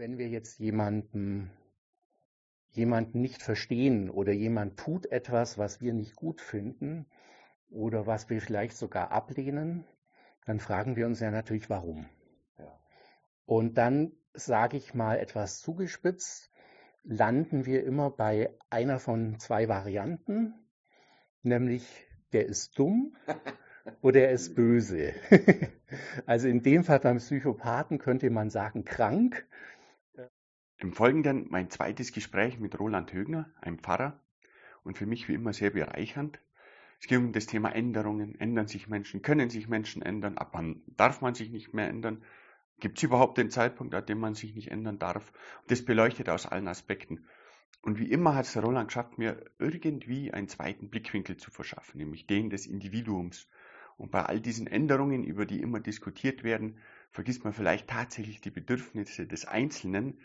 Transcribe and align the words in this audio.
wenn 0.00 0.16
wir 0.16 0.28
jetzt 0.28 0.58
jemanden, 0.58 1.50
jemanden 2.70 3.20
nicht 3.20 3.42
verstehen 3.42 4.08
oder 4.08 4.32
jemand 4.32 4.78
tut 4.78 5.04
etwas, 5.12 5.58
was 5.58 5.82
wir 5.82 5.92
nicht 5.92 6.16
gut 6.16 6.40
finden 6.40 7.04
oder 7.68 8.06
was 8.06 8.30
wir 8.30 8.40
vielleicht 8.40 8.78
sogar 8.78 9.12
ablehnen, 9.12 9.84
dann 10.46 10.58
fragen 10.58 10.96
wir 10.96 11.04
uns 11.04 11.20
ja 11.20 11.30
natürlich, 11.30 11.68
warum. 11.68 12.08
Ja. 12.58 12.80
Und 13.44 13.76
dann 13.76 14.12
sage 14.32 14.78
ich 14.78 14.94
mal 14.94 15.18
etwas 15.18 15.60
zugespitzt, 15.60 16.50
landen 17.04 17.66
wir 17.66 17.84
immer 17.84 18.10
bei 18.10 18.56
einer 18.70 19.00
von 19.00 19.38
zwei 19.38 19.68
Varianten, 19.68 20.54
nämlich 21.42 22.06
der 22.32 22.46
ist 22.46 22.78
dumm 22.78 23.14
oder 24.00 24.22
er 24.22 24.30
ist 24.30 24.54
böse. 24.54 25.12
also 26.24 26.48
in 26.48 26.62
dem 26.62 26.84
Fall 26.84 27.00
beim 27.00 27.18
Psychopathen 27.18 27.98
könnte 27.98 28.30
man 28.30 28.48
sagen 28.48 28.86
krank. 28.86 29.46
Im 30.82 30.94
Folgenden 30.94 31.46
mein 31.50 31.68
zweites 31.68 32.10
Gespräch 32.10 32.58
mit 32.58 32.80
Roland 32.80 33.12
Högner, 33.12 33.50
einem 33.60 33.78
Pfarrer, 33.78 34.18
und 34.82 34.96
für 34.96 35.04
mich 35.04 35.28
wie 35.28 35.34
immer 35.34 35.52
sehr 35.52 35.68
bereichernd. 35.68 36.40
Es 36.98 37.06
ging 37.06 37.26
um 37.26 37.32
das 37.32 37.44
Thema 37.44 37.68
Änderungen. 37.68 38.40
Ändern 38.40 38.66
sich 38.66 38.88
Menschen? 38.88 39.20
Können 39.20 39.50
sich 39.50 39.68
Menschen 39.68 40.00
ändern? 40.00 40.38
Ab 40.38 40.50
wann 40.52 40.80
darf 40.96 41.20
man 41.20 41.34
sich 41.34 41.50
nicht 41.50 41.74
mehr 41.74 41.86
ändern? 41.86 42.22
Gibt 42.78 42.96
es 42.96 43.02
überhaupt 43.02 43.36
den 43.36 43.50
Zeitpunkt, 43.50 43.94
an 43.94 44.06
dem 44.06 44.20
man 44.20 44.34
sich 44.34 44.54
nicht 44.54 44.70
ändern 44.70 44.98
darf? 44.98 45.34
Und 45.60 45.70
das 45.70 45.84
beleuchtet 45.84 46.30
aus 46.30 46.46
allen 46.46 46.66
Aspekten. 46.66 47.26
Und 47.82 47.98
wie 47.98 48.10
immer 48.10 48.34
hat 48.34 48.46
es 48.46 48.56
Roland 48.56 48.88
geschafft, 48.88 49.18
mir 49.18 49.44
irgendwie 49.58 50.32
einen 50.32 50.48
zweiten 50.48 50.88
Blickwinkel 50.88 51.36
zu 51.36 51.50
verschaffen, 51.50 51.98
nämlich 51.98 52.26
den 52.26 52.48
des 52.48 52.66
Individuums. 52.66 53.50
Und 53.98 54.10
bei 54.10 54.22
all 54.22 54.40
diesen 54.40 54.66
Änderungen, 54.66 55.24
über 55.24 55.44
die 55.44 55.60
immer 55.60 55.80
diskutiert 55.80 56.42
werden, 56.42 56.78
vergisst 57.10 57.44
man 57.44 57.52
vielleicht 57.52 57.88
tatsächlich 57.88 58.40
die 58.40 58.50
Bedürfnisse 58.50 59.26
des 59.26 59.44
Einzelnen, 59.44 60.18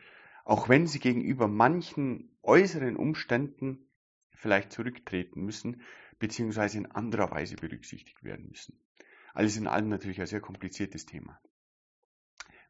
auch 0.45 0.69
wenn 0.69 0.87
sie 0.87 0.99
gegenüber 0.99 1.47
manchen 1.47 2.29
äußeren 2.43 2.95
Umständen 2.95 3.89
vielleicht 4.29 4.71
zurücktreten 4.71 5.43
müssen, 5.43 5.81
beziehungsweise 6.19 6.77
in 6.77 6.85
anderer 6.91 7.31
Weise 7.31 7.55
berücksichtigt 7.55 8.23
werden 8.23 8.47
müssen. 8.47 8.79
Alles 9.33 9.57
in 9.57 9.67
allem 9.67 9.89
natürlich 9.89 10.21
ein 10.21 10.27
sehr 10.27 10.39
kompliziertes 10.39 11.05
Thema. 11.05 11.41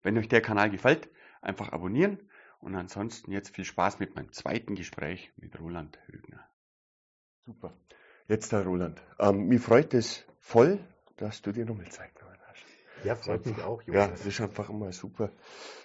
Wenn 0.02 0.18
euch 0.18 0.30
der 0.30 0.42
Kanal 0.42 0.72
gefällt, 0.72 1.10
einfach 1.42 1.70
abonnieren 1.70 2.20
und 2.60 2.76
ansonsten 2.76 3.32
jetzt 3.32 3.54
viel 3.54 3.66
Spaß 3.66 4.00
mit 4.00 4.16
meinem 4.16 4.32
zweiten 4.32 4.76
Gespräch 4.76 5.32
mit 5.36 5.60
Roland 5.60 6.00
Högner. 6.08 6.50
Super. 7.46 7.78
Jetzt 8.28 8.52
der 8.52 8.64
Roland. 8.64 9.02
Ähm, 9.20 9.48
mich 9.48 9.62
freut 9.62 9.94
es 9.94 10.26
voll, 10.40 10.80
dass 11.18 11.42
du 11.42 11.52
dir 11.52 11.66
nochmal 11.66 11.90
Zeit. 11.90 12.25
Ja, 13.06 13.16
freut 13.16 13.46
mich 13.46 13.62
auch, 13.62 13.82
Jonas. 13.84 14.08
Ja, 14.08 14.14
es 14.14 14.26
ist 14.26 14.42
einfach 14.42 14.70
immer 14.70 14.92
super, 14.92 15.30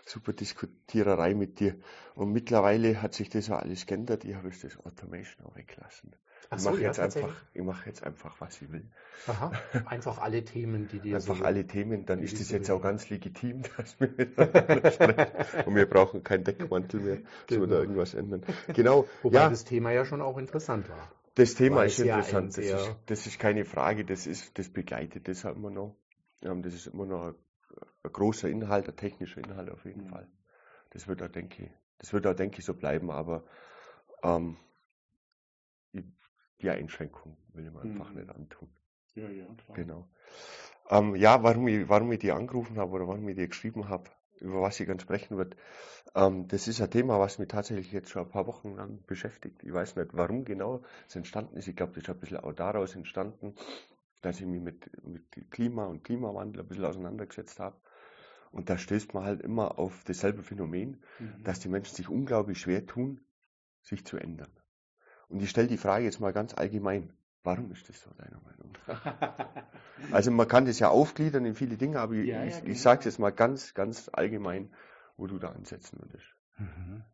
super 0.06 0.32
Diskutiererei 0.32 1.34
mit 1.34 1.60
dir. 1.60 1.76
Und 2.14 2.32
mittlerweile 2.32 3.02
hat 3.02 3.14
sich 3.14 3.28
das 3.28 3.48
ja 3.48 3.58
alles 3.58 3.86
geändert. 3.86 4.24
Ich 4.24 4.34
habe 4.34 4.50
das 4.50 4.78
Automation 4.78 5.46
auch 5.46 5.54
weggelassen. 5.54 6.14
Ach 6.48 6.56
ich 6.56 6.62
so, 6.62 6.70
mache 6.70 6.80
ja, 6.80 6.88
jetzt 6.88 6.98
einfach, 6.98 7.36
ich 7.52 7.62
mache 7.62 7.86
jetzt 7.86 8.02
einfach, 8.02 8.40
was 8.40 8.60
ich 8.62 8.72
will. 8.72 8.88
Aha, 9.26 9.52
einfach 9.84 10.18
alle 10.18 10.44
Themen, 10.44 10.88
die 10.88 10.98
dir 10.98 11.16
Einfach 11.16 11.36
so 11.36 11.44
alle 11.44 11.66
Themen, 11.66 12.06
dann 12.06 12.22
ist 12.22 12.40
das 12.40 12.50
jetzt 12.50 12.70
auch 12.70 12.80
ganz 12.80 13.10
legitim, 13.10 13.62
dass 13.76 14.00
wir 14.00 14.08
miteinander 14.16 14.90
sprechen. 14.90 15.66
Und 15.66 15.74
wir 15.76 15.88
brauchen 15.88 16.24
keinen 16.24 16.44
Deckmantel 16.44 17.00
mehr, 17.00 17.18
genau. 17.46 17.62
oder 17.64 17.80
irgendwas 17.80 18.14
ändern. 18.14 18.42
Genau. 18.74 19.06
Wobei 19.22 19.40
ja, 19.40 19.50
das 19.50 19.64
Thema 19.64 19.92
ja 19.92 20.04
schon 20.04 20.22
auch 20.22 20.38
interessant 20.38 20.88
war. 20.88 21.12
Das 21.34 21.54
Thema 21.54 21.84
ist 21.84 21.98
interessant, 21.98 22.56
ja 22.56 22.72
das, 22.72 22.82
ist, 22.82 22.96
das 23.06 23.26
ist 23.26 23.38
keine 23.38 23.64
Frage, 23.64 24.04
das, 24.04 24.26
ist, 24.26 24.58
das 24.58 24.68
begleitet 24.70 25.28
das 25.28 25.44
halt 25.44 25.56
immer 25.56 25.70
noch. 25.70 25.94
Das 26.40 26.74
ist 26.74 26.86
immer 26.86 27.06
noch 27.06 27.26
ein, 27.28 27.34
ein 28.02 28.12
großer 28.12 28.48
Inhalt, 28.48 28.88
ein 28.88 28.96
technischer 28.96 29.38
Inhalt 29.38 29.70
auf 29.70 29.84
jeden 29.84 30.04
mhm. 30.04 30.08
Fall. 30.08 30.28
Das 30.90 31.06
wird 31.06 31.22
auch, 31.22 31.28
denke 31.28 31.64
ich, 31.64 31.70
das 31.98 32.12
wird 32.12 32.26
auch, 32.26 32.34
denke 32.34 32.58
ich, 32.58 32.64
so 32.64 32.74
bleiben, 32.74 33.10
aber 33.10 33.44
ähm, 34.22 34.56
die 36.62 36.70
Einschränkung 36.70 37.36
will 37.52 37.66
ich 37.66 37.72
mir 37.72 37.80
einfach 37.80 38.10
mhm. 38.10 38.20
nicht 38.20 38.30
antun. 38.30 38.68
Ja, 39.14 39.28
ja, 39.28 39.46
klar. 39.46 39.76
Genau. 39.76 40.08
Ähm, 40.88 41.16
ja, 41.16 41.42
warum 41.42 41.68
ich, 41.68 41.88
warum 41.88 42.12
ich 42.12 42.20
die 42.20 42.32
angerufen 42.32 42.78
habe 42.78 42.92
oder 42.92 43.08
warum 43.08 43.28
ich 43.28 43.36
die 43.36 43.48
geschrieben 43.48 43.88
habe, 43.88 44.10
über 44.40 44.62
was 44.62 44.78
ich 44.80 44.86
ganz 44.86 45.02
sprechen 45.02 45.36
wird, 45.36 45.56
ähm, 46.14 46.48
das 46.48 46.68
ist 46.68 46.80
ein 46.80 46.90
Thema, 46.90 47.18
was 47.18 47.38
mich 47.38 47.48
tatsächlich 47.48 47.92
jetzt 47.92 48.10
schon 48.10 48.22
ein 48.22 48.30
paar 48.30 48.46
Wochen 48.46 48.76
lang 48.76 49.02
beschäftigt. 49.06 49.62
Ich 49.62 49.72
weiß 49.72 49.96
nicht, 49.96 50.10
warum 50.12 50.44
genau 50.44 50.82
es 51.08 51.16
entstanden 51.16 51.56
ist. 51.56 51.68
Ich 51.68 51.76
glaube, 51.76 51.92
das 51.92 52.04
ist 52.04 52.10
ein 52.10 52.18
bisschen 52.18 52.38
auch 52.38 52.52
daraus 52.52 52.94
entstanden, 52.94 53.54
dass 54.20 54.40
ich 54.40 54.46
mich 54.46 54.60
mit, 54.60 55.04
mit 55.04 55.50
Klima 55.50 55.86
und 55.86 56.04
Klimawandel 56.04 56.62
ein 56.62 56.68
bisschen 56.68 56.84
auseinandergesetzt 56.84 57.58
habe. 57.60 57.76
Und 58.52 58.68
da 58.68 58.78
stößt 58.78 59.14
man 59.14 59.24
halt 59.24 59.40
immer 59.40 59.78
auf 59.78 60.02
dasselbe 60.04 60.42
Phänomen, 60.42 61.02
mhm. 61.18 61.44
dass 61.44 61.60
die 61.60 61.68
Menschen 61.68 61.94
sich 61.94 62.08
unglaublich 62.08 62.58
schwer 62.58 62.84
tun, 62.86 63.20
sich 63.82 64.04
zu 64.04 64.16
ändern. 64.16 64.50
Und 65.28 65.40
ich 65.40 65.50
stelle 65.50 65.68
die 65.68 65.76
Frage 65.76 66.04
jetzt 66.04 66.20
mal 66.20 66.32
ganz 66.32 66.54
allgemein. 66.54 67.12
Warum 67.42 67.70
ist 67.70 67.88
das 67.88 68.02
so, 68.02 68.10
deiner 68.18 68.40
Meinung 68.40 68.60
also 70.12 70.30
man 70.30 70.46
kann 70.46 70.66
das 70.66 70.78
ja 70.78 70.88
aufgliedern 70.88 71.44
in 71.44 71.54
viele 71.54 71.76
Dinge, 71.76 72.00
aber 72.00 72.14
ja, 72.14 72.44
ich, 72.44 72.54
ja, 72.54 72.60
genau. 72.60 72.72
ich 72.72 72.82
sage 72.82 72.98
es 73.00 73.04
jetzt 73.06 73.18
mal 73.18 73.30
ganz, 73.30 73.72
ganz 73.74 74.10
allgemein, 74.12 74.74
wo 75.16 75.26
du 75.26 75.38
da 75.38 75.48
ansetzen 75.48 75.98
würdest. 76.00 76.26
Mhm. 76.58 77.04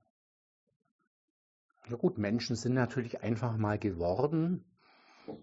Ja 1.89 1.97
gut, 1.97 2.19
Menschen 2.19 2.57
sind 2.57 2.75
natürlich 2.75 3.23
einfach 3.23 3.57
mal 3.57 3.79
geworden. 3.79 4.65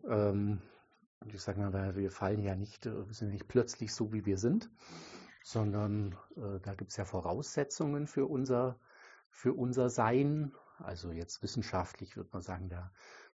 Ähm, 0.08 0.62
ich 1.26 1.42
sage 1.42 1.60
mal, 1.60 1.96
wir 1.96 2.12
fallen 2.12 2.44
ja 2.44 2.56
nicht, 2.56 2.86
äh, 2.86 3.08
wir 3.08 3.14
sind 3.14 3.32
nicht 3.32 3.48
plötzlich 3.48 3.94
so, 3.94 4.14
wie 4.14 4.26
wir 4.26 4.38
sind, 4.38 4.70
sondern 5.44 6.16
äh, 6.36 6.60
da 6.62 6.74
gibt 6.76 6.92
es 6.92 6.98
ja 6.98 7.06
Voraussetzungen 7.06 8.08
für 8.08 8.26
unser, 8.26 8.80
für 9.30 9.54
unser 9.54 9.90
Sein 9.90 10.54
also 10.80 11.12
jetzt 11.12 11.44
wissenschaftlich 11.44 12.18
würde 12.18 12.30
man 12.34 12.42
sagen, 12.42 12.70
da 12.70 12.92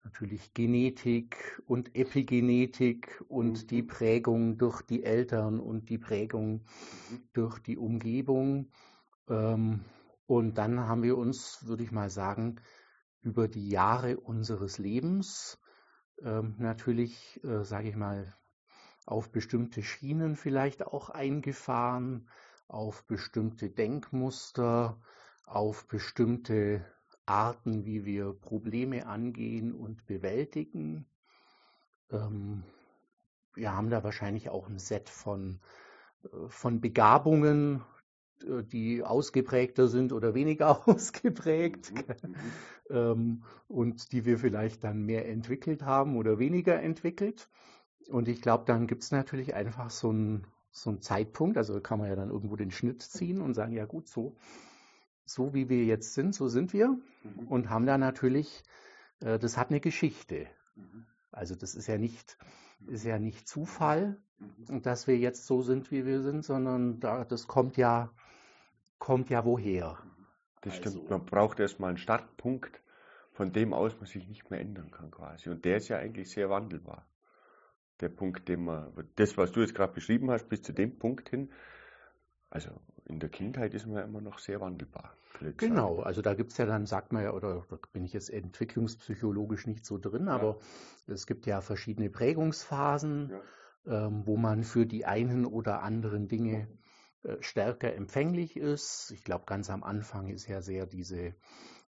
natürlich 0.04 0.54
Genetik 0.54 1.62
und 1.66 1.96
Epigenetik 1.96 3.24
und 3.28 3.64
mhm. 3.64 3.68
die 3.68 3.84
Prägung 3.84 4.58
durch 4.58 4.82
die 4.82 5.04
Eltern 5.04 5.60
und 5.60 5.90
die 5.90 5.98
Prägung 5.98 6.66
mhm. 7.10 7.24
durch 7.34 7.60
die 7.60 7.78
Umgebung. 7.78 8.70
Ähm, 9.30 9.86
und 10.26 10.58
dann 10.58 10.80
haben 10.82 11.04
wir 11.04 11.18
uns, 11.18 11.66
würde 11.66 11.84
ich 11.84 11.92
mal 11.92 12.10
sagen, 12.10 12.60
über 13.22 13.48
die 13.48 13.70
Jahre 13.70 14.18
unseres 14.18 14.78
Lebens 14.78 15.60
ähm, 16.24 16.56
natürlich, 16.58 17.44
äh, 17.44 17.64
sage 17.64 17.90
ich 17.90 17.96
mal, 17.96 18.34
auf 19.06 19.32
bestimmte 19.32 19.84
Schienen 19.84 20.36
vielleicht 20.36 20.86
auch 20.86 21.10
eingefahren, 21.10 22.30
auf 22.68 23.06
bestimmte 23.06 23.70
Denkmuster, 23.70 25.00
auf 25.46 25.88
bestimmte 25.88 26.86
Arten, 27.26 27.86
wie 27.86 28.06
wir 28.06 28.34
Probleme 28.34 29.06
angehen 29.06 29.74
und 29.74 30.06
bewältigen. 30.06 31.06
Ähm, 32.12 32.64
wir 33.54 33.76
haben 33.76 33.90
da 33.90 34.04
wahrscheinlich 34.04 34.50
auch 34.50 34.68
ein 34.68 34.80
Set 34.80 35.10
von, 35.10 35.60
äh, 36.24 36.48
von 36.48 36.82
Begabungen, 36.82 37.84
äh, 38.44 38.64
die 38.64 39.04
ausgeprägter 39.04 39.88
sind 39.88 40.12
oder 40.12 40.34
weniger 40.34 40.88
ausgeprägt 40.88 41.92
mhm. 41.92 42.36
Ähm, 42.90 43.44
und 43.68 44.12
die 44.12 44.26
wir 44.26 44.38
vielleicht 44.38 44.84
dann 44.84 45.04
mehr 45.04 45.28
entwickelt 45.28 45.84
haben 45.84 46.18
oder 46.18 46.40
weniger 46.40 46.82
entwickelt. 46.82 47.50
Und 48.10 48.28
ich 48.28 48.42
glaube, 48.42 48.66
dann 48.66 48.88
gibt 48.88 49.04
es 49.04 49.12
natürlich 49.12 49.54
einfach 49.54 49.90
so 49.90 50.10
einen 50.10 50.48
so 50.72 50.96
Zeitpunkt, 50.96 51.58
also 51.58 51.80
kann 51.80 52.00
man 52.00 52.10
ja 52.10 52.16
dann 52.16 52.30
irgendwo 52.30 52.56
den 52.56 52.72
Schnitt 52.72 53.02
ziehen 53.02 53.42
und 53.42 53.54
sagen, 53.54 53.74
ja 53.74 53.86
gut, 53.86 54.08
so 54.08 54.36
so 55.26 55.54
wie 55.54 55.70
wir 55.70 55.86
jetzt 55.86 56.14
sind, 56.14 56.36
so 56.36 56.48
sind 56.48 56.74
wir 56.74 56.90
mhm. 57.24 57.48
und 57.48 57.70
haben 57.70 57.86
da 57.86 57.98
natürlich, 57.98 58.64
äh, 59.20 59.40
das 59.40 59.58
hat 59.58 59.70
eine 59.70 59.80
Geschichte. 59.80 60.48
Mhm. 60.76 61.06
Also 61.32 61.56
das 61.56 61.76
ist 61.76 61.88
ja 61.88 61.98
nicht, 61.98 62.38
ist 62.88 63.06
ja 63.06 63.20
nicht 63.20 63.48
Zufall, 63.48 64.18
mhm. 64.40 64.82
dass 64.82 65.08
wir 65.08 65.18
jetzt 65.18 65.46
so 65.46 65.62
sind, 65.62 65.92
wie 65.92 66.06
wir 66.06 66.22
sind, 66.22 66.44
sondern 66.44 67.00
da, 67.00 67.26
das 67.26 67.48
kommt 67.48 67.78
ja, 67.78 68.12
kommt 69.00 69.30
ja 69.30 69.46
woher. 69.46 69.98
Das 70.64 70.74
also, 70.78 70.90
stimmt. 70.90 71.10
Man 71.10 71.26
braucht 71.26 71.60
erstmal 71.60 71.90
einen 71.90 71.98
Startpunkt, 71.98 72.82
von 73.32 73.52
dem 73.52 73.74
aus 73.74 73.96
man 73.98 74.06
sich 74.06 74.28
nicht 74.28 74.50
mehr 74.50 74.60
ändern 74.60 74.92
kann 74.92 75.12
quasi. 75.12 75.50
Und 75.50 75.66
der 75.66 75.78
ist 75.78 75.90
ja 75.90 75.98
eigentlich 75.98 76.30
sehr 76.30 76.50
wandelbar. 76.50 77.06
Der 78.00 78.10
Punkt, 78.10 78.48
den 78.48 78.66
man, 78.66 78.92
das, 79.16 79.38
was 79.38 79.52
du 79.52 79.62
jetzt 79.62 79.76
gerade 79.76 79.94
beschrieben 79.94 80.32
hast, 80.32 80.50
bis 80.50 80.62
zu 80.62 80.74
dem 80.74 80.98
Punkt 80.98 81.30
hin, 81.30 81.52
also 82.50 82.70
in 83.06 83.20
der 83.20 83.30
Kindheit 83.30 83.74
ist 83.74 83.86
man 83.86 83.96
ja 83.98 84.02
immer 84.04 84.22
noch 84.22 84.40
sehr 84.40 84.62
wandelbar. 84.62 85.16
Genau, 85.58 86.00
also 86.02 86.22
da 86.22 86.36
gibt 86.36 86.52
es 86.52 86.58
ja 86.58 86.66
dann, 86.66 86.86
sagt 86.86 87.12
man 87.12 87.24
ja, 87.24 87.34
oder 87.34 87.66
da 87.70 87.78
bin 87.92 88.04
ich 88.06 88.14
jetzt 88.14 88.30
entwicklungspsychologisch 88.30 89.68
nicht 89.68 89.86
so 89.86 89.98
drin, 89.98 90.28
ja. 90.28 90.34
aber 90.34 90.60
es 91.08 91.26
gibt 91.26 91.46
ja 91.46 91.62
verschiedene 91.62 92.10
Prägungsphasen, 92.10 93.32
ja. 93.86 94.08
ähm, 94.08 94.24
wo 94.26 94.38
man 94.38 94.64
für 94.64 94.86
die 94.86 95.06
einen 95.06 95.46
oder 95.46 95.82
anderen 95.82 96.28
Dinge 96.28 96.68
stärker 97.40 97.94
empfänglich 97.94 98.58
ist. 98.58 99.12
Ich 99.12 99.24
glaube, 99.24 99.46
ganz 99.46 99.70
am 99.70 99.84
Anfang 99.84 100.28
ist 100.30 100.48
ja 100.48 100.62
sehr 100.62 100.86
diese, 100.86 101.36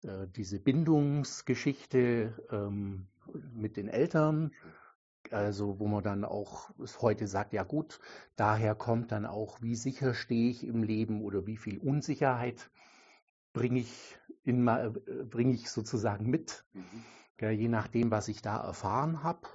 äh, 0.04 0.28
diese 0.36 0.60
Bindungsgeschichte 0.60 2.33
ähm, 2.51 3.07
mit 3.54 3.78
den 3.78 3.88
Eltern 3.88 4.51
also 5.30 5.80
wo 5.80 5.88
man 5.88 6.04
dann 6.04 6.25
auch 6.25 6.72
heute 7.01 7.28
sagt, 7.28 7.54
ja 7.54 7.63
gut, 7.63 8.00
daher 8.36 8.75
kommt 8.75 9.12
dann 9.12 9.25
auch, 9.25 9.62
wie 9.62 9.75
sicher 9.75 10.13
stehe 10.13 10.50
ich 10.50 10.66
im 10.66 10.83
Leben 10.83 11.22
oder 11.22 11.45
wie 11.45 11.57
viel 11.57 11.77
Unsicherheit 11.77 12.69
bringe 13.54 13.80
ich, 13.80 14.18
in, 14.44 14.68
äh, 14.68 14.92
bring 15.30 15.51
ich 15.51 15.69
sozusagen 15.69 16.30
mit, 16.30 16.66
mhm. 16.74 17.04
ja, 17.39 17.50
je 17.50 17.68
nachdem, 17.68 18.12
was 18.12 18.27
ich 18.27 18.42
da 18.42 18.57
erfahren 18.57 19.24
habe. 19.24 19.48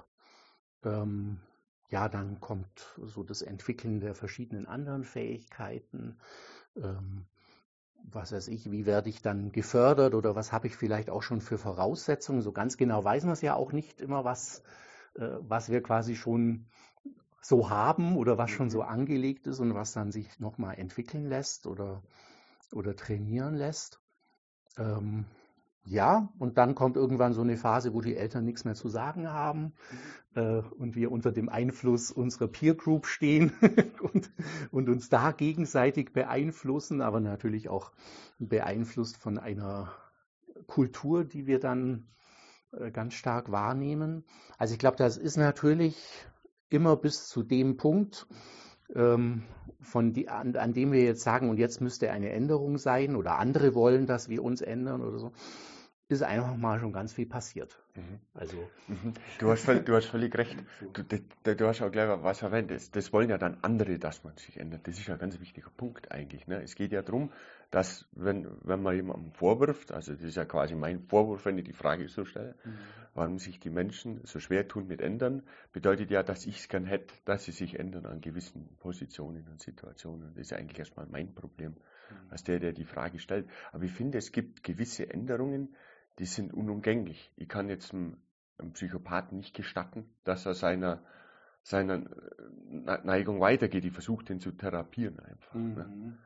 Ähm, 0.83 1.39
ja, 1.89 2.09
dann 2.09 2.39
kommt 2.39 2.99
so 3.01 3.23
das 3.23 3.41
Entwickeln 3.41 3.99
der 3.99 4.15
verschiedenen 4.15 4.65
anderen 4.65 5.03
Fähigkeiten. 5.03 6.17
Ähm, 6.75 7.25
was 8.03 8.31
weiß 8.31 8.47
ich, 8.49 8.71
wie 8.71 8.85
werde 8.85 9.09
ich 9.09 9.21
dann 9.21 9.51
gefördert 9.51 10.13
oder 10.13 10.35
was 10.35 10.51
habe 10.51 10.67
ich 10.67 10.75
vielleicht 10.77 11.09
auch 11.09 11.23
schon 11.23 11.41
für 11.41 11.57
Voraussetzungen. 11.57 12.41
So 12.41 12.51
ganz 12.51 12.77
genau 12.77 13.03
weiß 13.03 13.23
man 13.23 13.33
es 13.33 13.41
ja 13.41 13.55
auch 13.55 13.71
nicht 13.71 14.01
immer, 14.01 14.23
was, 14.23 14.63
äh, 15.15 15.29
was 15.39 15.69
wir 15.69 15.81
quasi 15.81 16.15
schon 16.15 16.67
so 17.41 17.69
haben 17.69 18.17
oder 18.17 18.37
was 18.37 18.51
schon 18.51 18.69
so 18.69 18.81
mhm. 18.81 18.89
angelegt 18.89 19.47
ist 19.47 19.59
und 19.59 19.73
was 19.73 19.93
dann 19.93 20.11
sich 20.11 20.39
nochmal 20.39 20.77
entwickeln 20.79 21.27
lässt 21.27 21.67
oder, 21.67 22.03
oder 22.71 22.95
trainieren 22.95 23.55
lässt. 23.55 24.01
Ähm, 24.77 25.25
ja, 25.89 26.27
und 26.37 26.57
dann 26.57 26.75
kommt 26.75 26.97
irgendwann 26.97 27.31
so 27.31 27.41
eine 27.41 27.55
Phase, 27.55 27.93
wo 27.93 28.01
die 28.01 28.17
Eltern 28.17 28.43
nichts 28.43 28.65
mehr 28.65 28.75
zu 28.75 28.89
sagen 28.89 29.31
haben 29.31 29.73
mhm. 30.33 30.41
äh, 30.41 30.61
und 30.77 30.95
wir 30.95 31.13
unter 31.13 31.31
dem 31.31 31.47
Einfluss 31.47 32.11
unserer 32.11 32.49
Peer 32.49 32.75
Group 32.75 33.05
stehen 33.05 33.53
und, 34.01 34.29
und, 34.71 34.89
uns 34.89 35.07
da 35.07 35.31
gegenseitig 35.31 36.11
beeinflussen, 36.11 37.01
aber 37.01 37.21
natürlich 37.21 37.69
auch 37.69 37.93
beeinflusst 38.37 39.15
von 39.15 39.37
einer 39.37 39.93
Kultur, 40.67 41.23
die 41.23 41.47
wir 41.47 41.59
dann 41.59 42.09
äh, 42.73 42.91
ganz 42.91 43.13
stark 43.13 43.49
wahrnehmen. 43.49 44.25
Also 44.57 44.73
ich 44.73 44.79
glaube, 44.79 44.97
das 44.97 45.15
ist 45.15 45.37
natürlich 45.37 45.95
immer 46.69 46.97
bis 46.97 47.29
zu 47.29 47.43
dem 47.43 47.77
Punkt, 47.77 48.27
ähm, 48.93 49.43
von 49.79 50.11
die, 50.11 50.27
an, 50.27 50.53
an, 50.57 50.73
dem 50.73 50.91
wir 50.91 51.01
jetzt 51.03 51.21
sagen, 51.21 51.49
und 51.49 51.57
jetzt 51.57 51.79
müsste 51.79 52.11
eine 52.11 52.31
Änderung 52.31 52.77
sein 52.77 53.15
oder 53.15 53.37
andere 53.37 53.73
wollen, 53.73 54.05
dass 54.05 54.27
wir 54.27 54.43
uns 54.43 54.61
ändern 54.61 55.01
oder 55.01 55.17
so 55.17 55.31
ist 56.09 56.23
einfach 56.23 56.55
mal 56.55 56.79
schon 56.79 56.93
ganz 56.93 57.13
viel 57.13 57.25
passiert. 57.25 57.77
Mhm. 57.95 58.19
Also 58.33 58.57
mhm. 58.87 59.13
du, 59.39 59.49
hast 59.49 59.65
völlig, 59.65 59.85
du 59.85 59.95
hast 59.95 60.05
völlig 60.05 60.35
recht. 60.37 60.57
Du, 60.93 61.03
du, 61.03 61.55
du 61.55 61.67
hast 61.67 61.81
auch 61.81 61.91
gleich 61.91 62.07
was 62.23 62.41
erwähnt. 62.41 62.71
Das, 62.71 62.91
das, 62.91 63.11
wollen 63.11 63.29
ja 63.29 63.37
dann 63.37 63.57
andere, 63.61 63.99
dass 63.99 64.23
man 64.23 64.35
sich 64.37 64.57
ändert. 64.57 64.87
Das 64.87 64.97
ist 64.97 65.07
ja 65.07 65.15
ein 65.15 65.19
ganz 65.19 65.39
wichtiger 65.39 65.69
Punkt 65.69 66.11
eigentlich. 66.11 66.47
Ne? 66.47 66.61
Es 66.61 66.75
geht 66.75 66.91
ja 66.91 67.01
darum, 67.01 67.31
dass 67.71 68.07
wenn, 68.13 68.47
wenn 68.61 68.81
man 68.81 68.95
jemandem 68.95 69.31
vorwirft, 69.33 69.91
also 69.91 70.13
das 70.13 70.21
ist 70.21 70.37
ja 70.37 70.45
quasi 70.45 70.75
mein 70.75 71.01
Vorwurf, 71.07 71.45
wenn 71.45 71.57
ich 71.57 71.65
die 71.65 71.73
Frage 71.73 72.07
so 72.07 72.23
stelle, 72.23 72.55
mhm. 72.63 72.77
warum 73.13 73.39
sich 73.39 73.59
die 73.59 73.69
Menschen 73.69 74.21
so 74.23 74.39
schwer 74.39 74.67
tun 74.67 74.87
mit 74.87 75.01
ändern, 75.01 75.43
bedeutet 75.73 76.09
ja, 76.09 76.23
dass 76.23 76.45
ich 76.45 76.59
es 76.59 76.69
gern 76.69 76.85
hätte, 76.85 77.13
dass 77.25 77.43
sie 77.43 77.51
sich 77.51 77.77
ändern 77.77 78.05
an 78.05 78.21
gewissen 78.21 78.77
Positionen 78.79 79.47
und 79.49 79.61
Situationen. 79.61 80.33
Das 80.35 80.47
ist 80.47 80.53
eigentlich 80.53 80.79
erstmal 80.79 81.07
mein 81.07 81.35
Problem, 81.35 81.71
mhm. 81.71 82.31
als 82.31 82.43
der, 82.43 82.59
der 82.59 82.71
die 82.71 82.85
Frage 82.85 83.19
stellt. 83.19 83.49
Aber 83.73 83.83
ich 83.83 83.91
finde, 83.91 84.17
es 84.17 84.31
gibt 84.31 84.63
gewisse 84.63 85.09
Änderungen, 85.09 85.75
die 86.19 86.25
sind 86.25 86.53
unumgänglich. 86.53 87.31
Ich 87.35 87.47
kann 87.47 87.69
jetzt 87.69 87.93
einem, 87.93 88.17
einem 88.57 88.73
Psychopathen 88.73 89.37
nicht 89.37 89.55
gestatten, 89.55 90.09
dass 90.23 90.45
er 90.45 90.53
seiner, 90.53 91.03
seiner 91.61 91.97
äh, 91.97 92.99
Neigung 93.03 93.39
weitergeht. 93.39 93.85
Ich 93.85 93.93
versuche 93.93 94.25
den 94.25 94.39
zu 94.39 94.51
therapieren 94.51 95.19
einfach. 95.19 95.53
Ne? 95.53 95.61
Mhm. 95.61 95.75
Ne? 95.75 96.17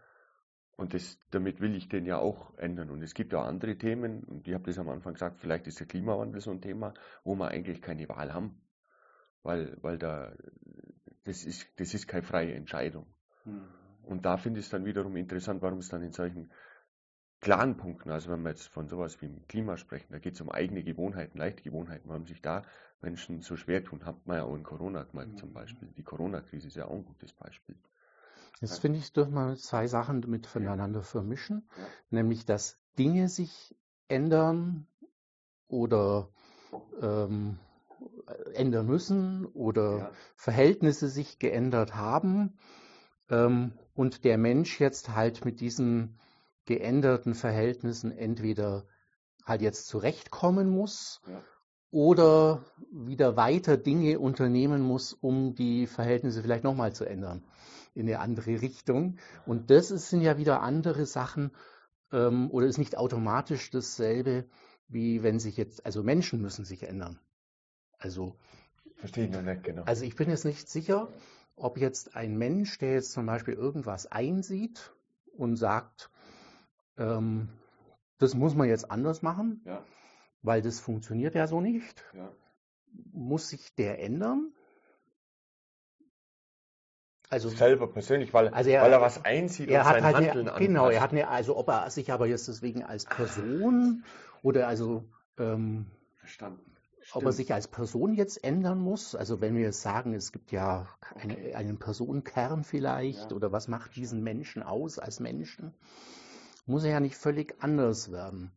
Und 0.77 0.93
das, 0.93 1.19
damit 1.29 1.61
will 1.61 1.75
ich 1.75 1.89
den 1.89 2.05
ja 2.05 2.17
auch 2.17 2.57
ändern. 2.57 2.89
Und 2.89 3.03
es 3.03 3.13
gibt 3.13 3.35
auch 3.35 3.45
andere 3.45 3.77
Themen, 3.77 4.23
und 4.23 4.47
ich 4.47 4.53
habe 4.53 4.63
das 4.63 4.79
am 4.79 4.89
Anfang 4.89 5.13
gesagt, 5.13 5.39
vielleicht 5.39 5.67
ist 5.67 5.79
der 5.79 5.87
Klimawandel 5.87 6.41
so 6.41 6.49
ein 6.49 6.61
Thema, 6.61 6.93
wo 7.23 7.35
wir 7.35 7.49
eigentlich 7.49 7.81
keine 7.81 8.09
Wahl 8.09 8.33
haben. 8.33 8.61
Weil, 9.43 9.77
weil 9.81 9.97
da, 9.97 10.33
das 11.23 11.43
ist, 11.43 11.67
das 11.79 11.93
ist 11.93 12.07
keine 12.07 12.23
freie 12.23 12.53
Entscheidung. 12.53 13.05
Mhm. 13.45 13.67
Und 14.03 14.25
da 14.25 14.37
finde 14.37 14.59
ich 14.59 14.65
es 14.65 14.71
dann 14.71 14.85
wiederum 14.85 15.15
interessant, 15.17 15.61
warum 15.61 15.79
es 15.79 15.89
dann 15.89 16.01
in 16.01 16.13
solchen 16.13 16.51
klaren 17.41 17.75
Punkten, 17.75 18.11
also 18.11 18.29
wenn 18.29 18.43
wir 18.43 18.49
jetzt 18.49 18.67
von 18.67 18.87
sowas 18.87 19.21
wie 19.21 19.27
dem 19.27 19.47
Klima 19.47 19.77
sprechen, 19.77 20.11
da 20.11 20.19
geht 20.19 20.35
es 20.35 20.41
um 20.41 20.51
eigene 20.51 20.83
Gewohnheiten, 20.83 21.37
leichte 21.37 21.63
Gewohnheiten, 21.63 22.07
warum 22.07 22.25
sich 22.27 22.41
da 22.41 22.63
Menschen 23.01 23.41
so 23.41 23.57
schwer 23.57 23.83
tun, 23.83 24.05
hat 24.05 24.27
man 24.27 24.37
ja 24.37 24.43
auch 24.43 24.55
in 24.55 24.63
Corona 24.63 25.03
gemerkt 25.03 25.33
mhm. 25.33 25.37
zum 25.37 25.53
Beispiel. 25.53 25.89
Die 25.97 26.03
Corona-Krise 26.03 26.67
ist 26.67 26.75
ja 26.75 26.85
auch 26.85 26.93
ein 26.93 27.05
gutes 27.05 27.33
Beispiel. 27.33 27.75
Jetzt 28.59 28.77
finde 28.77 28.99
ich, 28.99 29.11
dürfen 29.11 29.33
wir 29.33 29.55
zwei 29.55 29.87
Sachen 29.87 30.19
mit 30.27 30.45
voneinander 30.45 31.01
vermischen, 31.01 31.67
ja. 31.75 31.83
nämlich 32.11 32.45
dass 32.45 32.79
Dinge 32.99 33.27
sich 33.27 33.75
ändern 34.07 34.85
oder 35.67 36.29
ähm, 37.01 37.57
ändern 38.53 38.85
müssen 38.85 39.47
oder 39.47 39.97
ja. 39.97 40.11
Verhältnisse 40.35 41.09
sich 41.09 41.39
geändert 41.39 41.95
haben 41.95 42.59
ähm, 43.29 43.73
und 43.95 44.25
der 44.25 44.37
Mensch 44.37 44.79
jetzt 44.79 45.15
halt 45.15 45.43
mit 45.43 45.59
diesen 45.59 46.19
geänderten 46.65 47.33
Verhältnissen 47.33 48.11
entweder 48.11 48.85
halt 49.45 49.61
jetzt 49.61 49.87
zurechtkommen 49.87 50.69
muss 50.69 51.21
ja. 51.27 51.41
oder 51.89 52.63
wieder 52.91 53.35
weiter 53.35 53.77
Dinge 53.77 54.19
unternehmen 54.19 54.81
muss, 54.81 55.13
um 55.13 55.55
die 55.55 55.87
Verhältnisse 55.87 56.41
vielleicht 56.41 56.63
nochmal 56.63 56.93
zu 56.93 57.05
ändern 57.05 57.43
in 57.93 58.07
eine 58.07 58.19
andere 58.19 58.61
Richtung. 58.61 59.17
Und 59.45 59.69
das 59.69 59.91
ist, 59.91 60.09
sind 60.09 60.21
ja 60.21 60.37
wieder 60.37 60.61
andere 60.61 61.05
Sachen 61.05 61.51
ähm, 62.11 62.49
oder 62.51 62.67
ist 62.67 62.77
nicht 62.77 62.97
automatisch 62.97 63.69
dasselbe, 63.69 64.45
wie 64.87 65.23
wenn 65.23 65.39
sich 65.39 65.57
jetzt, 65.57 65.85
also 65.85 66.03
Menschen 66.03 66.41
müssen 66.41 66.65
sich 66.65 66.83
ändern. 66.83 67.19
Also, 67.97 68.35
Verstehe 68.95 69.25
ich 69.25 69.31
noch 69.31 69.41
nicht 69.41 69.63
genau. 69.63 69.83
Also 69.83 70.05
ich 70.05 70.15
bin 70.15 70.29
jetzt 70.29 70.45
nicht 70.45 70.69
sicher, 70.69 71.11
ob 71.55 71.77
jetzt 71.77 72.15
ein 72.15 72.37
Mensch, 72.37 72.77
der 72.77 72.93
jetzt 72.93 73.11
zum 73.11 73.25
Beispiel 73.25 73.53
irgendwas 73.53 74.05
einsieht 74.05 74.93
und 75.37 75.55
sagt, 75.55 76.11
ähm, 76.97 77.49
das 78.17 78.35
muss 78.35 78.55
man 78.55 78.67
jetzt 78.67 78.91
anders 78.91 79.21
machen, 79.21 79.61
ja. 79.65 79.83
weil 80.41 80.61
das 80.61 80.79
funktioniert 80.79 81.35
ja 81.35 81.47
so 81.47 81.61
nicht. 81.61 82.03
Ja. 82.13 82.31
Muss 83.11 83.49
sich 83.49 83.73
der 83.75 83.99
ändern? 83.99 84.51
Also 87.31 87.47
selber 87.47 87.87
persönlich, 87.87 88.33
weil, 88.33 88.49
also 88.49 88.69
er, 88.69 88.81
weil 88.81 88.91
er 88.91 88.99
was 88.99 89.23
einsieht 89.23 89.69
er 89.69 89.79
und 89.79 89.85
sein 89.85 90.03
halt 90.03 90.15
Handeln 90.17 90.49
eine, 90.49 90.59
Genau, 90.59 90.89
er 90.89 90.99
hat 90.99 91.11
eine, 91.11 91.29
also 91.29 91.55
ob 91.55 91.69
er 91.69 91.89
sich 91.89 92.11
aber 92.11 92.27
jetzt 92.27 92.49
deswegen 92.49 92.83
als 92.83 93.05
Person 93.05 94.03
oder 94.41 94.67
also 94.67 95.05
ähm, 95.39 95.85
verstanden. 96.17 96.59
Ob 97.13 97.23
er 97.23 97.31
sich 97.31 97.53
als 97.53 97.69
Person 97.69 98.13
jetzt 98.13 98.43
ändern 98.43 98.79
muss, 98.79 99.15
also 99.15 99.39
wenn 99.39 99.55
wir 99.55 99.71
sagen, 99.71 100.13
es 100.13 100.33
gibt 100.33 100.51
ja 100.51 100.87
eine, 101.15 101.55
einen 101.55 101.79
Personenkern 101.79 102.65
vielleicht, 102.65 103.31
ja. 103.31 103.35
oder 103.35 103.53
was 103.53 103.69
macht 103.69 103.95
diesen 103.95 104.23
Menschen 104.23 104.61
aus 104.61 104.99
als 104.99 105.21
Menschen, 105.21 105.73
muss 106.65 106.83
er 106.83 106.91
ja 106.91 106.99
nicht 106.99 107.15
völlig 107.15 107.55
anders 107.59 108.11
werden. 108.11 108.51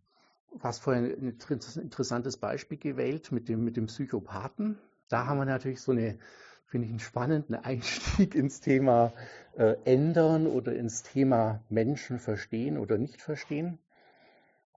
Du 0.53 0.61
hast 0.62 0.81
vorhin 0.81 1.05
ein 1.05 1.83
interessantes 1.83 2.37
Beispiel 2.37 2.78
gewählt 2.78 3.33
mit 3.33 3.49
dem, 3.49 3.64
mit 3.64 3.76
dem 3.76 3.87
Psychopathen. 3.87 4.78
Da 5.09 5.26
haben 5.26 5.38
wir 5.38 5.45
natürlich 5.45 5.81
so 5.81 5.93
eine, 5.93 6.19
finde 6.67 6.87
ich, 6.87 6.90
einen 6.90 7.00
spannenden 7.00 7.55
Einstieg 7.64 8.35
ins 8.35 8.61
Thema 8.61 9.12
äh, 9.57 9.75
ändern 9.85 10.47
oder 10.47 10.75
ins 10.75 11.02
Thema 11.02 11.64
Menschen 11.69 12.19
verstehen 12.19 12.78
oder 12.78 12.99
nicht 12.99 13.21
verstehen, 13.21 13.78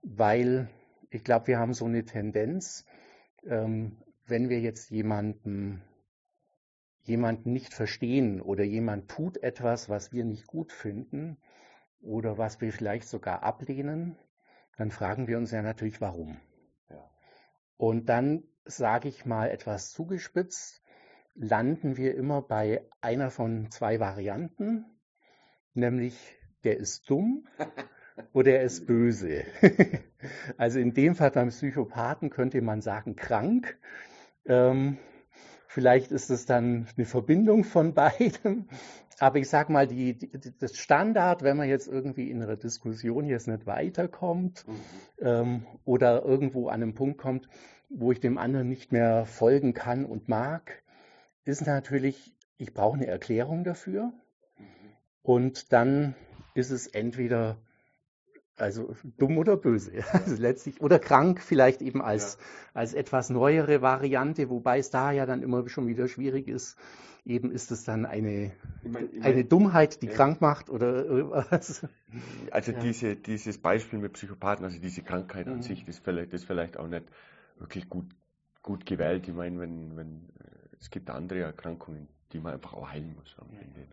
weil 0.02 0.68
ich 1.10 1.22
glaube, 1.22 1.46
wir 1.46 1.58
haben 1.58 1.74
so 1.74 1.84
eine 1.84 2.04
Tendenz, 2.04 2.84
ähm, 3.46 3.96
wenn 4.26 4.48
wir 4.48 4.60
jetzt 4.60 4.90
jemanden 4.90 5.82
jemanden 7.08 7.52
nicht 7.52 7.72
verstehen 7.72 8.40
oder 8.40 8.64
jemand 8.64 9.08
tut 9.08 9.38
etwas, 9.42 9.88
was 9.88 10.12
wir 10.12 10.24
nicht 10.24 10.46
gut 10.46 10.72
finden, 10.72 11.38
oder 12.00 12.38
was 12.38 12.60
wir 12.60 12.72
vielleicht 12.72 13.08
sogar 13.08 13.42
ablehnen, 13.42 14.16
dann 14.76 14.90
fragen 14.90 15.26
wir 15.26 15.38
uns 15.38 15.50
ja 15.50 15.62
natürlich, 15.62 16.00
warum. 16.00 16.40
Ja. 16.88 17.10
Und 17.76 18.08
dann 18.08 18.44
sage 18.64 19.08
ich 19.08 19.26
mal 19.26 19.50
etwas 19.50 19.92
zugespitzt, 19.92 20.82
landen 21.34 21.96
wir 21.96 22.14
immer 22.14 22.42
bei 22.42 22.86
einer 23.00 23.30
von 23.30 23.70
zwei 23.70 24.00
Varianten, 24.00 24.84
nämlich 25.74 26.36
der 26.64 26.76
ist 26.76 27.08
dumm 27.08 27.46
oder 28.32 28.52
er 28.52 28.62
ist 28.62 28.86
böse. 28.86 29.44
also 30.56 30.78
in 30.78 30.94
dem 30.94 31.14
Fall 31.14 31.30
beim 31.30 31.48
Psychopathen 31.48 32.30
könnte 32.30 32.60
man 32.60 32.82
sagen 32.82 33.16
krank. 33.16 33.78
Ähm, 34.46 34.98
vielleicht 35.68 36.10
ist 36.10 36.30
es 36.30 36.46
dann 36.46 36.88
eine 36.96 37.06
Verbindung 37.06 37.64
von 37.64 37.94
beidem. 37.94 38.68
Aber 39.20 39.38
ich 39.38 39.48
sage 39.48 39.72
mal, 39.72 39.86
die, 39.86 40.16
die, 40.16 40.30
das 40.58 40.76
Standard, 40.76 41.42
wenn 41.42 41.56
man 41.56 41.68
jetzt 41.68 41.88
irgendwie 41.88 42.30
in 42.30 42.42
einer 42.42 42.56
Diskussion 42.56 43.26
jetzt 43.26 43.48
nicht 43.48 43.66
weiterkommt 43.66 44.64
mhm. 44.66 44.74
ähm, 45.20 45.66
oder 45.84 46.22
irgendwo 46.24 46.68
an 46.68 46.82
einem 46.82 46.94
Punkt 46.94 47.18
kommt, 47.18 47.48
wo 47.88 48.12
ich 48.12 48.20
dem 48.20 48.38
anderen 48.38 48.68
nicht 48.68 48.92
mehr 48.92 49.24
folgen 49.26 49.74
kann 49.74 50.04
und 50.04 50.28
mag, 50.28 50.82
ist 51.44 51.66
natürlich, 51.66 52.36
ich 52.58 52.74
brauche 52.74 52.96
eine 52.96 53.06
Erklärung 53.06 53.64
dafür. 53.64 54.12
Mhm. 54.56 54.64
Und 55.22 55.72
dann 55.72 56.14
ist 56.54 56.70
es 56.70 56.86
entweder 56.86 57.58
Also 58.58 58.94
dumm 59.18 59.38
oder 59.38 59.56
böse. 59.56 59.92
Also 60.12 60.36
letztlich, 60.36 60.80
oder 60.80 60.98
krank 60.98 61.40
vielleicht 61.40 61.82
eben 61.82 62.02
als, 62.02 62.38
ja. 62.38 62.80
als 62.80 62.94
etwas 62.94 63.30
neuere 63.30 63.82
Variante, 63.82 64.50
wobei 64.50 64.78
es 64.78 64.90
da 64.90 65.12
ja 65.12 65.26
dann 65.26 65.42
immer 65.42 65.68
schon 65.68 65.86
wieder 65.86 66.08
schwierig 66.08 66.48
ist. 66.48 66.76
Eben 67.24 67.50
ist 67.50 67.70
es 67.70 67.84
dann 67.84 68.06
eine, 68.06 68.52
ich 68.82 68.90
mein, 68.90 69.08
ich 69.12 69.20
mein, 69.20 69.22
eine 69.22 69.44
Dummheit, 69.44 70.00
die 70.02 70.06
ja. 70.06 70.12
krank 70.12 70.40
macht 70.40 70.70
oder 70.70 71.04
irgendwas. 71.04 71.86
Also 72.50 72.72
ja. 72.72 72.80
diese, 72.80 73.16
dieses 73.16 73.58
Beispiel 73.58 73.98
mit 73.98 74.14
Psychopathen, 74.14 74.64
also 74.64 74.80
diese 74.80 75.02
Krankheit 75.02 75.46
mhm. 75.46 75.54
an 75.54 75.62
sich, 75.62 75.84
das 75.84 75.98
vielleicht, 75.98 76.32
das 76.32 76.42
vielleicht 76.42 76.78
auch 76.78 76.88
nicht 76.88 77.04
wirklich 77.58 77.90
gut, 77.90 78.06
gut 78.62 78.86
gewählt. 78.86 79.28
Ich 79.28 79.34
meine, 79.34 79.60
wenn, 79.60 79.94
wenn, 79.94 80.28
es 80.80 80.90
gibt 80.90 81.10
andere 81.10 81.40
Erkrankungen, 81.40 82.08
die 82.32 82.40
man 82.40 82.54
einfach 82.54 82.72
auch 82.72 82.90
heilen 82.90 83.14
muss. 83.14 83.36
Am 83.38 83.48
Ende. 83.50 83.86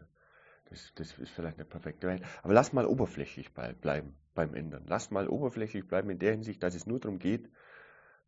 Ne? 0.76 0.92
Das, 0.96 1.18
ist 1.18 1.32
vielleicht 1.32 1.58
eine 1.58 1.66
perfekte 1.66 2.08
Welt. 2.08 2.24
Aber 2.44 2.54
lass 2.54 2.74
mal 2.74 2.86
oberflächlich 2.86 3.52
bleiben 3.54 4.16
beim 4.34 4.54
Ändern. 4.54 4.84
Lass 4.88 5.12
mal 5.12 5.28
oberflächlich 5.28 5.88
bleiben 5.88 6.10
in 6.10 6.20
der 6.20 6.32
Hinsicht, 6.32 6.62
dass 6.62 6.76
es 6.76 6.86
nur 6.86 7.00
darum 7.00 7.20
geht, 7.20 7.50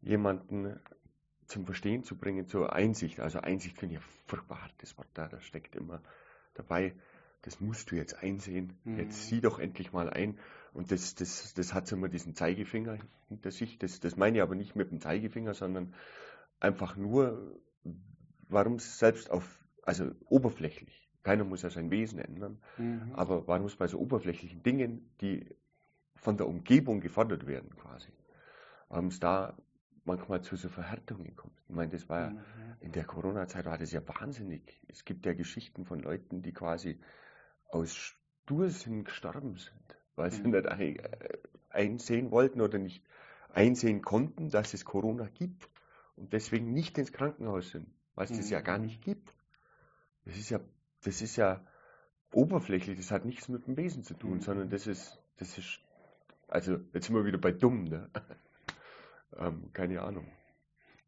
jemanden 0.02 0.80
zum 1.46 1.66
Verstehen 1.66 2.04
zu 2.04 2.18
bringen, 2.18 2.48
zur 2.48 2.74
Einsicht. 2.74 3.20
Also 3.20 3.40
Einsicht 3.40 3.78
finde 3.78 3.96
ich 3.96 4.02
ein 4.02 4.08
furchtbar 4.26 4.64
hartes 4.64 4.98
Wort 4.98 5.08
da, 5.14 5.28
da 5.28 5.40
steckt 5.40 5.76
immer 5.76 6.02
dabei, 6.54 6.94
das 7.44 7.62
musst 7.62 7.92
du 7.92 7.96
jetzt 7.96 8.22
einsehen, 8.22 8.78
mhm. 8.84 8.98
jetzt 8.98 9.28
sieh 9.28 9.42
doch 9.42 9.60
endlich 9.60 9.94
mal 9.94 10.10
ein. 10.10 10.38
Und 10.74 10.92
das, 10.92 11.16
das, 11.16 11.54
das 11.54 11.74
hat 11.74 11.92
immer 11.92 12.10
diesen 12.10 12.36
Zeigefinger 12.36 12.98
hinter 13.30 13.52
sich. 13.52 13.78
Das, 13.78 14.00
das 14.00 14.18
meine 14.18 14.38
ich 14.38 14.44
aber 14.44 14.56
nicht 14.56 14.76
mit 14.76 14.92
dem 14.92 15.00
Zeigefinger, 15.00 15.54
sondern 15.54 15.94
einfach 16.60 16.98
nur, 16.98 17.60
warum 18.50 18.76
es 18.76 19.00
selbst 19.00 19.32
auf, 19.32 19.44
also 19.84 20.12
oberflächlich, 20.26 21.07
keiner 21.28 21.44
muss 21.44 21.62
ja 21.62 21.70
sein 21.70 21.92
Wesen 21.92 22.20
ändern, 22.20 22.58
mhm. 22.78 23.12
aber 23.14 23.46
warum 23.50 23.66
es 23.66 23.76
bei 23.76 23.88
so 23.88 24.00
oberflächlichen 24.00 24.64
Dingen, 24.64 25.10
die 25.20 25.46
von 26.16 26.38
der 26.38 26.48
Umgebung 26.48 27.02
gefordert 27.02 27.46
werden 27.48 27.76
quasi, 27.76 28.14
es 29.10 29.20
da 29.20 29.58
manchmal 30.06 30.42
zu 30.42 30.56
so 30.56 30.70
Verhärtungen 30.70 31.36
kommt. 31.36 31.60
Ich 31.68 31.76
meine, 31.76 31.92
das 31.92 32.08
war 32.08 32.22
ja, 32.22 32.30
mhm. 32.30 32.40
in 32.80 32.92
der 32.94 33.04
Corona-Zeit 33.04 33.66
war 33.66 33.78
das 33.78 33.92
ja 33.92 34.02
wahnsinnig. 34.08 34.82
Es 34.88 35.04
gibt 35.04 35.26
ja 35.26 35.34
Geschichten 35.34 35.84
von 35.84 36.00
Leuten, 36.00 36.42
die 36.44 36.54
quasi 36.54 36.98
aus 37.68 37.94
Stursinn 37.94 39.04
gestorben 39.04 39.58
sind, 39.58 39.98
weil 40.16 40.32
sie 40.32 40.44
mhm. 40.44 40.52
nicht 40.52 40.66
äh, 40.66 41.38
einsehen 41.70 42.32
wollten 42.32 42.62
oder 42.62 42.78
nicht 42.78 43.04
einsehen 43.50 44.02
konnten, 44.02 44.50
dass 44.50 44.74
es 44.74 44.86
Corona 44.86 45.28
gibt 45.28 45.68
und 46.16 46.32
deswegen 46.32 46.72
nicht 46.72 46.98
ins 46.98 47.12
Krankenhaus 47.12 47.72
sind, 47.72 47.90
weil 48.16 48.28
es 48.28 48.32
mhm. 48.32 48.38
das 48.38 48.50
ja 48.50 48.62
gar 48.62 48.78
nicht 48.78 49.02
gibt. 49.02 49.34
Das 50.24 50.38
ist 50.38 50.50
ja 50.50 50.62
das 51.04 51.22
ist 51.22 51.36
ja 51.36 51.66
oberflächlich, 52.32 52.98
das 52.98 53.12
hat 53.12 53.26
nichts 53.26 53.48
mit 53.48 53.68
dem 53.68 53.78
Wesen 53.78 54.04
zu 54.04 54.14
tun, 54.14 54.36
mhm. 54.36 54.42
sondern 54.42 54.70
das 54.70 54.88
ist, 54.88 55.20
das 55.38 55.58
ist, 55.58 55.80
also 56.48 56.78
jetzt 56.94 57.08
sind 57.08 57.16
wir 57.16 57.26
wieder 57.26 57.38
bei 57.38 57.52
dumm, 57.52 57.86
ne? 57.86 58.10
ähm, 59.38 59.72
keine 59.74 60.02
Ahnung. 60.02 60.28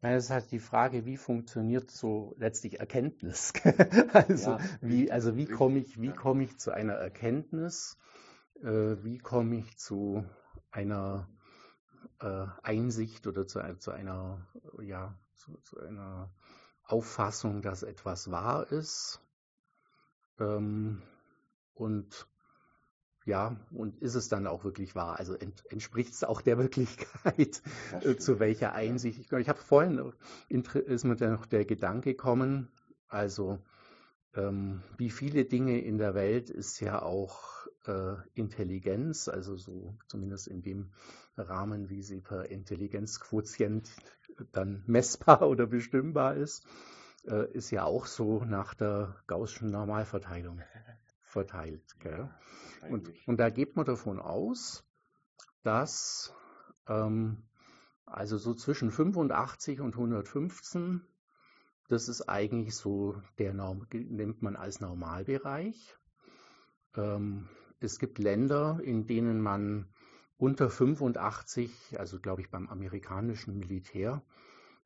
Das 0.02 0.24
ist 0.24 0.30
halt 0.30 0.50
die 0.50 0.60
Frage, 0.60 1.04
wie 1.04 1.18
funktioniert 1.18 1.90
so 1.90 2.34
letztlich 2.38 2.80
Erkenntnis? 2.80 3.52
also, 4.14 4.52
ja. 4.52 4.58
wie, 4.80 5.12
also 5.12 5.36
wie 5.36 5.44
komme 5.44 5.78
ich, 5.78 6.00
wie 6.00 6.12
komme 6.12 6.44
ich 6.44 6.58
zu 6.58 6.70
einer 6.72 6.94
Erkenntnis? 6.94 7.98
Äh, 8.62 8.96
wie 9.04 9.18
komme 9.18 9.56
ich 9.56 9.76
zu 9.76 10.24
einer 10.70 11.28
äh, 12.20 12.46
Einsicht 12.62 13.26
oder 13.26 13.46
zu, 13.46 13.60
zu 13.78 13.90
einer, 13.90 14.46
ja, 14.82 15.18
zu, 15.34 15.58
zu, 15.58 15.78
einer 15.80 16.32
Auffassung, 16.84 17.60
dass 17.60 17.82
etwas 17.82 18.30
wahr 18.30 18.72
ist? 18.72 19.20
Ähm, 20.40 21.02
und 21.74 22.26
ja, 23.26 23.56
und 23.70 23.98
ist 24.00 24.14
es 24.14 24.28
dann 24.28 24.46
auch 24.46 24.64
wirklich 24.64 24.94
wahr? 24.94 25.18
Also 25.18 25.34
ent, 25.34 25.62
entspricht 25.70 26.14
es 26.14 26.24
auch 26.24 26.40
der 26.40 26.58
Wirklichkeit, 26.58 27.62
äh, 28.02 28.16
zu 28.16 28.40
welcher 28.40 28.72
Einsicht? 28.72 29.20
Ich, 29.20 29.32
ich 29.32 29.48
habe 29.48 29.60
vorhin, 29.60 30.12
ist 30.48 31.04
mir 31.04 31.16
dann 31.16 31.32
noch 31.32 31.46
der 31.46 31.64
Gedanke 31.64 32.10
gekommen, 32.10 32.68
also 33.08 33.58
ähm, 34.34 34.82
wie 34.96 35.10
viele 35.10 35.44
Dinge 35.44 35.80
in 35.80 35.98
der 35.98 36.14
Welt 36.14 36.50
ist 36.50 36.80
ja 36.80 37.02
auch 37.02 37.66
äh, 37.86 38.14
Intelligenz, 38.34 39.28
also 39.28 39.56
so 39.56 39.96
zumindest 40.06 40.46
in 40.46 40.62
dem 40.62 40.92
Rahmen, 41.36 41.88
wie 41.88 42.02
sie 42.02 42.20
per 42.20 42.50
Intelligenzquotient 42.50 43.90
dann 44.52 44.84
messbar 44.86 45.42
oder 45.48 45.66
bestimmbar 45.66 46.36
ist 46.36 46.66
äh, 47.26 47.50
ist 47.52 47.70
ja 47.70 47.84
auch 47.84 48.06
so 48.06 48.44
nach 48.44 48.74
der 48.74 49.16
Gaußschen 49.26 49.70
Normalverteilung 49.70 50.62
verteilt. 51.22 51.84
Gell? 52.00 52.30
Und, 52.88 53.12
und 53.26 53.38
da 53.38 53.50
geht 53.50 53.76
man 53.76 53.86
davon 53.86 54.18
aus, 54.18 54.84
dass 55.62 56.34
ähm, 56.88 57.42
also 58.06 58.38
so 58.38 58.54
zwischen 58.54 58.90
85 58.90 59.80
und 59.80 59.94
115, 59.94 61.02
das 61.88 62.08
ist 62.08 62.28
eigentlich 62.28 62.74
so 62.74 63.20
der 63.38 63.54
Norm, 63.54 63.86
nimmt 63.92 64.42
man 64.42 64.56
als 64.56 64.80
Normalbereich. 64.80 65.96
Ähm, 66.96 67.48
es 67.78 67.98
gibt 67.98 68.18
Länder, 68.18 68.80
in 68.82 69.06
denen 69.06 69.40
man 69.40 69.92
unter 70.36 70.70
85, 70.70 71.98
also 71.98 72.18
glaube 72.18 72.40
ich 72.40 72.50
beim 72.50 72.68
amerikanischen 72.68 73.58
Militär, 73.58 74.22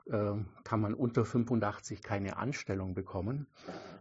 kann 0.06 0.80
man 0.80 0.92
unter 0.92 1.24
85 1.24 2.02
keine 2.02 2.36
Anstellung 2.36 2.94
bekommen, 2.94 3.46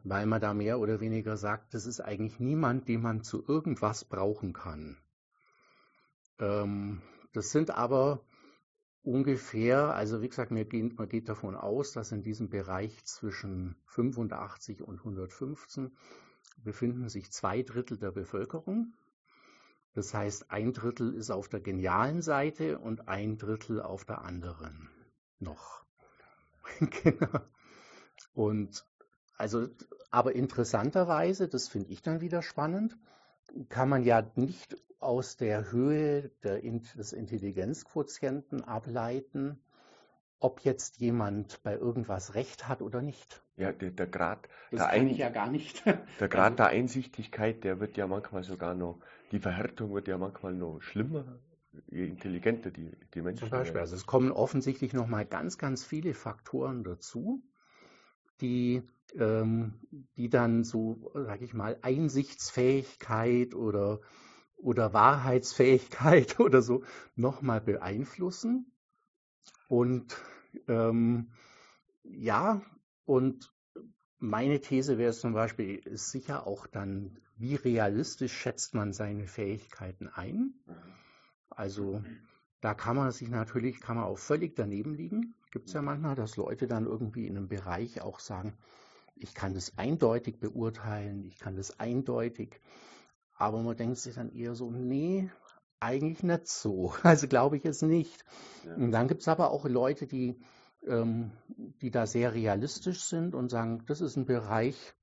weil 0.04 0.26
man 0.26 0.42
da 0.42 0.54
mehr 0.54 0.80
oder 0.80 1.00
weniger 1.00 1.38
sagt, 1.38 1.74
das 1.74 1.86
ist 1.86 2.02
eigentlich 2.02 2.40
niemand, 2.40 2.90
den 2.90 3.02
man 3.02 3.24
zu 3.24 3.44
irgendwas 3.48 4.04
brauchen 4.04 4.52
kann. 4.52 4.98
Ähm, 6.40 7.02
das 7.32 7.52
sind 7.52 7.72
aber 7.72 8.26
ungefähr, 9.02 9.96
also 9.96 10.22
wie 10.22 10.28
gesagt, 10.28 10.52
man 10.52 10.68
geht 11.10 11.30
davon 11.30 11.56
aus, 11.56 11.94
dass 11.94 12.12
in 12.12 12.22
diesem 12.22 12.50
Bereich 12.50 13.06
zwischen 13.06 13.78
85 13.86 14.82
und 14.82 15.00
115 15.00 15.96
befinden 16.58 17.08
sich 17.08 17.32
zwei 17.32 17.64
Drittel 17.64 17.98
der 17.98 18.12
Bevölkerung. 18.12 18.94
Das 19.94 20.14
heißt, 20.14 20.52
ein 20.52 20.74
Drittel 20.74 21.14
ist 21.14 21.30
auf 21.30 21.48
der 21.50 21.62
genialen 21.62 22.22
Seite 22.22 22.80
und 22.80 23.08
ein 23.08 23.38
Drittel 23.38 23.82
auf 23.82 24.06
der 24.06 24.24
anderen 24.24 24.90
noch. 25.40 25.83
genau. 27.04 27.40
Und 28.34 28.86
also, 29.38 29.68
aber 30.12 30.36
interessanterweise, 30.36 31.48
das 31.48 31.68
finde 31.68 31.90
ich 31.90 32.02
dann 32.02 32.22
wieder 32.22 32.42
spannend, 32.42 32.98
kann 33.70 33.90
man 33.90 34.04
ja 34.04 34.24
nicht 34.36 34.78
aus 35.00 35.38
der 35.38 35.72
Höhe 35.72 36.30
der, 36.44 36.62
des 36.62 37.14
Intelligenzquotienten 37.14 38.64
ableiten, 38.64 39.60
ob 40.40 40.62
jetzt 40.62 40.98
jemand 40.98 41.62
bei 41.64 41.76
irgendwas 41.76 42.36
Recht 42.36 42.68
hat 42.68 42.82
oder 42.82 43.02
nicht. 43.02 43.44
Ja, 43.56 43.72
der, 43.72 43.92
der 43.92 44.08
Grad 44.08 44.48
das 44.72 44.90
der 44.90 45.04
ich 45.04 45.18
ja 45.18 45.30
gar 45.30 45.50
nicht. 45.50 45.84
Der 46.20 46.28
Grad 46.28 46.60
der 46.60 46.68
Einsichtigkeit, 46.68 47.64
der 47.64 47.80
wird 47.80 47.98
ja 47.98 48.08
manchmal 48.08 48.44
sogar 48.44 48.74
noch, 48.74 49.00
die 49.32 49.40
Verhärtung 49.40 49.94
wird 49.94 50.08
ja 50.08 50.18
manchmal 50.18 50.54
noch 50.54 50.82
schlimmer 50.82 51.40
je 51.90 52.06
intelligenter 52.06 52.72
die, 52.72 52.92
die 53.14 53.22
Menschen 53.22 53.40
Zum 53.40 53.50
Beispiel, 53.50 53.82
also 53.82 53.96
es 53.96 54.06
kommen 54.06 54.32
offensichtlich 54.32 54.94
nochmal 54.94 55.26
ganz, 55.26 55.58
ganz 55.58 55.84
viele 55.84 56.14
Faktoren 56.14 56.84
dazu, 56.84 57.44
die, 58.42 58.84
ähm, 59.16 59.80
die 60.18 60.30
dann 60.30 60.64
so, 60.64 61.12
sag 61.14 61.42
ich 61.42 61.54
mal, 61.54 61.78
Einsichtsfähigkeit 61.82 63.56
oder, 63.56 64.02
oder 64.58 64.94
Wahrheitsfähigkeit 64.94 66.40
oder 66.40 66.62
so 66.62 66.84
nochmal 67.16 67.62
beeinflussen. 67.62 68.72
Und 69.68 70.18
ähm, 70.68 71.32
ja, 72.04 72.62
und 73.06 73.52
meine 74.20 74.62
These 74.62 74.98
wäre 74.98 75.14
zum 75.14 75.34
Beispiel, 75.34 75.76
ist 75.76 76.12
sicher 76.12 76.48
auch 76.48 76.68
dann, 76.68 77.18
wie 77.36 77.56
realistisch 77.56 78.34
schätzt 78.34 78.74
man 78.74 78.94
seine 78.94 79.28
Fähigkeiten 79.28 80.08
ein? 80.08 80.54
Mhm. 80.66 81.03
Also 81.50 82.02
da 82.62 82.74
kann 82.74 82.96
man 82.96 83.12
sich 83.12 83.30
natürlich, 83.30 83.82
kann 83.82 83.98
man 83.98 84.06
auch 84.06 84.18
völlig 84.18 84.56
daneben 84.56 84.94
liegen. 84.94 85.36
Gibt 85.52 85.68
es 85.68 85.74
ja 85.74 85.82
manchmal, 85.82 86.16
dass 86.16 86.38
Leute 86.38 86.68
dann 86.68 86.86
irgendwie 86.86 87.28
in 87.28 87.38
einem 87.38 87.48
Bereich 87.48 88.02
auch 88.02 88.20
sagen, 88.20 88.58
ich 89.16 89.36
kann 89.36 89.54
das 89.54 89.78
eindeutig 89.78 90.40
beurteilen, 90.40 91.24
ich 91.24 91.38
kann 91.38 91.56
das 91.56 91.80
eindeutig, 91.80 92.62
aber 93.36 93.62
man 93.62 93.78
denkt 93.78 93.98
sich 93.98 94.16
dann 94.16 94.32
eher 94.32 94.56
so, 94.56 94.72
nee, 94.72 95.30
eigentlich 95.80 96.24
nicht 96.24 96.48
so. 96.48 96.94
Also 97.04 97.28
glaube 97.28 97.58
ich 97.58 97.66
es 97.66 97.82
nicht. 97.82 98.24
Ja. 98.66 98.76
Und 98.76 98.92
dann 98.92 99.08
gibt 99.08 99.22
es 99.22 99.28
aber 99.28 99.52
auch 99.52 99.66
Leute, 99.66 100.08
die, 100.08 100.40
ähm, 100.88 101.32
die 101.48 101.92
da 101.92 102.08
sehr 102.08 102.34
realistisch 102.34 103.04
sind 103.04 103.36
und 103.36 103.50
sagen, 103.50 103.84
das 103.88 104.02
ist 104.02 104.16
ein 104.16 104.26
Bereich, 104.26 104.96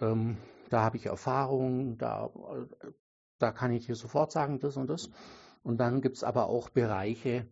ähm, 0.00 0.36
da 0.68 0.82
habe 0.82 0.96
ich 0.96 1.06
Erfahrung, 1.06 1.98
da, 1.98 2.26
äh, 2.26 2.90
da 3.38 3.52
kann 3.52 3.72
ich 3.72 3.86
dir 3.86 3.94
sofort 3.94 4.32
sagen, 4.32 4.60
das 4.60 4.76
und 4.76 4.88
das. 4.88 5.10
Und 5.62 5.78
dann 5.78 6.00
gibt 6.00 6.16
es 6.16 6.24
aber 6.24 6.46
auch 6.46 6.70
Bereiche, 6.70 7.46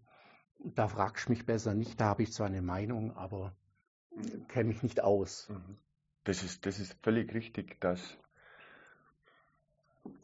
da 0.58 0.88
fragst 0.88 1.28
du 1.28 1.32
mich 1.32 1.46
besser 1.46 1.74
nicht, 1.74 2.00
da 2.00 2.06
habe 2.06 2.22
ich 2.22 2.32
zwar 2.32 2.46
eine 2.46 2.62
Meinung, 2.62 3.16
aber 3.16 3.54
kenne 4.48 4.68
mich 4.68 4.82
nicht 4.82 5.02
aus. 5.02 5.48
Mhm. 5.48 5.76
Das 6.24 6.42
ist, 6.42 6.66
das 6.66 6.78
ist 6.78 6.96
völlig 7.02 7.32
richtig, 7.32 7.80
dass 7.80 8.18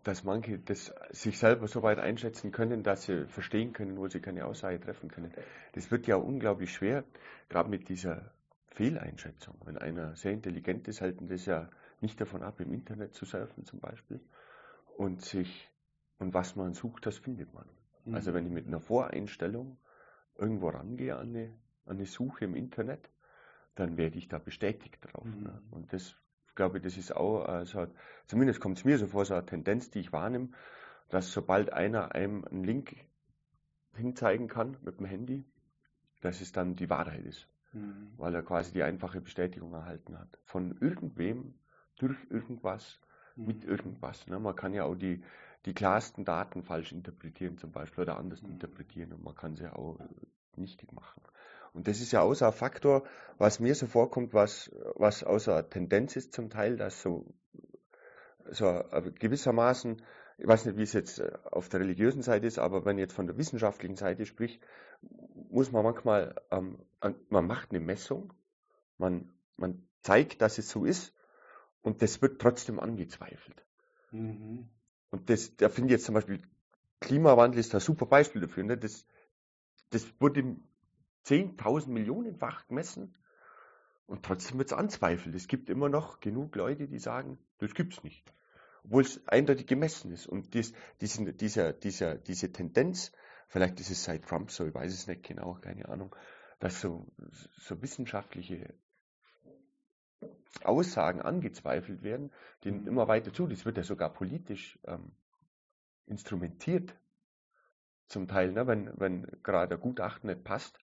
dass 0.02 0.24
manche 0.24 0.58
das 0.58 0.94
sich 1.10 1.38
selber 1.38 1.66
so 1.66 1.82
weit 1.82 1.98
einschätzen 1.98 2.52
können, 2.52 2.82
dass 2.82 3.04
sie 3.04 3.26
verstehen 3.26 3.72
können, 3.72 3.96
wo 3.96 4.08
sie 4.08 4.20
keine 4.20 4.44
Aussage 4.44 4.80
treffen 4.80 5.10
können. 5.10 5.32
Das 5.72 5.90
wird 5.90 6.06
ja 6.06 6.16
unglaublich 6.16 6.72
schwer, 6.72 7.04
gerade 7.48 7.70
mit 7.70 7.88
dieser 7.88 8.30
Fehleinschätzung. 8.68 9.56
Wenn 9.64 9.78
einer 9.78 10.14
sehr 10.16 10.32
intelligent 10.32 10.88
ist, 10.88 11.00
halten 11.00 11.28
das 11.28 11.46
ja 11.46 11.68
nicht 12.00 12.20
davon 12.20 12.42
ab, 12.42 12.60
im 12.60 12.72
Internet 12.72 13.14
zu 13.14 13.24
surfen 13.24 13.64
zum 13.64 13.80
Beispiel. 13.80 14.20
Und 14.96 15.22
sich, 15.22 15.70
und 16.24 16.32
was 16.32 16.56
man 16.56 16.72
sucht, 16.72 17.04
das 17.04 17.18
findet 17.18 17.52
man. 17.52 17.66
Mhm. 18.06 18.14
Also 18.14 18.32
wenn 18.32 18.46
ich 18.46 18.52
mit 18.52 18.66
einer 18.66 18.80
Voreinstellung 18.80 19.76
irgendwo 20.36 20.70
rangehe 20.70 21.16
an 21.16 21.28
eine, 21.28 21.54
an 21.84 21.96
eine 21.96 22.06
Suche 22.06 22.46
im 22.46 22.54
Internet, 22.54 23.10
dann 23.74 23.98
werde 23.98 24.16
ich 24.16 24.28
da 24.28 24.38
bestätigt 24.38 24.98
drauf. 25.02 25.26
Mhm. 25.26 25.42
Ne? 25.42 25.62
Und 25.70 25.92
das 25.92 26.16
glaube 26.54 26.78
ich, 26.78 26.84
das 26.84 26.96
ist 26.96 27.14
auch, 27.14 27.44
also, 27.44 27.88
zumindest 28.26 28.60
kommt 28.60 28.78
es 28.78 28.84
mir 28.84 28.96
so 28.96 29.06
vor, 29.06 29.26
so 29.26 29.34
eine 29.34 29.44
Tendenz, 29.44 29.90
die 29.90 30.00
ich 30.00 30.12
wahrnehme, 30.12 30.48
dass 31.10 31.30
sobald 31.30 31.72
einer 31.72 32.14
einem 32.14 32.44
einen 32.44 32.64
Link 32.64 32.96
hinzeigen 33.94 34.48
kann 34.48 34.78
mit 34.82 34.98
dem 34.98 35.06
Handy, 35.06 35.44
dass 36.22 36.40
es 36.40 36.52
dann 36.52 36.74
die 36.74 36.88
Wahrheit 36.88 37.24
ist. 37.26 37.46
Mhm. 37.72 38.14
Weil 38.16 38.34
er 38.34 38.42
quasi 38.42 38.72
die 38.72 38.82
einfache 38.82 39.20
Bestätigung 39.20 39.74
erhalten 39.74 40.18
hat. 40.18 40.38
Von 40.44 40.78
irgendwem, 40.80 41.54
durch 41.98 42.16
irgendwas, 42.30 42.98
mhm. 43.36 43.46
mit 43.46 43.64
irgendwas. 43.64 44.26
Ne? 44.26 44.38
Man 44.38 44.56
kann 44.56 44.72
ja 44.72 44.84
auch 44.84 44.94
die, 44.94 45.22
die 45.64 45.74
klarsten 45.74 46.24
Daten 46.24 46.62
falsch 46.62 46.92
interpretieren 46.92 47.58
zum 47.58 47.72
Beispiel 47.72 48.02
oder 48.02 48.18
anders 48.18 48.42
mhm. 48.42 48.52
interpretieren 48.52 49.12
und 49.12 49.24
man 49.24 49.34
kann 49.34 49.56
sie 49.56 49.72
auch 49.72 49.98
nichtig 50.56 50.92
machen. 50.92 51.22
Und 51.72 51.88
das 51.88 52.00
ist 52.00 52.12
ja 52.12 52.20
außer 52.20 52.52
Faktor, 52.52 53.02
was 53.36 53.58
mir 53.58 53.74
so 53.74 53.86
vorkommt, 53.86 54.32
was, 54.32 54.70
was 54.94 55.24
außer 55.24 55.68
Tendenz 55.68 56.14
ist 56.14 56.32
zum 56.32 56.48
Teil, 56.48 56.76
dass 56.76 57.02
so, 57.02 57.26
so 58.50 58.84
gewissermaßen, 59.18 60.00
ich 60.38 60.46
weiß 60.46 60.66
nicht, 60.66 60.76
wie 60.76 60.82
es 60.82 60.92
jetzt 60.92 61.18
äh, 61.18 61.32
auf 61.50 61.68
der 61.68 61.80
religiösen 61.80 62.22
Seite 62.22 62.46
ist, 62.46 62.58
aber 62.58 62.84
wenn 62.84 62.96
ich 62.98 63.02
jetzt 63.02 63.14
von 63.14 63.26
der 63.26 63.36
wissenschaftlichen 63.38 63.96
Seite 63.96 64.24
spricht, 64.24 64.62
muss 65.50 65.72
man 65.72 65.82
manchmal, 65.84 66.40
ähm, 66.50 66.78
man 67.28 67.46
macht 67.46 67.70
eine 67.70 67.80
Messung, 67.80 68.32
man, 68.96 69.32
man 69.56 69.86
zeigt, 70.02 70.42
dass 70.42 70.58
es 70.58 70.70
so 70.70 70.84
ist 70.84 71.12
und 71.82 72.02
das 72.02 72.22
wird 72.22 72.40
trotzdem 72.40 72.78
angezweifelt. 72.78 73.64
Mhm. 74.12 74.68
Und 75.14 75.30
das, 75.30 75.56
da 75.56 75.68
finde 75.68 75.90
ich 75.90 75.92
jetzt 75.92 76.06
zum 76.06 76.16
Beispiel, 76.16 76.42
Klimawandel 76.98 77.60
ist 77.60 77.72
ein 77.72 77.80
super 77.80 78.06
Beispiel 78.06 78.40
dafür. 78.40 78.64
Ne? 78.64 78.76
Das, 78.76 79.06
das 79.90 80.04
wurde 80.18 80.56
10.000 81.26 81.88
Millionenfach 81.88 82.66
gemessen 82.66 83.14
und 84.06 84.24
trotzdem 84.24 84.58
wird 84.58 84.72
es 84.72 84.76
anzweifelt. 84.76 85.36
Es 85.36 85.46
gibt 85.46 85.70
immer 85.70 85.88
noch 85.88 86.18
genug 86.18 86.56
Leute, 86.56 86.88
die 86.88 86.98
sagen, 86.98 87.38
das 87.58 87.74
gibt 87.74 87.92
es 87.92 88.02
nicht. 88.02 88.24
Obwohl 88.82 89.02
es 89.02 89.24
eindeutig 89.28 89.68
gemessen 89.68 90.10
ist. 90.10 90.26
Und 90.26 90.52
dies, 90.52 90.72
diese, 91.00 91.32
dieser, 91.32 91.72
dieser, 91.72 92.16
diese 92.16 92.50
Tendenz, 92.50 93.12
vielleicht 93.46 93.78
ist 93.78 93.90
es 93.90 94.02
seit 94.02 94.24
Trump 94.24 94.50
so, 94.50 94.66
ich 94.66 94.74
weiß 94.74 94.92
es 94.92 95.06
nicht 95.06 95.22
genau, 95.22 95.54
keine 95.62 95.88
Ahnung, 95.88 96.16
dass 96.58 96.80
so, 96.80 97.06
so 97.30 97.80
wissenschaftliche 97.80 98.74
Aussagen 100.62 101.22
angezweifelt 101.22 102.02
werden, 102.02 102.30
die 102.62 102.68
immer 102.68 103.08
weiter 103.08 103.32
zu. 103.32 103.46
Das 103.46 103.64
wird 103.64 103.76
ja 103.76 103.82
sogar 103.82 104.12
politisch 104.12 104.78
ähm, 104.86 105.12
instrumentiert 106.06 106.94
zum 108.06 108.28
Teil, 108.28 108.52
ne? 108.52 108.66
wenn, 108.66 108.92
wenn 108.98 109.26
gerade 109.42 109.74
ein 109.74 109.80
Gutachten 109.80 110.28
nicht 110.28 110.44
passt, 110.44 110.78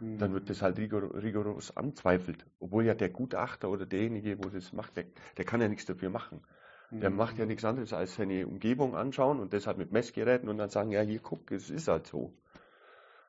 dann 0.00 0.34
wird 0.34 0.50
das 0.50 0.62
halt 0.62 0.78
rigor 0.78 1.14
rigoros 1.14 1.76
anzweifelt. 1.76 2.44
Obwohl 2.58 2.84
ja 2.84 2.94
der 2.94 3.10
Gutachter 3.10 3.68
oder 3.68 3.86
derjenige, 3.86 4.36
wo 4.38 4.48
das 4.48 4.72
macht, 4.72 4.96
der, 4.96 5.04
der 5.36 5.44
kann 5.44 5.60
ja 5.60 5.68
nichts 5.68 5.86
dafür 5.86 6.10
machen. 6.10 6.44
Der 6.90 7.10
mhm. 7.10 7.16
macht 7.16 7.38
ja 7.38 7.46
nichts 7.46 7.64
anderes 7.64 7.92
als 7.92 8.16
seine 8.16 8.46
Umgebung 8.46 8.96
anschauen 8.96 9.38
und 9.38 9.52
das 9.52 9.66
halt 9.66 9.78
mit 9.78 9.92
Messgeräten 9.92 10.48
und 10.48 10.58
dann 10.58 10.70
sagen, 10.70 10.90
ja, 10.90 11.00
hier 11.02 11.20
guck, 11.20 11.52
es 11.52 11.70
ist 11.70 11.86
halt 11.88 12.06
so. 12.06 12.36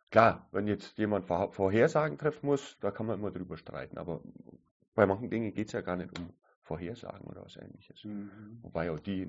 Klar, 0.09 0.47
wenn 0.51 0.67
jetzt 0.67 0.97
jemand 0.97 1.25
Vorhersagen 1.25 2.17
treffen 2.17 2.47
muss, 2.47 2.77
da 2.79 2.91
kann 2.91 3.05
man 3.05 3.19
immer 3.19 3.31
drüber 3.31 3.55
streiten. 3.55 3.97
Aber 3.97 4.21
bei 4.95 5.05
manchen 5.05 5.29
Dingen 5.29 5.53
geht 5.53 5.67
es 5.67 5.73
ja 5.73 5.81
gar 5.81 5.95
nicht 5.95 6.17
um 6.17 6.33
Vorhersagen 6.61 7.27
oder 7.27 7.43
was 7.43 7.57
ähnliches. 7.57 8.03
Mhm. 8.03 8.59
Wobei 8.61 8.91
auch 8.91 8.99
die 8.99 9.27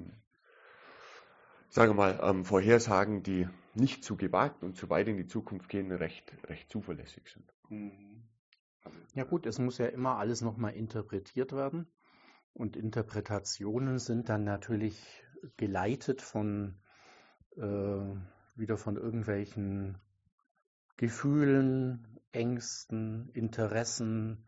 sagen 1.75 1.91
wir 1.91 1.95
mal, 1.95 2.21
ähm, 2.23 2.45
Vorhersagen, 2.45 3.25
die 3.25 3.49
nicht 3.75 4.05
zu 4.05 4.17
gewagt 4.17 4.63
und 4.63 4.77
zu 4.77 4.89
weit 4.91 5.09
in 5.09 5.17
die 5.17 5.27
Zukunft 5.27 5.69
gehen, 5.69 5.91
recht, 5.91 6.33
recht 6.49 6.71
zuverlässig 6.71 7.29
sind. 7.29 7.53
Mhm. 7.69 8.23
Ja 9.15 9.25
gut, 9.25 9.45
es 9.45 9.59
muss 9.59 9.79
ja 9.79 9.87
immer 9.87 10.19
alles 10.19 10.41
nochmal 10.41 10.75
interpretiert 10.75 11.53
werden. 11.53 11.89
Und 12.53 12.77
Interpretationen 12.77 13.99
sind 13.99 14.29
dann 14.29 14.45
natürlich 14.45 15.25
geleitet 15.57 16.23
von 16.23 16.77
äh, 17.57 17.63
wieder 18.55 18.77
von 18.77 18.97
irgendwelchen 18.97 19.99
Gefühlen, 20.97 22.21
Ängsten, 22.31 23.31
Interessen, 23.31 24.47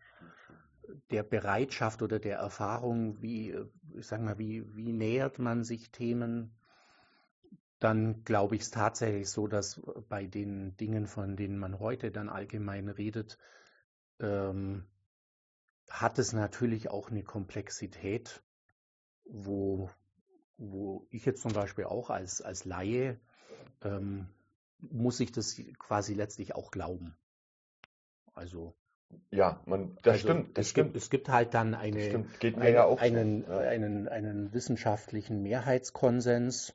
der 1.10 1.22
Bereitschaft 1.22 2.02
oder 2.02 2.18
der 2.18 2.38
Erfahrung, 2.38 3.20
wie, 3.22 3.56
ich 3.94 4.06
sag 4.06 4.20
mal, 4.20 4.38
wie, 4.38 4.64
wie 4.74 4.92
nähert 4.92 5.38
man 5.38 5.64
sich 5.64 5.90
Themen, 5.90 6.56
dann 7.78 8.24
glaube 8.24 8.56
ich 8.56 8.62
es 8.62 8.70
tatsächlich 8.70 9.28
so, 9.28 9.46
dass 9.46 9.80
bei 10.08 10.26
den 10.26 10.76
Dingen, 10.76 11.06
von 11.06 11.36
denen 11.36 11.58
man 11.58 11.78
heute 11.78 12.10
dann 12.10 12.28
allgemein 12.28 12.88
redet, 12.88 13.38
ähm, 14.18 14.86
hat 15.90 16.18
es 16.18 16.32
natürlich 16.32 16.90
auch 16.90 17.10
eine 17.10 17.22
Komplexität, 17.22 18.42
wo, 19.24 19.90
wo 20.56 21.06
ich 21.10 21.24
jetzt 21.24 21.42
zum 21.42 21.52
Beispiel 21.52 21.84
auch 21.84 22.10
als, 22.10 22.40
als 22.40 22.64
Laie 22.64 23.20
ähm, 23.82 24.28
muss 24.78 25.20
ich 25.20 25.32
das 25.32 25.60
quasi 25.78 26.14
letztlich 26.14 26.54
auch 26.54 26.70
glauben. 26.70 27.16
Also 28.34 28.74
ja, 29.30 29.60
man, 29.66 29.96
das 30.02 30.14
also 30.14 30.28
stimmt, 30.28 30.58
das 30.58 30.66
es 30.66 30.70
stimmt. 30.70 30.92
Gibt, 30.92 30.96
es 30.96 31.10
gibt 31.10 31.28
halt 31.28 31.54
dann 31.54 31.74
eine, 31.74 31.98
ein, 31.98 32.74
ja 32.74 32.88
einen, 32.96 33.44
so. 33.44 33.52
einen, 33.52 34.08
einen 34.08 34.52
wissenschaftlichen 34.52 35.42
Mehrheitskonsens, 35.42 36.74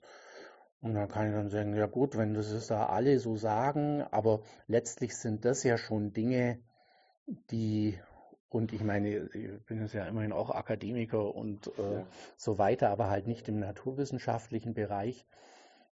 und 0.82 0.96
dann 0.96 1.08
kann 1.08 1.28
ich 1.28 1.34
dann 1.34 1.50
sagen, 1.50 1.76
ja 1.76 1.86
gut, 1.86 2.18
wenn 2.18 2.34
das 2.34 2.52
ist 2.52 2.72
da 2.72 2.88
alle 2.88 3.20
so 3.20 3.36
sagen, 3.36 4.02
aber 4.10 4.42
letztlich 4.68 5.16
sind 5.16 5.46
das 5.46 5.64
ja 5.64 5.78
schon 5.78 6.12
Dinge, 6.12 6.60
die, 7.52 8.00
und 8.50 8.74
ich 8.74 8.84
meine, 8.84 9.10
ich 9.10 9.66
bin 9.66 9.82
jetzt 9.82 9.94
ja 9.94 10.06
immerhin 10.08 10.34
auch 10.34 10.50
Akademiker 10.50 11.36
und 11.36 11.68
äh, 11.78 11.98
ja. 12.00 12.08
so 12.36 12.58
weiter, 12.58 12.90
aber 12.90 13.10
halt 13.10 13.28
nicht 13.28 13.48
im 13.48 13.60
naturwissenschaftlichen 13.60 14.74
Bereich, 14.74 15.26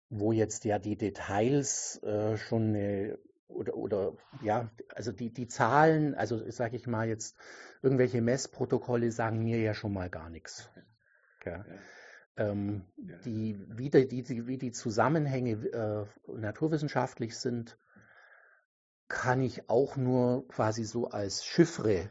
wo 0.08 0.30
jetzt 0.30 0.64
ja 0.64 0.78
die 0.78 0.96
Details 0.96 2.00
äh, 2.04 2.36
schon 2.36 2.68
eine 2.68 3.18
oder, 3.48 3.74
oder 3.76 4.16
ja, 4.42 4.70
also 4.94 5.12
die, 5.12 5.32
die 5.32 5.48
Zahlen, 5.48 6.14
also 6.14 6.50
sage 6.50 6.76
ich 6.76 6.86
mal 6.86 7.08
jetzt, 7.08 7.36
irgendwelche 7.82 8.20
Messprotokolle 8.20 9.12
sagen 9.12 9.42
mir 9.42 9.60
ja 9.60 9.74
schon 9.74 9.92
mal 9.92 10.10
gar 10.10 10.30
nichts. 10.30 10.70
Ja. 11.44 11.64
Ähm, 12.36 12.84
die, 13.24 13.58
wie, 13.68 13.88
die, 13.88 14.22
die, 14.22 14.46
wie 14.46 14.58
die 14.58 14.72
Zusammenhänge 14.72 15.52
äh, 15.52 16.06
naturwissenschaftlich 16.26 17.38
sind, 17.38 17.78
kann 19.08 19.40
ich 19.40 19.70
auch 19.70 19.96
nur 19.96 20.46
quasi 20.48 20.84
so 20.84 21.08
als 21.08 21.44
Chiffre 21.44 22.10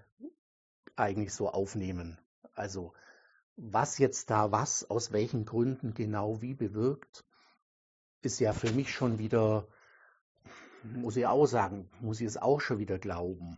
eigentlich 0.95 1.33
so 1.33 1.49
aufnehmen. 1.49 2.19
Also 2.53 2.93
was 3.57 3.97
jetzt 3.97 4.29
da 4.29 4.51
was, 4.51 4.89
aus 4.89 5.11
welchen 5.11 5.45
Gründen 5.45 5.93
genau 5.93 6.41
wie 6.41 6.53
bewirkt, 6.53 7.25
ist 8.21 8.39
ja 8.39 8.53
für 8.53 8.71
mich 8.71 8.93
schon 8.93 9.19
wieder, 9.19 9.67
muss 10.93 11.17
ich 11.17 11.25
auch 11.25 11.45
sagen, 11.45 11.89
muss 11.99 12.21
ich 12.21 12.27
es 12.27 12.37
auch 12.37 12.61
schon 12.61 12.79
wieder 12.79 12.99
glauben. 12.99 13.57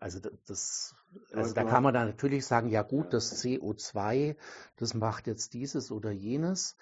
Also 0.00 0.20
das, 0.46 0.94
also 1.32 1.54
da 1.54 1.64
kann 1.64 1.82
man 1.82 1.94
dann 1.94 2.08
natürlich 2.08 2.44
sagen, 2.46 2.68
ja 2.68 2.82
gut, 2.82 3.12
das 3.12 3.42
CO2, 3.42 4.36
das 4.76 4.94
macht 4.94 5.26
jetzt 5.26 5.54
dieses 5.54 5.90
oder 5.90 6.10
jenes 6.10 6.76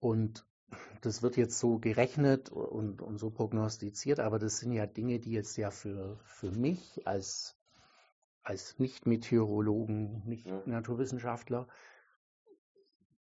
und 0.00 0.46
das 1.00 1.22
wird 1.22 1.36
jetzt 1.36 1.58
so 1.58 1.78
gerechnet 1.78 2.50
und, 2.50 3.02
und 3.02 3.18
so 3.18 3.30
prognostiziert, 3.30 4.20
aber 4.20 4.38
das 4.38 4.58
sind 4.58 4.72
ja 4.72 4.86
Dinge, 4.86 5.18
die 5.20 5.32
jetzt 5.32 5.56
ja 5.56 5.70
für, 5.70 6.18
für 6.24 6.50
mich 6.50 7.06
als, 7.06 7.56
als 8.42 8.78
Nicht-Meteorologen, 8.78 10.22
Nicht-Naturwissenschaftler, 10.26 11.68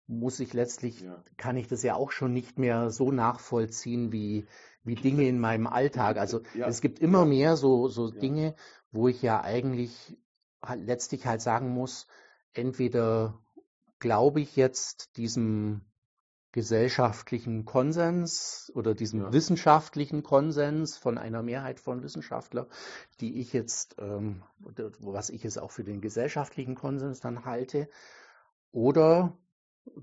muss 0.06 0.40
ich 0.40 0.52
letztlich, 0.52 1.00
ja. 1.00 1.22
kann 1.36 1.56
ich 1.56 1.68
das 1.68 1.82
ja 1.82 1.94
auch 1.94 2.10
schon 2.10 2.32
nicht 2.32 2.58
mehr 2.58 2.90
so 2.90 3.10
nachvollziehen 3.10 4.12
wie, 4.12 4.46
wie 4.84 4.94
Dinge 4.94 5.26
in 5.28 5.40
meinem 5.40 5.66
Alltag. 5.66 6.16
Also 6.26 6.40
ja. 6.54 6.66
es 6.66 6.80
gibt 6.80 6.98
immer 7.00 7.24
mehr 7.24 7.56
so, 7.56 7.88
so 7.88 8.10
Dinge, 8.10 8.54
wo 8.92 9.08
ich 9.08 9.22
ja 9.22 9.42
eigentlich 9.42 10.16
halt 10.62 10.86
letztlich 10.86 11.26
halt 11.26 11.40
sagen 11.40 11.70
muss, 11.70 12.06
entweder 12.52 13.38
glaube 13.98 14.40
ich 14.40 14.56
jetzt 14.56 15.16
diesem 15.16 15.82
gesellschaftlichen 16.52 17.66
Konsens 17.66 18.72
oder 18.74 18.94
diesem 18.94 19.20
ja. 19.20 19.32
wissenschaftlichen 19.32 20.22
Konsens 20.22 20.96
von 20.96 21.18
einer 21.18 21.42
Mehrheit 21.42 21.78
von 21.80 22.02
Wissenschaftlern, 22.02 22.66
die 23.20 23.40
ich 23.40 23.52
jetzt, 23.52 23.96
ähm, 23.98 24.42
was 25.00 25.28
ich 25.28 25.42
jetzt 25.42 25.58
auch 25.58 25.70
für 25.70 25.84
den 25.84 26.00
gesellschaftlichen 26.00 26.74
Konsens 26.74 27.20
dann 27.20 27.44
halte, 27.44 27.90
oder 28.72 29.36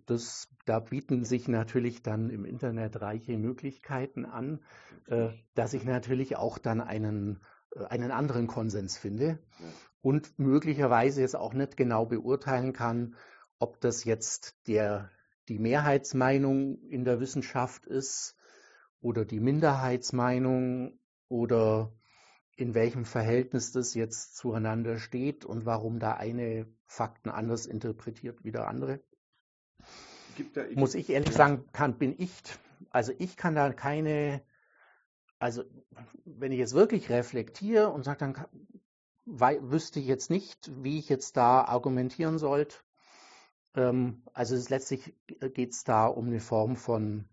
das, 0.06 0.50
da 0.66 0.80
bieten 0.80 1.26
sich 1.26 1.48
natürlich 1.48 2.02
dann 2.04 2.30
im 2.30 2.46
Internet 2.46 3.02
reiche 3.02 3.38
Möglichkeiten 3.38 4.26
an, 4.26 4.62
äh, 5.08 5.30
dass 5.56 5.74
ich 5.74 5.84
natürlich 5.86 6.36
auch 6.36 6.58
dann 6.58 6.82
einen, 6.82 7.42
äh, 7.76 7.86
einen 7.86 8.12
anderen 8.12 8.48
Konsens 8.48 8.98
finde 8.98 9.40
und 10.02 10.38
möglicherweise 10.40 11.22
jetzt 11.22 11.36
auch 11.36 11.54
nicht 11.54 11.78
genau 11.78 12.06
beurteilen 12.06 12.74
kann, 12.74 13.16
ob 13.60 13.80
das 13.82 14.04
jetzt 14.04 14.68
der, 14.68 15.10
die 15.48 15.60
Mehrheitsmeinung 15.60 16.80
in 16.90 17.06
der 17.06 17.20
Wissenschaft 17.20 17.86
ist 17.86 18.36
oder 19.02 19.26
die 19.26 19.40
Minderheitsmeinung 19.40 21.00
oder 21.30 21.94
in 22.56 22.76
welchem 22.76 23.06
Verhältnis 23.06 23.72
das 23.72 23.94
jetzt 23.94 24.36
zueinander 24.36 24.98
steht 24.98 25.44
und 25.46 25.66
warum 25.66 26.00
da 26.00 26.14
eine 26.14 26.68
Fakten 26.86 27.30
anders 27.30 27.66
interpretiert 27.66 28.44
wie 28.44 28.52
der 28.52 28.68
andere. 28.68 29.02
Muss 30.76 30.96
ich 30.96 31.10
ehrlich 31.10 31.30
ja. 31.30 31.36
sagen, 31.36 31.66
kann, 31.74 31.98
bin 31.98 32.16
ich, 32.18 32.32
also 32.90 33.14
ich 33.18 33.38
kann 33.38 33.56
da 33.56 33.72
keine, 33.74 34.42
also 35.40 35.64
wenn 36.26 36.52
ich 36.52 36.60
jetzt 36.60 36.74
wirklich 36.74 37.10
reflektiere 37.10 37.90
und 37.90 38.04
sage, 38.04 38.20
dann 38.20 38.46
weil, 39.26 39.72
wüsste 39.72 40.00
ich 40.00 40.08
jetzt 40.08 40.30
nicht, 40.30 40.72
wie 40.84 41.00
ich 41.00 41.10
jetzt 41.10 41.38
da 41.38 41.62
argumentieren 41.62 42.38
sollte. 42.38 42.78
Ähm, 43.76 44.24
also 44.34 44.56
es 44.56 44.70
letztlich 44.70 45.16
geht 45.54 45.72
es 45.72 45.84
da 45.84 46.08
um 46.08 46.28
eine 46.28 46.40
Form 46.40 46.76
von, 46.76 47.30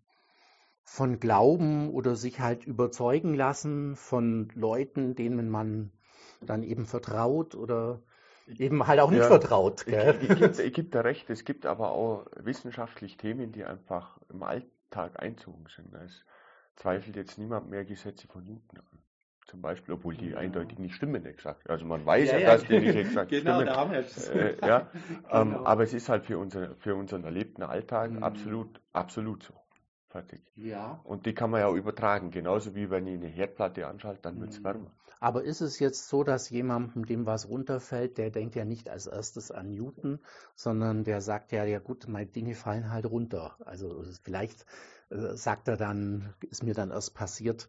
von 0.84 1.20
Glauben 1.20 1.90
oder 1.90 2.16
sich 2.16 2.40
halt 2.40 2.64
überzeugen 2.64 3.34
lassen 3.34 3.96
von 3.96 4.50
Leuten, 4.54 5.14
denen 5.14 5.50
man 5.50 5.92
dann 6.40 6.62
eben 6.62 6.86
vertraut 6.86 7.54
oder 7.54 8.02
eben 8.46 8.86
halt 8.86 9.00
auch 9.00 9.10
nicht 9.10 9.20
ja, 9.20 9.26
vertraut. 9.26 9.86
Gell? 9.86 10.18
Ich, 10.22 10.30
ich, 10.30 10.38
gebe, 10.38 10.62
ich 10.62 10.72
gebe 10.72 10.88
da 10.90 11.00
recht, 11.00 11.30
es 11.30 11.44
gibt 11.44 11.66
aber 11.66 11.92
auch 11.92 12.26
wissenschaftlich 12.36 13.16
Themen, 13.16 13.52
die 13.52 13.64
einfach 13.64 14.18
im 14.28 14.42
Alltag 14.42 15.22
einzogen 15.22 15.66
sind. 15.74 15.94
Es 15.94 16.24
zweifelt 16.76 17.16
jetzt 17.16 17.38
niemand 17.38 17.70
mehr 17.70 17.84
Gesetze 17.84 18.26
von 18.26 18.44
Newton 18.44 18.78
an 18.78 19.00
zum 19.50 19.60
Beispiel, 19.60 19.94
obwohl 19.94 20.14
die 20.14 20.36
eindeutig 20.36 20.78
nicht 20.78 20.94
stimmen 20.94 21.26
exakt. 21.26 21.68
Also 21.68 21.84
man 21.84 22.06
weiß 22.06 22.30
ja, 22.30 22.38
ja, 22.38 22.40
ja 22.40 22.52
dass 22.52 22.64
die 22.64 22.78
nicht 22.78 22.94
exakt 22.94 23.30
genau, 23.30 23.56
stimmen. 23.56 23.66
Da 23.66 23.76
haben 23.76 23.90
wir 23.90 23.98
es. 23.98 24.28
Äh, 24.28 24.56
ja, 24.62 24.88
ähm, 25.32 25.50
genau. 25.50 25.66
aber 25.66 25.82
es 25.82 25.92
ist 25.92 26.08
halt 26.08 26.24
für, 26.24 26.38
unser, 26.38 26.76
für 26.76 26.94
unseren 26.94 27.24
erlebten 27.24 27.64
Alltag 27.64 28.12
mhm. 28.12 28.22
absolut, 28.22 28.80
absolut 28.92 29.42
so. 29.42 29.54
Fertig. 30.10 30.42
Ja. 30.56 31.00
Und 31.04 31.24
die 31.24 31.34
kann 31.34 31.50
man 31.50 31.60
ja 31.60 31.68
auch 31.68 31.76
übertragen, 31.76 32.32
genauso 32.32 32.74
wie 32.74 32.90
wenn 32.90 33.06
ich 33.06 33.14
eine 33.14 33.28
Herdplatte 33.28 33.86
anschalte, 33.86 34.22
dann 34.22 34.40
wird 34.40 34.50
es 34.50 34.58
mhm. 34.58 34.64
wärmer. 34.64 34.90
Aber 35.20 35.44
ist 35.44 35.60
es 35.60 35.78
jetzt 35.78 36.08
so, 36.08 36.24
dass 36.24 36.50
jemandem, 36.50 37.06
dem 37.06 37.26
was 37.26 37.48
runterfällt, 37.48 38.18
der 38.18 38.30
denkt 38.30 38.56
ja 38.56 38.64
nicht 38.64 38.88
als 38.88 39.06
erstes 39.06 39.52
an 39.52 39.74
Newton, 39.74 40.18
sondern 40.56 41.04
der 41.04 41.20
sagt 41.20 41.52
ja, 41.52 41.64
ja 41.64 41.78
gut, 41.78 42.08
meine 42.08 42.26
Dinge 42.26 42.54
fallen 42.54 42.90
halt 42.90 43.06
runter. 43.06 43.54
Also 43.60 44.02
vielleicht 44.24 44.66
äh, 45.10 45.36
sagt 45.36 45.68
er 45.68 45.76
dann, 45.76 46.34
ist 46.40 46.64
mir 46.64 46.74
dann 46.74 46.90
erst 46.90 47.14
passiert, 47.14 47.68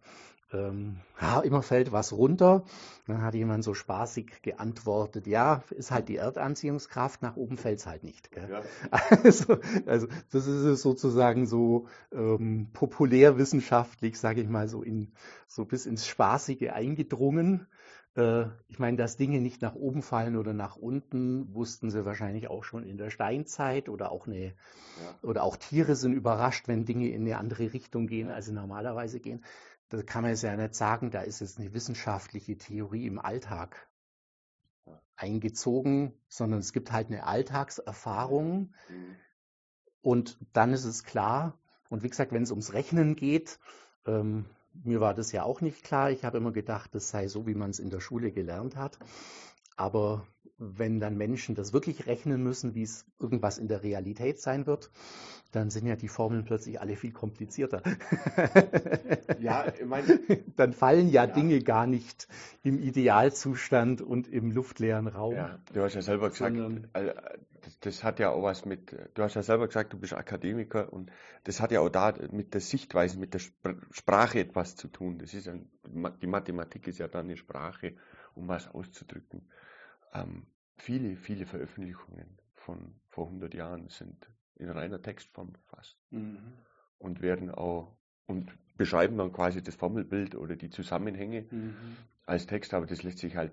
ähm, 0.54 0.98
ja, 1.20 1.40
immer 1.42 1.62
fällt 1.62 1.92
was 1.92 2.14
runter. 2.14 2.64
Dann 3.08 3.22
hat 3.22 3.34
jemand 3.36 3.64
so 3.64 3.74
spaßig 3.74 4.42
geantwortet, 4.42 5.28
ja, 5.28 5.64
ist 5.72 5.92
halt 5.92 6.10
die 6.10 6.18
Erdanziehungskraft, 6.18 7.22
nach 7.22 7.36
oben 7.36 7.58
fällt 7.58 7.80
es 7.80 7.88
halt 7.88 8.04
nicht. 8.04 8.30
Ja. 8.36 8.62
Also, 9.24 9.58
also, 9.86 10.08
das 10.32 10.48
ist 10.48 10.82
sozusagen 10.82 11.46
so 11.46 11.88
ähm, 12.12 12.70
populärwissenschaftlich, 12.74 14.20
sage 14.20 14.42
ich 14.42 14.50
mal, 14.50 14.68
so 14.68 14.82
in 14.82 15.12
so 15.48 15.66
bis 15.66 15.86
ins 15.86 16.08
Spaßige 16.08 16.70
eingedrungen. 16.72 17.68
Äh, 18.16 18.46
ich 18.68 18.80
meine, 18.80 18.98
dass 18.98 19.18
Dinge 19.18 19.42
nicht 19.42 19.62
nach 19.62 19.76
oben 19.76 20.02
fallen 20.02 20.36
oder 20.36 20.54
nach 20.54 20.76
unten, 20.76 21.54
wussten 21.54 21.92
sie 21.92 22.06
wahrscheinlich 22.06 22.50
auch 22.50 22.64
schon 22.64 22.84
in 22.84 22.98
der 22.98 23.10
Steinzeit 23.10 23.90
oder 23.90 24.12
auch 24.12 24.28
eine 24.28 24.46
ja. 24.46 24.54
oder 25.22 25.44
auch 25.44 25.56
Tiere 25.56 25.96
sind 25.96 26.14
überrascht, 26.14 26.68
wenn 26.68 26.86
Dinge 26.86 27.10
in 27.10 27.22
eine 27.22 27.38
andere 27.38 27.74
Richtung 27.74 28.08
gehen, 28.08 28.30
als 28.30 28.48
sie 28.48 28.54
normalerweise 28.54 29.20
gehen 29.20 29.44
da 29.92 30.02
kann 30.04 30.24
man 30.24 30.32
es 30.32 30.42
ja 30.42 30.56
nicht 30.56 30.74
sagen, 30.74 31.12
da 31.12 31.22
ist 31.22 31.42
jetzt 31.42 31.60
eine 31.60 31.74
wissenschaftliche 31.74 32.58
Theorie 32.58 33.06
im 33.08 33.20
Alltag 33.20 33.90
eingezogen, 35.18 36.14
sondern 36.30 36.62
es 36.62 36.72
gibt 36.72 36.94
halt 36.94 37.08
eine 37.08 37.26
Alltagserfahrung 37.26 38.74
mhm. 38.90 39.16
und 40.02 40.38
dann 40.54 40.72
ist 40.72 40.86
es 40.86 41.04
klar. 41.04 41.58
Und 41.90 42.04
wie 42.04 42.10
gesagt, 42.10 42.32
wenn 42.32 42.44
es 42.44 42.52
ums 42.52 42.72
Rechnen 42.72 43.18
geht, 43.18 43.60
ähm, 44.06 44.46
mir 44.74 45.02
war 45.02 45.14
das 45.14 45.34
ja 45.34 45.44
auch 45.44 45.60
nicht 45.60 45.84
klar. 45.84 46.10
Ich 46.10 46.24
habe 46.24 46.38
immer 46.38 46.54
gedacht, 46.54 46.96
das 46.96 47.10
sei 47.10 47.28
so, 47.28 47.46
wie 47.46 47.54
man 47.54 47.70
es 47.70 47.80
in 47.80 47.90
der 47.90 48.00
Schule 48.00 48.32
gelernt 48.32 48.78
hat. 48.78 48.98
Aber 49.76 50.26
wenn 50.64 51.00
dann 51.00 51.18
Menschen 51.18 51.56
das 51.56 51.74
wirklich 51.74 52.06
rechnen 52.06 52.44
müssen, 52.44 52.76
wie 52.76 52.84
es 52.84 53.06
irgendwas 53.20 53.58
in 53.58 53.68
der 53.68 53.82
Realität 53.82 54.40
sein 54.40 54.68
wird, 54.68 54.92
dann 55.52 55.72
sind 55.72 55.88
ja 55.88 55.96
die 55.96 56.08
Formeln 56.08 56.46
plötzlich 56.46 56.80
alle 56.80 56.96
viel 56.96 57.12
komplizierter. 57.12 57.82
ja, 59.40 59.66
ich 59.68 59.86
meine, 59.86 60.20
dann 60.56 60.74
fallen 60.74 61.10
ja, 61.10 61.26
ja, 61.26 61.34
Dinge 61.34 61.62
gar 61.64 61.88
nicht 61.88 62.28
im 62.62 62.78
Idealzustand 62.78 64.02
und 64.02 64.28
im 64.28 64.52
luftleeren 64.52 65.08
Raum. 65.08 65.34
Ja, 65.34 65.60
du 65.74 65.82
hast 65.82 65.96
ja 65.96 66.04
selber 66.04 66.30
gesagt, 66.30 66.56
äh, 66.94 67.14
das, 67.82 68.04
hat 68.04 68.20
ja 68.20 68.30
auch 68.30 68.44
was 68.44 68.64
mit, 68.66 68.96
du 69.16 69.24
hast 69.24 69.34
ja 69.34 69.42
selber 69.42 69.66
gesagt, 69.66 69.94
du 69.94 69.98
bist 69.98 70.14
Akademiker 70.14 70.94
und 70.94 71.12
das 71.44 71.60
hat 71.60 71.72
ja 71.72 71.80
auch 71.80 71.90
da 71.90 72.14
mit 72.32 72.54
der 72.54 72.62
Sichtweise, 72.62 73.18
mit 73.18 73.34
der 73.34 73.42
Sprache 73.90 74.40
etwas 74.40 74.76
zu 74.76 74.90
tun. 74.90 75.18
Das 75.18 75.34
ist 75.34 75.48
ein, 75.48 75.70
die 76.22 76.28
Mathematik 76.28 76.88
ist 76.88 77.00
ja 77.00 77.08
dann 77.08 77.26
eine 77.26 77.38
Sprache, 77.38 77.96
um 78.36 78.48
was 78.48 78.68
auszudrücken. 78.68 79.42
Ähm, 80.14 80.46
viele, 80.78 81.16
viele 81.16 81.46
Veröffentlichungen 81.46 82.38
von 82.56 82.96
vor 83.10 83.26
100 83.26 83.54
Jahren 83.54 83.90
sind 83.90 84.28
in 84.56 84.70
reiner 84.70 85.02
Textform 85.02 85.54
verfasst 85.54 85.98
mhm. 86.12 86.38
und 87.00 87.22
werden 87.22 87.50
auch 87.52 87.98
und 88.28 88.52
beschreiben 88.78 89.18
dann 89.18 89.34
quasi 89.34 89.62
das 89.62 89.76
Formelbild 89.76 90.36
oder 90.36 90.56
die 90.56 90.70
Zusammenhänge 90.70 91.46
mhm. 91.50 91.76
als 92.26 92.46
Text, 92.46 92.74
aber 92.74 92.86
das 92.86 93.04
lässt 93.04 93.20
sich 93.20 93.36
halt, 93.36 93.52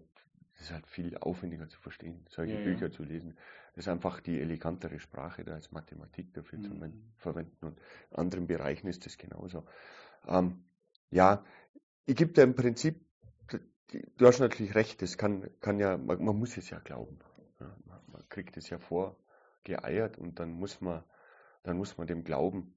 das 0.52 0.66
ist 0.66 0.72
halt 0.72 0.86
viel 0.86 1.16
aufwendiger 1.18 1.68
zu 1.68 1.80
verstehen, 1.80 2.24
solche 2.28 2.54
ja, 2.54 2.64
Bücher 2.64 2.86
ja. 2.86 2.92
zu 2.92 3.02
lesen. 3.02 3.36
Das 3.74 3.86
ist 3.86 3.88
einfach 3.88 4.20
die 4.20 4.40
elegantere 4.40 4.98
Sprache 4.98 5.44
da 5.44 5.54
als 5.54 5.72
Mathematik 5.72 6.32
dafür 6.34 6.58
mhm. 6.58 6.62
zu 6.64 6.92
verwenden 7.16 7.66
und 7.66 7.78
in 8.10 8.16
anderen 8.16 8.46
Bereichen 8.46 8.88
ist 8.88 9.06
das 9.06 9.18
genauso. 9.18 9.66
Ähm, 10.26 10.64
ja, 11.10 11.44
ich 12.06 12.16
gebe 12.16 12.32
da 12.32 12.42
im 12.42 12.54
Prinzip 12.54 13.07
du 14.16 14.26
hast 14.26 14.38
natürlich 14.40 14.74
recht, 14.74 15.02
das 15.02 15.18
kann, 15.18 15.48
kann 15.60 15.78
ja, 15.78 15.96
man, 15.96 16.22
man 16.24 16.36
muss 16.36 16.56
es 16.56 16.70
ja 16.70 16.78
glauben. 16.78 17.18
Ja, 17.60 17.74
man, 17.86 18.00
man, 18.12 18.28
kriegt 18.28 18.56
es 18.56 18.70
ja 18.70 18.78
vorgeeiert 18.78 20.18
und 20.18 20.38
dann 20.38 20.52
muss 20.52 20.80
man, 20.80 21.02
dann 21.62 21.76
muss 21.76 21.96
man 21.98 22.06
dem 22.06 22.24
glauben. 22.24 22.74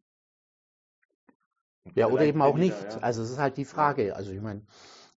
Und 1.84 1.98
ja, 1.98 2.08
oder 2.08 2.24
eben 2.24 2.42
auch 2.42 2.58
nicht. 2.58 2.84
Da, 2.84 2.96
ja. 2.96 2.98
Also 3.00 3.24
es 3.24 3.32
ist 3.32 3.40
halt 3.40 3.58
die 3.58 3.66
Frage. 3.66 4.16
Also 4.16 4.32
ich 4.32 4.42
meine, 4.42 4.66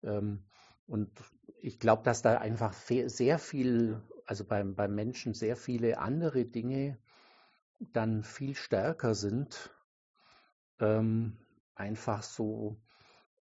ähm, 0.03 0.45
und 0.87 1.11
ich 1.61 1.79
glaube, 1.79 2.03
dass 2.03 2.23
da 2.23 2.39
einfach 2.39 2.73
sehr 2.73 3.39
viel, 3.39 4.01
also 4.27 4.45
beim, 4.45 4.75
beim 4.75 4.95
Menschen 4.95 5.35
sehr 5.35 5.57
viele 5.57 5.99
andere 5.99 6.45
Dinge 6.45 6.99
dann 7.79 8.23
viel 8.23 8.55
stärker 8.55 9.15
sind. 9.15 9.71
Ähm, 10.81 11.37
einfach 11.75 12.23
so 12.23 12.81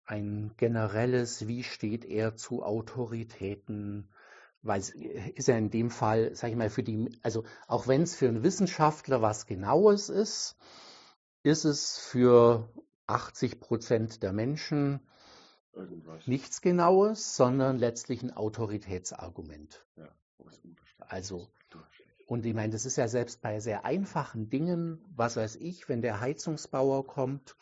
ein 0.08 0.54
generelles, 0.58 1.48
wie 1.48 1.64
steht 1.64 2.06
er 2.06 2.36
zu 2.36 2.64
Autoritäten, 2.64 4.10
weil 4.62 4.80
es 4.80 4.90
ist 4.90 5.48
ja 5.48 5.58
in 5.58 5.70
dem 5.70 5.92
Fall, 5.92 6.34
sage 6.34 6.54
ich 6.54 6.58
mal, 6.58 6.70
für 6.70 6.84
die, 6.84 7.10
also 7.22 7.44
auch 7.68 7.88
wenn 7.88 8.02
es 8.02 8.16
für 8.16 8.28
einen 8.28 8.44
Wissenschaftler 8.44 9.22
was 9.22 9.46
Genaues 9.46 10.10
ist, 10.10 10.56
ist 11.44 11.66
es 11.66 11.98
für 11.98 12.70
80 13.06 13.60
Prozent 13.60 14.24
der 14.24 14.34
Menschen 14.34 15.02
Irgendwas. 15.74 16.26
nichts 16.26 16.62
Genaues, 16.62 17.36
sondern 17.36 17.78
letztlich 17.78 18.24
ein 18.24 18.36
Autoritätsargument. 18.36 19.86
Ja, 19.98 20.10
also, 21.00 21.48
und 22.26 22.46
ich 22.46 22.54
meine, 22.54 22.72
das 22.72 22.86
ist 22.86 22.96
ja 22.96 23.08
selbst 23.08 23.42
bei 23.42 23.60
sehr 23.60 23.86
einfachen 23.86 24.50
Dingen, 24.50 25.04
was 25.16 25.36
weiß 25.36 25.58
ich, 25.58 25.88
wenn 25.90 26.02
der 26.02 26.20
Heizungsbauer 26.22 27.06
kommt 27.06 27.56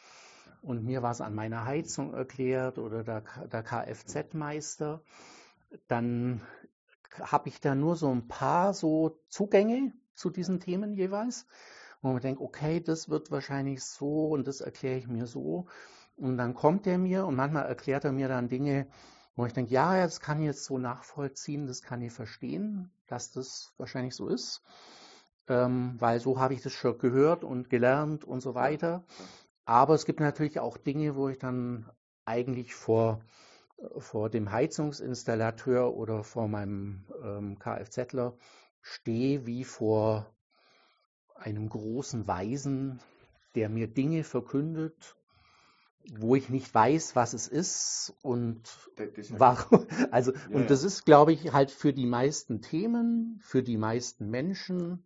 und 0.65 0.83
mir 0.83 1.03
was 1.03 1.21
an 1.21 1.35
meiner 1.35 1.65
Heizung 1.65 2.13
erklärt 2.13 2.77
oder 2.79 3.03
der, 3.03 3.23
der 3.51 3.63
Kfz-Meister, 3.63 5.01
dann 5.87 6.41
habe 7.19 7.49
ich 7.49 7.61
da 7.61 7.75
nur 7.75 7.95
so 7.95 8.09
ein 8.11 8.27
paar 8.27 8.73
so 8.73 9.19
Zugänge 9.29 9.93
zu 10.15 10.29
diesen 10.29 10.59
Themen 10.59 10.93
jeweils, 10.93 11.45
wo 12.01 12.11
man 12.11 12.21
denkt, 12.21 12.41
okay, 12.41 12.81
das 12.81 13.09
wird 13.09 13.31
wahrscheinlich 13.31 13.83
so 13.83 14.27
und 14.29 14.47
das 14.47 14.61
erkläre 14.61 14.97
ich 14.97 15.07
mir 15.07 15.27
so. 15.27 15.67
Und 16.17 16.37
dann 16.37 16.53
kommt 16.53 16.87
er 16.87 16.97
mir 16.97 17.25
und 17.25 17.35
manchmal 17.35 17.65
erklärt 17.65 18.05
er 18.05 18.11
mir 18.11 18.27
dann 18.27 18.47
Dinge, 18.47 18.87
wo 19.35 19.45
ich 19.45 19.53
denke, 19.53 19.73
ja, 19.73 20.01
das 20.01 20.19
kann 20.19 20.39
ich 20.39 20.45
jetzt 20.45 20.65
so 20.65 20.77
nachvollziehen, 20.77 21.67
das 21.67 21.81
kann 21.81 22.01
ich 22.01 22.13
verstehen, 22.13 22.89
dass 23.07 23.31
das 23.31 23.73
wahrscheinlich 23.77 24.15
so 24.15 24.29
ist, 24.29 24.63
ähm, 25.47 25.95
weil 25.99 26.19
so 26.19 26.39
habe 26.39 26.53
ich 26.53 26.61
das 26.61 26.71
schon 26.73 26.97
gehört 26.97 27.43
und 27.43 27.69
gelernt 27.69 28.23
und 28.23 28.39
so 28.39 28.55
weiter. 28.55 29.03
Aber 29.65 29.95
es 29.95 30.05
gibt 30.05 30.19
natürlich 30.19 30.59
auch 30.59 30.77
Dinge, 30.77 31.15
wo 31.15 31.29
ich 31.29 31.39
dann 31.39 31.89
eigentlich 32.23 32.75
vor, 32.75 33.21
äh, 33.77 33.99
vor 33.99 34.29
dem 34.29 34.51
Heizungsinstallateur 34.51 35.95
oder 35.95 36.23
vor 36.23 36.47
meinem 36.47 37.05
ähm, 37.23 37.59
Kfzler 37.59 38.37
stehe 38.81 39.45
wie 39.47 39.63
vor 39.63 40.31
einem 41.35 41.69
großen 41.69 42.27
Weisen, 42.27 42.99
der 43.55 43.69
mir 43.69 43.87
Dinge 43.87 44.23
verkündet, 44.23 45.15
wo 46.13 46.35
ich 46.35 46.49
nicht 46.49 46.73
weiß, 46.73 47.15
was 47.15 47.33
es 47.33 47.47
ist 47.47 48.13
und 48.21 48.61
warum. 49.29 49.87
Also, 50.11 50.33
ja, 50.33 50.39
und 50.51 50.69
das 50.69 50.83
ist, 50.83 51.05
glaube 51.05 51.33
ich, 51.33 51.51
halt 51.51 51.71
für 51.71 51.93
die 51.93 52.05
meisten 52.05 52.61
Themen, 52.61 53.39
für 53.41 53.63
die 53.63 53.77
meisten 53.77 54.29
Menschen, 54.29 55.03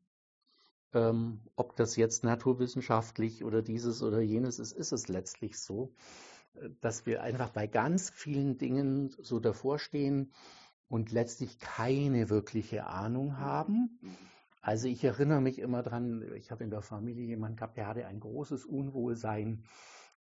ähm, 0.93 1.41
ob 1.55 1.75
das 1.75 1.95
jetzt 1.95 2.23
naturwissenschaftlich 2.23 3.43
oder 3.43 3.61
dieses 3.61 4.01
oder 4.01 4.21
jenes 4.21 4.59
ist, 4.59 4.71
ist 4.71 4.91
es 4.91 5.07
letztlich 5.07 5.59
so, 5.59 5.93
äh, 6.55 6.69
dass 6.81 7.05
wir 7.05 7.21
einfach 7.23 7.49
bei 7.49 7.67
ganz 7.67 8.09
vielen 8.09 8.57
Dingen 8.57 9.09
so 9.19 9.39
davor 9.39 9.79
stehen 9.79 10.31
und 10.87 11.11
letztlich 11.11 11.59
keine 11.59 12.29
wirkliche 12.29 12.87
Ahnung 12.87 13.37
haben. 13.37 13.99
Mhm. 14.01 14.15
Also 14.61 14.87
ich 14.87 15.03
erinnere 15.03 15.41
mich 15.41 15.59
immer 15.59 15.83
dran, 15.83 16.23
ich 16.35 16.51
habe 16.51 16.63
in 16.63 16.69
der 16.69 16.81
Familie 16.81 17.25
jemanden 17.25 17.57
gehabt, 17.57 17.77
der 17.77 17.87
hatte 17.87 18.05
ein 18.05 18.19
großes 18.19 18.65
Unwohlsein, 18.65 19.63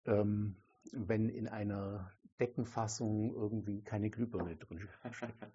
ähm, 0.06 0.56
wenn 0.92 1.28
in 1.28 1.46
einer 1.46 2.10
Deckenfassung 2.40 3.32
irgendwie 3.32 3.82
keine 3.82 4.10
Glühbirne 4.10 4.56
drin 4.56 4.80
steckt. 4.80 5.34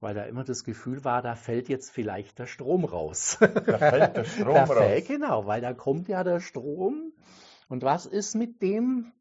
Weil 0.00 0.14
da 0.14 0.24
immer 0.24 0.44
das 0.44 0.64
Gefühl 0.64 1.04
war, 1.04 1.20
da 1.20 1.34
fällt 1.34 1.68
jetzt 1.68 1.90
vielleicht 1.90 2.38
der 2.38 2.46
Strom 2.46 2.84
raus. 2.84 3.36
Da 3.38 3.78
fällt 3.78 4.16
der 4.16 4.24
Strom 4.24 4.54
da 4.54 4.64
raus. 4.64 4.76
Fällt, 4.78 5.06
genau, 5.08 5.46
weil 5.46 5.60
da 5.60 5.74
kommt 5.74 6.08
ja 6.08 6.24
der 6.24 6.40
Strom. 6.40 7.12
Und 7.68 7.82
was 7.82 8.06
ist 8.06 8.34
mit 8.34 8.62
dem, 8.62 9.12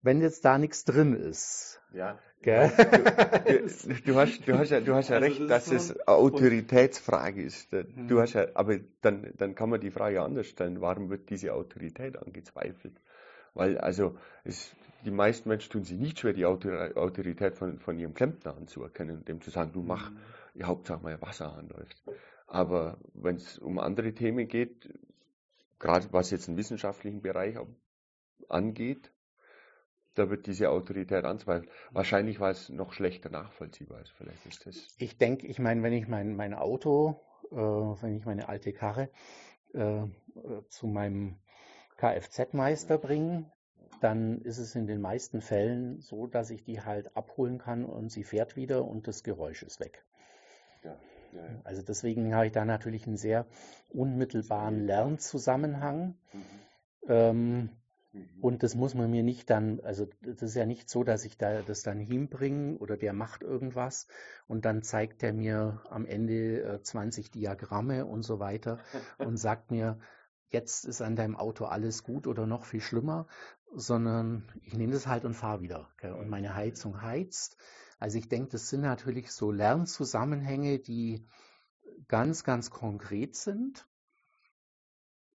wenn 0.00 0.20
jetzt 0.20 0.44
da 0.44 0.58
nichts 0.58 0.84
drin 0.84 1.14
ist? 1.14 1.80
Ja, 1.92 2.18
Gell? 2.42 2.72
Du, 3.46 3.94
du, 4.04 4.14
hast, 4.16 4.46
du, 4.46 4.58
hast 4.58 4.70
ja, 4.70 4.80
du 4.80 4.94
hast 4.94 5.08
ja 5.08 5.16
also 5.16 5.26
recht, 5.26 5.40
das 5.42 5.66
dass 5.66 5.70
es 5.70 5.90
eine 5.92 6.08
Autoritätsfrage 6.08 7.42
ist. 7.42 7.72
Du 7.72 7.84
mhm. 7.94 8.18
hast 8.18 8.34
ja, 8.34 8.46
aber 8.54 8.78
dann, 9.00 9.32
dann 9.38 9.54
kann 9.54 9.70
man 9.70 9.80
die 9.80 9.92
Frage 9.92 10.20
anders 10.20 10.48
stellen. 10.48 10.80
Warum 10.80 11.08
wird 11.08 11.30
diese 11.30 11.54
Autorität 11.54 12.16
angezweifelt? 12.18 13.00
Weil 13.54 13.78
also 13.78 14.16
es, 14.44 14.74
die 15.04 15.10
meisten 15.10 15.48
Menschen 15.48 15.72
tun 15.72 15.84
sich 15.84 15.98
nicht 15.98 16.18
schwer, 16.18 16.32
die 16.32 16.46
Autorität 16.46 17.54
von, 17.54 17.78
von 17.78 17.98
ihrem 17.98 18.14
Klempner 18.14 18.56
anzuerkennen, 18.56 19.24
dem 19.24 19.40
zu 19.40 19.50
sagen, 19.50 19.72
du 19.72 19.82
mach, 19.82 20.10
mhm. 20.10 20.66
Hauptsache 20.66 21.02
mal 21.02 21.20
Wasser 21.20 21.54
anläuft. 21.56 22.02
Aber 22.46 22.98
wenn 23.14 23.36
es 23.36 23.58
um 23.58 23.78
andere 23.78 24.12
Themen 24.14 24.46
geht, 24.46 24.92
gerade 25.78 26.12
was 26.12 26.30
jetzt 26.30 26.48
den 26.48 26.56
wissenschaftlichen 26.56 27.22
Bereich 27.22 27.56
angeht, 28.48 29.10
da 30.14 30.28
wird 30.28 30.46
diese 30.46 30.68
Autorität 30.68 31.24
anzweifeln. 31.24 31.70
Wahrscheinlich, 31.90 32.38
weil 32.40 32.52
es 32.52 32.68
noch 32.68 32.92
schlechter 32.92 33.30
nachvollziehbar 33.30 34.02
ist. 34.02 34.10
Vielleicht 34.10 34.44
ist 34.46 34.66
das. 34.66 34.88
Ich 34.98 35.16
denke, 35.16 35.46
ich 35.46 35.58
meine, 35.58 35.82
wenn 35.82 35.94
ich 35.94 36.06
mein, 36.06 36.36
mein 36.36 36.52
Auto, 36.52 37.20
äh, 37.50 37.56
wenn 37.56 38.16
ich 38.16 38.26
meine 38.26 38.48
alte 38.48 38.72
Karre 38.74 39.08
äh, 39.72 40.02
zu 40.68 40.86
meinem 40.86 41.38
Kfz-Meister 42.02 42.98
bringe, 42.98 43.44
dann 44.00 44.40
ist 44.40 44.58
es 44.58 44.74
in 44.74 44.88
den 44.88 45.00
meisten 45.00 45.40
Fällen 45.40 46.00
so, 46.00 46.26
dass 46.26 46.50
ich 46.50 46.64
die 46.64 46.80
halt 46.80 47.16
abholen 47.16 47.58
kann 47.58 47.84
und 47.84 48.10
sie 48.10 48.24
fährt 48.24 48.56
wieder 48.56 48.84
und 48.84 49.06
das 49.06 49.22
Geräusch 49.22 49.62
ist 49.62 49.78
weg. 49.78 50.04
Ja, 50.82 50.96
ja, 51.32 51.44
ja. 51.44 51.60
Also 51.62 51.80
deswegen 51.82 52.34
habe 52.34 52.46
ich 52.46 52.52
da 52.52 52.64
natürlich 52.64 53.06
einen 53.06 53.16
sehr 53.16 53.46
unmittelbaren 53.88 54.84
Lernzusammenhang. 54.84 56.16
Mhm. 56.32 56.42
Ähm, 57.08 57.70
mhm. 58.12 58.28
und 58.40 58.64
das 58.64 58.74
muss 58.74 58.94
man 58.94 59.08
mir 59.08 59.22
nicht 59.22 59.48
dann, 59.48 59.78
also 59.80 60.08
das 60.22 60.42
ist 60.42 60.56
ja 60.56 60.66
nicht 60.66 60.90
so, 60.90 61.04
dass 61.04 61.24
ich 61.24 61.38
da 61.38 61.62
das 61.62 61.84
dann 61.84 62.00
hinbringe 62.00 62.78
oder 62.78 62.96
der 62.96 63.12
macht 63.12 63.44
irgendwas 63.44 64.08
und 64.48 64.64
dann 64.64 64.82
zeigt 64.82 65.22
er 65.22 65.32
mir 65.32 65.82
am 65.88 66.04
Ende 66.04 66.62
äh, 66.62 66.82
20 66.82 67.30
Diagramme 67.30 68.06
und 68.06 68.22
so 68.22 68.40
weiter 68.40 68.80
und 69.18 69.36
sagt 69.36 69.70
mir, 69.70 69.98
jetzt 70.52 70.84
ist 70.84 71.00
an 71.00 71.16
deinem 71.16 71.36
Auto 71.36 71.64
alles 71.64 72.02
gut 72.02 72.26
oder 72.26 72.46
noch 72.46 72.64
viel 72.64 72.80
schlimmer, 72.80 73.26
sondern 73.74 74.44
ich 74.62 74.74
nehme 74.74 74.92
das 74.92 75.06
halt 75.06 75.24
und 75.24 75.34
fahre 75.34 75.62
wieder. 75.62 75.88
Gell? 75.98 76.12
Und 76.12 76.28
meine 76.28 76.54
Heizung 76.54 77.02
heizt. 77.02 77.56
Also 77.98 78.18
ich 78.18 78.28
denke, 78.28 78.50
das 78.50 78.68
sind 78.68 78.82
natürlich 78.82 79.32
so 79.32 79.50
Lernzusammenhänge, 79.50 80.78
die 80.78 81.26
ganz, 82.08 82.44
ganz 82.44 82.70
konkret 82.70 83.36
sind. 83.36 83.88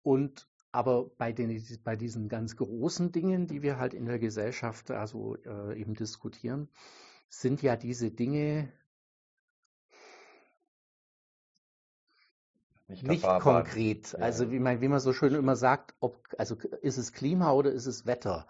Und 0.02 0.48
aber 0.72 1.10
bei, 1.18 1.32
den, 1.32 1.64
bei 1.86 1.96
diesen 1.96 2.28
ganz 2.28 2.58
großen 2.58 3.14
Dingen, 3.14 3.48
die 3.48 3.62
wir 3.62 3.80
halt 3.80 3.94
in 3.94 4.06
der 4.06 4.20
Gesellschaft 4.20 4.92
also 4.92 5.38
äh, 5.46 5.80
eben 5.80 5.94
diskutieren, 5.94 6.70
sind 7.30 7.62
ja 7.62 7.78
diese 7.78 8.12
Dinge 8.12 8.72
nicht, 12.88 13.08
nicht 13.08 13.24
konkret. 13.40 14.14
Ja. 14.14 14.20
Also 14.20 14.52
wie 14.52 14.60
man, 14.60 14.82
wie 14.82 14.88
man 14.88 15.00
so 15.00 15.14
schön 15.14 15.34
immer 15.34 15.56
sagt, 15.56 15.96
ob, 16.00 16.28
also 16.38 16.56
ist 16.82 16.98
es 16.98 17.14
Klima 17.14 17.52
oder 17.52 17.72
ist 17.72 17.86
es 17.86 18.06
Wetter? 18.06 18.48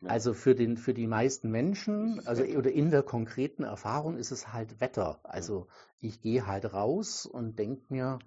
Ja. 0.00 0.10
Also 0.10 0.34
für, 0.34 0.54
den, 0.54 0.76
für 0.76 0.92
die 0.92 1.06
meisten 1.06 1.50
Menschen, 1.50 2.20
also 2.26 2.42
oder 2.42 2.70
in 2.70 2.90
der 2.90 3.02
konkreten 3.02 3.64
Erfahrung 3.64 4.18
ist 4.18 4.32
es 4.32 4.52
halt 4.52 4.80
Wetter. 4.80 5.20
Also 5.22 5.68
ich 6.00 6.20
gehe 6.20 6.46
halt 6.46 6.72
raus 6.74 7.24
und 7.24 7.58
denke 7.58 7.84
mir, 7.88 8.18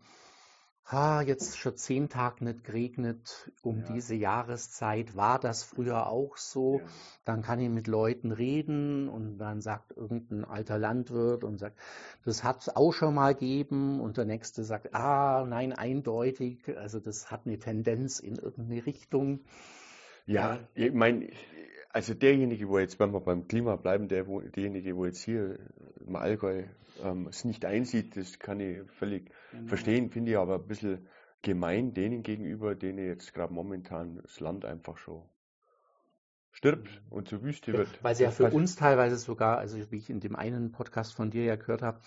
ha, 0.91 1.21
jetzt 1.21 1.57
schon 1.57 1.75
zehn 1.75 2.07
Tage 2.07 2.45
nicht 2.45 2.63
geregnet 2.63 3.51
um 3.61 3.79
ja. 3.79 3.93
diese 3.93 4.15
Jahreszeit, 4.15 5.15
war 5.15 5.37
das 5.39 5.63
früher 5.63 6.07
auch 6.07 6.37
so? 6.37 6.79
Ja. 6.79 6.85
Dann 7.25 7.41
kann 7.41 7.59
ich 7.59 7.69
mit 7.69 7.87
Leuten 7.87 8.31
reden 8.31 9.09
und 9.09 9.37
dann 9.37 9.61
sagt 9.61 9.95
irgendein 9.95 10.45
alter 10.45 10.77
Landwirt 10.77 11.43
und 11.43 11.57
sagt, 11.57 11.77
das 12.23 12.43
hat 12.43 12.61
es 12.61 12.75
auch 12.75 12.93
schon 12.93 13.15
mal 13.15 13.33
gegeben 13.33 13.99
und 13.99 14.17
der 14.17 14.25
nächste 14.25 14.63
sagt, 14.63 14.95
ah, 14.95 15.45
nein, 15.47 15.73
eindeutig, 15.73 16.77
also 16.77 16.99
das 16.99 17.31
hat 17.31 17.41
eine 17.45 17.59
Tendenz 17.59 18.19
in 18.19 18.37
irgendeine 18.37 18.85
Richtung. 18.85 19.41
Ja, 20.25 20.59
ich 20.73 20.93
meine, 20.93 21.29
also 21.97 22.13
derjenige, 22.13 22.69
wo 22.69 22.77
jetzt, 22.77 22.99
wenn 22.99 23.11
wir 23.11 23.21
beim 23.21 23.47
Klima 23.47 23.75
bleiben, 23.75 24.07
der, 24.07 24.27
wo, 24.27 24.39
derjenige, 24.39 24.95
wo 24.95 25.07
jetzt 25.07 25.23
hier 25.23 25.57
im 26.05 26.15
Allgäu 26.15 26.65
ähm, 27.03 27.25
es 27.27 27.43
nicht 27.43 27.65
einsieht, 27.65 28.15
das 28.15 28.37
kann 28.37 28.59
ich 28.59 28.87
völlig 28.99 29.31
mhm. 29.51 29.67
verstehen, 29.67 30.11
finde 30.11 30.29
ich 30.29 30.37
aber 30.37 30.59
ein 30.59 30.67
bisschen 30.67 31.07
gemein 31.41 31.95
denen 31.95 32.21
gegenüber, 32.21 32.75
denen 32.75 33.03
jetzt 33.03 33.33
gerade 33.33 33.51
momentan 33.51 34.19
das 34.21 34.39
Land 34.39 34.63
einfach 34.63 34.97
schon 34.97 35.23
stirbt 36.51 36.87
mhm. 36.87 37.17
und 37.17 37.29
zur 37.29 37.41
Wüste 37.41 37.73
wird. 37.73 37.89
Weil 38.03 38.13
es 38.13 38.19
ja 38.19 38.29
für 38.29 38.51
uns 38.51 38.75
teilweise 38.75 39.17
sogar, 39.17 39.57
also 39.57 39.79
wie 39.89 39.97
ich 39.97 40.11
in 40.11 40.19
dem 40.19 40.35
einen 40.35 40.71
Podcast 40.71 41.15
von 41.15 41.31
dir 41.31 41.45
ja 41.45 41.55
gehört 41.55 41.81
habe, 41.81 41.99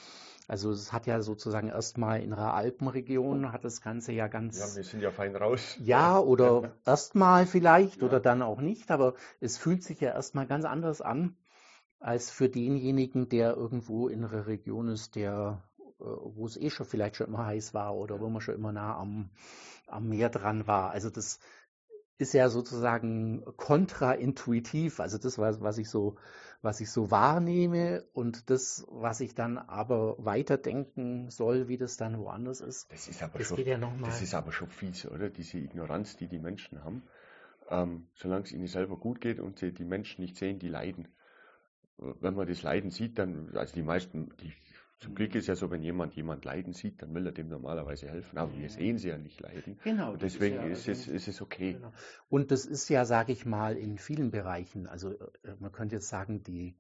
also 0.50 0.72
es 0.72 0.92
hat 0.92 1.06
ja 1.06 1.22
sozusagen 1.22 1.68
erstmal 1.68 2.20
in 2.20 2.30
der 2.30 2.54
Alpenregion 2.54 3.52
hat 3.52 3.64
das 3.64 3.82
Ganze 3.82 4.10
ja 4.10 4.26
ganz. 4.26 4.58
Ja, 4.58 4.74
wir 4.74 4.82
sind 4.82 5.00
ja 5.00 5.12
fein 5.12 5.36
raus. 5.36 5.78
Ja, 5.80 6.18
oder 6.18 6.72
erstmal 6.84 7.46
vielleicht 7.46 8.00
ja. 8.00 8.08
oder 8.08 8.18
dann 8.18 8.42
auch 8.42 8.60
nicht, 8.60 8.90
aber 8.90 9.14
es 9.38 9.58
fühlt 9.58 9.84
sich 9.84 10.00
ja 10.00 10.10
erstmal 10.10 10.48
ganz 10.48 10.64
anders 10.64 11.02
an, 11.02 11.36
als 12.00 12.32
für 12.32 12.48
denjenigen, 12.48 13.28
der 13.28 13.54
irgendwo 13.54 14.08
in 14.08 14.24
einer 14.24 14.48
Region 14.48 14.88
ist, 14.88 15.14
der, 15.14 15.62
äh, 15.78 15.84
wo 16.00 16.46
es 16.46 16.56
eh 16.56 16.70
schon 16.70 16.84
vielleicht 16.84 17.14
schon 17.14 17.28
immer 17.28 17.46
heiß 17.46 17.72
war 17.72 17.94
oder 17.94 18.18
wo 18.18 18.28
man 18.28 18.40
schon 18.40 18.56
immer 18.56 18.72
nah 18.72 18.98
am, 18.98 19.30
am 19.86 20.08
Meer 20.08 20.30
dran 20.30 20.66
war. 20.66 20.90
Also 20.90 21.10
das 21.10 21.38
ist 22.20 22.34
ja 22.34 22.48
sozusagen 22.48 23.44
kontraintuitiv, 23.56 25.00
also 25.00 25.18
das, 25.18 25.38
was, 25.38 25.60
was 25.60 25.78
ich 25.78 25.88
so 25.88 26.16
was 26.62 26.80
ich 26.80 26.90
so 26.90 27.10
wahrnehme 27.10 28.04
und 28.12 28.50
das, 28.50 28.84
was 28.90 29.20
ich 29.20 29.34
dann 29.34 29.56
aber 29.56 30.16
weiterdenken 30.18 31.30
soll, 31.30 31.68
wie 31.68 31.78
das 31.78 31.96
dann 31.96 32.18
woanders 32.18 32.60
ist. 32.60 32.92
Das 32.92 33.08
ist 33.08 33.22
aber, 33.22 33.38
das 33.38 33.48
schon, 33.48 33.64
ja 33.64 33.78
das 33.78 34.20
ist 34.20 34.34
aber 34.34 34.52
schon 34.52 34.68
fies, 34.68 35.06
oder? 35.06 35.30
Diese 35.30 35.58
Ignoranz, 35.58 36.16
die 36.16 36.28
die 36.28 36.38
Menschen 36.38 36.84
haben. 36.84 37.02
Ähm, 37.70 38.08
solange 38.14 38.44
es 38.44 38.52
ihnen 38.52 38.66
selber 38.66 38.96
gut 38.96 39.20
geht 39.20 39.40
und 39.40 39.58
sie 39.58 39.72
die 39.72 39.84
Menschen 39.84 40.20
nicht 40.22 40.36
sehen, 40.36 40.58
die 40.58 40.68
leiden. 40.68 41.08
Wenn 41.96 42.34
man 42.34 42.46
das 42.46 42.62
Leiden 42.62 42.90
sieht, 42.90 43.18
dann, 43.18 43.56
also 43.56 43.74
die 43.74 43.82
meisten, 43.82 44.30
die 44.40 44.52
zum 45.00 45.14
Glück 45.14 45.34
ist 45.34 45.46
ja 45.46 45.56
so, 45.56 45.70
wenn 45.70 45.82
jemand 45.82 46.14
jemand 46.14 46.44
leiden 46.44 46.74
sieht, 46.74 47.00
dann 47.00 47.14
will 47.14 47.24
er 47.24 47.32
dem 47.32 47.48
normalerweise 47.48 48.06
helfen. 48.06 48.36
Aber 48.36 48.54
wir 48.56 48.68
sehen 48.68 48.98
sie 48.98 49.08
ja 49.08 49.16
nicht 49.16 49.40
leiden. 49.40 49.78
Genau. 49.82 50.12
Und 50.12 50.22
deswegen 50.22 50.70
ist, 50.70 50.86
ja, 50.86 50.92
ist, 50.92 51.06
es, 51.06 51.08
ist 51.08 51.28
es 51.28 51.40
okay. 51.40 51.72
Genau. 51.74 51.92
Und 52.28 52.50
das 52.50 52.66
ist 52.66 52.88
ja, 52.90 53.06
sage 53.06 53.32
ich 53.32 53.46
mal, 53.46 53.78
in 53.78 53.96
vielen 53.96 54.30
Bereichen. 54.30 54.86
Also 54.86 55.12
äh, 55.12 55.56
man 55.58 55.72
könnte 55.72 55.96
jetzt 55.96 56.08
sagen, 56.08 56.42
die, 56.42 56.76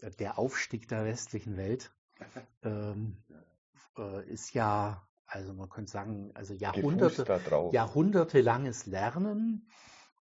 äh, 0.00 0.10
der 0.12 0.38
Aufstieg 0.38 0.88
der 0.88 1.04
westlichen 1.04 1.58
Welt 1.58 1.92
ähm, 2.62 3.18
äh, 3.98 4.26
ist 4.26 4.54
ja, 4.54 5.06
also 5.26 5.52
man 5.52 5.68
könnte 5.68 5.90
sagen, 5.90 6.30
also 6.32 6.54
Jahrhunderte, 6.54 7.26
jahrhundertelanges 7.72 8.86
Lernen. 8.86 9.68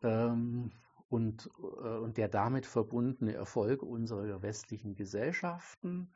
Ähm, 0.03 0.71
und, 1.09 1.51
äh, 1.59 1.99
und 1.99 2.19
der 2.19 2.29
damit 2.29 2.67
verbundene 2.67 3.35
Erfolg 3.35 3.83
unserer 3.83 4.43
westlichen 4.43 4.95
Gesellschaften 4.95 6.09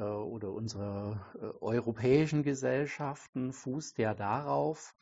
oder 0.00 0.52
unserer 0.52 1.24
äh, 1.36 1.46
europäischen 1.62 2.42
Gesellschaften 2.42 3.52
fußt 3.52 3.98
ja 3.98 4.14
darauf, 4.14 4.94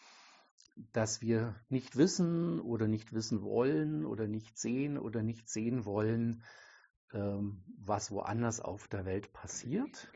dass 0.93 1.21
wir 1.21 1.55
nicht 1.69 1.97
wissen 1.97 2.61
oder 2.61 2.89
nicht 2.89 3.13
wissen 3.13 3.43
wollen 3.43 4.05
oder 4.07 4.27
nicht 4.27 4.59
sehen 4.59 4.99
oder 4.99 5.23
nicht 5.23 5.49
sehen 5.49 5.85
wollen, 5.85 6.43
ähm, 7.13 7.65
was 7.79 8.11
woanders 8.11 8.61
auf 8.61 8.89
der 8.89 9.05
Welt 9.05 9.33
passiert. 9.33 10.11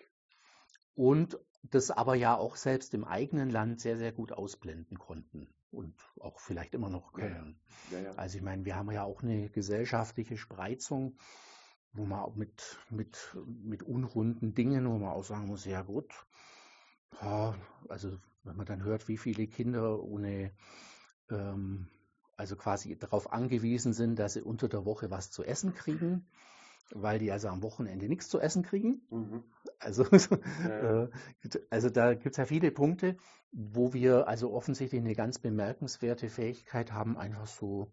und 0.95 1.39
das 1.63 1.91
aber 1.91 2.15
ja 2.15 2.37
auch 2.37 2.57
selbst 2.57 2.95
im 2.95 3.05
eigenen 3.05 3.51
Land 3.51 3.81
sehr, 3.81 3.97
sehr 3.97 4.13
gut 4.13 4.33
ausblenden 4.33 4.99
konnten 4.99 5.49
und 5.71 5.95
auch 6.21 6.39
vielleicht 6.41 6.75
immer 6.75 6.89
noch 6.89 7.13
können. 7.13 7.61
Ja, 7.91 7.99
ja. 7.99 8.05
Ja, 8.05 8.13
also 8.17 8.39
ich 8.39 8.43
meine, 8.43 8.65
wir 8.65 8.77
haben 8.77 8.91
ja 8.93 9.03
auch 9.05 9.23
eine 9.23 9.49
gesellschaftliche 9.51 10.37
Spreizung, 10.37 11.19
wo 11.93 12.05
man 12.05 12.21
auch 12.21 12.37
mit, 12.37 12.79
mit, 12.91 13.37
mit 13.47 13.83
unrunden 13.83 14.55
Dingen, 14.55 14.87
wo 14.89 14.99
man 14.99 15.11
auch 15.11 15.25
sagen 15.25 15.47
muss, 15.47 15.65
ja 15.65 15.83
gut, 15.83 16.13
also 17.21 18.19
wenn 18.45 18.57
man 18.57 18.67
dann 18.67 18.85
hört, 18.85 19.09
wie 19.09 19.19
viele 19.19 19.47
Kinder 19.47 20.03
ohne, 20.03 20.53
ähm, 21.31 21.89
also 22.37 22.57
quasi 22.57 22.97
darauf 22.97 23.33
angewiesen 23.33 23.93
sind, 23.93 24.19
dass 24.19 24.35
sie 24.35 24.43
unter 24.43 24.69
der 24.69 24.85
Woche 24.85 25.11
was 25.11 25.31
zu 25.31 25.43
essen 25.43 25.75
kriegen, 25.75 26.27
weil 26.95 27.19
die 27.19 27.33
also 27.33 27.49
am 27.49 27.63
Wochenende 27.63 28.09
nichts 28.09 28.29
zu 28.29 28.41
essen 28.41 28.63
kriegen. 28.63 29.03
Mhm. 29.11 29.45
Also, 29.79 30.05
ja. 30.63 31.05
äh, 31.05 31.09
also 31.71 31.91
da 31.91 32.15
gibt 32.15 32.33
es 32.33 32.37
ja 32.37 32.45
viele 32.45 32.71
Punkte, 32.71 33.17
wo 33.53 33.93
wir 33.93 34.29
also 34.29 34.53
offensichtlich 34.53 35.01
eine 35.01 35.15
ganz 35.15 35.39
bemerkenswerte 35.39 36.29
Fähigkeit 36.29 36.93
haben, 36.93 37.17
einfach 37.17 37.47
so 37.47 37.91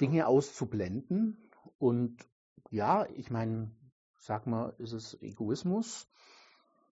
Dinge 0.00 0.26
auszublenden. 0.26 1.36
Und 1.78 2.26
ja, 2.70 3.06
ich 3.14 3.30
meine, 3.30 3.70
sag 4.16 4.46
mal, 4.46 4.74
ist 4.78 4.92
es 4.92 5.20
Egoismus? 5.22 6.08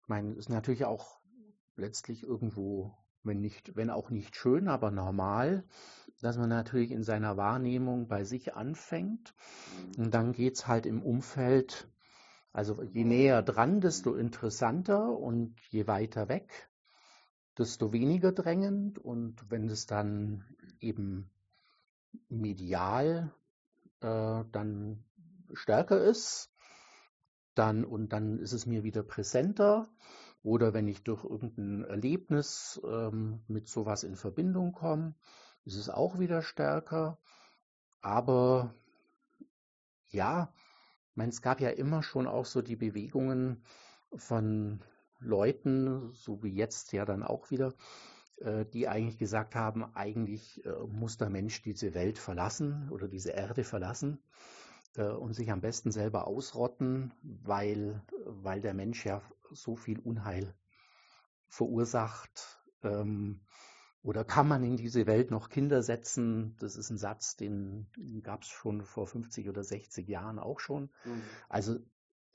Ich 0.01 0.07
meine, 0.07 0.33
ist 0.33 0.49
natürlich 0.49 0.85
auch 0.85 1.19
letztlich 1.75 2.23
irgendwo, 2.23 2.95
wenn 3.23 3.41
nicht, 3.41 3.75
wenn 3.75 3.89
auch 3.89 4.09
nicht 4.09 4.35
schön, 4.35 4.67
aber 4.67 4.91
normal, 4.91 5.63
dass 6.21 6.37
man 6.37 6.49
natürlich 6.49 6.91
in 6.91 7.03
seiner 7.03 7.37
Wahrnehmung 7.37 8.07
bei 8.07 8.23
sich 8.23 8.53
anfängt. 8.53 9.33
Und 9.97 10.13
dann 10.13 10.31
geht 10.31 10.55
es 10.55 10.67
halt 10.67 10.85
im 10.85 11.01
Umfeld, 11.01 11.89
also 12.53 12.81
je 12.83 13.03
näher 13.03 13.41
dran, 13.41 13.81
desto 13.81 14.15
interessanter 14.15 15.09
und 15.09 15.59
je 15.69 15.87
weiter 15.87 16.29
weg, 16.29 16.69
desto 17.57 17.91
weniger 17.91 18.31
drängend. 18.31 18.99
Und 18.99 19.49
wenn 19.49 19.67
es 19.67 19.87
dann 19.87 20.45
eben 20.79 21.31
medial 22.29 23.33
äh, 24.01 24.43
dann 24.51 25.03
stärker 25.55 26.01
ist, 26.01 26.51
dann 27.55 27.85
und 27.85 28.09
dann 28.09 28.39
ist 28.39 28.53
es 28.53 28.65
mir 28.65 28.83
wieder 28.83 29.03
präsenter. 29.03 29.87
Oder 30.43 30.73
wenn 30.75 30.87
ich 30.87 31.03
durch 31.03 31.23
irgendein 31.23 31.83
Erlebnis 31.85 32.79
ähm, 32.85 33.41
mit 33.47 33.67
sowas 33.67 34.03
in 34.03 34.15
Verbindung 34.15 34.73
komme, 34.73 35.15
ist 35.63 35.75
es 35.75 35.89
auch 35.89 36.19
wieder 36.19 36.43
stärker. 36.43 37.17
Aber 38.01 38.75
ja, 40.09 40.53
ich 41.09 41.15
meine, 41.15 41.31
es 41.31 41.41
gab 41.41 41.61
ja 41.61 41.69
immer 41.69 42.03
schon 42.03 42.27
auch 42.27 42.45
so 42.45 42.61
die 42.61 42.75
Bewegungen 42.75 43.63
von 44.13 44.81
Leuten, 45.19 46.13
so 46.13 46.43
wie 46.43 46.53
jetzt 46.53 46.91
ja 46.93 47.05
dann 47.05 47.23
auch 47.23 47.49
wieder, 47.49 47.73
äh, 48.37 48.65
die 48.65 48.87
eigentlich 48.87 49.17
gesagt 49.17 49.55
haben, 49.55 49.83
eigentlich 49.95 50.63
äh, 50.63 50.69
muss 50.87 51.17
der 51.17 51.31
Mensch 51.31 51.63
diese 51.63 51.95
Welt 51.95 52.19
verlassen 52.19 52.89
oder 52.91 53.07
diese 53.07 53.31
Erde 53.31 53.63
verlassen 53.63 54.19
und 55.03 55.33
sich 55.33 55.51
am 55.51 55.61
besten 55.61 55.91
selber 55.91 56.27
ausrotten, 56.27 57.13
weil, 57.21 58.01
weil 58.25 58.61
der 58.61 58.73
Mensch 58.73 59.05
ja 59.05 59.21
so 59.51 59.75
viel 59.75 59.99
Unheil 59.99 60.55
verursacht. 61.47 62.63
Ähm, 62.83 63.41
oder 64.01 64.23
kann 64.23 64.47
man 64.47 64.63
in 64.63 64.77
diese 64.77 65.07
Welt 65.07 65.31
noch 65.31 65.49
Kinder 65.49 65.81
setzen? 65.81 66.55
Das 66.59 66.75
ist 66.75 66.91
ein 66.91 66.97
Satz, 66.97 67.35
den 67.37 67.87
gab 68.21 68.43
es 68.43 68.49
schon 68.49 68.83
vor 68.83 69.07
50 69.07 69.49
oder 69.49 69.63
60 69.63 70.07
Jahren 70.07 70.37
auch 70.37 70.59
schon. 70.59 70.91
Mhm. 71.05 71.23
Also 71.49 71.79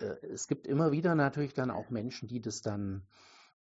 äh, 0.00 0.26
es 0.26 0.48
gibt 0.48 0.66
immer 0.66 0.90
wieder 0.90 1.14
natürlich 1.14 1.54
dann 1.54 1.70
auch 1.70 1.90
Menschen, 1.90 2.28
die 2.28 2.40
das 2.40 2.62
dann 2.62 3.06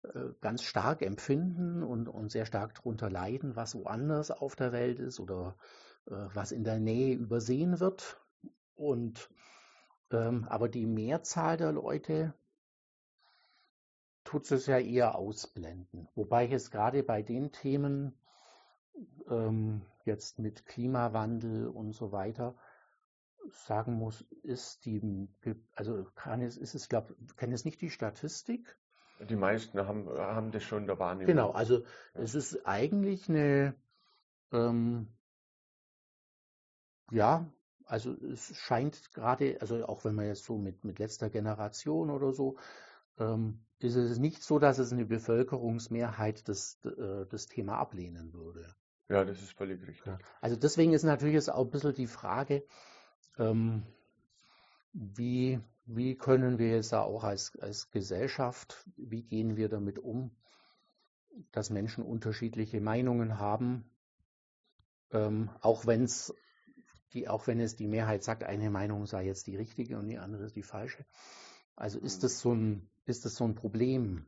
äh, 0.02 0.30
ganz 0.40 0.62
stark 0.62 1.02
empfinden 1.02 1.82
und, 1.82 2.08
und 2.08 2.30
sehr 2.30 2.46
stark 2.46 2.74
darunter 2.74 3.10
leiden, 3.10 3.54
was 3.54 3.74
woanders 3.74 4.30
auf 4.30 4.56
der 4.56 4.72
Welt 4.72 4.98
ist 4.98 5.20
oder 5.20 5.56
äh, 6.06 6.26
was 6.34 6.52
in 6.52 6.64
der 6.64 6.80
Nähe 6.80 7.14
übersehen 7.14 7.78
wird. 7.78 8.19
Und 8.80 9.30
ähm, 10.10 10.46
aber 10.48 10.70
die 10.70 10.86
Mehrzahl 10.86 11.58
der 11.58 11.70
Leute 11.72 12.32
tut 14.24 14.50
es 14.50 14.66
ja 14.66 14.78
eher 14.78 15.16
ausblenden. 15.16 16.08
Wobei 16.14 16.46
ich 16.46 16.50
jetzt 16.50 16.70
gerade 16.70 17.02
bei 17.02 17.22
den 17.22 17.52
Themen 17.52 18.18
ähm, 19.28 19.82
jetzt 20.04 20.38
mit 20.38 20.64
Klimawandel 20.64 21.68
und 21.68 21.92
so 21.92 22.10
weiter 22.10 22.56
sagen 23.52 23.94
muss, 23.94 24.22
ist 24.42 24.86
die, 24.86 25.28
also 25.74 26.06
kann 26.14 26.40
es, 26.40 26.56
ist 26.56 26.74
es, 26.74 26.88
glaube 26.88 27.14
kann 27.36 27.52
es 27.52 27.66
nicht 27.66 27.82
die 27.82 27.90
Statistik? 27.90 28.78
Die 29.28 29.36
meisten 29.36 29.78
haben, 29.86 30.08
haben 30.08 30.52
das 30.52 30.62
schon 30.62 30.86
da 30.86 30.98
wahrnehmen. 30.98 31.26
Genau, 31.26 31.50
also 31.50 31.80
ja. 31.80 31.86
es 32.14 32.34
ist 32.34 32.66
eigentlich 32.66 33.28
eine, 33.28 33.74
ähm, 34.52 35.12
ja, 37.10 37.46
also 37.90 38.12
es 38.12 38.56
scheint 38.56 39.12
gerade, 39.12 39.60
also 39.60 39.84
auch 39.86 40.04
wenn 40.04 40.14
man 40.14 40.26
jetzt 40.26 40.44
so 40.44 40.56
mit, 40.58 40.84
mit 40.84 40.98
letzter 40.98 41.28
Generation 41.28 42.10
oder 42.10 42.32
so, 42.32 42.56
ähm, 43.18 43.64
ist 43.80 43.96
es 43.96 44.18
nicht 44.18 44.42
so, 44.42 44.58
dass 44.58 44.78
es 44.78 44.92
eine 44.92 45.04
Bevölkerungsmehrheit 45.04 46.48
das, 46.48 46.78
äh, 46.84 47.26
das 47.28 47.46
Thema 47.46 47.78
ablehnen 47.78 48.32
würde. 48.32 48.74
Ja, 49.08 49.24
das 49.24 49.42
ist 49.42 49.52
völlig 49.52 49.84
richtig. 49.86 50.12
Also 50.40 50.56
deswegen 50.56 50.92
ist 50.92 51.02
natürlich 51.02 51.34
jetzt 51.34 51.50
auch 51.50 51.64
ein 51.64 51.70
bisschen 51.70 51.94
die 51.94 52.06
Frage, 52.06 52.64
ähm, 53.38 53.82
wie, 54.92 55.60
wie 55.84 56.16
können 56.16 56.58
wir 56.58 56.70
jetzt 56.70 56.94
auch 56.94 57.24
als, 57.24 57.58
als 57.58 57.90
Gesellschaft, 57.90 58.88
wie 58.96 59.24
gehen 59.24 59.56
wir 59.56 59.68
damit 59.68 59.98
um, 59.98 60.30
dass 61.50 61.70
Menschen 61.70 62.04
unterschiedliche 62.04 62.80
Meinungen 62.80 63.38
haben, 63.38 63.90
ähm, 65.10 65.50
auch 65.60 65.86
wenn 65.86 66.04
es 66.04 66.32
die, 67.12 67.28
auch 67.28 67.46
wenn 67.46 67.60
es 67.60 67.76
die 67.76 67.86
Mehrheit 67.86 68.22
sagt, 68.22 68.44
eine 68.44 68.70
Meinung 68.70 69.06
sei 69.06 69.26
jetzt 69.26 69.46
die 69.46 69.56
richtige 69.56 69.98
und 69.98 70.06
die 70.06 70.18
andere 70.18 70.44
ist 70.44 70.56
die 70.56 70.62
falsche. 70.62 71.04
Also 71.76 71.98
ist 71.98 72.18
mhm. 72.18 72.22
das 72.22 72.40
so 72.40 72.54
ein, 72.54 72.88
ist 73.06 73.24
das 73.24 73.36
so 73.36 73.44
ein 73.44 73.54
Problem? 73.54 74.26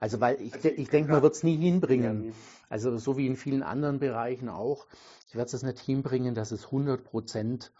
Also 0.00 0.20
weil 0.20 0.40
ich, 0.40 0.54
also 0.54 0.68
ich 0.68 0.88
denke, 0.88 1.12
man 1.12 1.22
wird 1.22 1.34
es 1.34 1.42
nie 1.42 1.56
hinbringen. 1.56 2.34
Also 2.68 2.96
so 2.98 3.16
wie 3.16 3.26
in 3.26 3.36
vielen 3.36 3.62
anderen 3.62 3.98
Bereichen 3.98 4.48
auch. 4.48 4.86
Ich 5.28 5.36
werde 5.36 5.54
es 5.54 5.62
nicht 5.62 5.78
hinbringen, 5.78 6.34
dass 6.34 6.50
es 6.50 6.66
100 6.66 7.04
Prozent 7.04 7.72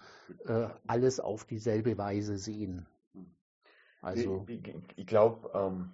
äh, 0.46 0.68
alles 0.86 1.20
auf 1.20 1.44
dieselbe 1.44 1.98
Weise 1.98 2.38
sehen. 2.38 2.86
Also 4.00 4.44
ich, 4.48 4.66
ich, 4.66 4.74
ich 4.96 5.06
glaube. 5.06 5.50
Ähm 5.54 5.92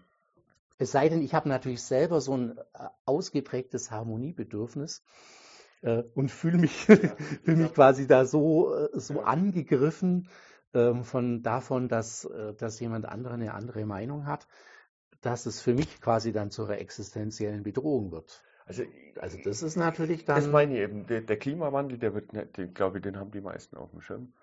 es 0.80 0.92
sei 0.92 1.08
denn, 1.08 1.22
ich 1.22 1.34
habe 1.34 1.48
natürlich 1.48 1.82
selber 1.82 2.20
so 2.20 2.36
ein 2.36 2.56
äh, 2.56 2.62
ausgeprägtes 3.04 3.90
Harmoniebedürfnis 3.90 5.02
äh, 5.82 6.02
und 6.14 6.30
fühle 6.30 6.58
mich, 6.58 6.72
fühl 7.44 7.56
mich 7.56 7.72
quasi 7.74 8.06
da 8.06 8.24
so, 8.24 8.74
äh, 8.74 8.88
so 8.98 9.22
angegriffen 9.22 10.28
ähm, 10.74 11.04
von 11.04 11.42
davon, 11.42 11.88
dass, 11.88 12.24
äh, 12.24 12.54
dass 12.54 12.80
jemand 12.80 13.06
andere 13.06 13.34
eine 13.34 13.54
andere 13.54 13.84
Meinung 13.84 14.26
hat, 14.26 14.46
dass 15.20 15.46
es 15.46 15.60
für 15.60 15.74
mich 15.74 16.00
quasi 16.00 16.32
dann 16.32 16.50
zu 16.50 16.64
einer 16.64 16.78
existenziellen 16.78 17.62
Bedrohung 17.62 18.12
wird. 18.12 18.42
Also, 18.66 18.82
also 19.18 19.38
das 19.42 19.62
ist 19.62 19.76
natürlich 19.76 20.24
dann. 20.24 20.36
Das 20.36 20.48
meine 20.48 20.74
ich 20.74 20.80
eben. 20.80 21.06
Der, 21.06 21.22
der 21.22 21.38
Klimawandel, 21.38 21.98
der 21.98 22.14
wird 22.14 22.32
nicht, 22.34 22.56
den, 22.58 22.74
glaube 22.74 22.98
ich, 22.98 23.02
den 23.02 23.16
haben 23.16 23.30
die 23.30 23.40
meisten 23.40 23.76
auf 23.76 23.90
dem 23.90 24.02
Schirm. 24.02 24.34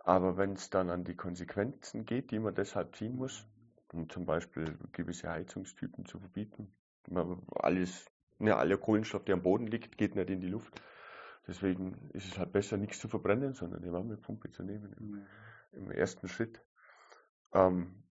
Aber 0.00 0.36
wenn 0.36 0.54
es 0.54 0.70
dann 0.70 0.90
an 0.90 1.04
die 1.04 1.14
Konsequenzen 1.14 2.04
geht, 2.04 2.30
die 2.30 2.40
man 2.40 2.54
deshalb 2.54 2.96
ziehen 2.96 3.16
muss, 3.16 3.46
um 3.92 4.08
zum 4.08 4.24
Beispiel 4.24 4.76
gewisse 4.92 5.30
Heizungstypen 5.30 6.04
zu 6.06 6.18
verbieten, 6.18 6.72
alles 7.54 8.06
ja, 8.40 8.56
aller 8.56 8.78
Kohlenstoff, 8.78 9.24
der 9.24 9.34
am 9.34 9.42
Boden 9.42 9.66
liegt, 9.66 9.98
geht 9.98 10.14
nicht 10.14 10.30
in 10.30 10.40
die 10.40 10.48
Luft. 10.48 10.80
Deswegen 11.46 12.10
ist 12.12 12.26
es 12.26 12.38
halt 12.38 12.52
besser, 12.52 12.76
nichts 12.76 13.00
zu 13.00 13.08
verbrennen, 13.08 13.54
sondern 13.54 13.82
die 13.82 13.92
Wärmepumpe 13.92 14.50
zu 14.50 14.62
nehmen 14.62 14.92
im, 14.98 15.10
mhm. 15.10 15.26
im 15.72 15.90
ersten 15.90 16.28
Schritt. 16.28 16.62
Ähm, 17.52 18.04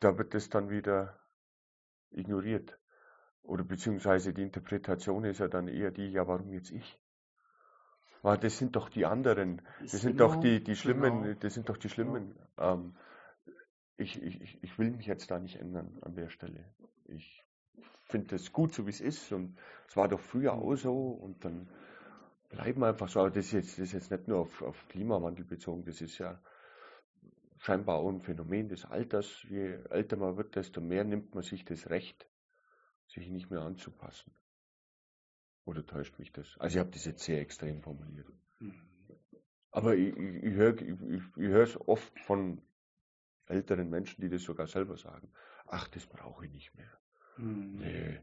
da 0.00 0.16
wird 0.18 0.34
es 0.34 0.48
dann 0.48 0.70
wieder 0.70 1.18
ignoriert. 2.10 2.78
Oder 3.42 3.64
beziehungsweise 3.64 4.32
die 4.34 4.42
Interpretation 4.42 5.24
ist 5.24 5.40
ja 5.40 5.48
dann 5.48 5.68
eher 5.68 5.90
die, 5.90 6.08
ja, 6.08 6.26
warum 6.26 6.52
jetzt 6.52 6.70
ich? 6.70 6.98
Weil 8.22 8.38
das 8.38 8.58
sind 8.58 8.76
doch 8.76 8.88
die 8.88 9.06
anderen, 9.06 9.62
das 9.80 9.92
sind 9.92 10.16
genau, 10.16 10.34
doch 10.34 10.40
die, 10.40 10.62
die 10.62 10.74
schlimmen, 10.74 11.22
genau. 11.22 11.38
das 11.38 11.54
sind 11.54 11.68
doch 11.68 11.76
die 11.76 11.88
schlimmen. 11.88 12.34
Ja. 12.56 12.74
Ähm, 12.74 12.96
ich, 13.96 14.20
ich, 14.22 14.62
ich 14.62 14.78
will 14.78 14.90
mich 14.90 15.06
jetzt 15.06 15.30
da 15.30 15.38
nicht 15.38 15.56
ändern 15.56 15.98
an 16.02 16.14
der 16.14 16.28
Stelle. 16.28 16.64
Ich 17.04 17.44
finde 18.08 18.28
das 18.28 18.52
gut, 18.52 18.74
so 18.74 18.86
wie 18.86 18.90
es 18.90 19.00
ist. 19.00 19.32
Und 19.32 19.58
es 19.88 19.96
war 19.96 20.08
doch 20.08 20.20
früher 20.20 20.54
auch 20.54 20.74
so. 20.76 21.10
Und 21.10 21.44
dann 21.44 21.68
bleiben 22.48 22.80
wir 22.80 22.88
einfach 22.88 23.08
so. 23.08 23.20
Aber 23.20 23.30
das 23.30 23.46
ist 23.46 23.52
jetzt, 23.52 23.78
das 23.78 23.88
ist 23.88 23.92
jetzt 23.92 24.10
nicht 24.10 24.28
nur 24.28 24.40
auf, 24.40 24.62
auf 24.62 24.88
Klimawandel 24.88 25.44
bezogen. 25.44 25.84
Das 25.84 26.00
ist 26.00 26.18
ja 26.18 26.40
scheinbar 27.58 27.96
auch 27.96 28.08
ein 28.08 28.20
Phänomen 28.20 28.68
des 28.68 28.84
Alters. 28.84 29.42
Je 29.48 29.78
älter 29.90 30.16
man 30.16 30.36
wird, 30.36 30.56
desto 30.56 30.80
mehr 30.80 31.04
nimmt 31.04 31.34
man 31.34 31.42
sich 31.42 31.64
das 31.64 31.90
Recht, 31.90 32.28
sich 33.06 33.28
nicht 33.28 33.50
mehr 33.50 33.60
anzupassen. 33.60 34.32
Oder 35.64 35.84
täuscht 35.84 36.18
mich 36.18 36.32
das? 36.32 36.56
Also 36.58 36.76
ich 36.76 36.80
habe 36.80 36.90
das 36.90 37.04
jetzt 37.04 37.24
sehr 37.24 37.40
extrem 37.40 37.82
formuliert. 37.82 38.26
Aber 39.70 39.94
ich, 39.94 40.16
ich, 40.16 40.42
ich 40.42 41.36
höre 41.36 41.62
es 41.62 41.78
oft 41.88 42.18
von 42.20 42.62
älteren 43.46 43.90
Menschen, 43.90 44.22
die 44.22 44.30
das 44.30 44.42
sogar 44.42 44.66
selber 44.66 44.96
sagen. 44.96 45.30
Ach, 45.66 45.88
das 45.88 46.06
brauche 46.06 46.46
ich 46.46 46.52
nicht 46.52 46.74
mehr. 46.74 46.98
Mhm. 47.38 47.78
Nee, 47.78 48.20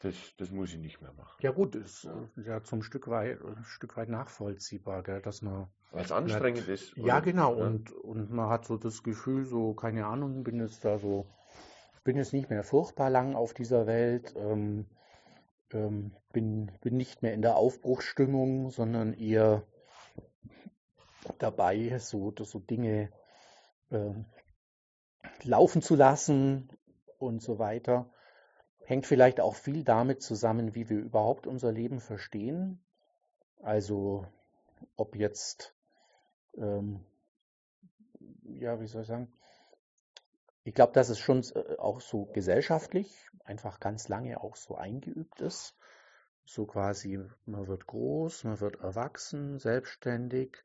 das, 0.00 0.14
das 0.36 0.50
muss 0.50 0.72
ich 0.72 0.78
nicht 0.78 1.00
mehr 1.00 1.12
machen. 1.12 1.36
Ja 1.40 1.52
gut, 1.52 1.74
ist 1.74 2.04
ja, 2.04 2.28
ja 2.44 2.62
zum 2.62 2.82
Stück 2.82 3.08
weit, 3.08 3.40
ein 3.42 3.64
Stück 3.64 3.96
weit 3.96 4.08
nachvollziehbar, 4.08 5.02
gell, 5.02 5.22
dass 5.22 5.42
man. 5.42 5.68
Was 5.92 6.12
anstrengend 6.12 6.68
ist. 6.68 6.96
Oder? 6.98 7.06
Ja, 7.06 7.20
genau. 7.20 7.56
Ja. 7.56 7.66
Und, 7.66 7.90
und 7.92 8.30
man 8.30 8.48
hat 8.48 8.66
so 8.66 8.76
das 8.76 9.02
Gefühl, 9.02 9.44
so, 9.44 9.72
keine 9.74 10.06
Ahnung, 10.06 10.44
bin 10.44 10.60
jetzt 10.60 10.84
da 10.84 10.98
so, 10.98 11.26
bin 12.04 12.16
jetzt 12.16 12.32
nicht 12.32 12.50
mehr 12.50 12.64
furchtbar 12.64 13.08
lang 13.08 13.34
auf 13.34 13.54
dieser 13.54 13.86
Welt, 13.86 14.34
ähm, 14.36 14.86
ähm, 15.72 16.12
bin, 16.32 16.72
bin 16.80 16.96
nicht 16.96 17.22
mehr 17.22 17.34
in 17.34 17.42
der 17.42 17.56
Aufbruchsstimmung, 17.56 18.70
sondern 18.70 19.14
eher 19.14 19.62
dabei, 21.38 21.98
so, 21.98 22.34
so 22.36 22.58
Dinge 22.58 23.10
äh, 23.90 24.12
laufen 25.42 25.82
zu 25.82 25.94
lassen 25.94 26.68
und 27.18 27.42
so 27.42 27.58
weiter. 27.58 28.10
Hängt 28.86 29.04
vielleicht 29.04 29.40
auch 29.40 29.56
viel 29.56 29.82
damit 29.82 30.22
zusammen, 30.22 30.76
wie 30.76 30.88
wir 30.88 30.98
überhaupt 30.98 31.48
unser 31.48 31.72
Leben 31.72 31.98
verstehen. 31.98 32.80
Also 33.60 34.24
ob 34.96 35.16
jetzt, 35.16 35.74
ähm, 36.56 37.04
ja, 38.44 38.80
wie 38.80 38.86
soll 38.86 39.02
ich 39.02 39.08
sagen, 39.08 39.32
ich 40.62 40.72
glaube, 40.72 40.92
dass 40.92 41.08
es 41.08 41.18
schon 41.18 41.42
äh, 41.54 41.76
auch 41.78 42.00
so 42.00 42.26
gesellschaftlich 42.26 43.28
einfach 43.44 43.80
ganz 43.80 44.06
lange 44.08 44.40
auch 44.40 44.54
so 44.54 44.76
eingeübt 44.76 45.40
ist. 45.40 45.76
So 46.44 46.64
quasi, 46.64 47.18
man 47.44 47.66
wird 47.66 47.88
groß, 47.88 48.44
man 48.44 48.60
wird 48.60 48.76
erwachsen, 48.76 49.58
selbstständig 49.58 50.62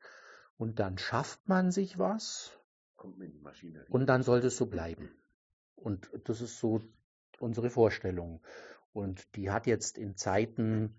und 0.58 0.78
dann 0.78 0.96
schafft 0.96 1.48
man 1.48 1.72
sich 1.72 1.98
was 1.98 2.56
und 3.88 4.06
dann 4.06 4.22
sollte 4.22 4.46
es 4.46 4.56
so 4.56 4.66
bleiben. 4.66 5.10
Und 5.74 6.08
das 6.24 6.40
ist 6.40 6.60
so 6.60 6.82
unsere 7.42 7.70
Vorstellung. 7.70 8.40
Und 8.92 9.36
die 9.36 9.50
hat 9.50 9.66
jetzt 9.66 9.96
in 9.96 10.16
Zeiten, 10.16 10.96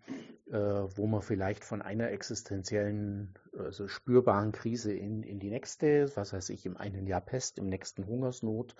äh, 0.47 0.57
wo 0.57 1.05
man 1.05 1.21
vielleicht 1.21 1.63
von 1.63 1.81
einer 1.81 2.09
existenziellen, 2.09 3.35
also 3.57 3.87
spürbaren 3.87 4.51
Krise 4.51 4.93
in, 4.93 5.21
in 5.21 5.39
die 5.39 5.51
nächste, 5.51 6.11
was 6.15 6.33
weiß 6.33 6.49
ich, 6.49 6.65
im 6.65 6.75
einen 6.75 7.05
Jahr 7.05 7.21
Pest, 7.21 7.59
im 7.59 7.67
nächsten 7.67 8.07
Hungersnot 8.07 8.75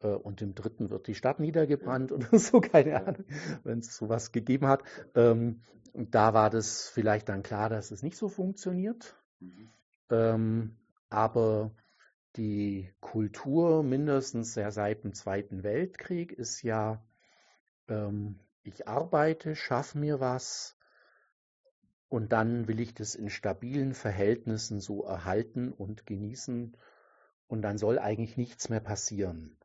äh, 0.00 0.08
und 0.08 0.42
im 0.42 0.54
dritten 0.54 0.90
wird 0.90 1.06
die 1.06 1.14
Stadt 1.14 1.40
niedergebrannt 1.40 2.12
oder 2.12 2.38
so, 2.38 2.60
keine 2.60 3.06
Ahnung, 3.06 3.24
wenn 3.64 3.78
es 3.78 3.96
sowas 3.96 4.30
gegeben 4.30 4.66
hat. 4.66 4.82
Ähm, 5.14 5.62
da 5.94 6.34
war 6.34 6.50
das 6.50 6.88
vielleicht 6.88 7.28
dann 7.30 7.42
klar, 7.42 7.70
dass 7.70 7.90
es 7.90 8.02
nicht 8.02 8.16
so 8.16 8.28
funktioniert. 8.28 9.16
Mhm. 9.40 9.68
Ähm, 10.10 10.76
aber 11.08 11.72
die 12.36 12.90
Kultur 13.00 13.82
mindestens 13.82 14.54
ja 14.54 14.70
seit 14.70 15.04
dem 15.04 15.14
Zweiten 15.14 15.62
Weltkrieg 15.62 16.32
ist 16.32 16.62
ja, 16.62 17.02
ähm, 17.88 18.38
ich 18.62 18.86
arbeite, 18.86 19.56
schaffe 19.56 19.98
mir 19.98 20.20
was 20.20 20.76
und 22.08 22.32
dann 22.32 22.68
will 22.68 22.80
ich 22.80 22.94
das 22.94 23.14
in 23.14 23.30
stabilen 23.30 23.94
Verhältnissen 23.94 24.80
so 24.80 25.04
erhalten 25.04 25.72
und 25.72 26.06
genießen 26.06 26.76
und 27.48 27.62
dann 27.62 27.78
soll 27.78 27.98
eigentlich 27.98 28.36
nichts 28.36 28.68
mehr 28.68 28.80
passieren. 28.80 29.56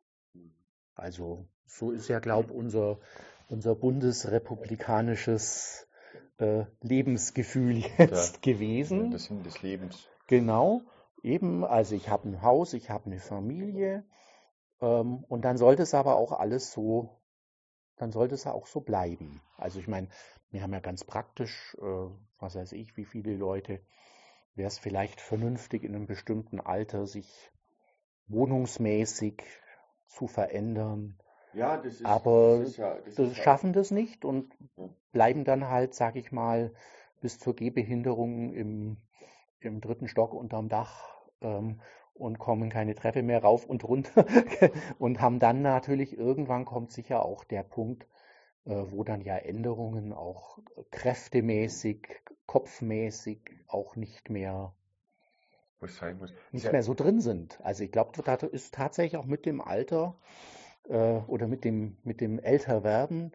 Also 0.94 1.46
so 1.66 1.92
ist 1.92 2.08
ja, 2.08 2.20
glaube 2.20 2.50
ich, 2.50 2.56
unser, 2.56 2.98
unser 3.48 3.74
bundesrepublikanisches 3.74 5.86
äh, 6.38 6.64
Lebensgefühl 6.82 7.84
jetzt 7.98 8.34
ja, 8.34 8.52
gewesen. 8.52 9.10
Das 9.10 9.24
Sinn 9.24 9.42
des 9.42 9.62
Lebens. 9.62 10.06
Genau. 10.26 10.82
Eben, 11.22 11.64
also 11.64 11.94
ich 11.94 12.08
habe 12.08 12.28
ein 12.28 12.42
Haus, 12.42 12.72
ich 12.72 12.90
habe 12.90 13.06
eine 13.06 13.18
Familie 13.18 14.04
ähm, 14.80 15.24
und 15.24 15.44
dann 15.44 15.56
sollte 15.56 15.82
es 15.82 15.94
aber 15.94 16.16
auch 16.16 16.32
alles 16.32 16.72
so, 16.72 17.20
dann 17.96 18.12
sollte 18.12 18.34
es 18.34 18.46
auch 18.46 18.66
so 18.66 18.80
bleiben. 18.80 19.40
Also 19.56 19.78
ich 19.80 19.88
meine, 19.88 20.08
wir 20.50 20.62
haben 20.62 20.72
ja 20.72 20.80
ganz 20.80 21.04
praktisch, 21.04 21.76
äh, 21.80 22.10
was 22.38 22.54
weiß 22.54 22.72
ich, 22.72 22.96
wie 22.96 23.04
viele 23.04 23.34
Leute, 23.34 23.80
wäre 24.54 24.68
es 24.68 24.78
vielleicht 24.78 25.20
vernünftig 25.20 25.84
in 25.84 25.94
einem 25.94 26.06
bestimmten 26.06 26.60
Alter, 26.60 27.06
sich 27.06 27.50
wohnungsmäßig 28.28 29.42
zu 30.06 30.26
verändern. 30.26 31.18
Ja, 31.52 31.76
das 31.76 31.94
ist, 31.94 32.04
aber 32.04 32.58
das, 32.60 32.68
ist 32.70 32.76
ja, 32.76 32.98
das, 33.00 33.14
das 33.14 33.36
schaffen 33.36 33.72
das 33.72 33.90
nicht 33.90 34.24
und 34.24 34.54
bleiben 35.12 35.44
dann 35.44 35.68
halt, 35.68 35.94
sag 35.94 36.16
ich 36.16 36.32
mal, 36.32 36.72
bis 37.20 37.38
zur 37.38 37.54
Gehbehinderung 37.54 38.52
im, 38.52 38.96
im 39.60 39.80
dritten 39.80 40.08
Stock 40.08 40.34
unterm 40.34 40.68
Dach 40.68 41.20
ähm, 41.40 41.80
und 42.14 42.38
kommen 42.38 42.70
keine 42.70 42.94
Treppe 42.94 43.22
mehr 43.22 43.42
rauf 43.42 43.66
und 43.66 43.84
runter. 43.84 44.24
Und 44.98 45.20
haben 45.20 45.38
dann 45.38 45.60
natürlich 45.60 46.16
irgendwann 46.16 46.64
kommt 46.64 46.90
sicher 46.90 47.22
auch 47.22 47.44
der 47.44 47.62
Punkt, 47.62 48.06
äh, 48.64 48.84
wo 48.90 49.04
dann 49.04 49.20
ja 49.20 49.36
Änderungen 49.36 50.14
auch 50.14 50.58
kräftemäßig, 50.90 52.08
kopfmäßig 52.46 53.40
auch 53.68 53.96
nicht 53.96 54.30
mehr 54.30 54.74
nicht 56.52 56.72
mehr 56.72 56.82
so 56.82 56.94
drin 56.94 57.20
sind. 57.20 57.60
Also 57.62 57.84
ich 57.84 57.92
glaube, 57.92 58.22
das 58.22 58.42
ist 58.44 58.74
tatsächlich 58.74 59.18
auch 59.20 59.26
mit 59.26 59.44
dem 59.44 59.60
Alter 59.60 60.16
äh, 60.88 61.18
oder 61.26 61.46
mit 61.46 61.64
dem, 61.64 61.98
mit 62.02 62.20
dem 62.20 62.38
Älterwerden 62.38 63.32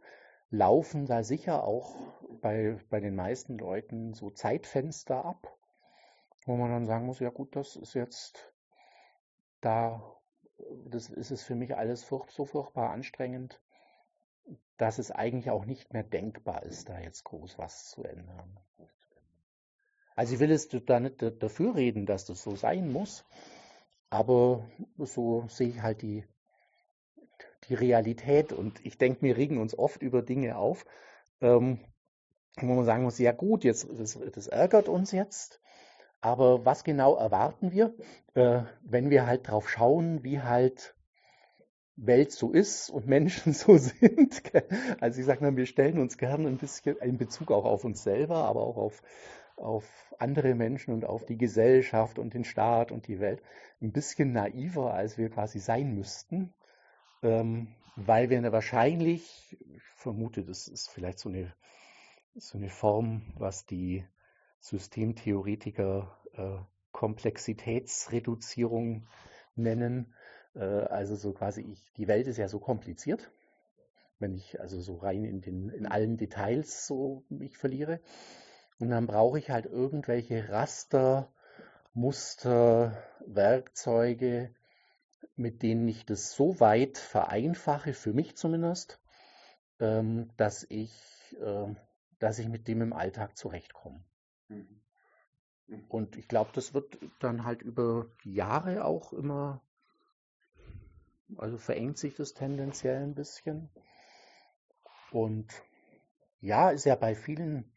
laufen 0.49 1.05
da 1.05 1.23
sicher 1.23 1.63
auch 1.63 1.95
bei, 2.41 2.77
bei 2.89 2.99
den 2.99 3.15
meisten 3.15 3.57
Leuten 3.57 4.13
so 4.13 4.31
Zeitfenster 4.31 5.23
ab, 5.23 5.55
wo 6.45 6.55
man 6.55 6.71
dann 6.71 6.85
sagen 6.85 7.05
muss, 7.05 7.19
ja 7.19 7.29
gut, 7.29 7.55
das 7.55 7.75
ist 7.75 7.93
jetzt 7.93 8.51
da, 9.61 10.17
das 10.85 11.09
ist 11.09 11.31
es 11.31 11.43
für 11.43 11.55
mich 11.55 11.75
alles 11.75 12.03
furcht, 12.03 12.31
so 12.31 12.45
furchtbar 12.45 12.91
anstrengend, 12.91 13.61
dass 14.77 14.97
es 14.97 15.11
eigentlich 15.11 15.51
auch 15.51 15.65
nicht 15.65 15.93
mehr 15.93 16.03
denkbar 16.03 16.63
ist, 16.63 16.89
da 16.89 16.99
jetzt 16.99 17.23
groß 17.23 17.57
was 17.57 17.89
zu 17.89 18.03
ändern. 18.03 18.59
Also 20.15 20.33
ich 20.33 20.39
will 20.39 20.51
es 20.51 20.67
da 20.67 20.99
nicht 20.99 21.21
dafür 21.21 21.75
reden, 21.75 22.05
dass 22.05 22.25
das 22.25 22.41
so 22.41 22.55
sein 22.55 22.91
muss, 22.91 23.23
aber 24.09 24.67
so 24.97 25.47
sehe 25.47 25.69
ich 25.69 25.81
halt 25.81 26.01
die, 26.01 26.25
die 27.69 27.75
Realität 27.75 28.51
und 28.51 28.83
ich 28.85 28.97
denke, 28.97 29.21
wir 29.21 29.37
regen 29.37 29.57
uns 29.57 29.77
oft 29.77 30.01
über 30.01 30.21
Dinge 30.21 30.57
auf, 30.57 30.85
ähm, 31.39 31.79
wo 32.57 32.73
man 32.73 32.85
sagen 32.85 33.03
muss, 33.03 33.19
ja 33.19 33.31
gut, 33.31 33.63
jetzt, 33.63 33.87
das, 33.97 34.19
das 34.33 34.47
ärgert 34.47 34.89
uns 34.89 35.11
jetzt, 35.11 35.61
aber 36.21 36.65
was 36.65 36.83
genau 36.83 37.15
erwarten 37.15 37.71
wir, 37.71 37.95
äh, 38.35 38.61
wenn 38.83 39.09
wir 39.09 39.25
halt 39.25 39.47
drauf 39.47 39.69
schauen, 39.69 40.23
wie 40.23 40.41
halt 40.41 40.95
Welt 41.95 42.31
so 42.31 42.51
ist 42.51 42.89
und 42.89 43.07
Menschen 43.07 43.53
so 43.53 43.77
sind? 43.77 44.41
Also 45.01 45.19
ich 45.19 45.25
sage 45.25 45.43
mal, 45.43 45.57
wir 45.57 45.65
stellen 45.65 45.97
uns 45.97 46.17
gerne 46.17 46.47
ein 46.47 46.57
bisschen 46.57 46.97
in 46.97 47.17
Bezug 47.17 47.51
auch 47.51 47.65
auf 47.65 47.83
uns 47.83 48.03
selber, 48.03 48.45
aber 48.45 48.61
auch 48.61 48.77
auf, 48.77 49.01
auf 49.55 50.13
andere 50.19 50.53
Menschen 50.53 50.93
und 50.93 51.05
auf 51.05 51.25
die 51.25 51.37
Gesellschaft 51.37 52.19
und 52.19 52.33
den 52.35 52.43
Staat 52.43 52.91
und 52.91 53.07
die 53.07 53.19
Welt 53.19 53.41
ein 53.81 53.91
bisschen 53.91 54.31
naiver, 54.31 54.93
als 54.93 55.17
wir 55.17 55.29
quasi 55.29 55.59
sein 55.59 55.95
müssten, 55.95 56.53
ähm, 57.23 57.75
weil 57.95 58.29
wir 58.29 58.51
wahrscheinlich, 58.51 59.57
ich 59.59 59.83
vermute, 59.95 60.43
das 60.43 60.67
ist 60.67 60.89
vielleicht 60.89 61.19
so 61.19 61.29
eine, 61.29 61.53
so 62.35 62.57
eine 62.57 62.69
Form, 62.69 63.33
was 63.37 63.65
die 63.65 64.05
Systemtheoretiker 64.61 66.17
äh, 66.33 66.57
Komplexitätsreduzierung 66.91 69.07
nennen. 69.55 70.13
Äh, 70.55 70.63
also 70.63 71.15
so 71.15 71.33
quasi, 71.33 71.61
ich, 71.61 71.91
die 71.93 72.07
Welt 72.07 72.27
ist 72.27 72.37
ja 72.37 72.47
so 72.47 72.59
kompliziert, 72.59 73.31
wenn 74.19 74.33
ich 74.33 74.61
also 74.61 74.79
so 74.79 74.97
rein 74.97 75.25
in, 75.25 75.41
den, 75.41 75.69
in 75.69 75.87
allen 75.87 76.17
Details 76.17 76.85
so 76.87 77.23
mich 77.29 77.57
verliere. 77.57 77.99
Und 78.79 78.89
dann 78.89 79.07
brauche 79.07 79.39
ich 79.39 79.49
halt 79.49 79.65
irgendwelche 79.65 80.49
Raster, 80.49 81.33
Muster, 81.93 82.97
Werkzeuge, 83.25 84.53
mit 85.35 85.63
denen 85.63 85.87
ich 85.87 86.05
das 86.05 86.33
so 86.33 86.59
weit 86.59 86.97
vereinfache, 86.97 87.93
für 87.93 88.13
mich 88.13 88.37
zumindest, 88.37 88.99
ähm, 89.79 90.29
dass 90.37 90.65
ich, 90.69 90.93
äh, 91.41 91.73
dass 92.19 92.39
ich 92.39 92.47
mit 92.47 92.67
dem 92.67 92.81
im 92.81 92.93
Alltag 92.93 93.37
zurechtkomme. 93.37 94.03
Mhm. 94.51 94.81
Mhm. 95.67 95.85
Und 95.87 96.17
ich 96.17 96.27
glaube, 96.27 96.51
das 96.53 96.73
wird 96.73 96.97
dann 97.19 97.45
halt 97.45 97.61
über 97.61 98.07
Jahre 98.23 98.85
auch 98.85 99.13
immer, 99.13 99.61
also 101.37 101.57
verengt 101.57 101.97
sich 101.97 102.15
das 102.15 102.33
tendenziell 102.33 103.01
ein 103.01 103.15
bisschen. 103.15 103.69
Und 105.11 105.47
ja, 106.41 106.69
ist 106.69 106.85
ja 106.85 106.95
bei 106.95 107.15
vielen, 107.15 107.71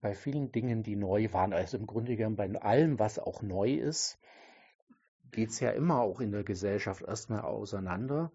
bei 0.00 0.14
vielen 0.14 0.52
Dingen, 0.52 0.82
die 0.82 0.96
neu 0.96 1.32
waren, 1.32 1.52
also 1.52 1.76
im 1.76 1.86
Grunde 1.86 2.16
genommen 2.16 2.36
bei 2.36 2.60
allem, 2.60 2.98
was 2.98 3.18
auch 3.18 3.42
neu 3.42 3.74
ist, 3.74 4.18
geht 5.32 5.50
es 5.50 5.60
ja 5.60 5.70
immer 5.70 6.00
auch 6.00 6.20
in 6.20 6.30
der 6.32 6.44
Gesellschaft 6.44 7.02
erstmal 7.02 7.40
auseinander. 7.42 8.32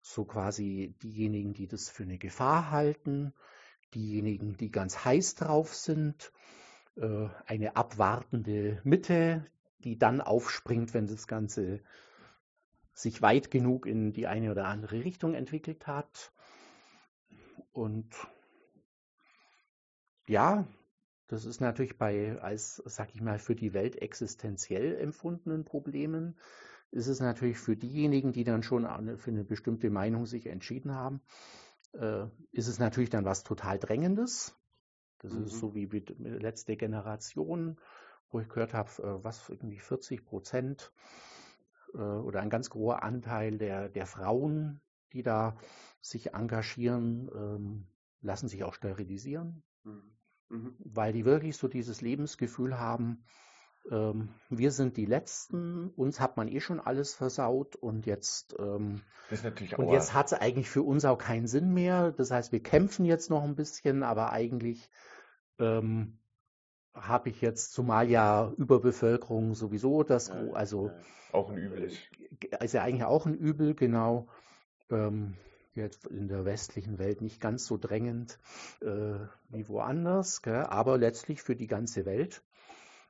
So 0.00 0.24
quasi 0.24 0.94
diejenigen, 1.02 1.52
die 1.52 1.68
das 1.68 1.88
für 1.88 2.02
eine 2.02 2.18
Gefahr 2.18 2.70
halten, 2.70 3.34
diejenigen, 3.94 4.56
die 4.56 4.70
ganz 4.70 5.04
heiß 5.04 5.36
drauf 5.36 5.74
sind 5.74 6.32
eine 6.96 7.76
abwartende 7.76 8.80
Mitte, 8.84 9.46
die 9.78 9.98
dann 9.98 10.20
aufspringt, 10.20 10.94
wenn 10.94 11.06
das 11.06 11.26
Ganze 11.26 11.80
sich 12.92 13.22
weit 13.22 13.50
genug 13.50 13.86
in 13.86 14.12
die 14.12 14.26
eine 14.26 14.50
oder 14.50 14.66
andere 14.66 15.04
Richtung 15.04 15.34
entwickelt 15.34 15.86
hat. 15.86 16.32
Und 17.72 18.14
ja, 20.26 20.66
das 21.28 21.46
ist 21.46 21.60
natürlich 21.60 21.96
bei, 21.96 22.38
als, 22.40 22.82
sag 22.84 23.14
ich 23.14 23.22
mal, 23.22 23.38
für 23.38 23.54
die 23.54 23.72
Welt 23.72 23.96
existenziell 23.96 24.94
empfundenen 24.96 25.64
Problemen, 25.64 26.38
ist 26.90 27.06
es 27.06 27.20
natürlich 27.20 27.58
für 27.58 27.74
diejenigen, 27.74 28.32
die 28.32 28.44
dann 28.44 28.62
schon 28.62 28.84
für 29.16 29.30
eine 29.30 29.44
bestimmte 29.44 29.88
Meinung 29.88 30.26
sich 30.26 30.46
entschieden 30.46 30.94
haben, 30.94 31.22
äh, 31.94 32.26
ist 32.50 32.68
es 32.68 32.78
natürlich 32.78 33.08
dann 33.08 33.24
was 33.24 33.44
total 33.44 33.78
Drängendes. 33.78 34.54
Das 35.22 35.32
mhm. 35.32 35.44
ist 35.44 35.58
so 35.58 35.74
wie 35.74 35.86
die 35.86 36.14
letzte 36.18 36.76
Generation, 36.76 37.78
wo 38.30 38.40
ich 38.40 38.48
gehört 38.48 38.74
habe, 38.74 38.90
äh, 39.02 39.24
was 39.24 39.48
irgendwie 39.48 39.78
40 39.78 40.24
Prozent 40.24 40.92
äh, 41.94 41.98
oder 41.98 42.40
ein 42.40 42.50
ganz 42.50 42.70
großer 42.70 43.02
Anteil 43.02 43.58
der, 43.58 43.88
der 43.88 44.06
Frauen, 44.06 44.80
die 45.12 45.22
da 45.22 45.56
sich 46.00 46.34
engagieren, 46.34 47.30
ähm, 47.34 47.86
lassen 48.20 48.48
sich 48.48 48.64
auch 48.64 48.74
sterilisieren, 48.74 49.62
mhm. 49.84 50.02
mhm. 50.48 50.76
weil 50.78 51.12
die 51.12 51.24
wirklich 51.24 51.56
so 51.56 51.68
dieses 51.68 52.00
Lebensgefühl 52.00 52.78
haben, 52.78 53.24
ähm, 53.90 54.28
wir 54.48 54.70
sind 54.70 54.96
die 54.96 55.06
Letzten, 55.06 55.88
uns 55.90 56.20
hat 56.20 56.36
man 56.36 56.48
eh 56.48 56.60
schon 56.60 56.80
alles 56.80 57.14
versaut 57.14 57.74
und 57.76 58.06
jetzt, 58.06 58.54
ähm, 58.58 59.02
und 59.78 59.88
jetzt 59.90 60.14
hat 60.14 60.26
es 60.26 60.34
eigentlich 60.34 60.70
für 60.70 60.82
uns 60.82 61.04
auch 61.04 61.18
keinen 61.18 61.48
Sinn 61.48 61.72
mehr. 61.72 62.12
Das 62.12 62.30
heißt, 62.30 62.52
wir 62.52 62.62
kämpfen 62.62 63.04
jetzt 63.04 63.30
noch 63.30 63.42
ein 63.42 63.56
bisschen, 63.56 64.02
aber 64.02 64.30
eigentlich 64.30 64.88
ähm, 65.58 66.18
habe 66.94 67.30
ich 67.30 67.40
jetzt, 67.40 67.72
zumal 67.72 68.10
ja 68.10 68.52
Überbevölkerung 68.56 69.54
sowieso 69.54 70.02
das, 70.02 70.30
also 70.30 70.90
auch 71.32 71.50
ein 71.50 71.56
Übel 71.56 71.84
ist. 71.84 71.98
Ist 72.60 72.74
ja 72.74 72.82
eigentlich 72.82 73.04
auch 73.04 73.26
ein 73.26 73.34
Übel, 73.34 73.74
genau. 73.74 74.28
Ähm, 74.90 75.34
jetzt 75.74 76.06
in 76.06 76.28
der 76.28 76.44
westlichen 76.44 76.98
Welt 76.98 77.22
nicht 77.22 77.40
ganz 77.40 77.66
so 77.66 77.78
drängend 77.78 78.38
äh, 78.82 79.14
wie 79.48 79.68
woanders, 79.68 80.42
gell? 80.42 80.64
aber 80.64 80.98
letztlich 80.98 81.42
für 81.42 81.56
die 81.56 81.66
ganze 81.66 82.04
Welt 82.04 82.42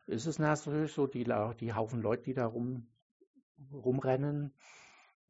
ist 0.07 0.27
es 0.27 0.39
natürlich 0.39 0.93
so, 0.93 1.07
die, 1.07 1.25
die 1.61 1.75
Haufen 1.75 2.03
Leute, 2.03 2.25
die 2.25 2.35
da 2.35 2.47
rum, 2.47 2.87
rumrennen, 3.73 4.53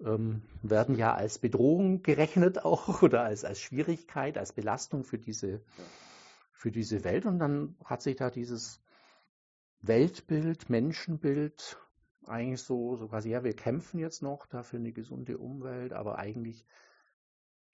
ähm, 0.00 0.42
werden 0.62 0.96
ja 0.96 1.14
als 1.14 1.38
Bedrohung 1.38 2.02
gerechnet 2.02 2.64
auch 2.64 3.02
oder 3.02 3.22
als, 3.22 3.44
als 3.44 3.60
Schwierigkeit, 3.60 4.38
als 4.38 4.52
Belastung 4.52 5.04
für 5.04 5.18
diese 5.18 5.62
für 6.52 6.70
diese 6.70 7.04
Welt. 7.04 7.26
Und 7.26 7.38
dann 7.38 7.76
hat 7.84 8.02
sich 8.02 8.16
da 8.16 8.30
dieses 8.30 8.82
Weltbild, 9.80 10.70
Menschenbild 10.70 11.78
eigentlich 12.26 12.62
so, 12.62 12.96
so 12.96 13.08
quasi, 13.08 13.30
ja, 13.30 13.42
wir 13.42 13.54
kämpfen 13.54 13.98
jetzt 13.98 14.22
noch 14.22 14.46
dafür 14.46 14.78
eine 14.78 14.92
gesunde 14.92 15.38
Umwelt, 15.38 15.92
aber 15.92 16.18
eigentlich 16.18 16.64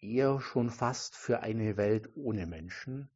eher 0.01 0.41
schon 0.41 0.71
fast 0.71 1.17
für 1.17 1.41
eine 1.41 1.77
Welt 1.77 2.11
ohne 2.15 2.47
Menschen, 2.47 3.11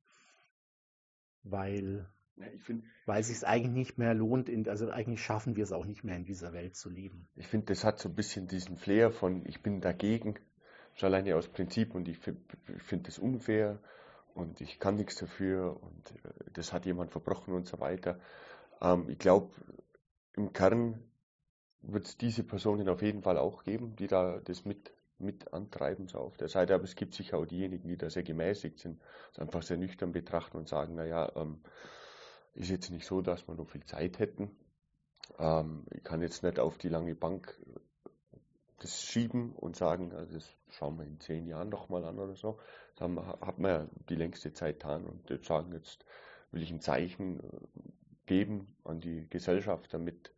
weil, 1.43 2.09
ja, 2.37 2.47
find, 2.59 2.85
weil 3.07 3.21
es 3.21 3.29
sich 3.29 3.47
eigentlich 3.47 3.73
nicht 3.73 3.99
mehr 3.99 4.15
lohnt, 4.15 4.49
in, 4.49 4.69
also 4.69 4.91
eigentlich 4.91 5.23
schaffen 5.23 5.57
wir 5.57 5.65
es 5.65 5.73
auch 5.73 5.87
nicht 5.87 6.05
mehr 6.05 6.17
in 6.17 6.25
dieser 6.25 6.53
Welt 6.53 6.77
zu 6.77 6.91
leben. 6.91 7.29
Ich 7.37 7.47
finde, 7.47 7.67
das 7.67 7.85
hat 7.85 7.99
so 7.99 8.09
ein 8.09 8.15
bisschen 8.15 8.47
diesen 8.47 8.77
Flair 8.77 9.11
von, 9.11 9.47
ich 9.47 9.63
bin 9.63 9.81
dagegen, 9.81 10.39
schon 10.95 11.07
alleine 11.07 11.37
aus 11.37 11.49
Prinzip 11.49 11.95
und 11.95 12.09
ich 12.09 12.19
finde 12.19 12.43
find 12.79 13.09
das 13.09 13.19
unfair 13.19 13.81
und 14.35 14.61
ich 14.61 14.79
kann 14.79 14.97
nichts 14.97 15.17
dafür 15.17 15.81
und 15.83 16.11
äh, 16.25 16.51
das 16.53 16.73
hat 16.73 16.87
jemand 16.87 17.11
verbrochen 17.11 17.55
und 17.55 17.67
so 17.67 17.81
weiter. 17.81 18.19
Ähm, 18.81 19.09
ich 19.09 19.19
glaube, 19.19 19.51
im 20.35 20.53
Kern 20.53 21.03
wird 21.83 22.07
es 22.07 22.17
diese 22.17 22.45
Personen 22.45 22.89
auf 22.89 23.03
jeden 23.03 23.23
Fall 23.23 23.39
auch 23.39 23.65
geben, 23.65 23.97
die 23.97 24.07
da 24.07 24.41
das 24.41 24.65
mit, 24.65 24.93
mit 25.19 25.53
antreiben, 25.53 26.07
so 26.09 26.19
auf 26.19 26.37
der 26.37 26.49
Seite. 26.49 26.75
Aber 26.75 26.85
es 26.85 26.97
gibt 26.97 27.15
sicher 27.15 27.39
auch 27.39 27.47
diejenigen, 27.47 27.89
die 27.89 27.97
da 27.97 28.09
sehr 28.09 28.23
gemäßigt 28.23 28.79
sind, 28.79 29.01
das 29.31 29.41
einfach 29.41 29.63
sehr 29.63 29.77
nüchtern 29.77 30.13
betrachten 30.13 30.57
und 30.57 30.69
sagen, 30.69 30.95
naja, 30.95 31.33
ähm, 31.37 31.61
ist 32.55 32.71
jetzt 32.71 32.91
nicht 32.91 33.07
so, 33.07 33.21
dass 33.21 33.49
wir 33.49 33.55
noch 33.55 33.69
viel 33.69 33.85
Zeit 33.85 34.19
hätten. 34.19 34.51
Ähm, 35.39 35.87
ich 35.91 36.05
kann 36.05 36.23
jetzt 36.23 36.43
nicht 36.43 36.59
auf 36.59 36.79
die 36.79 36.89
lange 36.89 37.15
Bank 37.15 37.59
das 38.83 39.03
schieben 39.03 39.53
und 39.53 39.77
sagen, 39.77 40.13
also 40.13 40.35
das 40.35 40.57
schauen 40.71 40.99
wir 40.99 41.05
in 41.05 41.21
zehn 41.21 41.47
Jahren 41.47 41.69
noch 41.69 41.89
mal 41.89 42.05
an 42.05 42.19
oder 42.19 42.35
so. 42.35 42.59
Dann 42.97 43.19
hat 43.27 43.59
man 43.59 43.71
ja 43.71 43.89
die 44.09 44.17
längste 44.17 44.53
Zeit 44.53 44.81
getan 44.81 45.05
und 45.05 45.31
jetzt 45.31 45.47
sagen, 45.47 45.73
jetzt 45.73 46.05
will 46.51 46.63
ich 46.63 46.71
ein 46.71 46.81
Zeichen 46.81 47.41
äh, 47.41 47.43
geben 48.27 48.77
an 48.85 49.01
die 49.01 49.29
Gesellschaft, 49.29 49.93
damit 49.93 50.33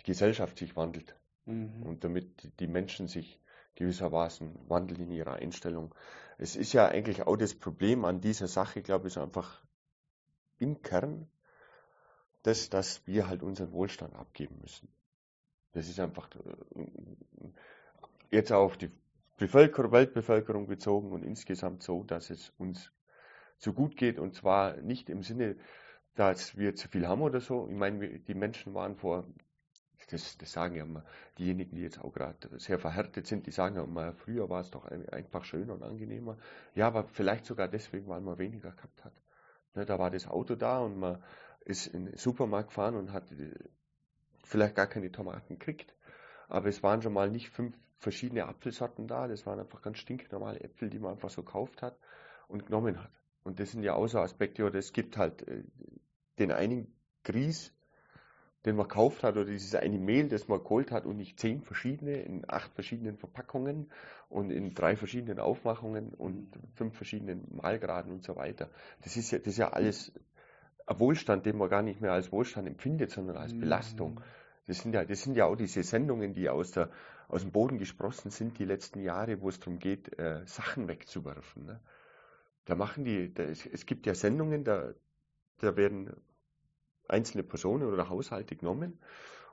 die 0.00 0.04
Gesellschaft 0.04 0.58
sich 0.58 0.76
wandelt 0.76 1.16
mhm. 1.44 1.82
und 1.82 2.04
damit 2.04 2.60
die 2.60 2.66
Menschen 2.66 3.08
sich 3.08 3.40
gewissermaßen 3.74 4.68
wandeln 4.68 5.02
in 5.02 5.10
ihrer 5.10 5.34
Einstellung. 5.34 5.94
Es 6.38 6.56
ist 6.56 6.72
ja 6.72 6.88
eigentlich 6.88 7.22
auch 7.26 7.36
das 7.36 7.54
Problem 7.54 8.04
an 8.04 8.20
dieser 8.20 8.48
Sache, 8.48 8.82
glaube 8.82 9.08
ich, 9.08 9.14
ist 9.14 9.22
einfach 9.22 9.62
im 10.58 10.82
Kern 10.82 11.28
das, 12.42 12.70
dass 12.70 13.06
wir 13.06 13.28
halt 13.28 13.42
unseren 13.42 13.72
Wohlstand 13.72 14.14
abgeben 14.14 14.58
müssen. 14.60 14.88
Das 15.72 15.88
ist 15.88 16.00
einfach 16.00 16.30
äh, 16.34 16.80
jetzt 18.30 18.52
auf 18.52 18.76
die 18.76 18.90
Bevölkerung, 19.36 19.92
Weltbevölkerung 19.92 20.66
bezogen 20.66 21.12
und 21.12 21.22
insgesamt 21.22 21.82
so, 21.82 22.02
dass 22.04 22.30
es 22.30 22.52
uns 22.58 22.92
so 23.58 23.72
gut 23.72 23.96
geht 23.96 24.18
und 24.18 24.34
zwar 24.34 24.76
nicht 24.78 25.10
im 25.10 25.22
Sinne, 25.22 25.56
dass 26.14 26.56
wir 26.56 26.74
zu 26.74 26.88
viel 26.88 27.06
haben 27.06 27.22
oder 27.22 27.40
so. 27.40 27.68
Ich 27.68 27.76
meine, 27.76 28.18
die 28.18 28.34
Menschen 28.34 28.74
waren 28.74 28.96
vor, 28.96 29.26
das, 30.10 30.38
das 30.38 30.52
sagen 30.52 30.76
ja 30.76 30.84
immer 30.84 31.04
diejenigen, 31.38 31.76
die 31.76 31.82
jetzt 31.82 32.00
auch 32.00 32.12
gerade 32.12 32.36
sehr 32.58 32.78
verhärtet 32.78 33.26
sind, 33.26 33.46
die 33.46 33.50
sagen 33.50 33.76
ja 33.76 33.84
immer, 33.84 34.14
früher 34.14 34.48
war 34.48 34.60
es 34.60 34.70
doch 34.70 34.84
einfach 34.86 35.44
schöner 35.44 35.74
und 35.74 35.82
angenehmer. 35.82 36.38
Ja, 36.74 36.86
aber 36.86 37.04
vielleicht 37.04 37.44
sogar 37.44 37.68
deswegen, 37.68 38.08
weil 38.08 38.20
man 38.20 38.38
weniger 38.38 38.72
gehabt 38.72 39.04
hat. 39.04 39.12
Ne, 39.74 39.84
da 39.84 39.98
war 39.98 40.10
das 40.10 40.26
Auto 40.26 40.54
da 40.54 40.80
und 40.80 40.98
man 40.98 41.22
ist 41.64 41.88
in 41.88 42.06
den 42.06 42.16
Supermarkt 42.16 42.68
gefahren 42.68 42.94
und 42.94 43.12
hat 43.12 43.30
äh, 43.32 43.52
vielleicht 44.44 44.74
gar 44.74 44.86
keine 44.86 45.12
Tomaten 45.12 45.58
gekriegt. 45.58 45.94
Aber 46.48 46.68
es 46.68 46.82
waren 46.82 47.02
schon 47.02 47.12
mal 47.12 47.30
nicht 47.30 47.50
fünf 47.50 47.76
verschiedene 47.98 48.46
Apfelsorten 48.46 49.06
da. 49.06 49.28
Das 49.28 49.46
waren 49.46 49.60
einfach 49.60 49.82
ganz 49.82 49.98
stinknormale 49.98 50.60
Äpfel, 50.60 50.90
die 50.90 50.98
man 50.98 51.12
einfach 51.12 51.30
so 51.30 51.42
gekauft 51.42 51.82
hat 51.82 51.98
und 52.48 52.66
genommen 52.66 53.02
hat. 53.02 53.10
Und 53.44 53.60
das 53.60 53.70
sind 53.70 53.82
ja 53.82 53.94
auch 53.94 54.06
so 54.08 54.18
Aspekte, 54.18 54.64
oder 54.64 54.78
es 54.78 54.92
gibt 54.92 55.16
halt 55.16 55.46
äh, 55.46 55.62
den 56.38 56.52
einen 56.52 56.92
Grieß, 57.24 57.72
den 58.64 58.74
man 58.74 58.88
gekauft 58.88 59.22
hat, 59.22 59.36
oder 59.36 59.44
dieses 59.44 59.74
eine 59.76 59.98
Mehl, 59.98 60.28
das 60.28 60.48
man 60.48 60.62
geholt 60.62 60.90
hat 60.90 61.06
und 61.06 61.16
nicht 61.16 61.38
zehn 61.38 61.62
verschiedene 61.62 62.20
in 62.22 62.44
acht 62.48 62.72
verschiedenen 62.74 63.16
Verpackungen 63.16 63.92
und 64.28 64.50
in 64.50 64.74
drei 64.74 64.96
verschiedenen 64.96 65.38
Aufmachungen 65.38 66.12
und 66.12 66.48
fünf 66.74 66.96
verschiedenen 66.96 67.46
Mahlgraden 67.54 68.12
und 68.12 68.24
so 68.24 68.34
weiter. 68.34 68.68
Das 69.02 69.16
ist 69.16 69.30
ja, 69.30 69.38
das 69.38 69.48
ist 69.48 69.58
ja 69.58 69.70
alles 69.70 70.12
ein 70.86 70.98
Wohlstand, 70.98 71.46
den 71.46 71.56
man 71.56 71.68
gar 71.68 71.82
nicht 71.82 72.00
mehr 72.00 72.12
als 72.12 72.32
Wohlstand 72.32 72.66
empfindet, 72.66 73.10
sondern 73.10 73.36
als 73.36 73.54
mhm. 73.54 73.60
Belastung. 73.60 74.20
Das 74.66 74.78
sind 74.78 74.92
ja, 74.92 75.04
das 75.04 75.22
sind 75.22 75.36
ja 75.36 75.46
auch 75.46 75.54
diese 75.54 75.84
Sendungen, 75.84 76.34
die 76.34 76.48
aus 76.48 76.72
der 76.72 76.90
aus 77.28 77.42
dem 77.42 77.52
Boden 77.52 77.78
gesprossen 77.78 78.30
sind 78.30 78.58
die 78.58 78.64
letzten 78.64 79.00
Jahre, 79.00 79.40
wo 79.40 79.48
es 79.48 79.58
darum 79.58 79.78
geht, 79.78 80.18
äh, 80.18 80.42
Sachen 80.46 80.88
wegzuwerfen. 80.88 81.66
Ne? 81.66 81.80
Da 82.64 82.74
machen 82.74 83.04
die, 83.04 83.32
da, 83.32 83.42
es, 83.44 83.66
es, 83.66 83.86
gibt 83.86 84.06
ja 84.06 84.14
Sendungen, 84.14 84.64
da, 84.64 84.92
da 85.58 85.76
werden 85.76 86.14
einzelne 87.08 87.42
Personen 87.42 87.84
oder 87.84 88.08
Haushalte 88.08 88.56
genommen 88.56 88.98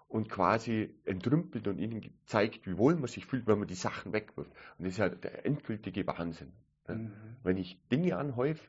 und 0.08 0.30
quasi 0.30 0.94
entrümpelt 1.06 1.68
und 1.68 1.80
ihnen 1.80 2.02
gezeigt, 2.02 2.68
wie 2.68 2.78
wohl 2.78 2.96
man 2.96 3.08
sich 3.08 3.26
fühlt, 3.26 3.48
wenn 3.48 3.60
man 3.60 3.68
die 3.68 3.76
Sachen 3.76 4.14
wegwirft. 4.14 4.52
Und 4.78 4.86
das 4.86 4.94
ist 4.94 5.00
ja 5.00 5.10
der 5.10 5.46
endgültige 5.46 6.06
Wahnsinn. 6.06 6.54
Ne? 6.88 6.96
Mhm. 6.96 7.12
Wenn 7.44 7.58
ich 7.58 7.80
Dinge 7.90 8.18
anhäufe, 8.18 8.64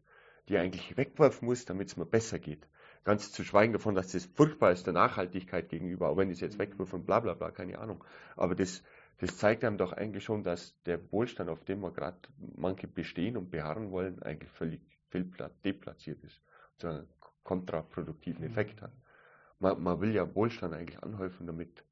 die 0.48 0.58
eigentlich 0.58 0.96
wegwerfen 0.96 1.46
muss, 1.46 1.64
damit 1.64 1.88
es 1.88 1.96
mir 1.96 2.06
besser 2.06 2.38
geht. 2.38 2.66
Ganz 3.04 3.32
zu 3.32 3.44
schweigen 3.44 3.72
davon, 3.72 3.94
dass 3.94 4.12
das 4.12 4.24
furchtbar 4.24 4.72
ist 4.72 4.86
der 4.86 4.94
Nachhaltigkeit 4.94 5.68
gegenüber, 5.68 6.08
auch 6.08 6.16
wenn 6.16 6.30
ich 6.30 6.36
es 6.36 6.40
jetzt 6.40 6.58
wegwirfe 6.58 6.96
und 6.96 7.06
bla 7.06 7.20
bla 7.20 7.34
bla, 7.34 7.50
keine 7.50 7.78
Ahnung. 7.78 8.02
Aber 8.36 8.54
das, 8.54 8.82
das 9.18 9.38
zeigt 9.38 9.64
einem 9.64 9.78
doch 9.78 9.92
eigentlich 9.92 10.24
schon, 10.24 10.42
dass 10.42 10.80
der 10.82 11.12
Wohlstand, 11.12 11.48
auf 11.50 11.64
dem 11.64 11.80
wir 11.80 11.92
gerade 11.92 12.18
manche 12.56 12.88
bestehen 12.88 13.36
und 13.36 13.50
beharren 13.50 13.90
wollen, 13.90 14.22
eigentlich 14.22 14.50
völlig 14.50 14.80
deplatziert 15.64 16.22
ist, 16.24 16.42
so 16.78 16.88
einen 16.88 17.08
kontraproduktiven 17.44 18.44
mhm. 18.44 18.50
Effekt 18.50 18.82
hat. 18.82 18.92
Man, 19.60 19.80
man 19.82 20.00
will 20.00 20.12
ja 20.14 20.34
Wohlstand 20.34 20.74
eigentlich 20.74 21.02
anhäufen, 21.02 21.46
damit, 21.46 21.84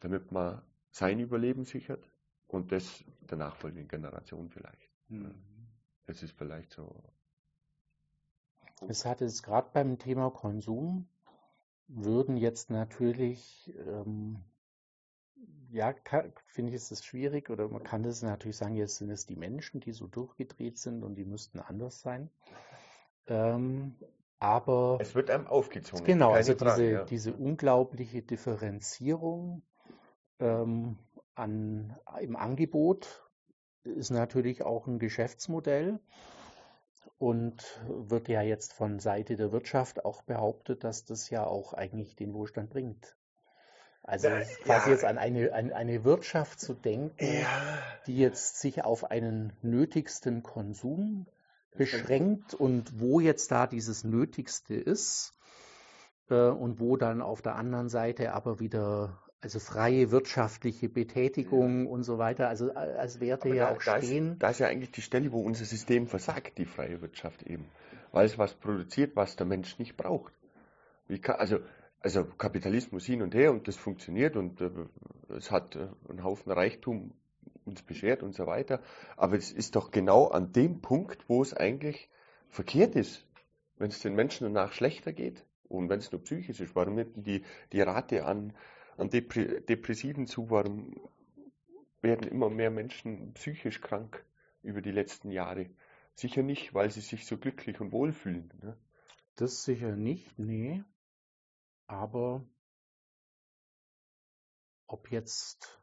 damit 0.00 0.30
man 0.30 0.62
sein 0.90 1.18
Überleben 1.18 1.64
sichert 1.64 2.08
und 2.46 2.70
das 2.70 3.04
der 3.20 3.38
nachfolgenden 3.38 3.88
Generation 3.88 4.48
vielleicht. 4.48 4.88
Mhm. 5.08 5.34
Das 6.06 6.22
ist 6.22 6.36
vielleicht 6.36 6.72
so. 6.72 7.02
Es 8.88 9.04
hat 9.04 9.20
es 9.20 9.42
gerade 9.42 9.70
beim 9.72 9.98
Thema 9.98 10.30
Konsum, 10.30 11.08
würden 11.88 12.36
jetzt 12.36 12.70
natürlich 12.70 13.74
ähm, 13.86 14.44
ja, 15.70 15.94
finde 16.46 16.70
ich, 16.70 16.76
ist 16.76 16.90
es 16.90 17.04
schwierig 17.04 17.50
oder 17.50 17.68
man 17.68 17.82
kann 17.82 18.02
das 18.02 18.22
natürlich 18.22 18.56
sagen, 18.56 18.74
jetzt 18.74 18.96
sind 18.96 19.10
es 19.10 19.26
die 19.26 19.36
Menschen, 19.36 19.80
die 19.80 19.92
so 19.92 20.06
durchgedreht 20.06 20.78
sind 20.78 21.02
und 21.02 21.14
die 21.14 21.24
müssten 21.24 21.60
anders 21.60 22.00
sein. 22.00 22.30
Ähm, 23.26 23.96
aber 24.38 24.98
es 25.00 25.14
wird 25.14 25.30
einem 25.30 25.46
aufgezogen. 25.46 26.04
Genau, 26.04 26.32
also 26.32 26.54
Frage, 26.54 26.82
diese, 26.82 26.92
ja. 26.92 27.04
diese 27.04 27.32
unglaubliche 27.32 28.22
Differenzierung 28.22 29.62
ähm, 30.38 30.98
an, 31.34 31.96
im 32.20 32.36
Angebot 32.36 33.28
ist 33.84 34.10
natürlich 34.10 34.62
auch 34.62 34.86
ein 34.86 34.98
Geschäftsmodell 34.98 36.00
und 37.18 37.80
wird 37.86 38.28
ja 38.28 38.42
jetzt 38.42 38.72
von 38.72 38.98
Seite 38.98 39.36
der 39.36 39.52
Wirtschaft 39.52 40.04
auch 40.04 40.22
behauptet, 40.22 40.84
dass 40.84 41.04
das 41.04 41.30
ja 41.30 41.46
auch 41.46 41.72
eigentlich 41.72 42.16
den 42.16 42.34
Wohlstand 42.34 42.70
bringt. 42.70 43.16
Also 44.06 44.28
ja, 44.28 44.40
quasi 44.62 44.88
ja. 44.88 44.94
jetzt 44.94 45.04
an 45.04 45.18
eine, 45.18 45.52
an 45.52 45.72
eine 45.72 46.04
Wirtschaft 46.04 46.60
zu 46.60 46.74
denken, 46.74 47.24
ja. 47.24 47.78
die 48.06 48.16
jetzt 48.16 48.60
sich 48.60 48.84
auf 48.84 49.10
einen 49.10 49.52
nötigsten 49.62 50.44
Konsum 50.44 51.26
beschränkt 51.76 52.54
und 52.54 53.00
wo 53.00 53.20
jetzt 53.20 53.50
da 53.50 53.66
dieses 53.66 54.04
Nötigste 54.04 54.74
ist 54.76 55.34
äh, 56.30 56.34
und 56.48 56.78
wo 56.78 56.96
dann 56.96 57.20
auf 57.20 57.42
der 57.42 57.56
anderen 57.56 57.88
Seite 57.88 58.32
aber 58.32 58.60
wieder 58.60 59.20
also 59.40 59.58
freie 59.58 60.10
wirtschaftliche 60.10 60.88
Betätigung 60.88 61.84
ja. 61.84 61.90
und 61.90 62.02
so 62.04 62.18
weiter, 62.18 62.48
also 62.48 62.70
äh, 62.70 62.74
als 62.74 63.20
Werte 63.20 63.48
ja 63.48 63.70
auch 63.70 63.82
da 63.82 64.00
stehen. 64.00 64.32
Ist, 64.32 64.42
da 64.42 64.50
ist 64.50 64.60
ja 64.60 64.68
eigentlich 64.68 64.92
die 64.92 65.02
Stelle, 65.02 65.30
wo 65.32 65.40
unser 65.40 65.64
System 65.64 66.06
versagt, 66.06 66.58
die 66.58 66.64
freie 66.64 67.00
Wirtschaft 67.00 67.42
eben. 67.42 67.66
Weil 68.12 68.26
es 68.26 68.38
was 68.38 68.54
produziert, 68.54 69.14
was 69.14 69.36
der 69.36 69.46
Mensch 69.46 69.78
nicht 69.78 69.96
braucht. 69.96 70.32
Kann, 71.22 71.36
also, 71.36 71.58
also 72.06 72.24
Kapitalismus 72.24 73.04
hin 73.04 73.20
und 73.20 73.34
her 73.34 73.50
und 73.50 73.66
das 73.66 73.74
funktioniert 73.74 74.36
und 74.36 74.60
äh, 74.60 74.70
es 75.36 75.50
hat 75.50 75.74
äh, 75.74 75.88
einen 76.08 76.22
Haufen 76.22 76.52
Reichtum 76.52 77.14
uns 77.64 77.82
beschert 77.82 78.22
und 78.22 78.32
so 78.32 78.46
weiter. 78.46 78.80
Aber 79.16 79.36
es 79.36 79.50
ist 79.50 79.74
doch 79.74 79.90
genau 79.90 80.28
an 80.28 80.52
dem 80.52 80.80
Punkt, 80.80 81.28
wo 81.28 81.42
es 81.42 81.52
eigentlich 81.52 82.08
verkehrt 82.48 82.94
ist. 82.94 83.26
Wenn 83.76 83.88
es 83.88 83.98
den 84.00 84.14
Menschen 84.14 84.44
danach 84.44 84.72
schlechter 84.72 85.12
geht 85.12 85.44
und 85.68 85.88
wenn 85.88 85.98
es 85.98 86.12
nur 86.12 86.22
psychisch 86.22 86.60
ist, 86.60 86.76
warum 86.76 86.94
nimmt 86.94 87.26
die, 87.26 87.42
die 87.72 87.80
Rate 87.80 88.24
an 88.24 88.52
an 88.96 89.10
Depressiven 89.10 90.26
zu, 90.28 90.48
warum 90.48 90.94
werden 92.00 92.28
immer 92.28 92.48
mehr 92.48 92.70
Menschen 92.70 93.34
psychisch 93.34 93.80
krank 93.80 94.24
über 94.62 94.80
die 94.80 94.92
letzten 94.92 95.32
Jahre? 95.32 95.68
Sicher 96.14 96.44
nicht, 96.44 96.72
weil 96.72 96.92
sie 96.92 97.00
sich 97.00 97.26
so 97.26 97.36
glücklich 97.36 97.80
und 97.80 97.90
wohl 97.90 98.12
fühlen. 98.12 98.50
Ne? 98.62 98.76
Das 99.34 99.64
sicher 99.64 99.96
nicht, 99.96 100.38
nee. 100.38 100.82
Aber 101.86 102.44
ob 104.86 105.10
jetzt, 105.10 105.82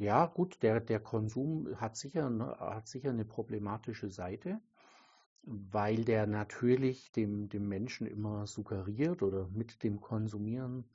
ja 0.00 0.26
gut, 0.26 0.62
der, 0.62 0.80
der 0.80 1.00
Konsum 1.00 1.80
hat 1.80 1.96
sicher, 1.96 2.56
hat 2.58 2.88
sicher 2.88 3.10
eine 3.10 3.24
problematische 3.24 4.10
Seite, 4.10 4.60
weil 5.42 6.04
der 6.04 6.26
natürlich 6.26 7.10
dem, 7.12 7.48
dem 7.48 7.68
Menschen 7.68 8.06
immer 8.06 8.46
suggeriert 8.46 9.22
oder 9.22 9.48
mit 9.48 9.82
dem 9.82 10.00
Konsumieren 10.00 10.88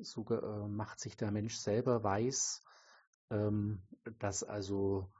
so 0.00 0.26
äh, 0.28 0.68
macht 0.68 1.00
sich 1.00 1.16
der 1.16 1.30
Mensch 1.30 1.56
selber 1.56 2.02
weiß, 2.02 2.62
ähm, 3.30 3.82
dass 4.18 4.42
also 4.42 5.10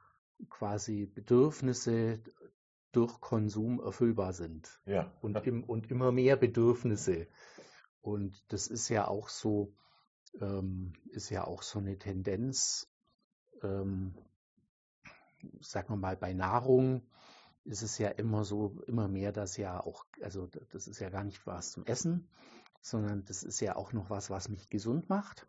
quasi 0.49 1.05
Bedürfnisse 1.05 2.21
durch 2.91 3.19
Konsum 3.19 3.79
erfüllbar 3.79 4.33
sind. 4.33 4.81
Ja. 4.85 5.11
Und, 5.21 5.45
im, 5.45 5.63
und 5.63 5.89
immer 5.91 6.11
mehr 6.11 6.35
Bedürfnisse. 6.35 7.27
Und 8.07 8.41
das 8.53 8.67
ist 8.67 8.87
ja 8.87 9.05
auch 9.05 9.27
so, 9.27 9.73
ähm, 10.39 10.93
ist 11.11 11.29
ja 11.29 11.43
auch 11.43 11.61
so 11.61 11.79
eine 11.79 11.99
Tendenz, 11.99 12.89
ähm, 13.61 14.15
sagen 15.59 15.89
wir 15.89 15.97
mal, 15.97 16.15
bei 16.15 16.31
Nahrung 16.31 17.01
ist 17.65 17.81
es 17.81 17.97
ja 17.97 18.07
immer 18.07 18.45
so, 18.45 18.81
immer 18.87 19.09
mehr, 19.09 19.33
dass 19.33 19.57
ja 19.57 19.81
auch, 19.81 20.05
also 20.21 20.47
das 20.71 20.87
ist 20.87 20.99
ja 20.99 21.09
gar 21.09 21.25
nicht 21.25 21.45
was 21.45 21.71
zum 21.71 21.85
Essen, 21.85 22.29
sondern 22.79 23.25
das 23.25 23.43
ist 23.43 23.59
ja 23.59 23.75
auch 23.75 23.91
noch 23.91 24.09
was, 24.09 24.29
was 24.29 24.47
mich 24.47 24.69
gesund 24.69 25.09
macht. 25.09 25.45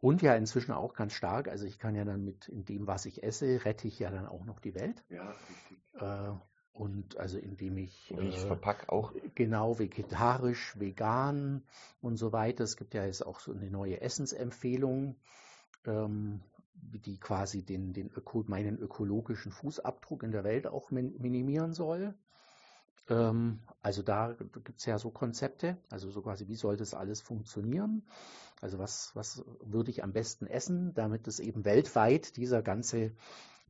Und 0.00 0.20
ja 0.20 0.34
inzwischen 0.34 0.72
auch 0.72 0.94
ganz 0.94 1.12
stark, 1.12 1.46
also 1.46 1.64
ich 1.64 1.78
kann 1.78 1.94
ja 1.94 2.04
dann 2.04 2.24
mit 2.24 2.48
in 2.48 2.64
dem, 2.64 2.88
was 2.88 3.06
ich 3.06 3.22
esse, 3.22 3.64
rette 3.64 3.86
ich 3.86 4.00
ja 4.00 4.10
dann 4.10 4.26
auch 4.26 4.44
noch 4.44 4.58
die 4.58 4.74
Welt. 4.74 5.04
Ja, 5.10 5.30
richtig. 5.30 5.78
Äh, 5.94 6.32
und 6.74 7.16
also 7.18 7.38
indem 7.38 7.78
ich, 7.78 8.12
und 8.16 8.26
ich 8.26 8.36
äh, 8.36 8.46
verpack 8.46 8.88
auch. 8.88 9.12
Genau, 9.34 9.78
vegetarisch, 9.78 10.78
vegan 10.78 11.62
und 12.02 12.16
so 12.16 12.32
weiter. 12.32 12.64
Es 12.64 12.76
gibt 12.76 12.94
ja 12.94 13.06
jetzt 13.06 13.24
auch 13.24 13.38
so 13.40 13.52
eine 13.52 13.70
neue 13.70 14.00
Essensempfehlung, 14.00 15.14
ähm, 15.86 16.40
die 16.74 17.18
quasi 17.18 17.62
den, 17.62 17.92
den 17.92 18.10
Öko, 18.10 18.44
meinen 18.48 18.78
ökologischen 18.78 19.52
Fußabdruck 19.52 20.24
in 20.24 20.32
der 20.32 20.42
Welt 20.42 20.66
auch 20.66 20.90
min 20.90 21.14
minimieren 21.20 21.72
soll. 21.72 22.14
Ähm, 23.08 23.60
also 23.80 24.02
da 24.02 24.32
gibt 24.32 24.80
es 24.80 24.86
ja 24.86 24.98
so 24.98 25.10
Konzepte, 25.10 25.76
also 25.90 26.10
so 26.10 26.22
quasi, 26.22 26.48
wie 26.48 26.56
soll 26.56 26.76
das 26.76 26.92
alles 26.92 27.20
funktionieren? 27.20 28.02
Also 28.60 28.78
was, 28.78 29.12
was 29.14 29.44
würde 29.60 29.90
ich 29.90 30.02
am 30.02 30.12
besten 30.12 30.46
essen, 30.46 30.92
damit 30.94 31.28
es 31.28 31.38
eben 31.38 31.64
weltweit 31.64 32.36
dieser 32.36 32.62
ganze 32.62 33.12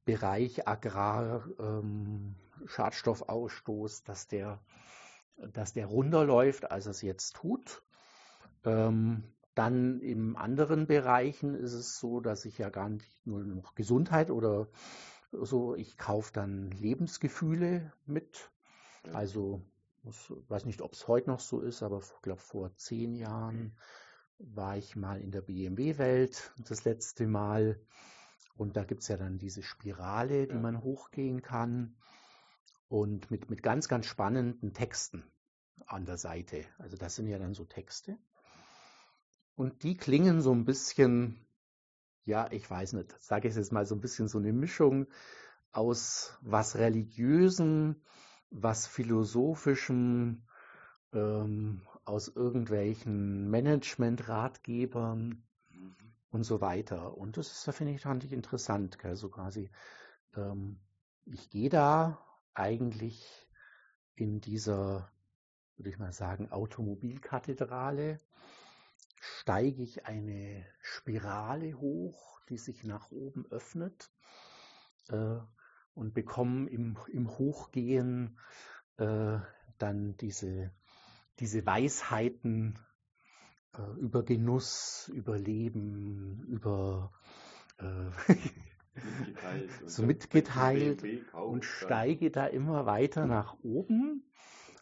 Bereich 0.04 0.68
Agrar, 0.68 1.44
ähm, 1.58 2.34
Schadstoffausstoß, 2.66 4.04
dass 4.04 4.28
der, 4.28 4.60
dass 5.36 5.72
der 5.72 5.86
runterläuft, 5.86 6.70
als 6.70 6.86
es 6.86 7.02
jetzt 7.02 7.36
tut. 7.36 7.82
Ähm, 8.64 9.24
dann 9.54 10.00
in 10.00 10.36
anderen 10.36 10.86
Bereichen 10.86 11.54
ist 11.54 11.74
es 11.74 11.98
so, 11.98 12.20
dass 12.20 12.44
ich 12.44 12.58
ja 12.58 12.70
gar 12.70 12.88
nicht 12.88 13.26
nur 13.26 13.44
noch 13.44 13.74
Gesundheit 13.74 14.30
oder 14.30 14.68
so, 15.32 15.74
ich 15.74 15.96
kaufe 15.96 16.32
dann 16.32 16.70
Lebensgefühle 16.70 17.92
mit. 18.06 18.50
Also, 19.12 19.62
ich 20.04 20.32
weiß 20.48 20.64
nicht, 20.64 20.80
ob 20.82 20.92
es 20.92 21.08
heute 21.08 21.30
noch 21.30 21.40
so 21.40 21.60
ist, 21.60 21.82
aber 21.82 21.98
ich 21.98 22.22
glaube, 22.22 22.40
vor 22.40 22.74
zehn 22.76 23.14
Jahren 23.14 23.76
war 24.38 24.76
ich 24.76 24.96
mal 24.96 25.20
in 25.20 25.30
der 25.30 25.42
BMW-Welt 25.42 26.52
das 26.68 26.84
letzte 26.84 27.26
Mal. 27.26 27.80
Und 28.56 28.76
da 28.76 28.84
gibt 28.84 29.02
es 29.02 29.08
ja 29.08 29.16
dann 29.16 29.38
diese 29.38 29.62
Spirale, 29.62 30.46
die 30.46 30.54
ja. 30.54 30.60
man 30.60 30.82
hochgehen 30.82 31.42
kann. 31.42 31.96
Und 32.88 33.30
mit, 33.30 33.50
mit 33.50 33.62
ganz, 33.62 33.88
ganz 33.88 34.06
spannenden 34.06 34.72
Texten 34.72 35.24
an 35.86 36.04
der 36.06 36.16
Seite. 36.16 36.64
Also 36.78 36.96
das 36.96 37.16
sind 37.16 37.26
ja 37.26 37.38
dann 37.38 37.54
so 37.54 37.64
Texte. 37.64 38.18
Und 39.56 39.82
die 39.82 39.96
klingen 39.96 40.40
so 40.40 40.52
ein 40.52 40.64
bisschen, 40.64 41.44
ja, 42.24 42.50
ich 42.50 42.68
weiß 42.68 42.92
nicht, 42.94 43.20
sage 43.20 43.48
ich 43.48 43.54
jetzt 43.54 43.72
mal 43.72 43.86
so 43.86 43.94
ein 43.94 44.00
bisschen 44.00 44.28
so 44.28 44.38
eine 44.38 44.52
Mischung 44.52 45.06
aus 45.72 46.38
was 46.40 46.76
religiösen, 46.76 48.02
was 48.50 48.86
philosophischem, 48.86 50.46
ähm, 51.12 51.82
aus 52.04 52.28
irgendwelchen 52.28 53.50
Management-Ratgebern. 53.50 55.42
Und 56.34 56.42
so 56.42 56.60
weiter. 56.60 57.16
Und 57.16 57.36
das 57.36 57.50
ist, 57.50 57.76
finde 57.76 57.92
ich, 57.92 58.02
fand 58.02 58.24
ich 58.24 58.32
interessant. 58.32 58.98
Gell? 58.98 59.14
So 59.14 59.28
quasi, 59.28 59.70
ähm, 60.36 60.80
ich 61.24 61.48
gehe 61.48 61.70
da 61.70 62.18
eigentlich 62.54 63.48
in 64.16 64.40
dieser, 64.40 65.12
würde 65.76 65.90
ich 65.90 65.98
mal 65.98 66.12
sagen, 66.12 66.50
Automobilkathedrale, 66.50 68.20
steige 69.20 69.82
ich 69.82 70.06
eine 70.06 70.66
Spirale 70.80 71.74
hoch, 71.74 72.40
die 72.48 72.58
sich 72.58 72.82
nach 72.82 73.10
oben 73.10 73.46
öffnet. 73.50 74.10
Äh, 75.08 75.38
und 75.94 76.12
bekommen 76.12 76.66
im, 76.66 76.98
im 77.12 77.30
Hochgehen 77.38 78.40
äh, 78.96 79.38
dann 79.78 80.16
diese, 80.16 80.72
diese 81.38 81.64
Weisheiten 81.64 82.80
äh, 83.76 84.00
über 84.00 84.22
Genuss, 84.22 85.10
über 85.14 85.38
Leben, 85.38 86.44
über 86.48 87.12
äh, 87.78 88.34
so 89.86 90.02
mitgeteilt 90.02 91.04
und 91.32 91.64
steige 91.64 92.30
da 92.30 92.46
immer 92.46 92.86
weiter 92.86 93.26
nach 93.26 93.56
oben. 93.62 94.24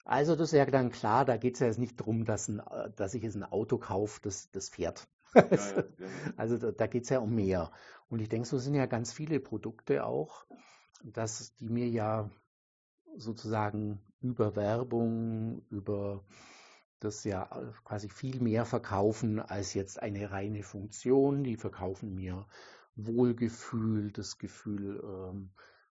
Also 0.05 0.35
das 0.35 0.53
ist 0.53 0.59
ja 0.59 0.67
dann 0.67 0.91
klar, 0.91 1.25
da 1.25 1.37
geht 1.37 1.55
es 1.55 1.61
ja 1.61 1.67
jetzt 1.69 1.79
nicht 1.79 1.99
darum, 2.01 2.25
dass, 2.25 2.49
ein, 2.49 2.61
dass 2.97 3.15
ich 3.15 3.23
jetzt 3.23 3.37
ein 3.37 3.45
Auto 3.45 3.79
kaufe, 3.79 4.21
das, 4.23 4.51
das 4.51 4.69
fährt. 4.69 5.09
Ja, 5.35 5.47
ja, 5.51 5.85
also 6.37 6.59
da, 6.59 6.73
da 6.73 6.87
geht 6.87 7.05
es 7.05 7.11
ja 7.11 7.21
um 7.21 7.35
mehr. 7.35 7.71
Und 8.09 8.21
ich 8.21 8.29
denke, 8.29 8.47
so 8.47 8.59
sind 8.59 8.75
ja 8.75 8.87
ganz 8.87 9.13
viele 9.13 9.41
Produkte 9.41 10.05
auch, 10.05 10.45
dass 11.05 11.55
die 11.57 11.69
mir 11.69 11.89
ja 11.89 12.31
sozusagen 13.17 14.01
über 14.21 14.57
Werbung, 14.57 15.63
über 15.71 16.25
das 17.05 17.25
ja 17.25 17.45
quasi 17.85 18.09
viel 18.09 18.41
mehr 18.41 18.65
verkaufen 18.65 19.41
als 19.41 19.75
jetzt 19.75 20.03
eine 20.03 20.31
reine 20.31 20.63
Funktion. 20.63 21.45
Die 21.45 21.57
verkaufen 21.57 22.15
mir 22.15 22.47
Wohlgefühl, 22.97 24.13
das 24.13 24.39
Gefühl, 24.39 25.03
ähm, 25.03 25.51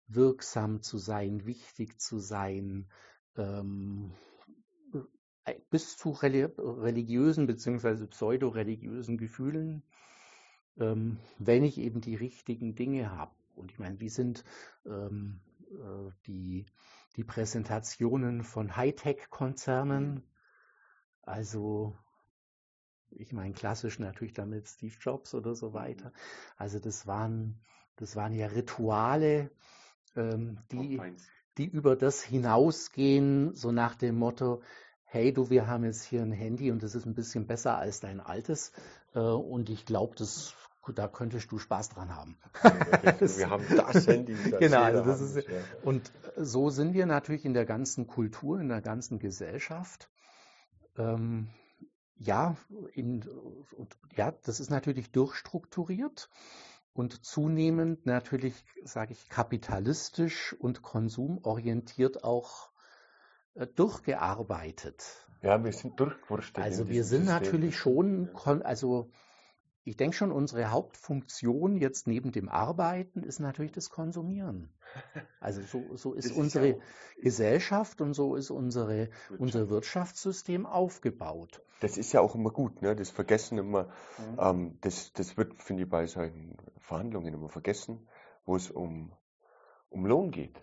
wirksam 0.08 0.82
zu 0.82 0.98
sein, 0.98 1.46
wichtig 1.46 2.00
zu 2.00 2.18
sein, 2.18 2.88
ähm, 3.36 4.12
äh, 5.44 5.54
bis 5.70 5.96
zu 5.96 6.10
religiösen 6.10 7.46
bzw. 7.46 8.06
pseudo-religiösen 8.06 9.16
Gefühlen, 9.16 9.82
ähm, 10.78 11.18
wenn 11.38 11.64
ich 11.64 11.78
eben 11.78 12.00
die 12.00 12.16
richtigen 12.16 12.74
Dinge 12.74 13.10
habe. 13.10 13.32
Und 13.54 13.70
ich 13.70 13.78
meine, 13.78 14.00
wie 14.00 14.08
sind 14.08 14.44
ähm, 14.86 15.40
äh, 15.70 16.10
die, 16.26 16.66
die 17.16 17.24
Präsentationen 17.24 18.44
von 18.44 18.76
Hightech-Konzernen? 18.76 20.22
Also 21.28 21.94
ich 23.10 23.32
meine 23.32 23.54
klassisch 23.54 23.98
natürlich 23.98 24.34
damit 24.34 24.68
Steve 24.68 24.94
Jobs 25.00 25.34
oder 25.34 25.54
so 25.54 25.72
weiter. 25.72 26.12
Also 26.56 26.78
das 26.78 27.06
waren, 27.06 27.60
das 27.96 28.16
waren 28.16 28.32
ja 28.32 28.46
Rituale, 28.46 29.50
ähm, 30.16 30.58
die, 30.72 31.00
die 31.56 31.66
über 31.66 31.96
das 31.96 32.22
hinausgehen, 32.22 33.54
so 33.54 33.72
nach 33.72 33.94
dem 33.94 34.16
Motto, 34.16 34.62
hey 35.04 35.32
du, 35.32 35.50
wir 35.50 35.66
haben 35.66 35.84
jetzt 35.84 36.02
hier 36.02 36.22
ein 36.22 36.32
Handy 36.32 36.70
und 36.70 36.82
das 36.82 36.94
ist 36.94 37.06
ein 37.06 37.14
bisschen 37.14 37.46
besser 37.46 37.78
als 37.78 38.00
dein 38.00 38.20
altes 38.20 38.72
äh, 39.14 39.20
und 39.20 39.70
ich 39.70 39.86
glaube, 39.86 40.14
das 40.16 40.54
da 40.94 41.06
könntest 41.06 41.52
du 41.52 41.58
Spaß 41.58 41.90
dran 41.90 42.16
haben. 42.16 42.38
wir 42.62 43.50
haben 43.50 43.64
das 43.68 44.06
Handy. 44.06 44.34
Das 44.50 44.58
genau, 44.58 44.82
also 44.84 45.04
das 45.04 45.20
ist, 45.20 45.36
ja. 45.36 45.58
und 45.82 46.10
so 46.36 46.70
sind 46.70 46.94
wir 46.94 47.04
natürlich 47.04 47.44
in 47.44 47.52
der 47.52 47.66
ganzen 47.66 48.06
Kultur, 48.06 48.58
in 48.58 48.68
der 48.68 48.80
ganzen 48.80 49.18
Gesellschaft. 49.18 50.08
Ähm, 50.98 51.48
ja, 52.16 52.56
in, 52.92 53.22
und, 53.76 53.96
ja, 54.16 54.32
das 54.42 54.60
ist 54.60 54.70
natürlich 54.70 55.12
durchstrukturiert 55.12 56.28
und 56.92 57.24
zunehmend 57.24 58.06
natürlich, 58.06 58.64
sage 58.82 59.12
ich, 59.12 59.28
kapitalistisch 59.28 60.54
und 60.58 60.82
konsumorientiert 60.82 62.24
auch 62.24 62.70
äh, 63.54 63.66
durchgearbeitet. 63.66 65.28
Ja, 65.42 65.62
wir 65.62 65.72
sind 65.72 66.00
durchgewurschtelt. 66.00 66.66
Also 66.66 66.88
wir 66.88 67.04
sind 67.04 67.26
System. 67.26 67.34
natürlich 67.42 67.76
schon, 67.76 68.28
also 68.34 69.10
ich 69.88 69.96
denke 69.96 70.14
schon, 70.14 70.32
unsere 70.32 70.70
Hauptfunktion 70.70 71.78
jetzt 71.78 72.06
neben 72.06 72.30
dem 72.30 72.50
Arbeiten 72.50 73.22
ist 73.22 73.38
natürlich 73.40 73.72
das 73.72 73.90
Konsumieren. 73.90 74.70
Also 75.40 75.62
so, 75.62 75.96
so 75.96 76.14
ist, 76.14 76.26
ist 76.26 76.36
unsere 76.36 76.68
ja 76.68 76.76
Gesellschaft 77.20 78.00
und 78.00 78.14
so 78.14 78.34
ist 78.34 78.50
unsere, 78.50 79.08
Wirtschaft. 79.08 79.40
unser 79.40 79.70
Wirtschaftssystem 79.70 80.66
aufgebaut. 80.66 81.62
Das 81.80 81.96
ist 81.96 82.12
ja 82.12 82.20
auch 82.20 82.34
immer 82.34 82.50
gut, 82.50 82.82
ne? 82.82 82.96
das 82.96 83.10
vergessen 83.10 83.58
immer, 83.58 83.84
mhm. 83.84 84.38
ähm, 84.38 84.78
das, 84.80 85.12
das 85.12 85.36
wird, 85.36 85.62
finde 85.62 85.84
ich, 85.84 85.88
bei 85.88 86.06
solchen 86.06 86.56
Verhandlungen 86.78 87.32
immer 87.32 87.48
vergessen, 87.48 88.08
wo 88.44 88.56
es 88.56 88.70
um, 88.70 89.12
um 89.90 90.06
Lohn 90.06 90.30
geht. 90.32 90.58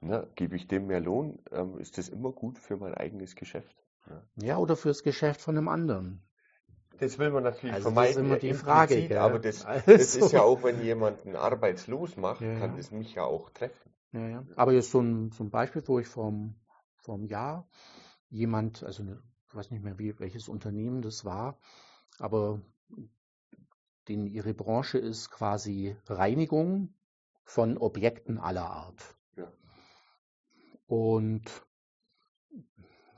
Ne? 0.00 0.28
Gebe 0.34 0.56
ich 0.56 0.66
dem 0.66 0.86
mehr 0.86 1.00
Lohn, 1.00 1.38
ähm, 1.52 1.78
ist 1.78 1.96
das 1.96 2.08
immer 2.08 2.32
gut 2.32 2.58
für 2.58 2.76
mein 2.76 2.94
eigenes 2.94 3.36
Geschäft. 3.36 3.76
Ne? 4.06 4.22
Ja, 4.36 4.58
oder 4.58 4.76
fürs 4.76 5.02
Geschäft 5.02 5.40
von 5.40 5.56
einem 5.56 5.68
anderen. 5.68 6.27
Das 6.98 7.18
will 7.18 7.30
man 7.30 7.44
natürlich 7.44 7.74
also 7.74 7.90
vermeiden. 7.90 8.14
Das 8.14 8.16
ist 8.16 8.26
immer 8.26 8.36
die 8.38 8.54
Frage. 8.54 9.08
Gell? 9.08 9.18
Aber 9.18 9.38
das, 9.38 9.64
also. 9.66 9.90
das 9.90 10.16
ist 10.16 10.32
ja 10.32 10.42
auch, 10.42 10.62
wenn 10.62 10.82
jemanden 10.82 11.36
arbeitslos 11.36 12.16
macht, 12.16 12.40
ja, 12.40 12.58
kann 12.58 12.76
das 12.76 12.90
mich 12.90 13.14
ja 13.14 13.24
auch 13.24 13.50
treffen. 13.50 13.90
Ja, 14.12 14.26
ja. 14.28 14.46
Aber 14.56 14.72
jetzt 14.72 14.90
so 14.90 15.00
ein, 15.00 15.30
so 15.32 15.44
ein 15.44 15.50
Beispiel, 15.50 15.82
wo 15.86 15.98
ich 15.98 16.06
vor 16.06 16.28
einem 16.28 17.24
Jahr 17.26 17.68
jemand, 18.30 18.82
also 18.82 19.02
eine, 19.02 19.22
ich 19.48 19.54
weiß 19.54 19.70
nicht 19.70 19.82
mehr, 19.82 19.98
wie, 19.98 20.18
welches 20.18 20.48
Unternehmen 20.48 21.02
das 21.02 21.24
war, 21.24 21.58
aber 22.18 22.60
den, 24.08 24.26
ihre 24.26 24.54
Branche 24.54 24.98
ist 24.98 25.30
quasi 25.30 25.96
Reinigung 26.06 26.94
von 27.44 27.78
Objekten 27.78 28.38
aller 28.38 28.68
Art. 28.68 29.16
Ja. 29.36 29.52
Und 30.86 31.44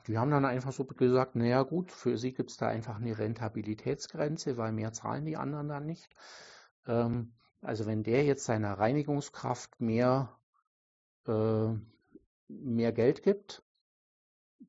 die 0.07 0.17
haben 0.17 0.31
dann 0.31 0.45
einfach 0.45 0.71
so 0.71 0.85
gesagt, 0.85 1.35
naja 1.35 1.63
gut, 1.63 1.91
für 1.91 2.17
sie 2.17 2.33
gibt 2.33 2.51
es 2.51 2.57
da 2.57 2.67
einfach 2.67 2.97
eine 2.97 3.17
Rentabilitätsgrenze, 3.17 4.57
weil 4.57 4.71
mehr 4.71 4.93
zahlen 4.93 5.25
die 5.25 5.37
anderen 5.37 5.69
dann 5.69 5.85
nicht. 5.85 6.09
Ähm, 6.87 7.33
also 7.61 7.85
wenn 7.85 8.03
der 8.03 8.23
jetzt 8.23 8.45
seiner 8.45 8.73
Reinigungskraft 8.73 9.79
mehr, 9.79 10.35
äh, 11.27 11.73
mehr 12.47 12.91
Geld 12.91 13.23
gibt, 13.23 13.63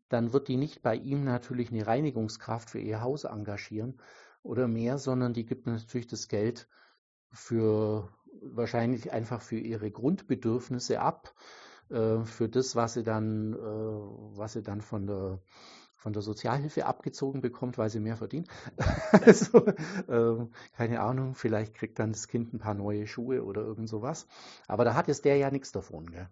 dann 0.08 0.32
wird 0.32 0.48
die 0.48 0.56
nicht 0.56 0.82
bei 0.82 0.94
ihm 0.94 1.24
natürlich 1.24 1.70
eine 1.70 1.86
Reinigungskraft 1.86 2.70
für 2.70 2.80
ihr 2.80 3.00
Haus 3.00 3.24
engagieren 3.24 4.00
oder 4.42 4.68
mehr, 4.68 4.98
sondern 4.98 5.32
die 5.32 5.46
gibt 5.46 5.66
natürlich 5.66 6.06
das 6.06 6.28
Geld 6.28 6.68
für 7.30 8.12
wahrscheinlich 8.42 9.12
einfach 9.12 9.40
für 9.40 9.58
ihre 9.58 9.90
Grundbedürfnisse 9.90 11.00
ab 11.00 11.34
äh, 11.92 12.24
für 12.24 12.48
das, 12.48 12.76
was 12.76 12.94
sie 12.94 13.02
dann, 13.02 13.54
äh, 13.54 13.56
was 13.58 14.54
sie 14.54 14.62
dann 14.62 14.80
von 14.80 15.06
der 15.06 15.40
von 15.96 16.12
der 16.12 16.22
Sozialhilfe 16.22 16.84
abgezogen 16.84 17.40
bekommt, 17.42 17.78
weil 17.78 17.88
sie 17.88 18.00
mehr 18.00 18.16
verdient. 18.16 18.48
also, 19.24 19.66
äh, 19.66 20.46
keine 20.76 21.00
Ahnung, 21.00 21.36
vielleicht 21.36 21.74
kriegt 21.74 22.00
dann 22.00 22.10
das 22.10 22.26
Kind 22.26 22.52
ein 22.52 22.58
paar 22.58 22.74
neue 22.74 23.06
Schuhe 23.06 23.44
oder 23.44 23.62
irgend 23.62 23.88
sowas. 23.88 24.26
Aber 24.66 24.84
da 24.84 24.94
hat 24.94 25.08
es 25.08 25.22
der 25.22 25.36
ja 25.36 25.52
nichts 25.52 25.70
davon. 25.70 26.10
Gell? 26.10 26.28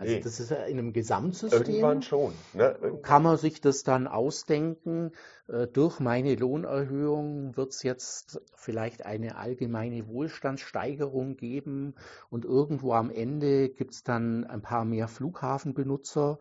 Also 0.00 0.14
nee. 0.14 0.20
das 0.20 0.40
ist 0.40 0.50
ja 0.50 0.64
in 0.64 0.78
einem 0.78 0.94
Gesamtsystem. 0.94 1.60
Irgendwann 1.60 2.00
schon. 2.00 2.32
Ne? 2.54 2.74
Kann 3.02 3.22
man 3.22 3.36
sich 3.36 3.60
das 3.60 3.82
dann 3.82 4.06
ausdenken, 4.06 5.12
äh, 5.46 5.66
durch 5.66 6.00
meine 6.00 6.36
Lohnerhöhung 6.36 7.54
wird 7.54 7.72
es 7.72 7.82
jetzt 7.82 8.40
vielleicht 8.54 9.04
eine 9.04 9.36
allgemeine 9.36 10.08
Wohlstandssteigerung 10.08 11.36
geben 11.36 11.96
und 12.30 12.46
irgendwo 12.46 12.94
am 12.94 13.10
Ende 13.10 13.68
gibt 13.68 13.92
es 13.92 14.02
dann 14.02 14.44
ein 14.44 14.62
paar 14.62 14.86
mehr 14.86 15.06
Flughafenbenutzer, 15.06 16.38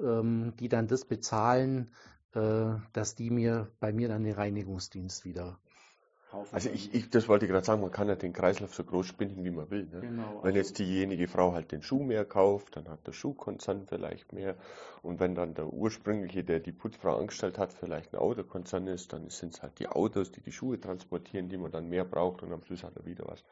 ähm, 0.00 0.52
die 0.60 0.68
dann 0.68 0.86
das 0.86 1.04
bezahlen, 1.04 1.90
äh, 2.34 2.66
dass 2.92 3.16
die 3.16 3.30
mir 3.30 3.66
bei 3.80 3.92
mir 3.92 4.06
dann 4.06 4.22
den 4.22 4.34
Reinigungsdienst 4.34 5.24
wieder 5.24 5.58
also 6.50 6.70
ich, 6.70 6.94
ich, 6.94 7.10
das 7.10 7.28
wollte 7.28 7.44
ich 7.44 7.50
gerade 7.50 7.64
sagen, 7.64 7.80
man 7.80 7.90
kann 7.90 8.08
ja 8.08 8.14
den 8.14 8.32
Kreislauf 8.32 8.74
so 8.74 8.84
groß 8.84 9.06
spinnen, 9.06 9.44
wie 9.44 9.50
man 9.50 9.70
will. 9.70 9.86
Ne? 9.92 10.00
Genau, 10.00 10.40
wenn 10.42 10.48
also 10.48 10.58
jetzt 10.58 10.78
diejenige 10.78 11.28
Frau 11.28 11.52
halt 11.52 11.72
den 11.72 11.82
Schuh 11.82 12.02
mehr 12.02 12.24
kauft, 12.24 12.76
dann 12.76 12.88
hat 12.88 13.06
der 13.06 13.12
Schuhkonzern 13.12 13.86
vielleicht 13.86 14.32
mehr. 14.32 14.56
Und 15.02 15.20
wenn 15.20 15.34
dann 15.34 15.54
der 15.54 15.72
ursprüngliche, 15.72 16.44
der 16.44 16.60
die 16.60 16.72
Putzfrau 16.72 17.18
angestellt 17.18 17.58
hat, 17.58 17.72
vielleicht 17.72 18.14
ein 18.14 18.18
Autokonzern 18.18 18.86
ist, 18.86 19.12
dann 19.12 19.28
sind 19.28 19.54
es 19.54 19.62
halt 19.62 19.78
die 19.78 19.88
Autos, 19.88 20.32
die 20.32 20.40
die 20.40 20.52
Schuhe 20.52 20.80
transportieren, 20.80 21.48
die 21.48 21.56
man 21.58 21.70
dann 21.70 21.88
mehr 21.88 22.04
braucht 22.04 22.42
und 22.42 22.52
am 22.52 22.62
Schluss 22.62 22.82
hat 22.82 22.96
er 22.96 23.04
wieder 23.04 23.24
was. 23.26 23.44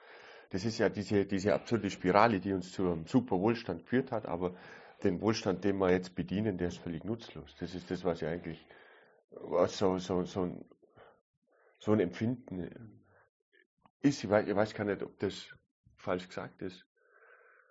Das 0.50 0.64
ist 0.64 0.78
ja 0.78 0.88
diese, 0.88 1.26
diese 1.26 1.54
absurde 1.54 1.90
Spirale, 1.90 2.40
die 2.40 2.52
uns 2.52 2.72
zu 2.72 2.82
einem 2.82 3.06
super 3.06 3.38
Wohlstand 3.38 3.82
geführt 3.82 4.10
hat, 4.10 4.26
aber 4.26 4.52
den 5.04 5.20
Wohlstand, 5.20 5.64
den 5.64 5.78
wir 5.78 5.90
jetzt 5.90 6.14
bedienen, 6.14 6.58
der 6.58 6.68
ist 6.68 6.78
völlig 6.78 7.04
nutzlos. 7.04 7.54
Das 7.60 7.74
ist 7.74 7.90
das, 7.90 8.04
was 8.04 8.20
ja 8.20 8.30
eigentlich 8.30 8.66
was 9.30 9.78
so, 9.78 9.98
so, 9.98 10.24
so 10.24 10.42
ein 10.42 10.64
so 11.80 11.92
ein 11.92 12.00
Empfinden 12.00 12.70
ist. 14.00 14.22
Ich 14.22 14.30
weiß, 14.30 14.46
ich 14.46 14.54
weiß 14.54 14.74
gar 14.74 14.84
nicht, 14.84 15.02
ob 15.02 15.18
das 15.18 15.48
falsch 15.96 16.28
gesagt 16.28 16.62
ist. 16.62 16.86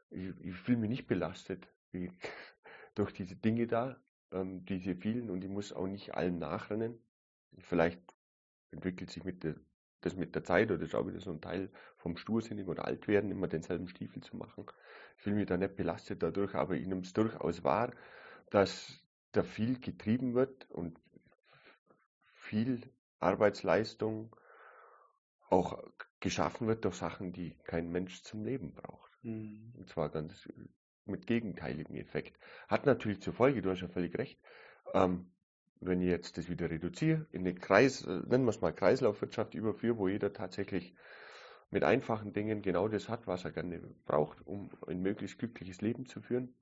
Ich, 0.10 0.34
ich 0.42 0.56
fühle 0.56 0.80
mich 0.80 0.90
nicht 0.90 1.08
belastet 1.08 1.68
wie, 1.92 2.12
durch 2.96 3.14
diese 3.14 3.36
Dinge 3.36 3.68
da, 3.68 4.02
ähm, 4.32 4.66
diese 4.66 4.96
vielen, 4.96 5.30
und 5.30 5.44
ich 5.44 5.50
muss 5.50 5.72
auch 5.72 5.88
nicht 5.88 6.16
allen 6.16 6.40
nachrennen. 6.40 7.00
Vielleicht 7.60 8.02
entwickelt 8.72 9.12
sich 9.12 9.24
mit 9.24 9.44
der, 9.44 9.56
das 10.02 10.16
mit 10.16 10.36
der 10.36 10.44
Zeit 10.44 10.72
oder 10.72 10.84
ist 10.84 10.96
auch 10.96 11.08
wieder 11.08 11.20
so 11.20 11.32
ein 11.32 11.42
Teil 11.42 11.72
vom 11.98 12.18
Stursinnigen 12.18 12.70
oder 12.70 12.86
Altwerden, 12.86 13.32
immer 13.32 13.48
denselben 13.48 13.88
Stiefel 13.88 14.24
zu 14.24 14.38
machen. 14.38 14.66
Ich 15.18 15.24
fühle 15.24 15.36
mich 15.36 15.48
da 15.48 15.58
nicht 15.58 15.76
belastet 15.76 16.24
dadurch, 16.24 16.56
aber 16.56 16.76
ich 16.76 16.88
nehme 16.88 17.02
es 17.02 17.14
durchaus 17.14 17.64
wahr, 17.64 17.92
dass 18.50 19.04
da 19.32 19.44
viel 19.44 19.80
getrieben 19.80 20.34
wird 20.34 20.70
und 20.72 21.00
viel 22.32 22.92
Arbeitsleistung 23.20 24.36
auch 25.50 25.84
geschaffen 26.20 26.68
wird 26.68 26.86
durch 26.86 26.96
Sachen, 26.96 27.32
die 27.32 27.56
kein 27.64 27.92
Mensch 27.92 28.24
zum 28.24 28.44
Leben 28.44 28.74
braucht. 28.74 29.12
Mhm. 29.24 29.74
Und 29.78 29.90
zwar 29.90 30.10
ganz 30.10 30.48
mit 31.06 31.26
gegenteiligem 31.28 31.96
Effekt. 31.96 32.38
Hat 32.68 32.86
natürlich 32.86 33.22
zur 33.22 33.34
Folge, 33.34 33.62
du 33.62 33.72
hast 33.72 33.82
ja 33.82 33.88
völlig 33.88 34.18
recht, 34.18 34.40
ähm, 34.94 35.32
wenn 35.82 36.02
ich 36.02 36.10
jetzt 36.10 36.38
das 36.38 36.50
wieder 36.50 36.70
reduziere, 36.70 37.26
in 37.32 37.42
eine 37.42 37.56
Kreis, 37.56 38.06
äh, 38.06 38.22
nennen 38.28 38.46
wir 38.46 38.50
es 38.50 38.62
mal 38.62 38.74
Kreislaufwirtschaft 38.74 39.54
überführe, 39.56 39.98
wo 39.98 40.08
jeder 40.08 40.34
tatsächlich 40.34 40.94
mit 41.72 41.84
einfachen 41.84 42.34
Dingen 42.34 42.62
genau 42.62 42.88
das 42.88 43.10
hat, 43.10 43.28
was 43.28 43.46
er 43.46 43.52
gerne 43.52 43.80
braucht, 44.06 44.46
um 44.46 44.70
ein 44.88 45.02
möglichst 45.02 45.40
glückliches 45.40 45.82
Leben 45.82 46.06
zu 46.06 46.22
führen, 46.22 46.54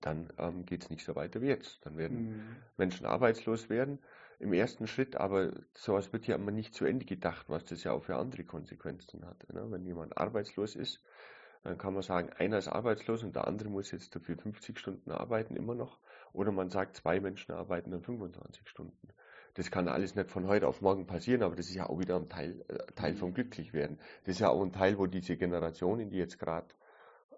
dann 0.00 0.32
ähm, 0.38 0.64
geht 0.64 0.82
es 0.84 0.90
nicht 0.90 1.04
so 1.04 1.14
weiter 1.14 1.40
wie 1.40 1.46
jetzt. 1.46 1.84
Dann 1.84 1.96
werden 1.96 2.36
mhm. 2.36 2.56
Menschen 2.76 3.06
arbeitslos 3.06 3.68
werden 3.68 3.98
im 4.38 4.52
ersten 4.52 4.86
Schritt, 4.86 5.16
aber 5.16 5.52
sowas 5.74 6.12
wird 6.12 6.26
ja 6.26 6.36
immer 6.36 6.50
nicht 6.50 6.74
zu 6.74 6.84
Ende 6.84 7.04
gedacht, 7.04 7.46
was 7.48 7.64
das 7.64 7.84
ja 7.84 7.92
auch 7.92 8.02
für 8.02 8.16
andere 8.16 8.44
Konsequenzen 8.44 9.26
hat. 9.26 9.46
Ne? 9.52 9.64
Wenn 9.70 9.84
jemand 9.84 10.16
arbeitslos 10.18 10.76
ist, 10.76 11.02
dann 11.62 11.78
kann 11.78 11.94
man 11.94 12.02
sagen, 12.02 12.30
einer 12.38 12.58
ist 12.58 12.68
arbeitslos 12.68 13.22
und 13.22 13.34
der 13.34 13.46
andere 13.46 13.70
muss 13.70 13.90
jetzt 13.90 14.14
dafür 14.14 14.36
50 14.36 14.78
Stunden 14.78 15.10
arbeiten, 15.10 15.56
immer 15.56 15.74
noch. 15.74 15.98
Oder 16.32 16.52
man 16.52 16.68
sagt, 16.68 16.96
zwei 16.96 17.20
Menschen 17.20 17.52
arbeiten 17.52 17.90
dann 17.90 18.02
25 18.02 18.68
Stunden. 18.68 19.08
Das 19.54 19.70
kann 19.70 19.88
alles 19.88 20.14
nicht 20.14 20.30
von 20.30 20.46
heute 20.46 20.66
auf 20.66 20.80
morgen 20.82 21.06
passieren, 21.06 21.42
aber 21.42 21.54
das 21.54 21.66
ist 21.66 21.76
ja 21.76 21.88
auch 21.88 21.98
wieder 21.98 22.16
ein 22.16 22.28
Teil, 22.28 22.64
äh, 22.68 22.92
Teil 22.96 23.14
vom 23.14 23.32
Glücklichwerden. 23.32 23.98
Das 24.24 24.34
ist 24.34 24.40
ja 24.40 24.50
auch 24.50 24.62
ein 24.62 24.72
Teil, 24.72 24.98
wo 24.98 25.06
diese 25.06 25.36
Generationen, 25.36 26.10
die 26.10 26.16
jetzt 26.16 26.38
gerade 26.38 26.66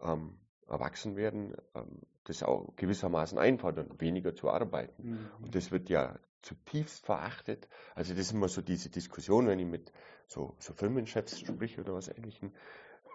ähm, 0.03 0.39
erwachsen 0.67 1.15
werden, 1.17 1.55
ähm, 1.75 2.01
das 2.25 2.43
auch 2.43 2.75
gewissermaßen 2.77 3.39
einfordern, 3.39 3.91
weniger 3.99 4.35
zu 4.35 4.51
arbeiten. 4.51 5.11
Mhm. 5.11 5.31
Und 5.45 5.55
das 5.55 5.71
wird 5.71 5.89
ja 5.89 6.19
zutiefst 6.47 7.05
verachtet. 7.05 7.69
Also 7.95 8.15
das 8.15 8.27
ist 8.27 8.33
immer 8.33 8.49
so 8.49 8.63
diese 8.63 8.89
Diskussion, 8.89 9.49
wenn 9.49 9.59
ich 9.59 9.67
mit 9.67 9.93
so, 10.27 10.55
so 10.59 10.73
Firmenchefs 10.73 11.41
spreche 11.41 11.81
oder 11.81 11.95
was 11.95 12.09
ähnlichem. 12.09 12.53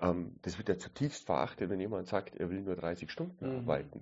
Ähm, 0.01 0.35
das 0.41 0.57
wird 0.57 0.69
ja 0.69 0.77
zutiefst 0.77 1.25
verachtet, 1.25 1.69
wenn 1.69 1.79
jemand 1.79 2.07
sagt, 2.07 2.35
er 2.35 2.49
will 2.49 2.61
nur 2.61 2.75
30 2.75 3.09
Stunden 3.09 3.49
mhm. 3.49 3.59
arbeiten. 3.59 4.01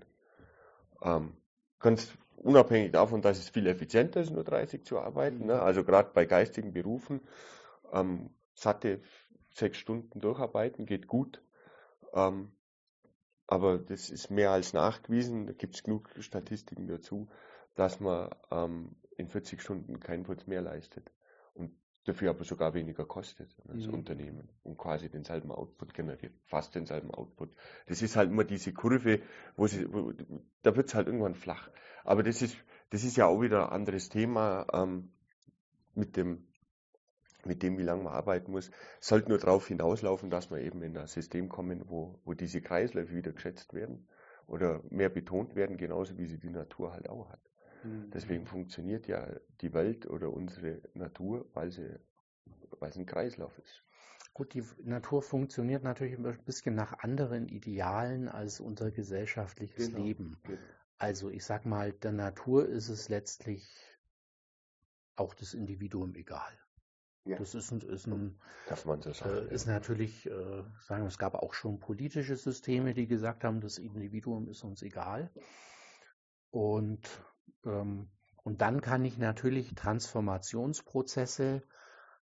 Ähm, 1.02 1.38
ganz 1.80 2.12
unabhängig 2.38 2.92
davon, 2.92 3.22
dass 3.22 3.38
es 3.38 3.50
viel 3.50 3.68
effizienter 3.68 4.22
ist, 4.22 4.32
nur 4.32 4.44
30 4.44 4.84
zu 4.84 5.00
arbeiten. 5.00 5.46
Ne? 5.46 5.62
Also 5.62 5.84
gerade 5.84 6.10
bei 6.14 6.26
geistigen 6.26 6.74
Berufen, 6.74 7.22
ähm, 7.94 8.32
satte 8.56 9.02
sechs 9.54 9.78
Stunden 9.78 10.20
durcharbeiten 10.20 10.86
geht 10.86 11.08
gut. 11.08 11.42
Ähm, 12.14 12.52
aber 13.48 13.78
das 13.78 14.10
ist 14.10 14.30
mehr 14.30 14.52
als 14.52 14.74
nachgewiesen. 14.74 15.48
Da 15.48 15.54
gibt 15.54 15.76
es 15.76 15.84
genug 15.84 16.10
Statistiken 16.20 16.88
dazu, 16.88 17.28
dass 17.76 18.00
man 18.00 18.30
ähm, 18.52 18.96
in 19.20 19.30
40 19.30 19.62
Stunden 19.62 20.00
keinen 20.00 20.24
Putz 20.24 20.48
mehr 20.48 20.62
leistet 20.62 21.12
und 21.54 21.72
dafür 22.06 22.32
aber 22.32 22.44
sogar 22.44 22.74
weniger 22.74 23.06
kostet 23.06 23.56
als 23.68 23.88
mhm. 23.88 23.94
Unternehmen 23.94 24.50
und 24.64 24.78
quasi 24.78 25.10
denselben 25.10 25.52
Output 25.52 25.94
generiert, 25.94 26.34
fast 26.46 26.76
denselben 26.76 27.12
Output. 27.12 27.56
Das 27.88 28.02
ist 28.02 28.16
halt 28.16 28.32
immer 28.32 28.44
diese 28.44 28.74
Kurve, 28.74 29.22
wo 29.56 29.68
sie, 29.68 29.92
wo, 29.92 30.14
da 30.64 30.76
wird 30.76 30.88
es 30.88 30.96
halt 30.96 31.08
irgendwann 31.08 31.36
flach. 31.36 31.70
Aber 32.04 32.24
das 32.24 32.42
ist, 32.42 32.58
das 32.90 33.04
ist 33.04 33.18
ja 33.18 33.28
auch 33.28 33.42
wieder 33.42 33.68
ein 33.68 33.82
anderes 33.82 34.10
Thema 34.10 34.66
ähm, 34.74 35.12
mit 35.94 36.18
dem 36.18 36.46
mit 37.46 37.64
dem, 37.64 37.78
wie 37.78 37.84
lange 37.84 38.04
man 38.04 38.14
arbeiten 38.14 38.52
muss, 38.52 38.70
sollte 39.00 39.30
nur 39.30 39.38
darauf 39.38 39.68
hinauslaufen, 39.68 40.30
dass 40.30 40.52
wir 40.52 40.60
eben 40.60 40.84
in 40.84 40.98
ein 40.98 41.08
System 41.08 41.48
kommen, 41.48 41.84
wo, 41.88 42.20
wo 42.26 42.34
diese 42.34 42.62
Kreisläufe 42.62 43.16
wieder 43.16 43.32
geschätzt 43.32 43.74
werden 43.74 44.08
oder 44.46 44.84
mehr 44.90 45.10
betont 45.10 45.56
werden, 45.56 45.78
genauso 45.78 46.18
wie 46.18 46.26
sie 46.26 46.38
die 46.38 46.50
Natur 46.50 46.92
halt 46.92 47.08
auch 47.08 47.30
hat. 47.30 47.40
Mhm. 47.84 48.12
Deswegen 48.12 48.46
funktioniert 48.46 49.08
ja 49.08 49.28
die 49.62 49.74
Welt 49.74 50.06
oder 50.06 50.32
unsere 50.32 50.82
Natur, 50.94 51.50
weil, 51.54 51.72
sie, 51.72 52.00
weil 52.80 52.90
es 52.90 52.98
ein 52.98 53.06
Kreislauf 53.06 53.58
ist. 53.60 53.84
Gut, 54.34 54.54
die 54.54 54.64
Natur 54.84 55.22
funktioniert 55.22 55.84
natürlich 55.84 56.18
ein 56.18 56.44
bisschen 56.46 56.76
nach 56.76 57.00
anderen 57.00 57.48
Idealen 57.50 58.30
als 58.30 58.60
unser 58.60 58.92
gesellschaftliches 58.92 59.88
genau. 59.88 60.04
Leben. 60.04 60.38
Genau. 60.44 60.60
Also 60.98 61.30
ich 61.30 61.46
sag 61.46 61.66
mal, 61.66 61.92
der 61.94 62.12
Natur 62.12 62.68
ist 62.68 62.90
es 62.90 63.10
letztlich 63.10 63.68
auch 65.16 65.34
das 65.34 65.54
Individuum 65.54 66.16
egal. 66.16 66.58
Ja. 67.26 67.38
Das 67.38 67.54
ist, 67.54 67.72
ein, 67.72 67.82
ist, 67.82 68.08
ein, 68.08 68.40
Darf 68.68 68.86
man 68.86 69.02
so 69.02 69.12
sagen, 69.12 69.50
äh, 69.50 69.54
ist 69.54 69.68
natürlich, 69.68 70.26
äh, 70.26 70.64
sagen 70.88 71.04
wir, 71.04 71.08
es 71.08 71.18
gab 71.18 71.36
auch 71.36 71.54
schon 71.54 71.80
politische 71.80 72.36
Systeme, 72.36 72.94
die 72.94 73.08
gesagt 73.08 73.44
haben, 73.44 73.62
das 73.62 73.78
Individuum 73.78 74.50
ist 74.50 74.64
uns 74.64 74.82
egal. 74.82 75.30
Und 76.50 77.08
und 77.64 78.62
dann 78.62 78.82
kann 78.82 79.06
ich 79.06 79.18
natürlich 79.18 79.76
Transformationsprozesse 79.76 81.62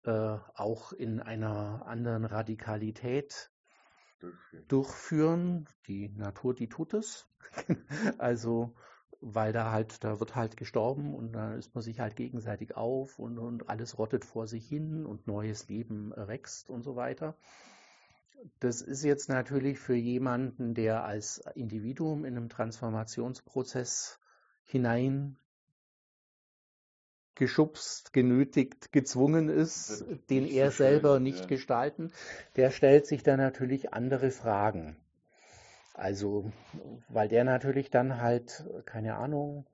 äh, 0.03 0.37
auch 0.55 0.93
in 0.93 1.19
einer 1.19 1.85
anderen 1.85 2.25
Radikalität 2.25 3.51
durchführen. 4.19 4.67
durchführen. 4.67 5.69
Die 5.87 6.09
Natur, 6.09 6.53
die 6.53 6.69
tut 6.69 6.93
es. 6.93 7.27
also, 8.17 8.73
weil 9.19 9.51
da 9.51 9.71
halt, 9.71 10.03
da 10.03 10.19
wird 10.19 10.35
halt 10.35 10.57
gestorben 10.57 11.13
und 11.13 11.33
da 11.33 11.55
ist 11.55 11.75
man 11.75 11.83
sich 11.83 11.99
halt 11.99 12.15
gegenseitig 12.15 12.75
auf 12.75 13.19
und, 13.19 13.37
und 13.37 13.69
alles 13.69 13.97
rottet 13.97 14.25
vor 14.25 14.47
sich 14.47 14.67
hin 14.67 15.05
und 15.05 15.27
neues 15.27 15.67
Leben 15.67 16.11
wächst 16.15 16.69
und 16.69 16.83
so 16.83 16.95
weiter. 16.95 17.35
Das 18.59 18.81
ist 18.81 19.03
jetzt 19.03 19.29
natürlich 19.29 19.79
für 19.79 19.95
jemanden, 19.95 20.73
der 20.73 21.03
als 21.03 21.43
Individuum 21.55 22.23
in 22.25 22.37
einem 22.37 22.49
Transformationsprozess 22.49 24.19
hinein 24.67 25.37
geschubst, 27.37 28.13
genötigt, 28.13 28.91
gezwungen 28.91 29.47
ist, 29.49 30.05
den 30.29 30.47
er 30.47 30.71
selber 30.71 31.19
nicht 31.19 31.41
ja. 31.41 31.45
gestalten, 31.45 32.11
der 32.55 32.71
stellt 32.71 33.05
sich 33.05 33.23
dann 33.23 33.37
natürlich 33.37 33.93
andere 33.93 34.31
Fragen. 34.31 34.97
Also, 35.93 36.51
weil 37.09 37.27
der 37.27 37.43
natürlich 37.43 37.89
dann 37.89 38.21
halt, 38.21 38.65
keine 38.85 39.15
Ahnung, 39.15 39.65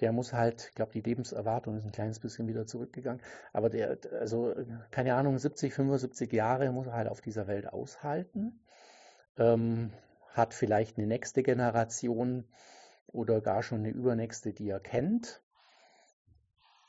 der 0.00 0.12
muss 0.12 0.32
halt, 0.32 0.66
ich 0.68 0.74
glaube, 0.74 0.92
die 0.92 1.00
Lebenserwartung 1.00 1.78
ist 1.78 1.84
ein 1.84 1.92
kleines 1.92 2.20
bisschen 2.20 2.46
wieder 2.48 2.66
zurückgegangen, 2.66 3.22
aber 3.52 3.70
der, 3.70 3.98
also, 4.20 4.54
keine 4.90 5.14
Ahnung, 5.14 5.38
70, 5.38 5.72
75 5.72 6.32
Jahre 6.32 6.70
muss 6.70 6.86
er 6.86 6.92
halt 6.92 7.08
auf 7.08 7.20
dieser 7.20 7.46
Welt 7.46 7.72
aushalten, 7.72 8.60
ähm, 9.38 9.92
hat 10.34 10.54
vielleicht 10.54 10.98
eine 10.98 11.06
nächste 11.06 11.42
Generation, 11.42 12.44
oder 13.16 13.40
gar 13.40 13.62
schon 13.62 13.78
eine 13.78 13.90
übernächste, 13.90 14.52
die 14.52 14.68
er 14.68 14.80
kennt. 14.80 15.42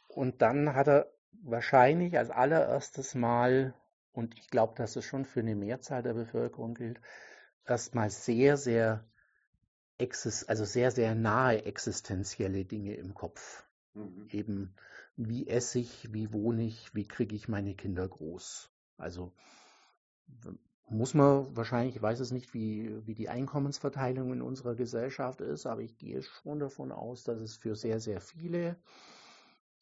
Und 0.08 0.42
dann 0.42 0.76
hat 0.76 0.88
er 0.88 1.12
wahrscheinlich 1.44 2.18
als 2.18 2.30
allererstes 2.30 3.16
Mal, 3.16 3.74
und 4.12 4.38
ich 4.38 4.50
glaube, 4.50 4.74
dass 4.76 4.96
es 4.96 5.06
schon 5.06 5.26
für 5.26 5.40
eine 5.40 5.56
Mehrzahl 5.56 6.04
der 6.04 6.14
Bevölkerung 6.14 6.74
gilt, 6.74 7.00
erstmal 7.66 8.10
sehr, 8.10 8.58
sehr, 8.58 9.06
also 10.48 10.66
sehr, 10.66 10.92
sehr 10.92 11.16
nahe 11.16 11.64
existenzielle 11.64 12.66
Dinge 12.66 12.96
im 12.96 13.14
Kopf. 13.14 13.66
Mhm. 13.94 14.28
Eben, 14.32 14.76
wie 15.16 15.48
esse 15.48 15.80
ich, 15.80 16.14
wie 16.14 16.34
wohne 16.34 16.64
ich, 16.64 16.94
wie 16.94 17.08
kriege 17.08 17.36
ich 17.36 17.48
meine 17.48 17.74
Kinder 17.74 18.08
groß. 18.08 18.70
Also 18.98 19.34
muss 20.90 21.14
man 21.14 21.56
wahrscheinlich, 21.56 21.96
ich 21.98 22.02
weiß 22.02 22.20
es 22.20 22.32
nicht, 22.32 22.54
wie, 22.54 23.06
wie 23.06 23.14
die 23.14 23.30
Einkommensverteilung 23.30 24.32
in 24.34 24.42
unserer 24.42 24.76
Gesellschaft 24.76 25.42
ist, 25.42 25.66
aber 25.66 25.82
ich 25.82 25.98
gehe 25.98 26.22
schon 26.24 26.60
davon 26.60 26.92
aus, 26.92 27.24
dass 27.24 27.40
es 27.40 27.58
für 27.58 27.76
sehr, 27.76 28.00
sehr 28.00 28.22
viele, 28.22 28.78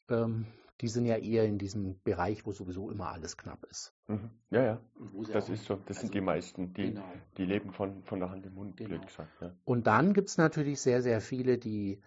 ähm, 0.10 0.46
die 0.82 0.88
sind 0.88 1.06
ja 1.06 1.18
eher 1.18 1.46
in 1.46 1.58
diesem 1.58 2.02
Bereich, 2.04 2.46
wo 2.46 2.52
sowieso 2.52 2.90
immer 2.90 3.10
alles 3.10 3.38
knapp 3.38 3.64
ist. 3.70 3.94
Mhm. 4.08 4.30
Ja, 4.50 4.64
ja, 4.64 4.82
das 5.32 5.48
ist 5.50 5.66
so. 5.66 5.76
Das 5.76 5.98
also, 5.98 6.02
sind 6.02 6.14
die 6.14 6.22
meisten, 6.22 6.74
die, 6.74 6.94
genau. 6.94 7.06
die 7.38 7.46
leben 7.46 7.72
von, 7.72 8.04
von 8.04 8.20
der 8.20 8.30
Hand 8.30 8.46
im 8.46 8.56
Mund, 8.56 8.76
genau. 8.76 8.90
blöd 8.90 9.08
gesagt. 9.08 9.42
Ja. 9.42 9.56
Und 9.64 9.88
dann 9.88 10.14
gibt 10.14 10.30
es 10.30 10.38
natürlich 10.38 10.82
sehr, 10.82 11.02
sehr 11.02 11.22
viele, 11.22 11.58
die, 11.58 12.02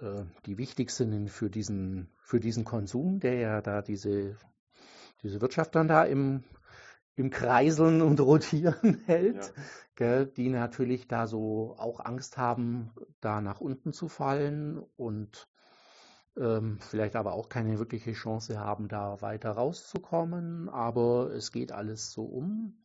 äh, 0.00 0.24
die 0.46 0.58
wichtig 0.58 0.90
sind 0.90 1.28
für 1.28 1.48
diesen, 1.48 2.10
für 2.18 2.40
diesen 2.40 2.64
Konsum, 2.64 3.20
der 3.20 3.34
ja 3.34 3.60
da 3.60 3.82
diese, 3.82 4.36
diese 5.22 5.40
Wirtschaft 5.40 5.76
dann 5.76 5.86
da 5.86 6.02
im 6.02 6.42
im 7.18 7.30
Kreiseln 7.30 8.00
und 8.02 8.20
Rotieren 8.20 9.02
hält, 9.06 9.52
ja. 9.56 9.62
gell, 9.96 10.26
die 10.26 10.48
natürlich 10.48 11.08
da 11.08 11.26
so 11.26 11.74
auch 11.78 12.00
Angst 12.00 12.36
haben, 12.36 12.90
da 13.20 13.40
nach 13.40 13.60
unten 13.60 13.92
zu 13.92 14.08
fallen 14.08 14.78
und 14.96 15.48
ähm, 16.38 16.78
vielleicht 16.80 17.16
aber 17.16 17.32
auch 17.32 17.48
keine 17.48 17.78
wirkliche 17.78 18.12
Chance 18.12 18.58
haben, 18.58 18.88
da 18.88 19.20
weiter 19.20 19.52
rauszukommen. 19.52 20.68
Aber 20.68 21.32
es 21.32 21.52
geht 21.52 21.72
alles 21.72 22.12
so 22.12 22.24
um. 22.24 22.78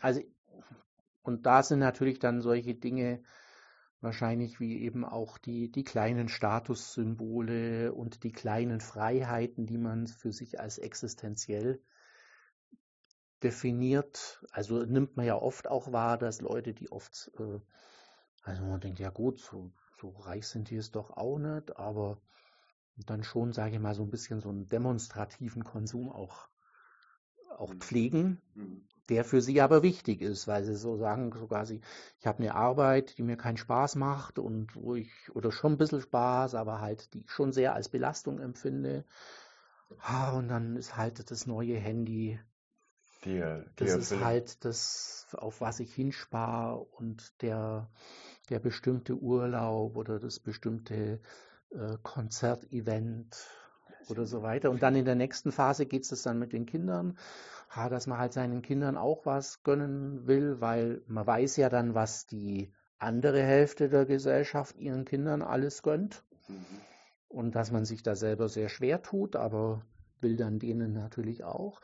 Also, 0.00 0.20
und 1.22 1.46
da 1.46 1.62
sind 1.62 1.78
natürlich 1.78 2.18
dann 2.18 2.40
solche 2.40 2.74
Dinge, 2.74 3.22
wahrscheinlich 4.00 4.58
wie 4.58 4.82
eben 4.82 5.04
auch 5.04 5.38
die, 5.38 5.70
die 5.70 5.84
kleinen 5.84 6.28
Statussymbole 6.28 7.92
und 7.92 8.24
die 8.24 8.32
kleinen 8.32 8.80
Freiheiten, 8.80 9.66
die 9.66 9.78
man 9.78 10.08
für 10.08 10.32
sich 10.32 10.58
als 10.60 10.78
existenziell 10.78 11.80
definiert. 13.42 14.44
Also 14.52 14.84
nimmt 14.84 15.16
man 15.16 15.26
ja 15.26 15.36
oft 15.36 15.68
auch 15.68 15.92
wahr, 15.92 16.18
dass 16.18 16.40
Leute, 16.40 16.74
die 16.74 16.90
oft, 16.90 17.30
äh, 17.38 17.60
also 18.42 18.64
man 18.64 18.80
denkt, 18.80 18.98
ja 18.98 19.10
gut, 19.10 19.40
so, 19.40 19.72
so 20.00 20.10
reich 20.10 20.46
sind 20.46 20.70
die 20.70 20.76
es 20.76 20.90
doch 20.90 21.10
auch 21.10 21.38
nicht, 21.38 21.76
aber 21.76 22.18
dann 23.06 23.24
schon, 23.24 23.52
sage 23.52 23.76
ich 23.76 23.80
mal, 23.80 23.94
so 23.94 24.02
ein 24.02 24.10
bisschen 24.10 24.40
so 24.40 24.50
einen 24.50 24.68
demonstrativen 24.68 25.64
Konsum 25.64 26.10
auch, 26.10 26.48
auch 27.56 27.72
mhm. 27.72 27.80
pflegen, 27.80 28.42
mhm. 28.54 28.86
der 29.08 29.24
für 29.24 29.40
sie 29.40 29.60
aber 29.60 29.82
wichtig 29.82 30.20
ist, 30.20 30.46
weil 30.46 30.64
sie 30.64 30.76
so 30.76 30.96
sagen, 30.96 31.32
sogar 31.32 31.66
sie, 31.66 31.80
ich 32.18 32.26
habe 32.26 32.40
eine 32.40 32.54
Arbeit, 32.54 33.18
die 33.18 33.22
mir 33.22 33.36
keinen 33.36 33.56
Spaß 33.56 33.96
macht 33.96 34.38
und 34.38 34.74
wo 34.76 34.94
ich, 34.94 35.10
oder 35.34 35.52
schon 35.52 35.72
ein 35.72 35.78
bisschen 35.78 36.00
Spaß, 36.02 36.54
aber 36.54 36.80
halt, 36.80 37.12
die 37.14 37.20
ich 37.20 37.30
schon 37.30 37.52
sehr 37.52 37.74
als 37.74 37.88
Belastung 37.88 38.38
empfinde. 38.38 39.04
und 40.34 40.48
dann 40.48 40.76
ist 40.76 40.96
halt 40.96 41.30
das 41.30 41.46
neue 41.46 41.76
Handy 41.76 42.38
der, 43.24 43.60
der 43.60 43.66
das 43.74 43.96
ist 43.96 44.08
Film. 44.08 44.24
halt 44.24 44.64
das, 44.64 45.26
auf 45.32 45.60
was 45.60 45.80
ich 45.80 45.94
hinspare 45.94 46.78
und 46.78 47.40
der, 47.42 47.88
der 48.50 48.58
bestimmte 48.58 49.14
Urlaub 49.14 49.96
oder 49.96 50.18
das 50.18 50.40
bestimmte 50.40 51.20
äh, 51.70 51.96
Konzertevent 52.02 53.36
oder 54.08 54.26
so 54.26 54.42
weiter. 54.42 54.70
Und 54.70 54.82
dann 54.82 54.96
in 54.96 55.04
der 55.04 55.14
nächsten 55.14 55.52
Phase 55.52 55.86
geht 55.86 56.10
es 56.10 56.22
dann 56.22 56.38
mit 56.38 56.52
den 56.52 56.66
Kindern, 56.66 57.16
ha, 57.70 57.88
dass 57.88 58.06
man 58.06 58.18
halt 58.18 58.32
seinen 58.32 58.62
Kindern 58.62 58.96
auch 58.96 59.24
was 59.26 59.62
gönnen 59.62 60.26
will, 60.26 60.60
weil 60.60 61.02
man 61.06 61.26
weiß 61.26 61.56
ja 61.56 61.68
dann, 61.68 61.94
was 61.94 62.26
die 62.26 62.72
andere 62.98 63.42
Hälfte 63.42 63.88
der 63.88 64.06
Gesellschaft 64.06 64.76
ihren 64.78 65.04
Kindern 65.04 65.42
alles 65.42 65.82
gönnt. 65.82 66.24
Mhm. 66.48 66.64
Und 67.28 67.54
dass 67.54 67.70
man 67.70 67.84
sich 67.84 68.02
da 68.02 68.14
selber 68.14 68.48
sehr 68.48 68.68
schwer 68.68 69.02
tut, 69.02 69.36
aber 69.36 69.82
will 70.20 70.36
dann 70.36 70.58
denen 70.58 70.92
natürlich 70.92 71.44
auch. 71.44 71.80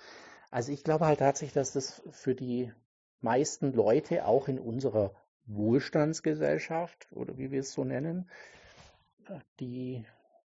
Also 0.51 0.72
ich 0.72 0.84
glaube 0.84 1.07
halt 1.07 1.18
tatsächlich, 1.18 1.55
dass 1.55 1.72
das 1.72 2.03
für 2.11 2.34
die 2.34 2.72
meisten 3.20 3.72
Leute 3.72 4.26
auch 4.26 4.49
in 4.49 4.59
unserer 4.59 5.14
Wohlstandsgesellschaft 5.46 7.09
oder 7.12 7.38
wie 7.38 7.51
wir 7.51 7.61
es 7.61 7.72
so 7.72 7.84
nennen, 7.84 8.30
die, 9.61 10.05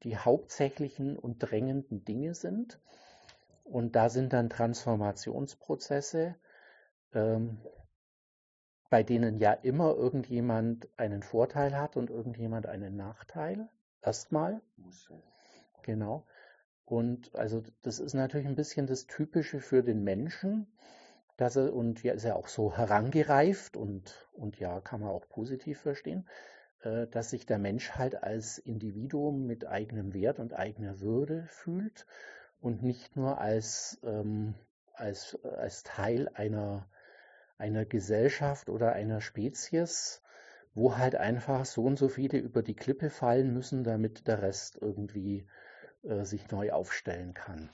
die 0.04 0.18
hauptsächlichen 0.18 1.18
und 1.18 1.40
drängenden 1.40 2.06
Dinge 2.06 2.36
sind. 2.36 2.80
Und 3.64 3.96
da 3.96 4.10
sind 4.10 4.34
dann 4.34 4.50
Transformationsprozesse 4.50 6.36
ähm, 7.14 7.58
bei 8.90 9.04
denen 9.04 9.40
ja 9.40 9.54
immer 9.54 9.96
irgendjemand 9.96 10.88
einen 10.98 11.24
Vorteil 11.24 11.78
hat 11.78 11.96
und 11.96 12.10
irgendjemand 12.10 12.66
einen 12.66 12.98
Nachteil. 12.98 13.70
Erstmal. 14.02 14.62
Genau. 15.84 16.26
Und 16.92 17.34
also 17.36 17.64
das 17.84 18.00
ist 18.02 18.16
natürlich 18.16 18.46
ein 18.48 18.58
bisschen 18.58 18.86
das 18.86 19.08
Typische 19.08 19.62
für 19.62 19.82
den 19.82 20.04
Menschen, 20.04 20.68
dass 21.38 21.56
er, 21.56 21.74
und 21.74 22.04
ja, 22.04 22.12
ist 22.12 22.26
ja 22.26 22.36
auch 22.36 22.50
so 22.50 22.76
herangereift 22.76 23.78
und, 23.78 24.28
und 24.34 24.60
ja, 24.60 24.82
kann 24.82 25.00
man 25.00 25.12
auch 25.12 25.30
positiv 25.30 25.80
verstehen, 25.80 26.28
äh, 26.82 27.08
dass 27.08 27.30
sich 27.30 27.46
der 27.46 27.60
Mensch 27.60 27.92
halt 27.92 28.22
als 28.22 28.58
Individuum 28.58 29.48
mit 29.48 29.66
eigenem 29.66 30.14
Wert 30.14 30.40
und 30.40 30.54
eigener 30.54 31.00
Würde 31.00 31.46
fühlt 31.48 32.06
und 32.60 32.84
nicht 32.84 33.16
nur 33.16 33.40
als, 33.40 34.02
ähm, 34.04 34.56
als, 34.94 35.40
als 35.46 35.84
Teil 35.84 36.28
einer, 36.34 36.90
einer 37.58 37.86
Gesellschaft 37.86 38.70
oder 38.70 38.92
einer 38.92 39.22
Spezies, 39.22 40.22
wo 40.74 40.98
halt 40.98 41.16
einfach 41.16 41.64
so 41.64 41.86
und 41.86 41.98
so 41.98 42.10
viele 42.10 42.38
über 42.40 42.62
die 42.62 42.76
Klippe 42.76 43.10
fallen 43.10 43.54
müssen, 43.54 43.86
damit 43.86 44.28
der 44.28 44.42
Rest 44.42 44.78
irgendwie 44.82 45.48
äh, 46.04 46.26
sich 46.26 46.50
neu 46.52 46.72
aufstellen 46.72 47.34
kann. 47.34 47.70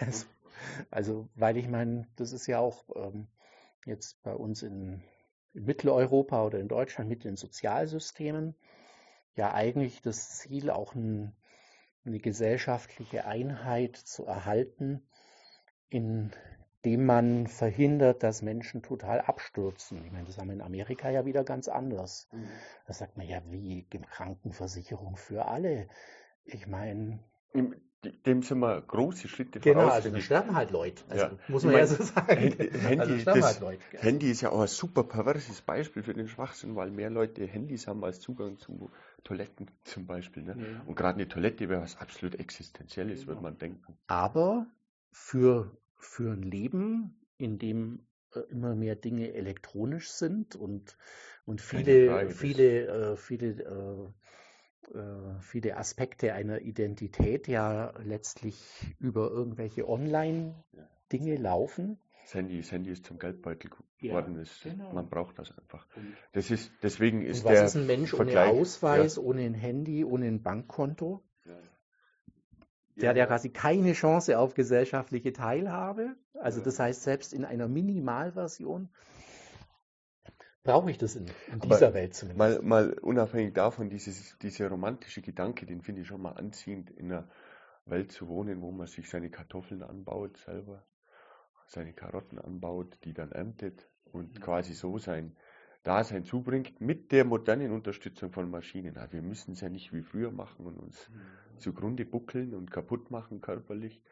also, 0.00 0.26
also, 0.90 1.28
weil 1.34 1.56
ich 1.56 1.68
meine, 1.68 2.06
das 2.16 2.32
ist 2.32 2.46
ja 2.46 2.58
auch 2.58 2.84
ähm, 2.96 3.28
jetzt 3.84 4.22
bei 4.22 4.34
uns 4.34 4.62
in, 4.62 5.02
in 5.54 5.64
Mitteleuropa 5.64 6.44
oder 6.44 6.58
in 6.58 6.68
Deutschland 6.68 7.08
mit 7.08 7.24
den 7.24 7.36
Sozialsystemen 7.36 8.54
ja 9.38 9.54
eigentlich 9.54 10.02
das 10.02 10.38
Ziel, 10.38 10.68
auch 10.70 10.94
ein, 10.94 11.34
eine 12.04 12.18
gesellschaftliche 12.18 13.24
Einheit 13.24 13.96
zu 13.96 14.26
erhalten, 14.26 15.06
indem 15.88 17.06
man 17.06 17.46
verhindert, 17.46 18.22
dass 18.22 18.42
Menschen 18.42 18.82
total 18.82 19.20
abstürzen. 19.20 20.04
Ich 20.04 20.12
meine, 20.12 20.26
das 20.26 20.38
haben 20.38 20.48
wir 20.48 20.54
in 20.54 20.62
Amerika 20.62 21.08
ja 21.08 21.24
wieder 21.24 21.44
ganz 21.44 21.68
anders. 21.68 22.28
Mhm. 22.32 22.48
Da 22.86 22.92
sagt 22.92 23.16
man 23.16 23.26
ja, 23.26 23.40
wie 23.46 23.86
Krankenversicherung 24.10 25.16
für 25.16 25.46
alle. 25.46 25.88
Ich 26.44 26.66
meine, 26.66 27.20
dem 27.54 28.42
sind 28.42 28.60
wir 28.60 28.80
große 28.80 29.26
Schritte 29.26 29.58
genau, 29.58 29.80
voraus. 29.80 29.86
Genau, 29.86 29.94
also 29.94 30.10
da 30.10 30.20
sterben 30.20 30.54
halt 30.54 30.70
Leute. 30.70 31.02
Also, 31.08 31.24
ja. 31.24 31.38
Muss 31.48 31.64
man 31.64 31.74
ich 31.74 31.80
ja 31.80 31.86
so 31.86 32.02
sagen. 32.04 32.36
Handy, 32.36 33.00
also 33.00 33.24
das, 33.24 33.44
halt 33.44 33.60
Leute. 33.60 33.82
Handy 33.98 34.30
ist 34.30 34.40
ja 34.40 34.50
auch 34.50 34.60
ein 34.60 34.68
super 34.68 35.02
perverses 35.02 35.60
Beispiel 35.62 36.02
für 36.02 36.14
den 36.14 36.28
Schwachsinn, 36.28 36.76
weil 36.76 36.90
mehr 36.90 37.10
Leute 37.10 37.44
Handys 37.46 37.88
haben 37.88 38.04
als 38.04 38.20
Zugang 38.20 38.58
zu 38.58 38.90
Toiletten 39.24 39.70
zum 39.82 40.06
Beispiel. 40.06 40.44
Ne? 40.44 40.56
Ja. 40.58 40.82
Und 40.86 40.94
gerade 40.94 41.16
eine 41.16 41.28
Toilette 41.28 41.68
wäre 41.68 41.82
was 41.82 41.96
absolut 41.96 42.36
Existenzielles, 42.36 43.20
genau. 43.20 43.28
würde 43.28 43.42
man 43.42 43.58
denken. 43.58 43.98
Aber 44.06 44.66
für, 45.10 45.76
für 45.96 46.32
ein 46.32 46.42
Leben, 46.42 47.26
in 47.36 47.58
dem 47.58 48.06
äh, 48.34 48.40
immer 48.50 48.76
mehr 48.76 48.94
Dinge 48.94 49.32
elektronisch 49.32 50.10
sind 50.10 50.54
und, 50.54 50.96
und 51.46 51.60
viele, 51.60 52.30
viele, 52.30 52.86
äh, 52.86 53.16
viele 53.16 53.62
äh, 53.62 54.12
viele 55.40 55.76
Aspekte 55.76 56.32
einer 56.32 56.60
Identität 56.60 57.48
ja 57.48 57.92
letztlich 58.02 58.56
über 58.98 59.30
irgendwelche 59.30 59.88
Online-Dinge 59.88 61.36
laufen. 61.36 61.98
Das 62.22 62.34
Handy, 62.34 62.60
das 62.60 62.70
Handy 62.72 62.90
ist 62.90 63.06
zum 63.06 63.18
Geldbeutel 63.18 63.70
geworden. 64.00 64.34
Ja, 64.36 64.42
ist, 64.42 64.62
genau. 64.62 64.92
Man 64.92 65.08
braucht 65.08 65.38
das 65.38 65.56
einfach. 65.56 65.86
Das 66.32 66.50
ist, 66.50 66.70
deswegen 66.82 67.22
ist 67.22 67.44
Und 67.44 67.52
was 67.52 67.62
ist 67.62 67.76
ein 67.76 67.86
Mensch 67.86 68.10
Vergleich, 68.10 68.50
ohne 68.50 68.60
Ausweis, 68.60 69.16
ja. 69.16 69.22
ohne 69.22 69.42
ein 69.42 69.54
Handy, 69.54 70.04
ohne 70.04 70.26
ein 70.26 70.42
Bankkonto? 70.42 71.22
Ja. 71.46 71.58
Der 72.96 73.10
hat 73.10 73.16
ja 73.16 73.26
quasi 73.26 73.48
keine 73.48 73.92
Chance 73.94 74.38
auf 74.38 74.52
gesellschaftliche 74.54 75.32
Teilhabe. 75.32 76.16
Also 76.34 76.60
das 76.60 76.78
heißt, 76.78 77.02
selbst 77.02 77.32
in 77.32 77.44
einer 77.44 77.66
Minimalversion 77.66 78.90
brauche 80.68 80.90
ich 80.90 80.98
das 80.98 81.16
in, 81.16 81.26
in 81.52 81.60
dieser 81.60 81.94
Welt 81.94 82.14
zumindest. 82.14 82.62
Mal, 82.62 82.62
mal 82.62 82.92
unabhängig 83.00 83.54
davon, 83.54 83.88
dieses, 83.88 84.36
dieser 84.38 84.68
romantische 84.68 85.22
Gedanke, 85.22 85.64
den 85.64 85.80
finde 85.80 86.02
ich 86.02 86.08
schon 86.08 86.20
mal 86.20 86.32
anziehend, 86.32 86.90
in 86.90 87.10
einer 87.10 87.28
Welt 87.86 88.12
zu 88.12 88.28
wohnen, 88.28 88.60
wo 88.60 88.70
man 88.70 88.86
sich 88.86 89.08
seine 89.08 89.30
Kartoffeln 89.30 89.82
anbaut 89.82 90.36
selber, 90.36 90.84
seine 91.66 91.94
Karotten 91.94 92.38
anbaut, 92.38 92.98
die 93.04 93.14
dann 93.14 93.32
erntet 93.32 93.88
und 94.04 94.34
mhm. 94.34 94.40
quasi 94.40 94.74
so 94.74 94.98
sein 94.98 95.36
Dasein 95.84 96.24
zubringt, 96.24 96.82
mit 96.82 97.12
der 97.12 97.24
modernen 97.24 97.72
Unterstützung 97.72 98.30
von 98.30 98.50
Maschinen. 98.50 98.98
Also 98.98 99.14
wir 99.14 99.22
müssen 99.22 99.52
es 99.52 99.62
ja 99.62 99.70
nicht 99.70 99.94
wie 99.94 100.02
früher 100.02 100.30
machen 100.30 100.66
und 100.66 100.76
uns 100.76 101.08
mhm. 101.08 101.58
zugrunde 101.60 102.04
buckeln 102.04 102.54
und 102.54 102.70
kaputt 102.70 103.10
machen 103.10 103.40
körperlich, 103.40 104.02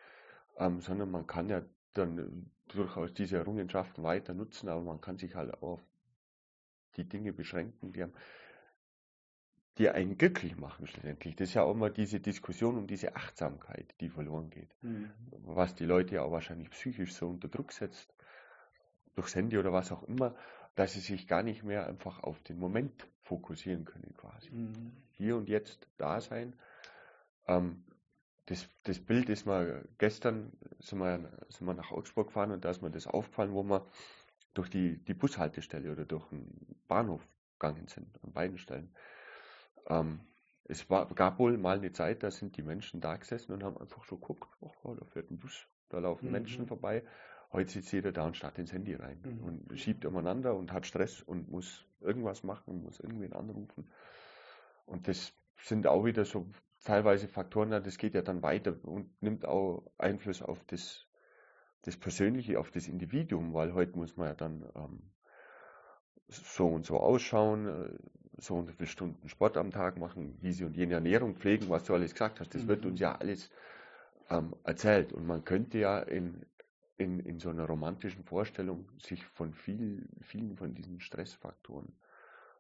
ähm, 0.59 0.81
sondern 0.81 1.11
man 1.11 1.27
kann 1.27 1.51
ja 1.51 1.63
dann 1.93 2.51
durchaus 2.69 3.13
diese 3.13 3.37
Errungenschaften 3.37 4.03
weiter 4.03 4.33
nutzen, 4.33 4.71
aber 4.71 4.83
man 4.83 5.03
kann 5.03 5.19
sich 5.19 5.35
halt 5.35 5.53
auch 5.53 5.63
auf 5.63 5.81
die 6.97 7.09
Dinge 7.09 7.33
beschränken, 7.33 7.93
die, 7.93 8.03
haben, 8.03 8.13
die 9.79 9.89
einen 9.91 10.17
glücklich 10.17 10.57
machen 10.57 10.87
schlussendlich. 10.87 11.37
Das 11.37 11.49
ist 11.49 11.55
ja 11.55 11.63
auch 11.63 11.73
immer 11.73 11.91
diese 11.91 12.21
Diskussion 12.21 12.77
um 12.77 12.87
diese 12.87 13.17
Achtsamkeit, 13.17 13.95
die 14.01 14.09
verloren 14.09 14.51
geht. 14.51 14.75
Mhm. 14.83 15.11
Was 15.45 15.75
die 15.75 15.85
Leute 15.85 16.17
ja 16.17 16.23
auch 16.23 16.33
wahrscheinlich 16.33 16.71
psychisch 16.71 17.15
so 17.15 17.29
unter 17.29 17.49
Druck 17.49 17.73
setzt, 17.73 18.15
durchs 19.15 19.35
Handy 19.35 19.59
oder 19.59 19.73
was 19.73 19.93
auch 19.93 20.03
immer, 20.05 20.35
dass 20.75 20.93
sie 20.93 21.01
sich 21.01 21.27
gar 21.27 21.43
nicht 21.43 21.65
mehr 21.65 21.87
einfach 21.87 22.23
auf 22.23 22.43
den 22.43 22.59
Moment 22.59 23.07
fokussieren 23.23 23.85
können 23.85 24.15
quasi. 24.17 24.51
Mhm. 24.51 24.93
Hier 25.13 25.37
und 25.37 25.49
jetzt 25.49 25.89
da 25.97 26.21
sein. 26.21 26.55
Ähm, 27.47 27.83
das, 28.47 28.69
das 28.85 29.01
Bild 29.01 29.29
ist 29.29 29.45
mal 29.45 29.85
gestern 29.99 30.53
sind 30.79 30.99
wir, 30.99 31.19
sind 31.49 31.67
wir 31.67 31.75
nach 31.75 31.91
Augsburg 31.91 32.29
gefahren 32.29 32.53
und 32.53 32.65
da 32.65 32.71
ist 32.71 32.83
mir 32.83 32.91
das 32.91 33.07
aufgefallen, 33.07 33.53
wo 33.53 33.63
wir 33.65 33.87
durch 34.57 34.71
die, 34.71 34.99
die 35.05 35.15
Bushaltestelle 35.15 35.93
oder 35.93 36.05
durch 36.05 36.27
den 36.29 36.77
Bahnhof 36.89 37.27
gegangen 37.59 37.87
sind, 37.89 38.19
an 38.23 38.33
beiden 38.33 38.59
Stellen. 38.59 38.91
Ähm, 39.89 40.21
es 40.65 40.89
war, 40.91 41.07
gab 41.15 41.39
wohl 41.39 41.57
mal 41.59 41.79
eine 41.79 41.93
Zeit, 41.93 42.23
da 42.23 42.31
sind 42.31 42.57
die 42.57 42.63
Menschen 42.63 43.01
da 43.01 43.17
gesessen 43.17 43.53
und 43.53 43.63
haben 43.63 43.77
einfach 43.79 44.05
so 44.05 44.17
geguckt, 44.17 44.49
oh, 44.61 44.95
da 44.95 45.05
fährt 45.05 45.31
ein 45.31 45.39
Bus, 45.39 45.69
da 45.91 45.99
laufen 45.99 46.27
mhm. 46.27 46.33
Menschen 46.33 46.67
vorbei. 46.67 47.05
Heute 47.53 47.71
sitzt 47.71 47.93
jeder 47.93 48.13
da 48.13 48.27
und 48.27 48.37
starrt 48.37 48.59
ins 48.59 48.73
Handy 48.73 48.95
rein 48.95 49.21
mhm. 49.25 49.45
und 49.45 49.79
schiebt 49.79 50.05
umeinander 50.05 50.57
und 50.57 50.73
hat 50.73 50.87
Stress 50.87 51.23
und 51.23 51.49
muss 51.49 51.87
irgendwas 52.01 52.43
machen, 52.43 52.83
muss 52.83 52.99
irgendwen 52.99 53.33
anrufen. 53.33 53.91
Und 54.87 55.07
das 55.07 55.33
sind 55.59 55.87
auch 55.87 56.05
wieder 56.05 56.25
so 56.25 56.47
teilweise 56.83 57.29
Faktoren, 57.29 57.71
das 57.71 57.99
geht 57.99 58.15
ja 58.15 58.23
dann 58.23 58.43
weiter 58.43 58.77
und 58.83 59.11
nimmt 59.23 59.45
auch 59.45 59.85
Einfluss 59.99 60.43
auf 60.43 60.65
das 60.65 61.07
das 61.87 61.97
Persönliche 61.97 62.59
auf 62.59 62.71
das 62.73 62.89
Individuum, 62.89 63.55
weil 63.55 63.73
heute 63.73 63.97
muss 63.97 64.17
man 64.17 64.29
ja 64.29 64.35
dann 64.35 64.69
ähm, 64.75 65.03
so 66.29 66.67
und 66.67 66.85
so 66.85 66.99
ausschauen, 66.99 67.67
äh, 67.67 67.99
so 68.39 68.57
und 68.57 68.67
so 68.67 68.73
viele 68.73 68.89
Stunden 68.89 69.29
Sport 69.29 69.57
am 69.57 69.71
Tag 69.71 69.97
machen, 69.97 70.39
diese 70.41 70.67
und 70.67 70.77
jene 70.77 70.95
Ernährung 70.95 71.37
pflegen, 71.37 71.69
was 71.69 71.85
du 71.85 71.95
alles 71.95 72.13
gesagt 72.13 72.41
hast. 72.41 72.55
Das 72.55 72.65
mhm. 72.65 72.69
wird 72.69 72.87
uns 72.87 73.01
ja 73.01 73.15
alles 73.15 73.51
ähm, 74.29 74.55
erzählt. 74.65 75.13
Und 75.13 75.27
man 75.27 75.45
könnte 75.45 75.79
ja 75.79 76.01
in, 76.01 76.45
in, 76.99 77.21
in 77.21 77.39
so 77.39 77.51
einer 77.51 77.67
romantischen 77.67 78.25
Vorstellung 78.25 78.91
sich 78.99 79.25
von 79.25 79.55
viel, 79.55 80.09
vielen 80.23 80.57
von 80.57 80.75
diesen 80.75 81.01
Stressfaktoren 81.01 81.97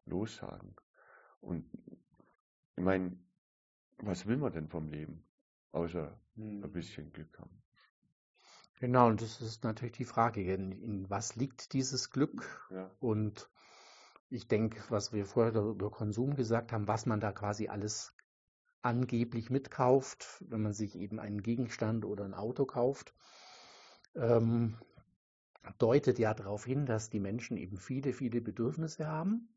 lossagen. 0.06 0.76
Und 1.40 1.68
ich 2.76 2.84
meine, 2.84 3.18
was 3.98 4.26
will 4.26 4.36
man 4.36 4.52
denn 4.52 4.68
vom 4.68 4.88
Leben? 4.88 5.24
Außer 5.72 6.16
mhm. 6.36 6.62
ein 6.62 6.72
bisschen 6.72 7.12
Glück 7.12 7.38
haben. 7.40 7.65
Genau, 8.78 9.08
und 9.08 9.22
das 9.22 9.40
ist 9.40 9.64
natürlich 9.64 9.96
die 9.96 10.04
Frage, 10.04 10.42
in, 10.42 10.72
in 10.72 11.08
was 11.08 11.34
liegt 11.34 11.72
dieses 11.72 12.10
Glück? 12.10 12.68
Ja. 12.70 12.90
Und 13.00 13.48
ich 14.28 14.48
denke, 14.48 14.82
was 14.90 15.12
wir 15.12 15.24
vorher 15.24 15.54
über 15.54 15.90
Konsum 15.90 16.34
gesagt 16.34 16.72
haben, 16.72 16.86
was 16.86 17.06
man 17.06 17.20
da 17.20 17.32
quasi 17.32 17.68
alles 17.68 18.12
angeblich 18.82 19.50
mitkauft, 19.50 20.44
wenn 20.48 20.62
man 20.62 20.72
sich 20.72 20.96
eben 20.96 21.18
einen 21.18 21.42
Gegenstand 21.42 22.04
oder 22.04 22.24
ein 22.24 22.34
Auto 22.34 22.66
kauft, 22.66 23.14
ähm, 24.14 24.76
deutet 25.78 26.18
ja 26.18 26.34
darauf 26.34 26.64
hin, 26.64 26.86
dass 26.86 27.10
die 27.10 27.20
Menschen 27.20 27.56
eben 27.56 27.78
viele, 27.78 28.12
viele 28.12 28.40
Bedürfnisse 28.40 29.06
haben, 29.06 29.48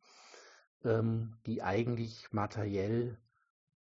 ähm, 0.84 1.38
die 1.46 1.62
eigentlich 1.62 2.32
materiell 2.32 3.18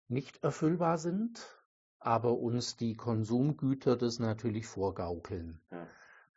nicht 0.09 0.43
erfüllbar 0.45 0.97
sind 0.99 1.64
aber 2.05 2.38
uns 2.38 2.76
die 2.76 2.94
Konsumgüter 2.94 3.96
das 3.96 4.18
natürlich 4.18 4.66
vorgaukeln. 4.66 5.61
Ja. 5.70 5.86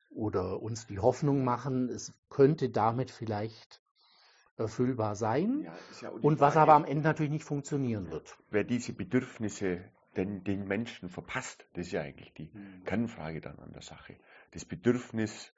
Oder 0.09 0.61
uns 0.61 0.88
die 0.88 0.99
Hoffnung 0.99 1.43
machen, 1.43 1.89
es 1.89 2.13
könnte 2.30 2.70
damit 2.70 3.11
vielleicht 3.11 3.82
erfüllbar 4.57 5.15
sein. 5.15 5.61
Ja, 5.63 5.74
ja 6.01 6.09
und 6.09 6.39
was 6.39 6.57
aber 6.57 6.74
am 6.74 6.86
Ende 6.86 7.03
natürlich 7.03 7.32
nicht 7.32 7.43
funktionieren 7.43 8.09
wird. 8.09 8.38
Wer 8.49 8.63
diese 8.63 8.93
Bedürfnisse 8.93 9.84
den, 10.15 10.43
den 10.43 10.68
Menschen 10.68 11.09
verpasst, 11.09 11.68
das 11.74 11.88
ist 11.88 11.91
ja 11.91 12.01
eigentlich 12.01 12.34
die 12.34 12.49
mhm. 12.53 12.84
Kernfrage 12.86 13.41
dann 13.41 13.59
an 13.59 13.74
der 13.74 13.84
Sache. 13.84 14.15
Das 14.51 14.65
Bedürfnis 14.65 15.53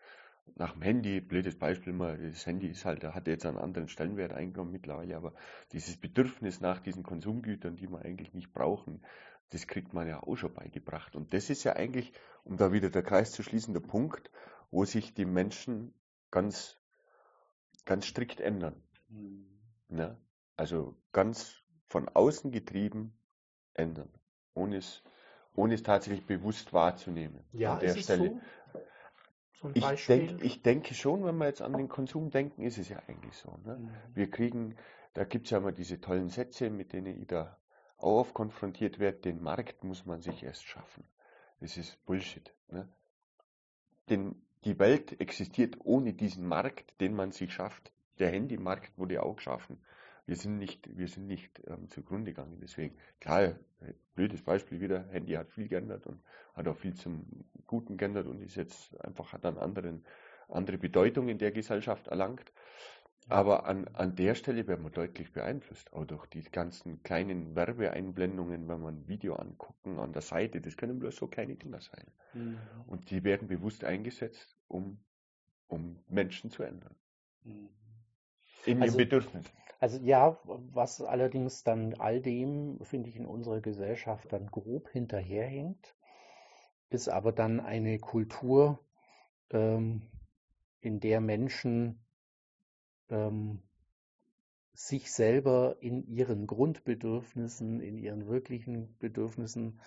nach 0.55 0.73
dem 0.73 0.81
Handy, 0.81 1.21
blödes 1.21 1.57
Beispiel 1.57 1.93
mal, 1.93 2.17
das 2.17 2.45
Handy 2.45 2.67
ist 2.67 2.83
halt, 2.83 3.03
hat 3.03 3.27
jetzt 3.27 3.45
einen 3.45 3.59
anderen 3.59 3.87
Stellenwert 3.87 4.33
eingenommen 4.33 4.71
mittlerweile, 4.71 5.15
aber 5.15 5.33
dieses 5.71 5.97
Bedürfnis 5.97 6.59
nach 6.59 6.79
diesen 6.79 7.03
Konsumgütern, 7.03 7.75
die 7.75 7.89
wir 7.89 7.99
eigentlich 7.99 8.33
nicht 8.33 8.51
brauchen, 8.51 9.01
das 9.51 9.67
kriegt 9.67 9.93
man 9.93 10.07
ja 10.07 10.21
auch 10.21 10.35
schon 10.35 10.53
beigebracht. 10.53 11.15
Und 11.15 11.33
das 11.33 11.49
ist 11.49 11.63
ja 11.63 11.73
eigentlich, 11.73 12.13
um 12.43 12.57
da 12.57 12.71
wieder 12.71 12.89
der 12.89 13.03
Kreis 13.03 13.31
zu 13.31 13.43
schließen, 13.43 13.73
der 13.73 13.81
Punkt, 13.81 14.31
wo 14.71 14.85
sich 14.85 15.13
die 15.13 15.25
Menschen 15.25 15.93
ganz 16.31 16.79
ganz 17.89 18.05
strikt 18.05 18.39
ändern. 18.39 18.81
Mhm. 19.09 19.45
Ne? 19.89 20.15
Also 20.55 20.95
ganz 21.11 21.55
von 21.87 22.07
außen 22.07 22.51
getrieben 22.51 23.17
ändern, 23.73 24.09
ohne 24.53 24.77
es, 24.77 25.03
ohne 25.55 25.73
es 25.73 25.83
tatsächlich 25.83 26.25
bewusst 26.25 26.71
wahrzunehmen. 26.71 27.43
Ja, 27.51 27.73
an 27.73 27.79
der 27.79 27.95
Stelle. 27.95 28.39
So? 28.73 28.81
So 29.61 29.71
ich, 29.73 30.05
denk, 30.05 30.41
ich 30.41 30.61
denke 30.61 30.93
schon, 30.93 31.25
wenn 31.25 31.35
wir 31.35 31.47
jetzt 31.47 31.61
an 31.61 31.73
den 31.73 31.89
Konsum 31.89 32.29
denken, 32.29 32.61
ist 32.61 32.77
es 32.77 32.87
ja 32.87 33.01
eigentlich 33.07 33.35
so. 33.35 33.59
Ne? 33.65 33.75
Mhm. 33.75 33.89
Wir 34.13 34.29
kriegen, 34.29 34.75
da 35.13 35.25
gibt 35.25 35.45
es 35.45 35.51
ja 35.51 35.57
immer 35.57 35.73
diese 35.73 35.99
tollen 35.99 36.29
Sätze, 36.29 36.69
mit 36.69 36.93
denen 36.93 37.19
ich 37.19 37.27
da 37.27 37.57
oft 37.99 38.33
konfrontiert 38.33 38.99
werde, 38.99 39.19
den 39.19 39.41
Markt 39.41 39.83
muss 39.83 40.05
man 40.05 40.21
sich 40.21 40.43
erst 40.43 40.63
schaffen. 40.63 41.03
Das 41.59 41.77
ist 41.77 42.03
Bullshit. 42.05 42.53
Ne? 42.69 42.87
Denn 44.09 44.41
die 44.65 44.79
Welt 44.79 45.19
existiert 45.19 45.77
ohne 45.83 46.13
diesen 46.13 46.47
Markt, 46.47 46.99
den 46.99 47.13
man 47.13 47.31
sich 47.31 47.53
schafft. 47.53 47.91
Der 48.17 48.31
Handymarkt 48.31 48.97
wurde 48.97 49.23
auch 49.23 49.35
geschaffen. 49.35 49.79
Wir 50.25 50.35
sind 50.35 50.57
nicht, 50.57 50.95
wir 50.97 51.07
sind 51.07 51.27
nicht 51.27 51.61
ähm, 51.67 51.89
zugrunde 51.89 52.31
gegangen. 52.31 52.59
Deswegen, 52.61 52.95
klar, 53.19 53.55
blödes 54.15 54.43
Beispiel 54.43 54.79
wieder, 54.81 55.07
Handy 55.09 55.33
hat 55.33 55.49
viel 55.49 55.67
geändert 55.67 56.05
und 56.05 56.21
hat 56.53 56.67
auch 56.67 56.77
viel 56.77 56.93
zum 56.93 57.25
Guten 57.65 57.97
geändert 57.97 58.27
und 58.27 58.41
ist 58.41 58.55
jetzt 58.55 58.99
einfach, 59.03 59.33
hat 59.33 59.43
dann 59.43 59.57
anderen, 59.57 60.05
andere 60.47 60.77
Bedeutung 60.77 61.29
in 61.29 61.37
der 61.37 61.51
Gesellschaft 61.51 62.07
erlangt. 62.07 62.51
Aber 63.29 63.65
an, 63.65 63.87
an 63.89 64.15
der 64.15 64.33
Stelle 64.33 64.67
werden 64.67 64.83
wir 64.83 64.89
deutlich 64.89 65.31
beeinflusst, 65.31 65.93
auch 65.93 66.05
durch 66.05 66.25
die 66.27 66.41
ganzen 66.41 67.03
kleinen 67.03 67.55
Werbeeinblendungen, 67.55 68.67
wenn 68.67 68.81
wir 68.81 68.87
ein 68.87 69.07
Video 69.07 69.35
angucken 69.35 69.99
an 69.99 70.13
der 70.13 70.23
Seite, 70.23 70.61
das 70.61 70.77
können 70.77 70.99
bloß 70.99 71.15
so 71.15 71.27
kleine 71.27 71.55
Dinger 71.55 71.79
sein. 71.79 72.05
Mhm. 72.33 72.57
Und 72.87 73.11
die 73.11 73.23
werden 73.23 73.47
bewusst 73.47 73.83
eingesetzt, 73.83 74.57
um, 74.67 74.99
um 75.67 75.99
Menschen 76.07 76.49
zu 76.49 76.63
ändern. 76.63 76.95
Mhm. 77.43 77.69
In 78.65 78.81
also, 78.81 78.97
ihren 78.97 79.09
Bedürfnissen. 79.09 79.51
Also 79.79 79.99
ja, 79.99 80.37
was 80.43 80.99
allerdings 80.99 81.63
dann 81.63 81.93
all 81.93 82.21
dem, 82.21 82.79
finde 82.83 83.09
ich, 83.09 83.15
in 83.15 83.25
unserer 83.25 83.61
Gesellschaft 83.61 84.33
dann 84.33 84.47
grob 84.47 84.89
hinterherhinkt, 84.89 85.95
ist 86.89 87.07
aber 87.07 87.31
dann 87.31 87.59
eine 87.59 87.99
Kultur, 87.99 88.79
ähm, 89.51 90.01
in 90.81 90.99
der 90.99 91.21
Menschen 91.21 92.03
ähm, 93.09 93.61
sich 94.73 95.11
selber 95.11 95.75
in 95.81 96.07
ihren 96.07 96.47
Grundbedürfnissen, 96.47 97.81
in 97.81 97.97
ihren 97.97 98.27
wirklichen 98.27 98.95
Bedürfnissen 98.99 99.81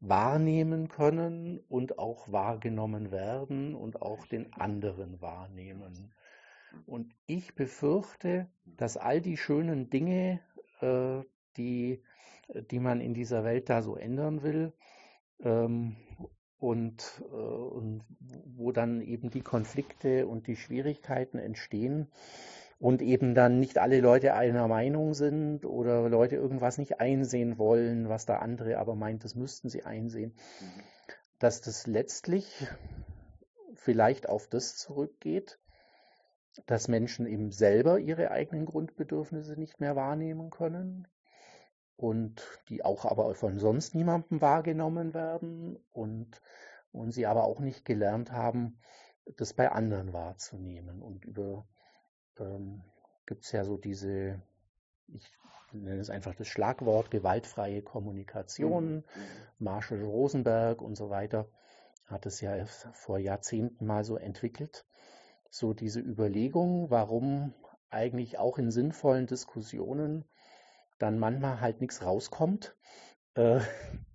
wahrnehmen 0.00 0.88
können 0.88 1.58
und 1.68 1.98
auch 1.98 2.30
wahrgenommen 2.30 3.10
werden 3.10 3.74
und 3.74 4.02
auch 4.02 4.26
den 4.26 4.52
anderen 4.52 5.20
wahrnehmen. 5.22 6.12
Und 6.84 7.14
ich 7.26 7.54
befürchte, 7.54 8.48
dass 8.66 8.98
all 8.98 9.22
die 9.22 9.38
schönen 9.38 9.88
Dinge, 9.88 10.40
äh, 10.80 11.22
die, 11.56 12.02
die 12.70 12.78
man 12.78 13.00
in 13.00 13.14
dieser 13.14 13.42
Welt 13.42 13.70
da 13.70 13.80
so 13.80 13.96
ändern 13.96 14.42
will, 14.42 14.74
ähm, 15.40 15.96
und, 16.58 17.22
äh, 17.30 17.34
und 17.34 18.02
wo 18.44 18.72
dann 18.72 19.00
eben 19.00 19.30
die 19.30 19.42
Konflikte 19.42 20.26
und 20.26 20.46
die 20.46 20.56
Schwierigkeiten 20.56 21.38
entstehen 21.38 22.08
und 22.78 23.02
eben 23.02 23.34
dann 23.34 23.58
nicht 23.58 23.78
alle 23.78 24.00
Leute 24.00 24.34
einer 24.34 24.68
Meinung 24.68 25.14
sind 25.14 25.64
oder 25.64 26.08
Leute 26.08 26.36
irgendwas 26.36 26.78
nicht 26.78 27.00
einsehen 27.00 27.58
wollen, 27.58 28.08
was 28.08 28.26
der 28.26 28.42
andere 28.42 28.78
aber 28.78 28.94
meint, 28.94 29.24
das 29.24 29.34
müssten 29.34 29.68
sie 29.68 29.84
einsehen, 29.84 30.34
mhm. 30.60 30.82
dass 31.38 31.60
das 31.60 31.86
letztlich 31.86 32.66
vielleicht 33.74 34.28
auf 34.28 34.48
das 34.48 34.76
zurückgeht, 34.76 35.58
dass 36.66 36.88
Menschen 36.88 37.26
eben 37.26 37.50
selber 37.50 37.98
ihre 37.98 38.30
eigenen 38.30 38.64
Grundbedürfnisse 38.64 39.58
nicht 39.58 39.80
mehr 39.80 39.94
wahrnehmen 39.94 40.50
können, 40.50 41.06
und 41.96 42.42
die 42.68 42.84
auch 42.84 43.04
aber 43.04 43.34
von 43.34 43.58
sonst 43.58 43.94
niemandem 43.94 44.40
wahrgenommen 44.40 45.14
werden 45.14 45.78
und, 45.92 46.42
und 46.92 47.12
sie 47.12 47.26
aber 47.26 47.44
auch 47.44 47.60
nicht 47.60 47.84
gelernt 47.84 48.32
haben, 48.32 48.78
das 49.36 49.54
bei 49.54 49.72
anderen 49.72 50.12
wahrzunehmen. 50.12 51.02
Und 51.02 51.24
über 51.24 51.66
ähm, 52.38 52.82
gibt 53.26 53.44
es 53.44 53.52
ja 53.52 53.64
so 53.64 53.76
diese, 53.76 54.40
ich 55.08 55.32
nenne 55.72 56.00
es 56.00 56.10
einfach 56.10 56.34
das 56.34 56.48
Schlagwort 56.48 57.10
gewaltfreie 57.10 57.82
Kommunikation, 57.82 58.96
mhm. 58.96 59.04
Marshall 59.58 60.02
Rosenberg 60.02 60.82
und 60.82 60.96
so 60.96 61.10
weiter 61.10 61.48
hat 62.06 62.24
es 62.26 62.40
ja 62.40 62.64
vor 62.66 63.18
Jahrzehnten 63.18 63.84
mal 63.84 64.04
so 64.04 64.16
entwickelt. 64.16 64.86
So 65.50 65.74
diese 65.74 66.00
Überlegung, 66.00 66.90
warum 66.90 67.52
eigentlich 67.90 68.38
auch 68.38 68.58
in 68.58 68.70
sinnvollen 68.70 69.26
Diskussionen 69.26 70.24
dann 70.98 71.18
manchmal 71.18 71.60
halt 71.60 71.80
nichts 71.80 72.02
rauskommt, 72.02 72.76
äh, 73.34 73.60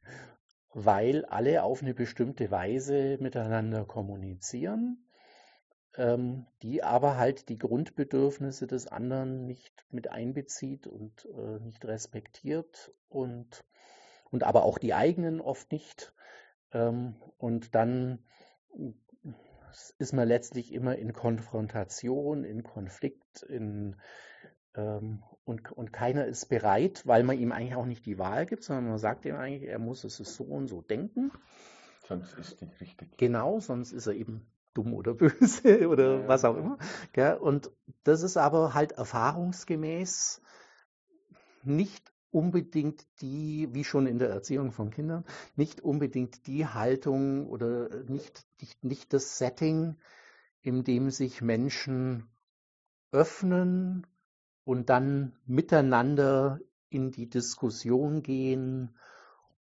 weil 0.73 1.25
alle 1.25 1.63
auf 1.63 1.82
eine 1.82 1.93
bestimmte 1.93 2.49
Weise 2.51 3.17
miteinander 3.19 3.86
kommunizieren, 3.86 5.05
ähm, 5.95 6.47
die 6.61 6.84
aber 6.84 7.17
halt 7.17 7.49
die 7.49 7.57
Grundbedürfnisse 7.57 8.67
des 8.67 8.88
anderen 8.88 9.45
nicht 9.45 9.86
mit 9.89 10.09
einbezieht 10.09 10.88
und 10.88 11.25
äh, 11.25 11.59
nicht 11.59 11.84
respektiert 11.86 12.93
und, 13.09 13.65
und 14.29 14.43
aber 14.43 14.63
auch 14.63 14.77
die 14.77 14.93
eigenen 14.93 15.41
oft 15.41 15.71
nicht. 15.71 16.13
Ähm, 16.71 17.15
und 17.38 17.75
dann 17.75 18.23
ist 19.97 20.13
man 20.13 20.27
letztlich 20.27 20.73
immer 20.73 20.97
in 20.97 21.13
Konfrontation, 21.13 22.43
in 22.43 22.63
Konflikt, 22.63 23.43
in 23.43 23.95
ähm, 24.75 25.23
und, 25.51 25.71
und 25.71 25.93
keiner 25.93 26.25
ist 26.25 26.49
bereit, 26.49 27.03
weil 27.05 27.23
man 27.23 27.37
ihm 27.37 27.51
eigentlich 27.51 27.75
auch 27.75 27.85
nicht 27.85 28.05
die 28.05 28.17
Wahl 28.17 28.45
gibt, 28.45 28.63
sondern 28.63 28.87
man 28.87 28.97
sagt 28.97 29.25
ihm 29.25 29.35
eigentlich, 29.35 29.69
er 29.69 29.79
muss 29.79 30.03
es 30.03 30.17
so 30.17 30.43
und 30.43 30.67
so 30.67 30.81
denken. 30.81 31.31
Sonst 32.07 32.33
ist 32.37 32.61
nicht 32.61 32.79
richtig. 32.81 33.17
Genau, 33.17 33.59
sonst 33.59 33.91
ist 33.91 34.07
er 34.07 34.13
eben 34.13 34.45
dumm 34.73 34.93
oder 34.93 35.13
böse 35.13 35.87
oder 35.89 36.21
ja, 36.21 36.27
was 36.27 36.45
auch 36.45 36.55
immer. 36.55 36.77
Und 37.41 37.69
das 38.03 38.23
ist 38.23 38.37
aber 38.37 38.73
halt 38.73 38.93
erfahrungsgemäß 38.93 40.41
nicht 41.63 42.11
unbedingt 42.31 43.05
die, 43.19 43.67
wie 43.73 43.83
schon 43.83 44.07
in 44.07 44.17
der 44.17 44.29
Erziehung 44.29 44.71
von 44.71 44.89
Kindern, 44.89 45.25
nicht 45.57 45.81
unbedingt 45.81 46.47
die 46.47 46.65
Haltung 46.65 47.47
oder 47.47 48.03
nicht, 48.05 48.45
nicht, 48.61 48.83
nicht 48.83 49.13
das 49.13 49.37
Setting, 49.37 49.97
in 50.61 50.85
dem 50.85 51.09
sich 51.09 51.41
Menschen 51.41 52.29
öffnen 53.11 54.07
und 54.64 54.89
dann 54.89 55.38
miteinander 55.45 56.59
in 56.89 57.12
die 57.12 57.30
Diskussion 57.30 58.22
gehen 58.22 58.95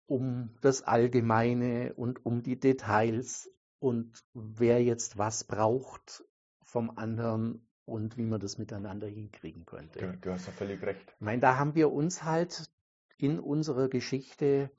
um 0.07 0.51
das 0.61 0.82
Allgemeine 0.82 1.95
und 1.95 2.26
um 2.26 2.43
die 2.43 2.59
Details 2.59 3.49
und 3.78 4.24
wer 4.34 4.82
jetzt 4.82 5.18
was 5.18 5.45
braucht 5.45 6.24
vom 6.64 6.91
anderen 6.99 7.66
und 7.84 8.16
wie 8.16 8.24
man 8.24 8.41
das 8.41 8.59
miteinander 8.59 9.07
hinkriegen 9.07 9.66
könnte. 9.66 10.01
Du, 10.01 10.16
du 10.16 10.32
hast 10.32 10.47
ja 10.47 10.53
völlig 10.53 10.82
recht. 10.82 11.14
Ich 11.14 11.20
meine, 11.20 11.41
da 11.41 11.57
haben 11.59 11.74
wir 11.76 11.93
uns 11.93 12.24
halt 12.24 12.70
in 13.18 13.38
unserer 13.38 13.88
Geschichte 13.88 14.70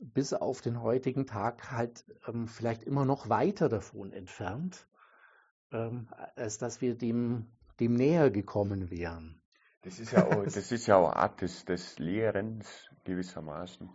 bis 0.00 0.32
auf 0.32 0.60
den 0.60 0.80
heutigen 0.80 1.26
Tag 1.26 1.72
halt 1.72 2.04
ähm, 2.26 2.46
vielleicht 2.46 2.84
immer 2.84 3.04
noch 3.04 3.28
weiter 3.28 3.68
davon 3.68 4.12
entfernt, 4.12 4.86
ähm, 5.72 6.08
als 6.36 6.58
dass 6.58 6.80
wir 6.80 6.96
dem, 6.96 7.46
dem 7.80 7.94
näher 7.94 8.30
gekommen 8.30 8.90
wären. 8.90 9.37
Das 9.82 10.00
ist 10.00 10.12
ja 10.12 10.26
auch, 10.26 10.44
das 10.44 10.72
ist 10.72 10.86
ja 10.86 10.96
auch 10.96 11.12
Art 11.12 11.40
des, 11.40 11.64
des 11.64 11.98
Lehrens 11.98 12.90
gewissermaßen, 13.04 13.90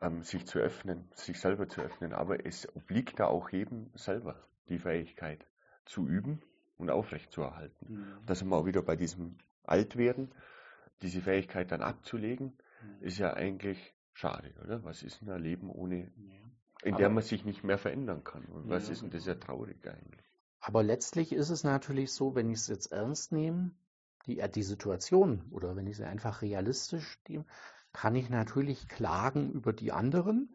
ähm, 0.00 0.22
sich 0.22 0.46
zu 0.46 0.58
öffnen, 0.58 1.10
sich 1.14 1.38
selber 1.38 1.68
zu 1.68 1.82
öffnen. 1.82 2.12
Aber 2.12 2.44
es 2.44 2.68
obliegt 2.74 3.20
da 3.20 3.26
auch 3.26 3.50
jedem 3.50 3.90
selber 3.94 4.48
die 4.68 4.78
Fähigkeit 4.78 5.46
zu 5.84 6.06
üben 6.06 6.42
und 6.78 6.90
aufrechtzuerhalten. 6.90 7.94
Mhm. 7.94 8.26
Da 8.26 8.34
sind 8.34 8.48
wir 8.48 8.56
auch 8.56 8.66
wieder 8.66 8.82
bei 8.82 8.96
diesem 8.96 9.38
Altwerden. 9.64 10.34
Diese 11.02 11.20
Fähigkeit 11.20 11.70
dann 11.72 11.82
abzulegen, 11.82 12.58
mhm. 12.82 13.02
ist 13.02 13.18
ja 13.18 13.34
eigentlich 13.34 13.94
schade, 14.12 14.54
oder? 14.62 14.82
Was 14.84 15.02
ist 15.02 15.20
denn 15.20 15.30
ein 15.30 15.42
Leben 15.42 15.70
ohne, 15.70 16.10
in 16.82 16.96
der 16.96 17.08
man 17.08 17.22
sich 17.22 17.44
nicht 17.44 17.64
mehr 17.64 17.78
verändern 17.78 18.24
kann? 18.24 18.44
Und 18.46 18.68
was 18.68 18.86
ja. 18.86 18.92
ist 18.92 19.02
denn 19.02 19.10
das 19.10 19.26
ja 19.26 19.34
traurig 19.34 19.86
eigentlich? 19.86 20.24
Aber 20.60 20.82
letztlich 20.82 21.32
ist 21.32 21.50
es 21.50 21.64
natürlich 21.64 22.12
so, 22.12 22.34
wenn 22.34 22.48
ich 22.50 22.58
es 22.58 22.68
jetzt 22.68 22.92
ernst 22.92 23.32
nehme, 23.32 23.72
die, 24.26 24.40
äh, 24.40 24.48
die 24.48 24.62
Situation 24.62 25.44
oder 25.50 25.76
wenn 25.76 25.86
ich 25.86 25.96
sie 25.96 26.04
einfach 26.04 26.42
realistisch 26.42 27.18
nehme, 27.28 27.44
kann 27.92 28.14
ich 28.16 28.30
natürlich 28.30 28.88
klagen 28.88 29.52
über 29.52 29.72
die 29.72 29.92
anderen, 29.92 30.48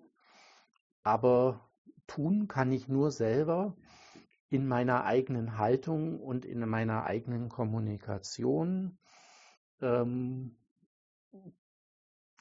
aber 1.03 1.69
tun 2.07 2.47
kann 2.47 2.71
ich 2.71 2.87
nur 2.87 3.11
selber 3.11 3.75
in 4.49 4.67
meiner 4.67 5.03
eigenen 5.03 5.57
Haltung 5.57 6.19
und 6.19 6.45
in 6.45 6.67
meiner 6.67 7.03
eigenen 7.03 7.49
Kommunikation, 7.49 8.97
ähm, 9.81 10.57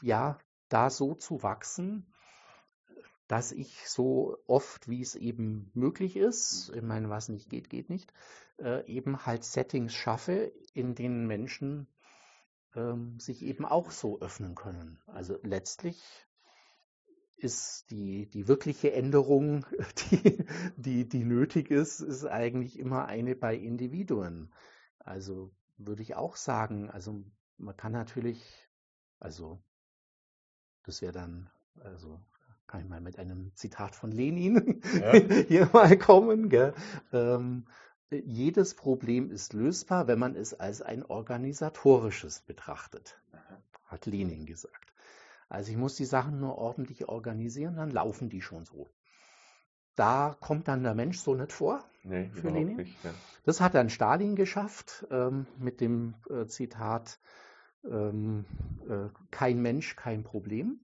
ja, 0.03 0.39
da 0.69 0.91
so 0.91 1.15
zu 1.15 1.43
wachsen, 1.43 2.13
dass 3.29 3.53
ich 3.53 3.89
so 3.89 4.39
oft, 4.47 4.89
wie 4.89 5.03
es 5.03 5.15
eben 5.15 5.71
möglich 5.75 6.17
ist, 6.17 6.73
ich 6.75 6.83
meine, 6.83 7.09
was 7.11 7.29
nicht 7.29 7.51
geht, 7.51 7.71
geht 7.71 7.91
nicht, 7.91 8.13
äh, 8.59 8.87
eben 8.87 9.27
halt 9.27 9.45
Settings 9.45 9.95
schaffe, 9.95 10.53
in 10.75 10.95
denen 10.95 11.27
Menschen 11.27 11.89
ähm, 12.75 13.19
sich 13.19 13.43
eben 13.43 13.65
auch 13.65 13.91
so 13.91 14.21
öffnen 14.21 14.55
können. 14.55 15.01
Also 15.07 15.39
letztlich 15.43 16.27
ist 17.37 17.91
die, 17.91 18.27
die 18.31 18.49
wirkliche 18.49 18.93
Änderung, 18.93 19.67
die, 20.11 20.47
die, 20.77 21.09
die 21.09 21.25
nötig 21.25 21.71
ist, 21.71 22.01
ist 22.01 22.25
eigentlich 22.25 22.79
immer 22.79 23.07
eine 23.07 23.35
bei 23.35 23.57
Individuen. 23.57 24.53
Also 24.99 25.53
würde 25.79 26.03
ich 26.03 26.15
auch 26.15 26.37
sagen, 26.37 26.91
also 26.91 27.25
man 27.59 27.77
kann 27.77 27.93
natürlich, 27.93 28.43
also 29.19 29.63
das 30.85 31.03
wäre 31.03 31.13
dann, 31.13 31.51
also 31.81 32.21
kann 32.67 32.81
ich 32.81 32.89
mal 32.89 33.01
mit 33.01 33.19
einem 33.19 33.53
Zitat 33.55 33.95
von 33.95 34.11
Lenin 34.11 34.83
ja. 35.01 35.13
hier 35.49 35.71
mal 35.73 35.97
kommen. 35.97 36.49
Gell? 36.49 36.75
Ähm, 37.13 37.67
jedes 38.11 38.75
Problem 38.75 39.31
ist 39.31 39.53
lösbar, 39.53 40.07
wenn 40.07 40.19
man 40.19 40.37
es 40.37 40.55
als 40.55 40.83
ein 40.83 41.05
organisatorisches 41.05 42.41
betrachtet, 42.41 43.21
hat 43.85 44.07
Lenin 44.07 44.47
gesagt. 44.47 44.93
Also 45.49 45.71
ich 45.71 45.77
muss 45.77 45.97
die 45.97 46.05
Sachen 46.05 46.41
nur 46.41 46.59
ordentlich 46.59 47.09
organisieren, 47.09 47.77
dann 47.77 47.91
laufen 47.91 48.29
die 48.29 48.43
schon 48.43 48.65
so. 48.65 48.89
Da 49.95 50.37
kommt 50.41 50.69
dann 50.69 50.83
der 50.83 50.95
Mensch 50.95 51.19
so 51.19 51.35
nicht 51.35 51.53
vor 51.53 51.83
nee, 52.05 52.31
für 52.33 52.51
Lenin. 52.51 52.77
Nicht, 52.77 53.03
ja. 53.05 53.15
Das 53.45 53.61
hat 53.61 53.75
dann 53.75 53.91
Stalin 53.91 54.37
geschafft 54.37 55.07
ähm, 55.11 55.47
mit 55.59 55.81
dem 55.81 56.15
äh, 56.29 56.47
Zitat 56.47 57.19
ähm, 57.85 58.45
äh, 58.89 59.09
Kein 59.31 59.63
Mensch, 59.63 59.97
kein 59.97 60.23
Problem. 60.23 60.81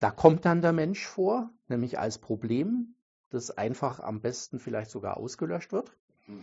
Da 0.00 0.10
kommt 0.10 0.44
dann 0.44 0.62
der 0.62 0.72
Mensch 0.72 1.06
vor, 1.06 1.50
nämlich 1.68 1.98
als 1.98 2.18
Problem, 2.18 2.94
das 3.30 3.50
einfach 3.50 4.00
am 4.00 4.20
besten 4.20 4.58
vielleicht 4.58 4.90
sogar 4.90 5.16
ausgelöscht 5.16 5.72
wird. 5.72 5.96
Mhm. 6.26 6.42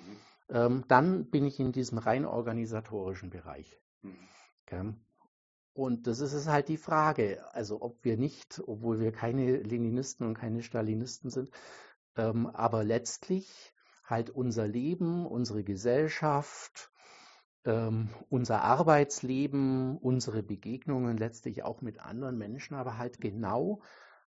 Ähm, 0.49 0.84
dann 0.88 1.30
bin 1.30 1.45
ich 1.45 1.60
in 1.60 1.72
diesem 1.72 1.98
rein 1.98 2.26
organisatorischen 2.26 3.30
Bereich. 3.30 3.80
Mhm. 4.02 4.18
Okay. 4.65 4.94
Und 5.73 6.07
das 6.07 6.19
ist 6.19 6.34
es 6.34 6.48
halt 6.48 6.69
die 6.69 6.77
Frage, 6.77 7.44
also 7.53 7.82
ob 7.82 8.03
wir 8.03 8.18
nicht, 8.18 8.61
obwohl 8.65 8.99
wir 8.99 9.11
keine 9.11 9.57
Leninisten 9.57 10.26
und 10.26 10.36
keine 10.36 10.64
Stalinisten 10.64 11.30
sind, 11.30 11.52
ähm, 12.15 12.48
aber 12.48 12.84
letztlich 12.84 13.73
halt 14.06 14.30
unser 14.30 14.68
Leben, 14.68 15.26
unsere 15.26 15.64
Gesellschaft, 15.64 16.91
ähm, 17.66 18.10
unser 18.30 18.62
Arbeitsleben, 18.62 19.98
unsere 19.98 20.44
Begegnungen 20.44 21.18
letztlich 21.18 21.64
auch 21.64 21.82
mit 21.82 22.00
anderen 22.00 22.38
Menschen, 22.38 22.76
aber 22.76 22.98
halt 22.98 23.20
genau 23.20 23.82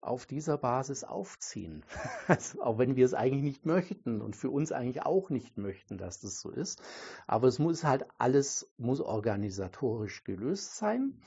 auf 0.01 0.27
dieser 0.27 0.59
Basis 0.59 1.02
aufziehen. 1.02 1.85
Also, 2.28 2.62
auch 2.62 2.78
wenn 2.78 2.97
wir 2.97 3.05
es 3.05 3.15
eigentlich 3.15 3.43
nicht 3.43 3.66
möchten 3.66 4.20
und 4.23 4.36
für 4.36 4.51
uns 4.51 4.73
eigentlich 4.73 5.02
auch 5.02 5.31
nicht 5.31 5.59
möchten, 5.59 5.98
dass 5.98 6.20
das 6.20 6.40
so 6.40 6.51
ist. 6.51 6.81
Aber 7.27 7.48
es 7.48 7.59
muss 7.59 7.85
halt 7.85 8.06
alles, 8.19 8.70
muss 8.78 9.01
organisatorisch 9.01 10.24
gelöst 10.24 10.77
sein 10.77 11.20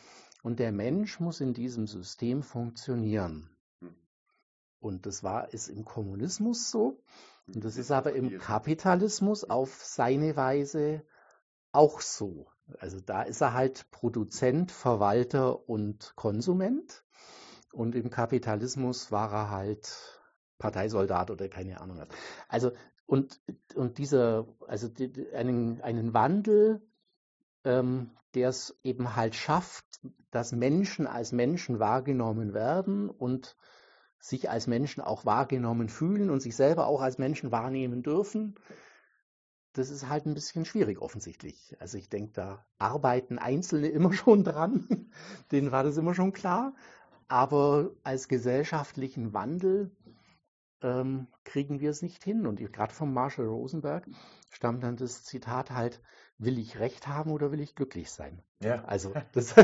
und 0.44 0.60
der 0.60 0.72
Mensch 0.72 1.20
muss 1.20 1.42
in 1.42 1.54
diesem 1.54 1.88
System 1.88 2.42
funktionieren. 2.42 3.50
Und 4.80 5.06
das 5.06 5.24
war, 5.24 5.54
ist 5.54 5.68
im 5.68 5.86
Kommunismus 5.86 6.70
so. 6.70 7.00
Und 7.48 7.64
das 7.64 7.78
ist 7.78 7.92
aber 7.92 8.14
im 8.14 8.38
Kapitalismus 8.38 9.44
auf 9.44 9.84
seine 9.84 10.36
Weise 10.36 11.04
auch 11.78 12.02
so. 12.02 12.48
Also 12.80 13.00
da 13.00 13.22
ist 13.22 13.42
er 13.42 13.54
halt 13.54 13.90
Produzent, 13.92 14.72
Verwalter 14.72 15.70
und 15.70 16.14
Konsument. 16.16 17.04
Und 17.72 17.96
im 17.96 18.10
Kapitalismus 18.10 19.12
war 19.12 19.32
er 19.32 19.50
halt 19.52 20.22
Parteisoldat 20.58 21.30
oder 21.30 21.48
keine 21.50 21.80
Ahnung. 21.80 22.04
Also 22.50 22.72
und, 23.06 23.40
und 23.76 24.00
dieser, 24.00 24.48
also 24.68 24.88
die, 24.88 25.32
einen, 25.34 25.82
einen 25.82 26.14
Wandel, 26.14 26.82
ähm, 27.64 28.10
der 28.34 28.50
es 28.50 28.78
eben 28.84 29.16
halt 29.16 29.36
schafft, 29.36 29.86
dass 30.32 30.52
Menschen 30.52 31.08
als 31.08 31.32
Menschen 31.32 31.80
wahrgenommen 31.80 32.54
werden 32.54 33.10
und 33.10 33.56
sich 34.20 34.50
als 34.50 34.68
Menschen 34.68 35.02
auch 35.02 35.26
wahrgenommen 35.26 35.90
fühlen 35.90 36.30
und 36.30 36.42
sich 36.42 36.56
selber 36.56 36.88
auch 36.88 37.02
als 37.02 37.18
Menschen 37.18 37.52
wahrnehmen 37.52 38.04
dürfen, 38.04 38.56
das 39.78 39.90
ist 39.90 40.10
halt 40.10 40.26
ein 40.26 40.34
bisschen 40.34 40.66
schwierig 40.66 41.02
offensichtlich. 41.02 41.76
Also 41.80 41.98
ich 41.98 42.10
denke, 42.10 42.34
da 42.34 42.66
arbeiten 42.80 43.38
Einzelne 43.40 43.88
immer 43.90 44.14
schon 44.14 44.44
dran, 44.44 45.10
denen 45.52 45.72
war 45.72 45.84
das 45.84 45.98
immer 45.98 46.14
schon 46.14 46.34
klar, 46.34 46.74
aber 47.28 47.92
als 48.04 48.28
gesellschaftlichen 48.28 49.34
Wandel 49.34 49.92
ähm, 50.82 51.28
kriegen 51.44 51.80
wir 51.80 51.90
es 51.90 52.02
nicht 52.02 52.24
hin. 52.24 52.48
Und 52.48 52.60
gerade 52.74 52.94
von 52.94 53.14
Marshall 53.14 53.48
Rosenberg 53.48 54.08
stammt 54.50 54.84
dann 54.84 54.98
das 54.98 55.24
Zitat 55.24 55.72
halt, 55.72 56.02
will 56.40 56.60
ich 56.60 56.80
Recht 56.80 57.08
haben 57.08 57.32
oder 57.32 57.52
will 57.52 57.62
ich 57.62 57.76
glücklich 57.76 58.12
sein? 58.12 58.42
Ja. 58.62 58.84
Also 58.86 59.14
das, 59.34 59.56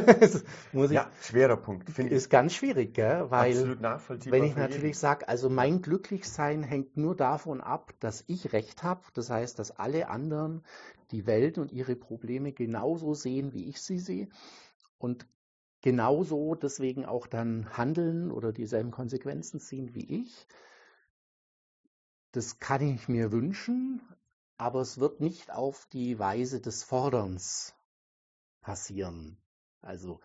muss 0.72 0.90
ich. 0.90 0.96
Ja, 0.96 1.12
schwerer 1.22 1.58
Punkt. 1.58 1.90
Finde 1.90 2.14
ist 2.14 2.30
ganz 2.30 2.54
schwierig, 2.54 2.94
gell? 2.94 3.30
weil 3.30 3.78
wenn 3.80 4.44
ich 4.44 4.56
natürlich 4.56 4.98
sage, 4.98 5.28
also 5.28 5.50
mein 5.50 5.82
Glücklichsein 5.82 6.64
hängt 6.64 6.98
nur 6.98 7.16
davon 7.16 7.62
ab, 7.62 7.94
dass 8.00 8.24
ich 8.28 8.54
Recht 8.54 8.84
habe. 8.84 9.02
Das 9.14 9.30
heißt, 9.30 9.60
dass 9.60 9.72
alle 9.72 10.10
anderen 10.10 10.64
die 11.12 11.28
Welt 11.28 11.58
und 11.58 11.72
ihre 11.72 11.96
Probleme 11.96 12.54
genauso 12.54 13.14
sehen, 13.14 13.54
wie 13.54 13.70
ich 13.70 13.82
sie 13.82 14.00
sehe. 14.00 14.30
Und 14.98 15.28
genauso 15.82 16.56
deswegen 16.56 17.06
auch 17.06 17.28
dann 17.28 17.78
handeln 17.78 18.32
oder 18.32 18.52
dieselben 18.52 18.92
Konsequenzen 18.92 19.60
ziehen 19.60 19.94
wie 19.94 20.24
ich. 20.24 20.48
Das 22.32 22.60
kann 22.60 22.82
ich 22.82 23.08
mir 23.08 23.32
wünschen, 23.32 24.02
aber 24.58 24.82
es 24.82 25.00
wird 25.00 25.20
nicht 25.20 25.52
auf 25.52 25.88
die 25.92 26.20
Weise 26.20 26.62
des 26.62 26.84
Forderns 26.84 27.76
passieren. 28.62 29.38
Also 29.82 30.20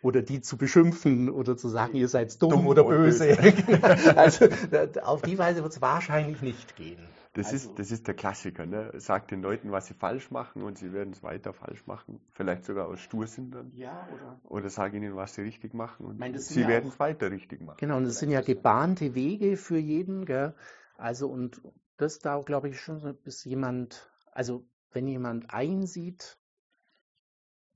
oder 0.00 0.22
die 0.22 0.40
zu 0.40 0.56
beschimpfen 0.56 1.28
oder 1.28 1.56
zu 1.56 1.68
sagen, 1.68 1.96
ihr 1.96 2.08
seid 2.08 2.40
dumm, 2.40 2.50
dumm 2.50 2.66
oder 2.68 2.84
böse. 2.84 3.36
böse. 3.36 4.16
also 4.16 4.46
auf 5.02 5.22
die 5.22 5.38
Weise 5.38 5.62
wird 5.62 5.72
es 5.72 5.80
wahrscheinlich 5.80 6.40
nicht 6.40 6.76
gehen. 6.76 7.00
Das, 7.34 7.52
also, 7.52 7.70
ist, 7.70 7.78
das 7.78 7.90
ist 7.90 8.06
der 8.06 8.14
Klassiker. 8.14 8.66
Ne? 8.66 8.92
Sagt 8.96 9.30
den 9.30 9.42
Leuten, 9.42 9.70
was 9.70 9.86
sie 9.86 9.94
falsch 9.94 10.30
machen 10.30 10.62
und 10.62 10.78
sie 10.78 10.92
werden 10.92 11.12
es 11.12 11.22
weiter 11.22 11.52
falsch 11.52 11.86
machen. 11.86 12.20
Vielleicht 12.32 12.64
sogar 12.64 12.88
aus 12.88 13.00
Stursinn 13.00 13.50
dann. 13.50 13.70
Ja, 13.74 14.08
oder? 14.12 14.40
Oder 14.44 14.70
sag 14.70 14.94
ihnen, 14.94 15.14
was 15.14 15.34
sie 15.34 15.42
richtig 15.42 15.74
machen 15.74 16.06
und 16.06 16.18
meine, 16.18 16.38
sie 16.38 16.62
ja 16.62 16.68
werden 16.68 16.88
es 16.88 16.98
weiter 16.98 17.30
richtig 17.30 17.60
machen. 17.60 17.76
Genau, 17.78 17.96
und 17.96 18.04
das 18.04 18.18
sind 18.18 18.30
ja 18.30 18.40
gebahnte 18.40 19.14
Wege 19.14 19.56
für 19.56 19.78
jeden. 19.78 20.24
Gell? 20.24 20.54
Also 20.96 21.28
und 21.28 21.60
das 21.98 22.20
da 22.20 22.40
glaube 22.40 22.70
ich 22.70 22.80
schon, 22.80 23.16
bis 23.22 23.44
jemand, 23.44 24.10
also 24.32 24.64
wenn 24.92 25.06
jemand 25.06 25.50
einsieht 25.52 26.38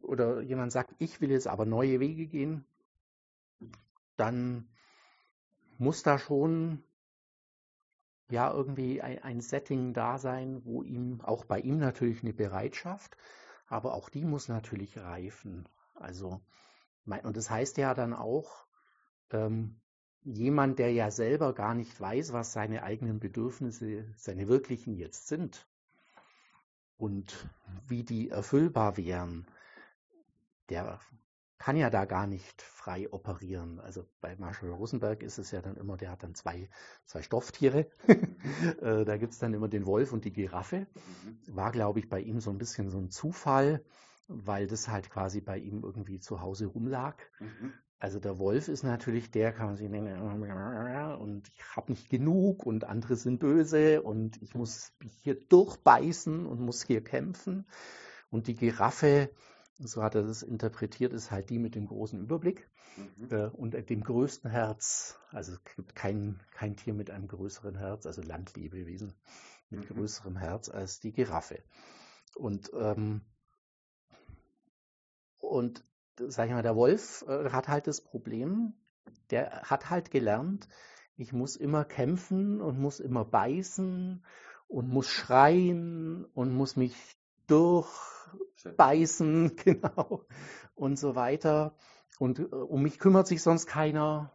oder 0.00 0.40
jemand 0.40 0.72
sagt, 0.72 0.94
ich 0.98 1.20
will 1.20 1.30
jetzt 1.30 1.48
aber 1.48 1.66
neue 1.66 2.00
Wege 2.00 2.26
gehen, 2.26 2.64
dann 4.16 4.68
muss 5.78 6.02
da 6.02 6.18
schon 6.18 6.82
ja 8.30 8.50
irgendwie 8.50 9.02
ein, 9.02 9.22
ein, 9.22 9.40
Setting 9.40 9.92
da 9.92 10.18
sein, 10.18 10.64
wo 10.64 10.82
ihm, 10.82 11.20
auch 11.20 11.44
bei 11.44 11.60
ihm 11.60 11.78
natürlich 11.78 12.22
eine 12.22 12.32
Bereitschaft, 12.32 13.16
aber 13.66 13.94
auch 13.94 14.08
die 14.08 14.24
muss 14.24 14.48
natürlich 14.48 14.96
reifen. 14.98 15.68
Also, 15.94 16.40
und 17.04 17.36
das 17.36 17.50
heißt 17.50 17.76
ja 17.76 17.94
dann 17.94 18.14
auch, 18.14 18.66
ähm, 19.30 19.81
jemand, 20.24 20.78
der 20.78 20.92
ja 20.92 21.10
selber 21.10 21.54
gar 21.54 21.74
nicht 21.74 22.00
weiß, 22.00 22.32
was 22.32 22.52
seine 22.52 22.82
eigenen 22.82 23.18
Bedürfnisse, 23.18 24.04
seine 24.16 24.48
wirklichen 24.48 24.94
jetzt 24.94 25.28
sind 25.28 25.66
und 26.96 27.48
wie 27.86 28.04
die 28.04 28.30
erfüllbar 28.30 28.96
wären, 28.96 29.46
der 30.68 31.00
kann 31.58 31.76
ja 31.76 31.90
da 31.90 32.06
gar 32.06 32.26
nicht 32.26 32.60
frei 32.60 33.08
operieren. 33.12 33.78
Also 33.78 34.04
bei 34.20 34.34
Marshall 34.36 34.70
Rosenberg 34.70 35.22
ist 35.22 35.38
es 35.38 35.52
ja 35.52 35.62
dann 35.62 35.76
immer, 35.76 35.96
der 35.96 36.10
hat 36.10 36.24
dann 36.24 36.34
zwei, 36.34 36.68
zwei 37.06 37.22
Stofftiere. 37.22 37.86
Äh, 38.80 39.04
da 39.04 39.16
gibt 39.16 39.32
es 39.32 39.38
dann 39.38 39.54
immer 39.54 39.68
den 39.68 39.86
Wolf 39.86 40.12
und 40.12 40.24
die 40.24 40.32
Giraffe. 40.32 40.86
Mhm. 41.24 41.56
War, 41.56 41.72
glaube 41.72 42.00
ich, 42.00 42.08
bei 42.08 42.20
ihm 42.20 42.40
so 42.40 42.50
ein 42.50 42.58
bisschen 42.58 42.90
so 42.90 42.98
ein 42.98 43.10
Zufall, 43.10 43.84
weil 44.26 44.66
das 44.66 44.88
halt 44.88 45.10
quasi 45.10 45.40
bei 45.40 45.58
ihm 45.58 45.82
irgendwie 45.82 46.18
zu 46.18 46.40
Hause 46.40 46.66
rumlag. 46.66 47.16
Mhm. 47.38 47.72
Also 48.02 48.18
der 48.18 48.40
Wolf 48.40 48.66
ist 48.66 48.82
natürlich 48.82 49.30
der, 49.30 49.52
kann 49.52 49.66
man 49.66 49.76
sich 49.76 49.88
nennen, 49.88 50.20
und 50.20 51.48
ich 51.54 51.76
habe 51.76 51.92
nicht 51.92 52.10
genug 52.10 52.66
und 52.66 52.82
andere 52.82 53.14
sind 53.14 53.38
böse 53.38 54.02
und 54.02 54.42
ich 54.42 54.56
muss 54.56 54.92
hier 55.22 55.36
durchbeißen 55.36 56.44
und 56.44 56.60
muss 56.60 56.82
hier 56.82 57.04
kämpfen. 57.04 57.64
Und 58.28 58.48
die 58.48 58.56
Giraffe, 58.56 59.30
so 59.78 60.02
hat 60.02 60.16
er 60.16 60.24
das 60.24 60.42
interpretiert, 60.42 61.12
ist 61.12 61.30
halt 61.30 61.48
die 61.48 61.60
mit 61.60 61.76
dem 61.76 61.86
großen 61.86 62.20
Überblick 62.20 62.68
mhm. 62.96 63.28
äh, 63.30 63.46
und 63.50 63.88
dem 63.88 64.02
größten 64.02 64.50
Herz. 64.50 65.20
Also 65.30 65.52
es 65.52 65.62
gibt 65.76 65.94
kein, 65.94 66.42
kein 66.50 66.74
Tier 66.74 66.94
mit 66.94 67.08
einem 67.08 67.28
größeren 67.28 67.78
Herz, 67.78 68.04
also 68.04 68.20
Landlebewesen 68.20 69.14
mit 69.70 69.88
mhm. 69.88 69.94
größerem 69.94 70.36
Herz 70.36 70.68
als 70.68 70.98
die 70.98 71.12
Giraffe. 71.12 71.62
Und, 72.34 72.72
ähm, 72.74 73.20
und 75.38 75.84
sag 76.28 76.48
ich 76.48 76.52
mal, 76.52 76.62
der 76.62 76.76
Wolf 76.76 77.24
äh, 77.28 77.50
hat 77.50 77.68
halt 77.68 77.86
das 77.86 78.00
Problem, 78.00 78.74
der 79.30 79.62
hat 79.62 79.90
halt 79.90 80.10
gelernt, 80.10 80.68
ich 81.16 81.32
muss 81.32 81.56
immer 81.56 81.84
kämpfen 81.84 82.60
und 82.60 82.80
muss 82.80 83.00
immer 83.00 83.24
beißen 83.24 84.24
und 84.68 84.88
muss 84.88 85.08
schreien 85.08 86.24
und 86.34 86.54
muss 86.54 86.76
mich 86.76 86.94
durchbeißen, 87.46 89.56
genau, 89.64 90.26
und 90.74 90.98
so 90.98 91.14
weiter. 91.14 91.74
Und 92.18 92.38
äh, 92.38 92.42
um 92.42 92.82
mich 92.82 92.98
kümmert 92.98 93.26
sich 93.26 93.42
sonst 93.42 93.66
keiner. 93.66 94.32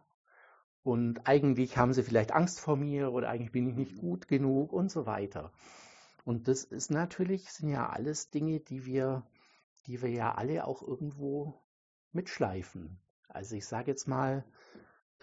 Und 0.82 1.26
eigentlich 1.26 1.76
haben 1.76 1.92
sie 1.92 2.02
vielleicht 2.02 2.32
Angst 2.32 2.60
vor 2.60 2.76
mir 2.76 3.12
oder 3.12 3.28
eigentlich 3.28 3.52
bin 3.52 3.68
ich 3.68 3.74
nicht 3.74 3.96
mhm. 3.96 4.00
gut 4.00 4.28
genug 4.28 4.72
und 4.72 4.90
so 4.90 5.06
weiter. 5.06 5.52
Und 6.24 6.48
das 6.48 6.64
ist 6.64 6.90
natürlich, 6.90 7.50
sind 7.50 7.70
ja 7.70 7.88
alles 7.88 8.30
Dinge, 8.30 8.60
die 8.60 8.86
wir, 8.86 9.26
die 9.86 10.02
wir 10.02 10.10
ja 10.10 10.34
alle 10.34 10.66
auch 10.66 10.82
irgendwo 10.82 11.60
mitschleifen. 12.12 13.00
Also 13.28 13.56
ich 13.56 13.66
sage 13.66 13.90
jetzt 13.90 14.08
mal, 14.08 14.44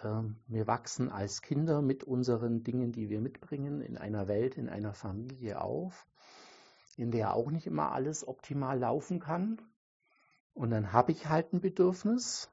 ähm, 0.04 0.38
wir 0.48 0.68
wachsen 0.68 1.10
als 1.10 1.42
Kinder 1.42 1.82
mit 1.82 2.04
unseren 2.04 2.64
Dingen, 2.64 2.92
die 2.92 3.10
wir 3.10 3.22
mitbringen, 3.22 3.82
in 3.82 3.98
einer 3.98 4.28
Welt, 4.28 4.58
in 4.58 4.70
einer 4.70 4.94
Familie 4.94 5.62
auf, 5.62 6.08
in 6.98 7.12
der 7.12 7.34
auch 7.34 7.52
nicht 7.52 7.68
immer 7.68 7.92
alles 7.92 8.28
optimal 8.28 8.80
laufen 8.80 9.20
kann. 9.20 9.62
Und 10.54 10.70
dann 10.70 10.94
habe 10.94 11.12
ich 11.12 11.28
halt 11.28 11.54
ein 11.54 11.62
Bedürfnis. 11.62 12.52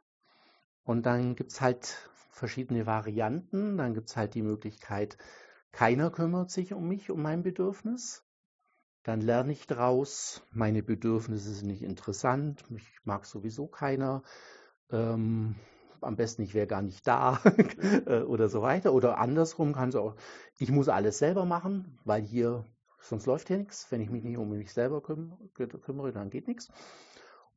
Und 0.85 1.07
dann 1.07 1.37
gibt 1.37 1.53
es 1.53 1.61
halt 1.61 2.11
verschiedene 2.31 2.87
Varianten. 2.87 3.77
Dann 3.77 3.95
gibt 3.95 4.11
es 4.11 4.17
halt 4.17 4.35
die 4.35 4.43
Möglichkeit, 4.43 5.17
keiner 5.73 6.11
kümmert 6.11 6.51
sich 6.51 6.75
um 6.75 6.87
mich, 6.87 7.11
um 7.11 7.23
mein 7.23 7.43
Bedürfnis. 7.43 8.25
Dann 9.03 9.21
lerne 9.21 9.53
ich 9.53 9.67
daraus, 9.67 10.43
meine 10.53 10.83
Bedürfnisse 10.83 11.53
sind 11.53 11.67
nicht 11.67 11.83
interessant, 11.83 12.71
mich 12.71 12.87
mag 13.05 13.27
sowieso 13.27 13.67
keiner. 13.67 14.23
Ähm, 14.91 15.57
am 16.01 16.17
besten 16.17 16.43
ich 16.43 16.55
wäre 16.55 16.67
gar 16.67 16.83
nicht 16.83 17.07
da 17.07 17.41
äh, 18.07 18.23
oder 18.23 18.49
so 18.49 18.63
weiter. 18.63 18.93
Oder 18.93 19.19
andersrum 19.19 19.73
kann 19.73 19.89
es 19.89 19.97
auch, 19.97 20.15
ich 20.59 20.71
muss 20.71 20.89
alles 20.89 21.19
selber 21.19 21.45
machen, 21.45 21.99
weil 22.05 22.23
hier, 22.23 22.65
sonst 23.01 23.27
läuft 23.27 23.49
hier 23.49 23.59
nichts. 23.59 23.91
Wenn 23.91 24.01
ich 24.01 24.11
mich 24.11 24.23
nicht 24.23 24.39
um 24.39 24.51
mich 24.51 24.73
selber 24.73 25.01
kümmere, 25.01 26.13
dann 26.13 26.31
geht 26.31 26.47
nichts. 26.47 26.71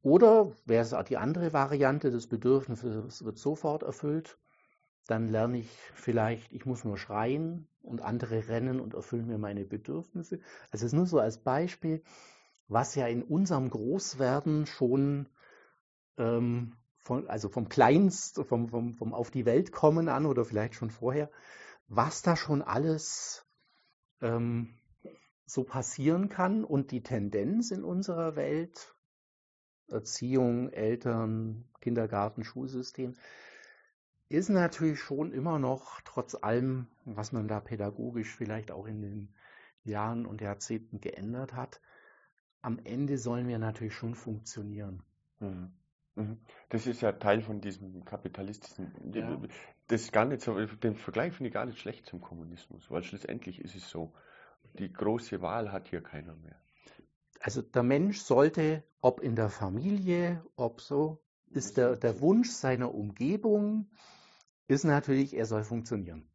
Oder 0.01 0.51
wäre 0.65 0.83
es 0.83 0.93
auch 0.93 1.03
die 1.03 1.17
andere 1.17 1.53
Variante, 1.53 2.11
das 2.11 2.27
Bedürfnis 2.27 2.83
wird 2.83 3.37
sofort 3.37 3.83
erfüllt, 3.83 4.37
dann 5.07 5.29
lerne 5.29 5.59
ich 5.59 5.69
vielleicht, 5.93 6.53
ich 6.53 6.65
muss 6.65 6.83
nur 6.83 6.97
schreien 6.97 7.67
und 7.85 8.01
andere 8.01 8.47
rennen 8.47 8.79
und 8.79 8.93
erfüllen 8.93 9.27
mir 9.27 9.37
meine 9.37 9.65
Bedürfnisse. 9.65 10.39
Also 10.71 10.85
es 10.85 10.91
ist 10.91 10.93
nur 10.93 11.05
so 11.05 11.19
als 11.19 11.37
Beispiel, 11.37 12.03
was 12.67 12.95
ja 12.95 13.07
in 13.07 13.23
unserem 13.23 13.69
Großwerden 13.69 14.65
schon 14.65 15.29
ähm, 16.17 16.75
von, 16.97 17.27
also 17.27 17.49
vom 17.49 17.69
Kleinst, 17.69 18.43
vom, 18.43 18.69
vom, 18.69 18.93
vom 18.93 19.13
Auf 19.13 19.29
die 19.31 19.45
Welt 19.45 19.71
kommen 19.71 20.09
an 20.09 20.25
oder 20.25 20.43
vielleicht 20.43 20.75
schon 20.75 20.89
vorher, 20.89 21.29
was 21.87 22.23
da 22.23 22.35
schon 22.35 22.61
alles 22.61 23.45
ähm, 24.21 24.73
so 25.45 25.63
passieren 25.63 26.29
kann 26.29 26.63
und 26.63 26.91
die 26.91 27.03
Tendenz 27.03 27.69
in 27.69 27.83
unserer 27.83 28.35
Welt, 28.35 28.95
Erziehung, 29.87 30.69
Eltern, 30.69 31.69
Kindergarten, 31.79 32.43
Schulsystem, 32.43 33.15
ist 34.29 34.49
natürlich 34.49 34.99
schon 34.99 35.31
immer 35.31 35.59
noch, 35.59 36.01
trotz 36.01 36.35
allem, 36.35 36.87
was 37.05 37.31
man 37.31 37.47
da 37.47 37.59
pädagogisch 37.59 38.35
vielleicht 38.35 38.71
auch 38.71 38.85
in 38.85 39.01
den 39.01 39.33
Jahren 39.83 40.25
und 40.25 40.41
Jahrzehnten 40.41 40.99
geändert 40.99 41.53
hat, 41.53 41.79
am 42.61 42.79
Ende 42.83 43.17
sollen 43.17 43.47
wir 43.47 43.59
natürlich 43.59 43.93
schon 43.93 44.15
funktionieren. 44.15 45.03
Mhm. 45.39 45.71
Mhm. 46.15 46.39
Das 46.69 46.87
ist 46.87 47.01
ja 47.01 47.11
Teil 47.11 47.41
von 47.41 47.61
diesem 47.61 48.05
kapitalistischen. 48.05 48.91
Ja. 49.13 49.39
Das 49.87 50.01
ist 50.01 50.13
gar 50.13 50.25
nicht 50.25 50.41
so, 50.41 50.57
den 50.57 50.95
Vergleich 50.95 51.33
finde 51.33 51.49
ich 51.49 51.53
gar 51.53 51.65
nicht 51.65 51.79
schlecht 51.79 52.05
zum 52.07 52.21
Kommunismus, 52.21 52.89
weil 52.89 53.03
schlussendlich 53.03 53.61
ist 53.61 53.75
es 53.75 53.89
so, 53.89 54.13
die 54.79 54.91
große 54.91 55.41
Wahl 55.41 55.71
hat 55.71 55.89
hier 55.89 56.01
keiner 56.01 56.35
mehr. 56.37 56.59
Also 57.39 57.61
der 57.61 57.83
Mensch 57.83 58.19
sollte, 58.19 58.83
ob 59.01 59.19
in 59.19 59.35
der 59.35 59.49
Familie, 59.49 60.43
ob 60.55 60.81
so, 60.81 61.21
ist 61.51 61.77
der, 61.77 61.95
der 61.95 62.19
Wunsch 62.21 62.49
seiner 62.49 62.93
Umgebung, 62.93 63.87
ist 64.67 64.83
natürlich, 64.83 65.35
er 65.35 65.45
soll 65.45 65.63
funktionieren. 65.63 66.29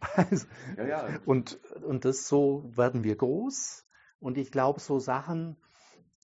Also, 0.16 0.46
ja, 0.78 0.86
ja. 0.86 1.08
Und, 1.26 1.60
und 1.82 2.06
das 2.06 2.26
so 2.26 2.64
werden 2.74 3.04
wir 3.04 3.16
groß. 3.16 3.86
Und 4.18 4.38
ich 4.38 4.50
glaube, 4.50 4.80
so 4.80 4.98
Sachen, 4.98 5.58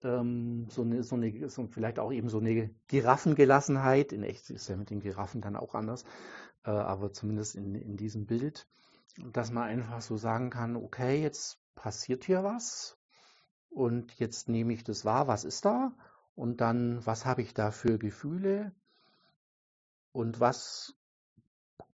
ähm, 0.02 0.66
so 0.70 0.82
eine, 0.82 1.02
so 1.02 1.16
eine 1.16 1.48
so 1.48 1.66
vielleicht 1.66 1.98
auch 1.98 2.12
eben 2.12 2.28
so 2.28 2.38
eine 2.38 2.70
Giraffengelassenheit. 2.88 4.12
In 4.12 4.22
echt 4.22 4.50
ist 4.50 4.68
ja 4.68 4.76
mit 4.76 4.90
den 4.90 5.00
Giraffen 5.00 5.40
dann 5.40 5.56
auch 5.56 5.74
anders, 5.74 6.04
äh, 6.64 6.70
aber 6.70 7.12
zumindest 7.12 7.56
in, 7.56 7.74
in 7.74 7.96
diesem 7.96 8.26
Bild, 8.26 8.66
dass 9.32 9.50
man 9.50 9.64
einfach 9.64 10.00
so 10.00 10.16
sagen 10.16 10.50
kann, 10.50 10.76
okay, 10.76 11.20
jetzt 11.20 11.58
passiert 11.74 12.24
hier 12.24 12.44
was 12.44 12.98
und 13.68 14.18
jetzt 14.18 14.48
nehme 14.48 14.72
ich 14.72 14.84
das 14.84 15.04
wahr, 15.04 15.28
was 15.28 15.44
ist 15.44 15.64
da? 15.64 15.92
Und 16.34 16.60
dann, 16.60 17.04
was 17.06 17.24
habe 17.24 17.42
ich 17.42 17.54
da 17.54 17.70
für 17.70 17.98
Gefühle? 17.98 18.72
Und 20.16 20.40
was 20.40 20.94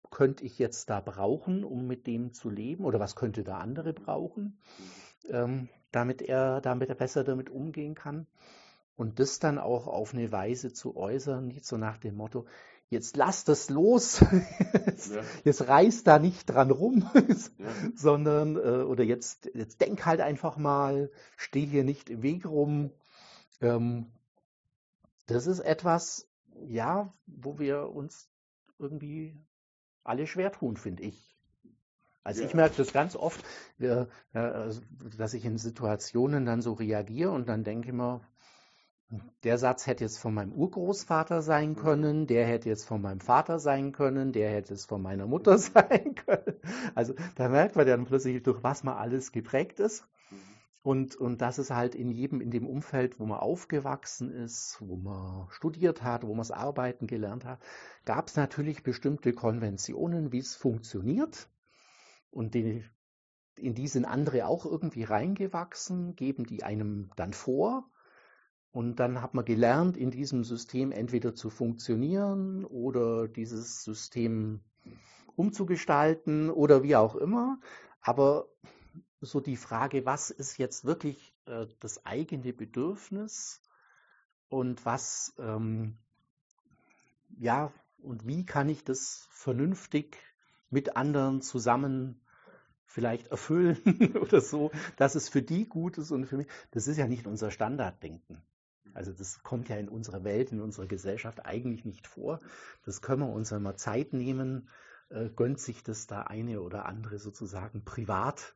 könnte 0.10 0.44
ich 0.44 0.58
jetzt 0.58 0.90
da 0.90 1.02
brauchen, 1.02 1.64
um 1.64 1.86
mit 1.86 2.08
dem 2.08 2.34
zu 2.34 2.50
leben? 2.50 2.84
Oder 2.84 3.00
was 3.00 3.16
könnte 3.16 3.44
da 3.44 3.60
andere 3.60 3.94
brauchen? 3.94 4.58
Ähm, 5.30 5.70
damit 5.92 6.24
er, 6.24 6.60
damit 6.60 6.90
er 6.90 6.96
besser 6.96 7.24
damit 7.24 7.52
umgehen 7.52 7.94
kann. 7.94 8.26
Und 8.96 9.20
das 9.20 9.38
dann 9.38 9.60
auch 9.60 9.86
auf 9.86 10.16
eine 10.16 10.32
Weise 10.32 10.74
zu 10.74 10.98
äußern, 10.98 11.48
nicht 11.48 11.64
so 11.64 11.78
nach 11.78 12.00
dem 12.00 12.16
Motto, 12.16 12.48
jetzt 12.90 13.18
lass 13.18 13.44
das 13.44 13.70
los, 13.70 14.26
jetzt, 14.88 15.12
ja. 15.14 15.22
jetzt 15.44 15.68
reiß 15.68 16.04
da 16.04 16.18
nicht 16.18 16.50
dran 16.50 16.72
rum, 16.72 17.08
ja. 17.60 17.68
sondern, 17.94 18.56
äh, 18.56 18.82
oder 18.82 19.04
jetzt, 19.04 19.52
jetzt 19.54 19.80
denk 19.80 20.08
halt 20.08 20.22
einfach 20.22 20.58
mal, 20.58 21.12
steh 21.36 21.68
hier 21.68 21.84
nicht 21.84 22.10
im 22.10 22.24
Weg 22.24 22.48
rum. 22.48 22.90
Ähm, 23.62 24.08
das 25.28 25.46
ist 25.46 25.60
etwas, 25.60 26.28
ja, 26.66 27.14
wo 27.26 27.60
wir 27.60 27.90
uns 27.90 28.30
irgendwie 28.80 29.38
alle 30.04 30.28
schwer 30.28 30.52
tun, 30.52 30.78
finde 30.78 31.04
ich. 31.04 31.38
Also 32.24 32.42
ja. 32.42 32.48
ich 32.48 32.54
merke 32.54 32.76
das 32.78 32.92
ganz 32.92 33.16
oft, 33.16 33.44
also, 34.34 34.82
dass 35.18 35.34
ich 35.34 35.46
in 35.46 35.58
Situationen 35.58 36.46
dann 36.46 36.62
so 36.62 36.74
reagiere 36.74 37.32
und 37.32 37.48
dann 37.48 37.64
denke 37.64 37.88
ich 37.88 37.94
mir, 37.94 38.22
der 39.44 39.58
Satz 39.58 39.88
hätte 39.88 40.04
jetzt 40.04 40.20
von 40.20 40.34
meinem 40.34 40.52
Urgroßvater 40.52 41.42
sein 41.42 41.70
mhm. 41.70 41.76
können, 41.76 42.28
der 42.28 42.46
hätte 42.46 42.68
jetzt 42.68 42.84
von 42.84 43.02
meinem 43.02 43.22
Vater 43.22 43.60
sein 43.60 43.94
können, 43.94 44.34
der 44.34 44.52
hätte 44.52 44.74
es 44.74 44.86
von 44.86 45.02
meiner 45.02 45.26
Mutter 45.26 45.58
sein 45.58 46.16
können. 46.16 46.60
Also 46.96 47.14
da 47.36 47.48
merkt 47.48 47.76
man 47.76 47.88
dann 47.88 48.06
plötzlich, 48.06 48.44
durch 48.44 48.62
was 48.64 48.84
man 48.84 48.98
alles 48.98 49.32
geprägt 49.32 49.80
ist. 49.80 50.06
Und, 50.82 51.16
und 51.16 51.42
das 51.42 51.60
ist 51.60 51.72
halt 51.72 51.96
in 51.96 52.12
jedem, 52.12 52.40
in 52.40 52.52
dem 52.52 52.66
Umfeld, 52.66 53.20
wo 53.20 53.26
man 53.26 53.40
aufgewachsen 53.40 54.32
ist, 54.32 54.78
wo 54.80 54.96
man 54.96 55.50
studiert 55.50 56.02
hat, 56.02 56.24
wo 56.24 56.30
man 56.30 56.38
das 56.38 56.52
Arbeiten 56.52 57.08
gelernt 57.08 57.44
hat, 57.44 57.60
gab 58.06 58.28
es 58.28 58.36
natürlich 58.36 58.84
bestimmte 58.84 59.34
Konventionen, 59.34 60.32
wie 60.32 60.40
es 60.40 60.56
funktioniert. 60.56 61.50
Und 62.32 62.54
die, 62.54 62.86
in 63.58 63.74
die 63.74 63.88
sind 63.88 64.06
andere 64.06 64.48
auch 64.48 64.66
irgendwie 64.66 65.04
reingewachsen, 65.04 66.16
geben 66.16 66.46
die 66.46 66.64
einem 66.64 67.12
dann 67.16 67.34
vor. 67.34 67.90
Und 68.72 69.00
dann 69.00 69.22
hat 69.22 69.34
man 69.34 69.44
gelernt, 69.44 69.98
in 69.98 70.12
diesem 70.12 70.44
System 70.44 70.92
entweder 70.92 71.34
zu 71.34 71.50
funktionieren 71.50 72.64
oder 72.64 73.28
dieses 73.28 73.84
System 73.84 74.62
umzugestalten 75.36 76.50
oder 76.50 76.84
wie 76.84 76.96
auch 76.96 77.16
immer. 77.16 77.60
Aber 78.02 78.48
so 79.22 79.40
die 79.40 79.58
Frage, 79.58 80.06
was 80.06 80.30
ist 80.30 80.58
jetzt 80.58 80.86
wirklich 80.86 81.36
äh, 81.46 81.68
das 81.80 82.06
eigene 82.06 82.54
Bedürfnis 82.54 83.62
und 84.50 84.86
was, 84.86 85.34
ähm, 85.40 85.98
ja, 87.38 87.72
und 88.02 88.28
wie 88.28 88.46
kann 88.46 88.70
ich 88.70 88.84
das 88.84 89.28
vernünftig 89.32 90.18
mit 90.70 90.96
anderen 90.96 91.42
zusammen 91.42 92.22
vielleicht 92.86 93.28
erfüllen 93.28 93.78
oder 94.22 94.42
so, 94.42 94.72
dass 94.96 95.16
es 95.16 95.30
für 95.30 95.42
die 95.42 95.68
gut 95.68 95.98
ist 95.98 96.12
und 96.12 96.26
für 96.26 96.38
mich. 96.38 96.48
Das 96.72 96.88
ist 96.88 96.98
ja 96.98 97.08
nicht 97.08 97.28
unser 97.28 97.52
Standarddenken. 97.52 98.42
Also 98.94 99.12
das 99.12 99.44
kommt 99.44 99.70
ja 99.70 99.76
in 99.76 99.90
unserer 99.90 100.24
Welt, 100.24 100.52
in 100.52 100.62
unserer 100.62 100.88
Gesellschaft 100.88 101.46
eigentlich 101.46 101.86
nicht 101.86 102.08
vor. 102.08 102.42
Das 102.84 103.02
können 103.02 103.22
wir 103.22 103.30
uns, 103.30 103.52
wir 103.52 103.76
Zeit 103.76 104.14
nehmen, 104.14 104.70
äh, 105.10 105.30
gönnt 105.30 105.60
sich 105.60 105.84
das 105.84 106.08
da 106.08 106.24
eine 106.24 106.62
oder 106.62 106.86
andere 106.86 107.20
sozusagen 107.20 107.86
privat. 107.86 108.56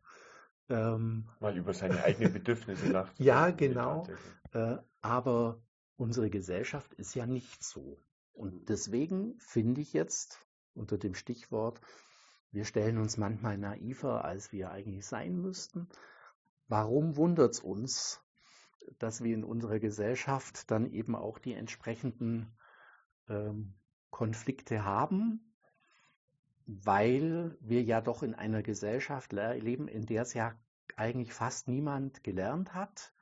Ähm, 0.69 1.29
Mal 1.39 1.57
über 1.57 1.73
seine 1.73 2.03
eigenen 2.03 2.33
Bedürfnisse 2.33 2.87
nachzudenken. 2.87 3.23
ja, 3.23 3.49
genau. 3.51 4.07
Äh, 4.53 4.77
aber 5.01 5.61
unsere 5.97 6.29
Gesellschaft 6.29 6.93
ist 6.93 7.15
ja 7.15 7.25
nicht 7.25 7.63
so. 7.63 7.99
Und 8.33 8.69
deswegen 8.69 9.37
finde 9.39 9.81
ich 9.81 9.93
jetzt 9.93 10.45
unter 10.73 10.97
dem 10.97 11.15
Stichwort 11.15 11.81
wir 12.51 12.65
stellen 12.65 12.97
uns 12.97 13.17
manchmal 13.17 13.57
naiver, 13.57 14.25
als 14.25 14.51
wir 14.51 14.71
eigentlich 14.71 15.05
sein 15.05 15.37
müssten. 15.37 15.87
Warum 16.67 17.15
wundert 17.15 17.53
es 17.53 17.59
uns, 17.61 18.21
dass 18.99 19.23
wir 19.23 19.33
in 19.33 19.45
unserer 19.45 19.79
Gesellschaft 19.79 20.69
dann 20.69 20.91
eben 20.91 21.15
auch 21.15 21.39
die 21.39 21.53
entsprechenden 21.53 22.57
ähm, 23.29 23.75
Konflikte 24.09 24.83
haben, 24.83 25.50
weil 26.83 27.57
wir 27.59 27.83
ja 27.83 28.01
doch 28.01 28.23
in 28.23 28.33
einer 28.33 28.63
Gesellschaft 28.63 29.33
leben, 29.33 29.87
in 29.87 30.05
der 30.05 30.21
es 30.21 30.33
ja 30.33 30.53
eigentlich 30.95 31.33
fast 31.33 31.67
niemand 31.67 32.23
gelernt 32.23 32.73
hat. 32.73 33.13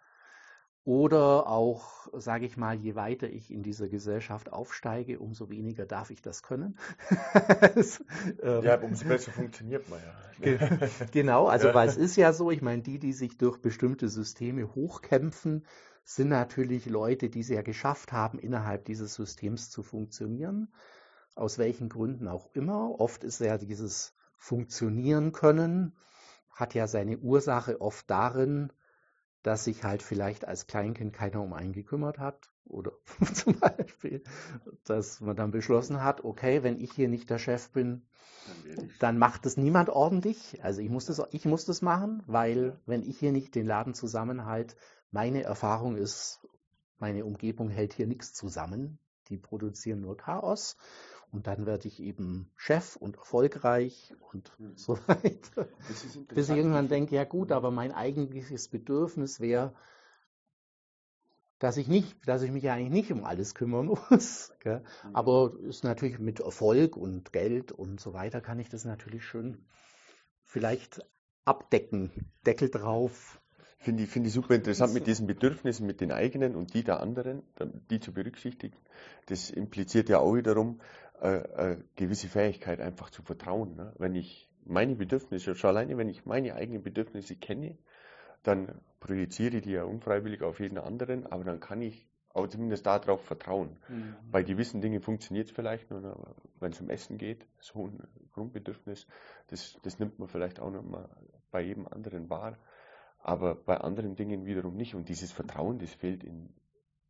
Oder 0.86 1.48
auch, 1.48 2.08
sage 2.14 2.46
ich 2.46 2.58
mal, 2.58 2.76
je 2.76 2.96
weiter 2.96 3.30
ich 3.30 3.52
in 3.52 3.62
dieser 3.64 3.90
Gesellschaft 3.90 4.52
aufsteige, 4.52 5.20
umso 5.20 5.50
weniger 5.50 5.86
darf 5.86 6.10
ich 6.10 6.22
das 6.22 6.44
können. 6.44 6.78
Ähm, 8.42 8.64
ja, 8.64 8.80
umso 8.80 9.06
besser 9.08 9.32
funktioniert 9.32 9.90
man 9.90 10.00
ja. 10.40 10.70
genau, 11.12 11.48
also 11.48 11.68
ja. 11.68 11.74
weil 11.74 11.88
es 11.88 11.98
ist 11.98 12.16
ja 12.16 12.34
so, 12.34 12.52
ich 12.52 12.62
meine, 12.62 12.82
die, 12.82 13.00
die 13.00 13.14
sich 13.14 13.38
durch 13.38 13.58
bestimmte 13.62 14.10
Systeme 14.10 14.76
hochkämpfen, 14.76 15.66
sind 16.04 16.30
natürlich 16.30 16.86
Leute, 16.86 17.30
die 17.30 17.42
es 17.42 17.50
ja 17.50 17.62
geschafft 17.62 18.12
haben, 18.12 18.40
innerhalb 18.40 18.86
dieses 18.86 19.14
Systems 19.14 19.70
zu 19.70 19.84
funktionieren. 19.84 20.70
Aus 21.40 21.58
welchen 21.58 21.90
Gründen 21.90 22.28
auch 22.28 22.50
immer. 22.54 23.00
Oft 23.00 23.24
ist 23.24 23.40
ja 23.40 23.58
dieses 23.58 24.14
Funktionieren 24.36 25.32
können, 25.32 25.96
hat 26.50 26.74
ja 26.74 26.88
seine 26.88 27.18
Ursache 27.18 27.82
oft 27.82 28.10
darin, 28.10 28.72
dass 29.42 29.64
sich 29.64 29.84
halt 29.84 30.04
vielleicht 30.04 30.46
als 30.46 30.68
Kleinkind 30.68 31.14
keiner 31.14 31.42
um 31.42 31.54
einen 31.54 31.72
gekümmert 31.72 32.20
hat. 32.20 32.52
Oder 32.66 32.92
zum 33.34 33.58
Beispiel, 33.60 34.24
dass 34.84 35.22
man 35.22 35.36
dann 35.36 35.52
beschlossen 35.52 36.04
hat, 36.04 36.24
okay, 36.24 36.62
wenn 36.62 36.78
ich 36.78 36.92
hier 36.92 37.08
nicht 37.08 37.30
der 37.30 37.40
Chef 37.40 37.72
bin, 37.72 38.04
dann 39.00 39.18
macht 39.18 39.46
es 39.46 39.58
niemand 39.58 39.90
ordentlich. 39.90 40.64
Also 40.64 40.82
ich 40.82 40.90
muss 40.90 41.06
das, 41.06 41.22
ich 41.32 41.46
muss 41.46 41.66
das 41.66 41.82
machen, 41.82 42.22
weil 42.28 42.80
wenn 42.86 43.04
ich 43.04 43.18
hier 43.18 43.32
nicht 43.32 43.56
den 43.56 43.66
Laden 43.66 43.94
zusammenhalte, 43.94 44.76
meine 45.12 45.44
Erfahrung 45.44 45.96
ist, 45.96 46.42
meine 46.98 47.26
Umgebung 47.26 47.70
hält 47.70 47.94
hier 47.94 48.08
nichts 48.08 48.34
zusammen. 48.34 49.00
Die 49.30 49.38
produzieren 49.38 50.02
nur 50.02 50.18
Chaos. 50.18 50.76
Und 51.32 51.48
dann 51.48 51.66
werde 51.66 51.88
ich 51.88 52.00
eben 52.00 52.50
Chef 52.56 52.96
und 52.96 53.18
erfolgreich 53.18 54.14
und 54.32 54.52
mhm. 54.60 54.76
so 54.76 54.98
weiter. 55.08 55.68
Bis 56.34 56.50
ich 56.50 56.58
irgendwann 56.58 56.88
denke, 56.88 57.16
ja 57.16 57.24
gut, 57.24 57.52
aber 57.52 57.72
mein 57.72 57.92
eigentliches 57.92 58.68
Bedürfnis 58.68 59.40
wäre, 59.40 59.74
dass 61.60 61.78
ich 61.78 61.88
nicht, 61.88 62.28
dass 62.28 62.42
ich 62.42 62.52
mich 62.52 62.64
ja 62.64 62.74
eigentlich 62.74 62.90
nicht 62.90 63.12
um 63.12 63.26
alles 63.26 63.54
kümmern 63.54 63.86
muss. 64.10 64.54
Gell? 64.60 64.84
Mhm. 65.04 65.16
Aber 65.16 65.54
ist 65.62 65.84
natürlich 65.84 66.20
mit 66.20 66.40
Erfolg 66.40 66.98
und 66.98 67.32
Geld 67.32 67.72
und 67.72 68.00
so 68.00 68.14
weiter 68.14 68.42
kann 68.42 68.60
ich 68.60 68.70
das 68.70 68.86
natürlich 68.86 69.24
schön 69.24 69.66
vielleicht 70.46 71.02
abdecken. 71.46 72.32
Deckel 72.46 72.70
drauf. 72.70 73.40
Finde 73.82 74.04
ich, 74.04 74.10
finde 74.10 74.28
ich 74.28 74.34
super 74.34 74.56
interessant 74.56 74.94
mit 74.94 75.08
diesen 75.08 75.26
Bedürfnissen, 75.26 75.88
mit 75.88 76.02
den 76.02 76.12
eigenen 76.12 76.56
und 76.56 76.74
die 76.74 76.84
der 76.84 77.00
anderen, 77.00 77.44
die 77.90 78.02
zu 78.02 78.14
berücksichtigen. 78.14 78.76
Das 79.28 79.50
impliziert 79.50 80.10
ja 80.10 80.20
auch 80.20 80.36
wiederum, 80.36 80.82
äh, 81.22 81.72
äh, 81.72 81.78
gewisse 81.96 82.28
Fähigkeit, 82.28 82.80
einfach 82.80 83.10
zu 83.10 83.22
vertrauen. 83.22 83.76
Ne? 83.76 83.94
Wenn 83.98 84.16
ich 84.16 84.50
meine 84.66 84.96
Bedürfnisse, 84.96 85.56
schon 85.56 85.70
alleine 85.70 85.98
wenn 85.98 86.10
ich 86.10 86.26
meine 86.26 86.56
eigenen 86.56 86.82
Bedürfnisse 86.82 87.36
kenne, 87.36 87.78
dann 88.44 88.80
projiziere 89.00 89.58
ich 89.58 89.64
die 89.64 89.72
ja 89.72 89.84
unfreiwillig 89.84 90.42
auf 90.44 90.60
jeden 90.60 90.78
anderen, 90.78 91.26
aber 91.28 91.44
dann 91.44 91.60
kann 91.60 91.82
ich 91.82 92.08
auch 92.34 92.48
zumindest 92.48 92.86
darauf 92.86 93.24
vertrauen. 93.26 93.78
Mhm. 93.88 94.16
Bei 94.32 94.44
gewissen 94.44 94.82
Dingen 94.82 95.02
funktioniert 95.02 95.48
es 95.48 95.56
vielleicht 95.56 95.90
nur, 95.90 96.36
wenn 96.60 96.72
es 96.72 96.80
um 96.80 96.90
Essen 96.90 97.18
geht, 97.18 97.46
so 97.60 97.88
ein 97.88 98.02
Grundbedürfnis, 98.32 99.08
das, 99.48 99.78
das 99.82 100.00
nimmt 100.00 100.20
man 100.20 100.28
vielleicht 100.28 100.60
auch 100.60 100.72
noch 100.72 100.84
mal 100.84 101.10
bei 101.52 101.62
jedem 101.62 101.88
anderen 101.88 102.30
wahr, 102.30 102.58
aber 103.20 103.56
bei 103.56 103.78
anderen 103.78 104.16
Dingen 104.16 104.46
wiederum 104.46 104.76
nicht. 104.76 104.96
Und 104.96 105.10
dieses 105.10 105.32
Vertrauen, 105.32 105.80
das 105.80 105.94
fehlt 105.94 106.24
in, 106.24 106.54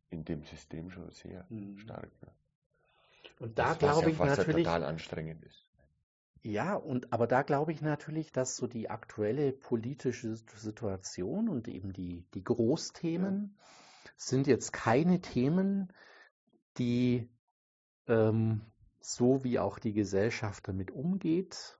in 0.08 0.24
dem 0.24 0.42
System 0.44 0.90
schon 0.90 1.10
sehr 1.10 1.46
mhm. 1.48 1.78
stark. 1.78 2.10
Ne? 2.22 2.32
Und 3.40 3.58
da 3.58 3.72
glaube 3.74 4.10
ich 4.10 4.18
was 4.18 4.36
natürlich. 4.36 4.66
Ja 4.66 4.72
total 4.74 4.84
anstrengend 4.84 5.42
ist. 5.44 5.66
Ja, 6.42 6.74
und 6.74 7.12
aber 7.12 7.26
da 7.26 7.42
glaube 7.42 7.72
ich 7.72 7.80
natürlich, 7.80 8.32
dass 8.32 8.56
so 8.56 8.66
die 8.66 8.90
aktuelle 8.90 9.52
politische 9.52 10.36
Situation 10.36 11.48
und 11.48 11.66
eben 11.66 11.92
die, 11.92 12.26
die 12.34 12.44
Großthemen 12.44 13.56
ja. 13.56 14.10
sind 14.16 14.46
jetzt 14.46 14.72
keine 14.72 15.20
Themen, 15.20 15.92
die 16.76 17.28
ähm, 18.06 18.60
so 19.00 19.42
wie 19.42 19.58
auch 19.58 19.78
die 19.78 19.94
Gesellschaft 19.94 20.68
damit 20.68 20.90
umgeht, 20.90 21.78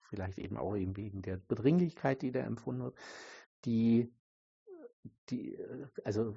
vielleicht 0.00 0.38
eben 0.38 0.56
auch 0.56 0.74
eben 0.74 0.96
wegen 0.96 1.20
der 1.20 1.36
Bedringlichkeit, 1.36 2.22
die 2.22 2.32
da 2.32 2.40
empfunden 2.40 2.84
wird, 2.84 2.98
die, 3.66 4.10
die, 5.28 5.58
also 6.02 6.36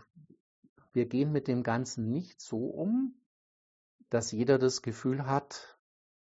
wir 0.91 1.05
gehen 1.05 1.31
mit 1.31 1.47
dem 1.47 1.63
Ganzen 1.63 2.09
nicht 2.09 2.41
so 2.41 2.65
um, 2.65 3.15
dass 4.09 4.31
jeder 4.31 4.57
das 4.57 4.81
Gefühl 4.81 5.25
hat, 5.25 5.77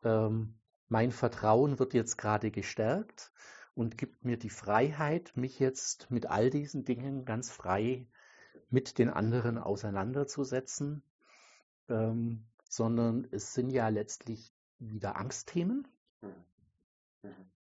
ähm, 0.04 0.60
mein 0.88 1.12
Vertrauen 1.12 1.80
wird 1.80 1.94
jetzt 1.94 2.18
gerade 2.18 2.52
gestärkt 2.52 3.32
und 3.74 3.98
gibt 3.98 4.24
mir 4.24 4.38
die 4.38 4.50
Freiheit, 4.50 5.36
mich 5.36 5.60
jetzt 5.60 6.10
mit 6.12 6.28
all 6.28 6.50
diesen 6.50 6.86
Dingen 6.86 7.26
ganz 7.26 7.52
frei 7.52 8.08
mit 8.70 8.98
den 8.98 9.10
anderen 9.10 9.58
auseinanderzusetzen, 9.58 11.04
ähm, 11.90 12.46
sondern 12.70 13.28
es 13.32 13.54
sind 13.54 13.70
ja 13.70 13.90
letztlich 13.90 14.54
wieder 14.80 15.18
Angstthemen. 15.18 15.88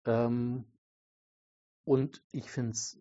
Ähm, 0.04 0.64
und 1.84 2.22
ich 2.32 2.50
finde 2.50 2.72
es 2.72 2.98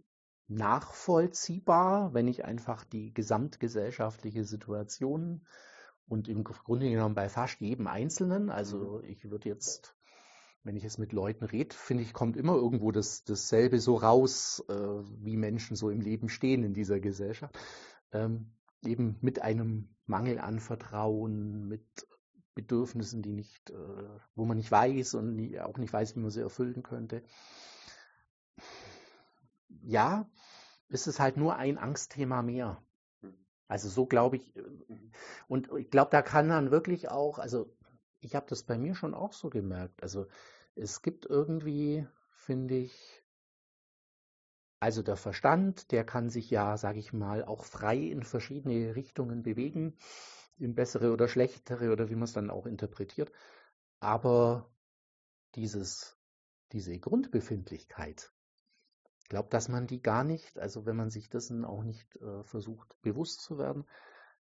nachvollziehbar, 0.48 2.14
wenn 2.14 2.28
ich 2.28 2.44
einfach 2.44 2.84
die 2.84 3.14
gesamtgesellschaftliche 3.14 4.44
Situation 4.44 5.46
und 6.10 6.28
im 6.28 6.44
Grunde 6.44 6.90
genommen 6.90 7.16
bei 7.16 7.30
fast 7.30 7.62
jedem 7.62 7.88
Einzelnen. 7.88 8.50
Also 8.50 9.02
mhm. 9.02 9.10
ich 9.10 9.30
würde 9.30 9.48
jetzt, 9.48 9.96
wenn 10.64 10.76
ich 10.76 10.84
es 10.84 10.98
mit 10.98 11.14
Leuten 11.14 11.46
rede, 11.46 11.76
finde 11.76 12.04
ich, 12.04 12.14
kommt 12.14 12.36
immer 12.36 12.56
irgendwo 12.56 12.92
das, 12.92 13.24
dasselbe 13.24 13.80
so 13.80 13.96
raus, 13.96 14.64
äh, 14.68 14.74
wie 14.74 15.38
Menschen 15.38 15.76
so 15.76 15.90
im 15.90 16.02
Leben 16.02 16.30
stehen 16.30 16.64
in 16.64 16.74
dieser 16.74 17.00
Gesellschaft. 17.00 17.58
Ähm, 18.12 18.52
eben 18.84 19.18
mit 19.22 19.42
einem 19.42 19.96
Mangel 20.06 20.40
an 20.40 20.60
Vertrauen, 20.60 21.68
mit 21.68 21.86
Bedürfnissen, 22.56 23.22
die 23.22 23.34
nicht, 23.34 23.70
äh, 23.70 24.20
wo 24.36 24.46
man 24.46 24.58
nicht 24.58 24.72
weiß 24.72 25.14
und 25.14 25.36
nie, 25.36 25.60
auch 25.60 25.78
nicht 25.78 25.94
weiß, 25.94 26.16
wie 26.16 26.22
man 26.22 26.32
sie 26.32 26.42
erfüllen 26.42 26.84
könnte. 26.84 27.24
Ja, 29.82 30.30
ist 30.88 31.08
es 31.08 31.20
halt 31.20 31.38
nur 31.38 31.56
ein 31.56 31.78
Angstthema 31.78 32.42
mehr. 32.42 32.82
Also 33.70 33.88
so 33.88 34.06
glaube 34.06 34.38
ich. 34.38 34.56
Äh. 34.58 34.64
Und 35.48 35.70
ich 35.78 35.90
glaube, 35.90 36.12
da 36.12 36.22
kann 36.22 36.50
dann 36.50 36.72
wirklich 36.72 37.10
auch, 37.10 37.40
also 37.40 37.74
ich 38.20 38.36
habe 38.36 38.48
das 38.50 38.64
bei 38.64 38.78
mir 38.78 38.96
schon 38.96 39.14
auch 39.14 39.32
so 39.32 39.50
gemerkt. 39.50 40.04
Also 40.04 40.28
es 40.76 41.02
gibt 41.02 41.26
irgendwie, 41.26 42.06
finde 42.32 42.76
ich, 42.76 43.24
also 44.82 45.04
der 45.04 45.18
Verstand, 45.18 45.92
der 45.92 46.06
kann 46.06 46.30
sich 46.30 46.50
ja, 46.50 46.78
sage 46.78 47.00
ich 47.00 47.14
mal, 47.14 47.46
auch 47.46 47.66
frei 47.66 47.98
in 47.98 48.24
verschiedene 48.24 48.96
Richtungen 48.96 49.44
bewegen, 49.44 49.98
in 50.58 50.74
bessere 50.74 51.12
oder 51.12 51.28
schlechtere 51.28 51.92
oder 51.92 52.10
wie 52.10 52.16
man 52.16 52.24
es 52.24 52.34
dann 52.34 52.50
auch 52.50 52.66
interpretiert. 52.66 53.32
Aber 54.00 54.72
dieses, 55.56 56.18
diese 56.72 56.98
Grundbefindlichkeit, 56.98 58.32
glaube, 59.30 59.50
dass 59.50 59.70
man 59.70 59.88
die 59.88 60.02
gar 60.02 60.24
nicht, 60.24 60.60
also 60.60 60.86
wenn 60.86 60.96
man 60.96 61.10
sich 61.10 61.30
dessen 61.30 61.64
auch 61.64 61.84
nicht 61.84 62.16
äh, 62.18 62.44
versucht 62.44 63.02
bewusst 63.02 63.42
zu 63.42 63.58
werden, 63.58 63.86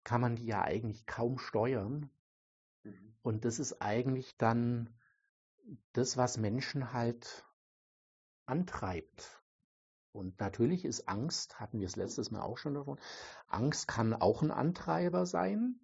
kann 0.04 0.22
man 0.22 0.36
die 0.36 0.46
ja 0.46 0.62
eigentlich 0.62 1.06
kaum 1.06 1.38
steuern. 1.38 2.10
Mhm. 2.84 3.14
Und 3.22 3.46
das 3.46 3.60
ist 3.60 3.82
eigentlich 3.82 4.38
dann 4.38 4.90
das, 5.92 6.16
was 6.16 6.38
Menschen 6.38 6.94
halt 6.94 7.46
antreibt. 8.46 9.44
Und 10.14 10.40
natürlich 10.40 10.86
ist 10.86 11.08
Angst, 11.08 11.60
hatten 11.60 11.80
wir 11.80 11.86
es 11.86 11.98
letztes 11.98 12.32
Mal 12.32 12.42
auch 12.42 12.58
schon 12.58 12.74
davon, 12.74 13.00
Angst 13.48 13.88
kann 13.88 14.14
auch 14.14 14.42
ein 14.42 14.52
Antreiber 14.52 15.26
sein. 15.26 15.80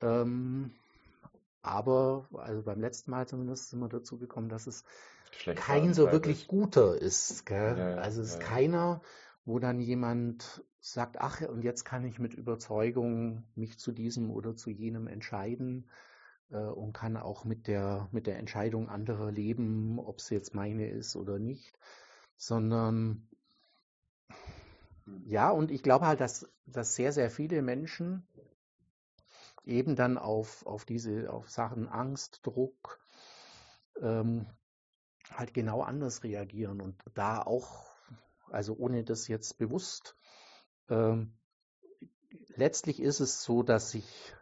Ähm, 0.00 0.74
aber, 1.62 2.28
also 2.32 2.62
beim 2.62 2.80
letzten 2.80 3.10
Mal 3.10 3.26
zumindest 3.26 3.70
sind 3.70 3.80
wir 3.80 3.88
dazu 3.88 4.18
gekommen, 4.18 4.48
dass 4.48 4.66
es 4.66 4.84
kein 5.56 5.94
so 5.94 6.10
wirklich 6.10 6.48
guter 6.48 6.96
ist. 6.96 7.46
Gell? 7.46 7.76
Ja, 7.78 7.94
also 7.96 8.22
es 8.22 8.34
ist 8.34 8.40
ja. 8.40 8.48
keiner, 8.48 9.00
wo 9.44 9.58
dann 9.58 9.80
jemand 9.80 10.64
sagt, 10.80 11.20
ach, 11.20 11.40
und 11.42 11.62
jetzt 11.62 11.84
kann 11.84 12.04
ich 12.04 12.18
mit 12.18 12.34
Überzeugung 12.34 13.44
mich 13.54 13.78
zu 13.78 13.92
diesem 13.92 14.30
oder 14.30 14.54
zu 14.56 14.70
jenem 14.70 15.08
entscheiden 15.08 15.90
äh, 16.50 16.58
und 16.58 16.92
kann 16.92 17.16
auch 17.16 17.44
mit 17.44 17.66
der, 17.66 18.08
mit 18.12 18.26
der 18.26 18.38
Entscheidung 18.38 18.88
anderer 18.88 19.32
leben, 19.32 19.98
ob 19.98 20.18
es 20.18 20.30
jetzt 20.30 20.54
meine 20.54 20.88
ist 20.88 21.16
oder 21.16 21.38
nicht, 21.38 21.78
sondern 22.36 23.28
hm. 25.04 25.22
ja, 25.24 25.50
und 25.50 25.70
ich 25.70 25.82
glaube 25.82 26.06
halt, 26.06 26.20
dass, 26.20 26.48
dass 26.66 26.94
sehr, 26.94 27.12
sehr 27.12 27.30
viele 27.30 27.62
Menschen 27.62 28.26
eben 29.64 29.96
dann 29.96 30.18
auf, 30.18 30.64
auf 30.66 30.84
diese, 30.84 31.32
auf 31.32 31.50
Sachen 31.50 31.88
Angst, 31.88 32.40
Druck, 32.44 33.00
ähm, 34.00 34.46
halt 35.30 35.54
genau 35.54 35.82
anders 35.82 36.22
reagieren 36.24 36.80
und 36.80 37.02
da 37.14 37.42
auch, 37.42 37.90
also 38.50 38.76
ohne 38.76 39.04
das 39.04 39.28
jetzt 39.28 39.58
bewusst, 39.58 40.16
ähm, 40.88 41.36
letztlich 42.54 43.00
ist 43.00 43.20
es 43.20 43.42
so, 43.42 43.62
dass 43.62 43.90
sich 43.90 44.34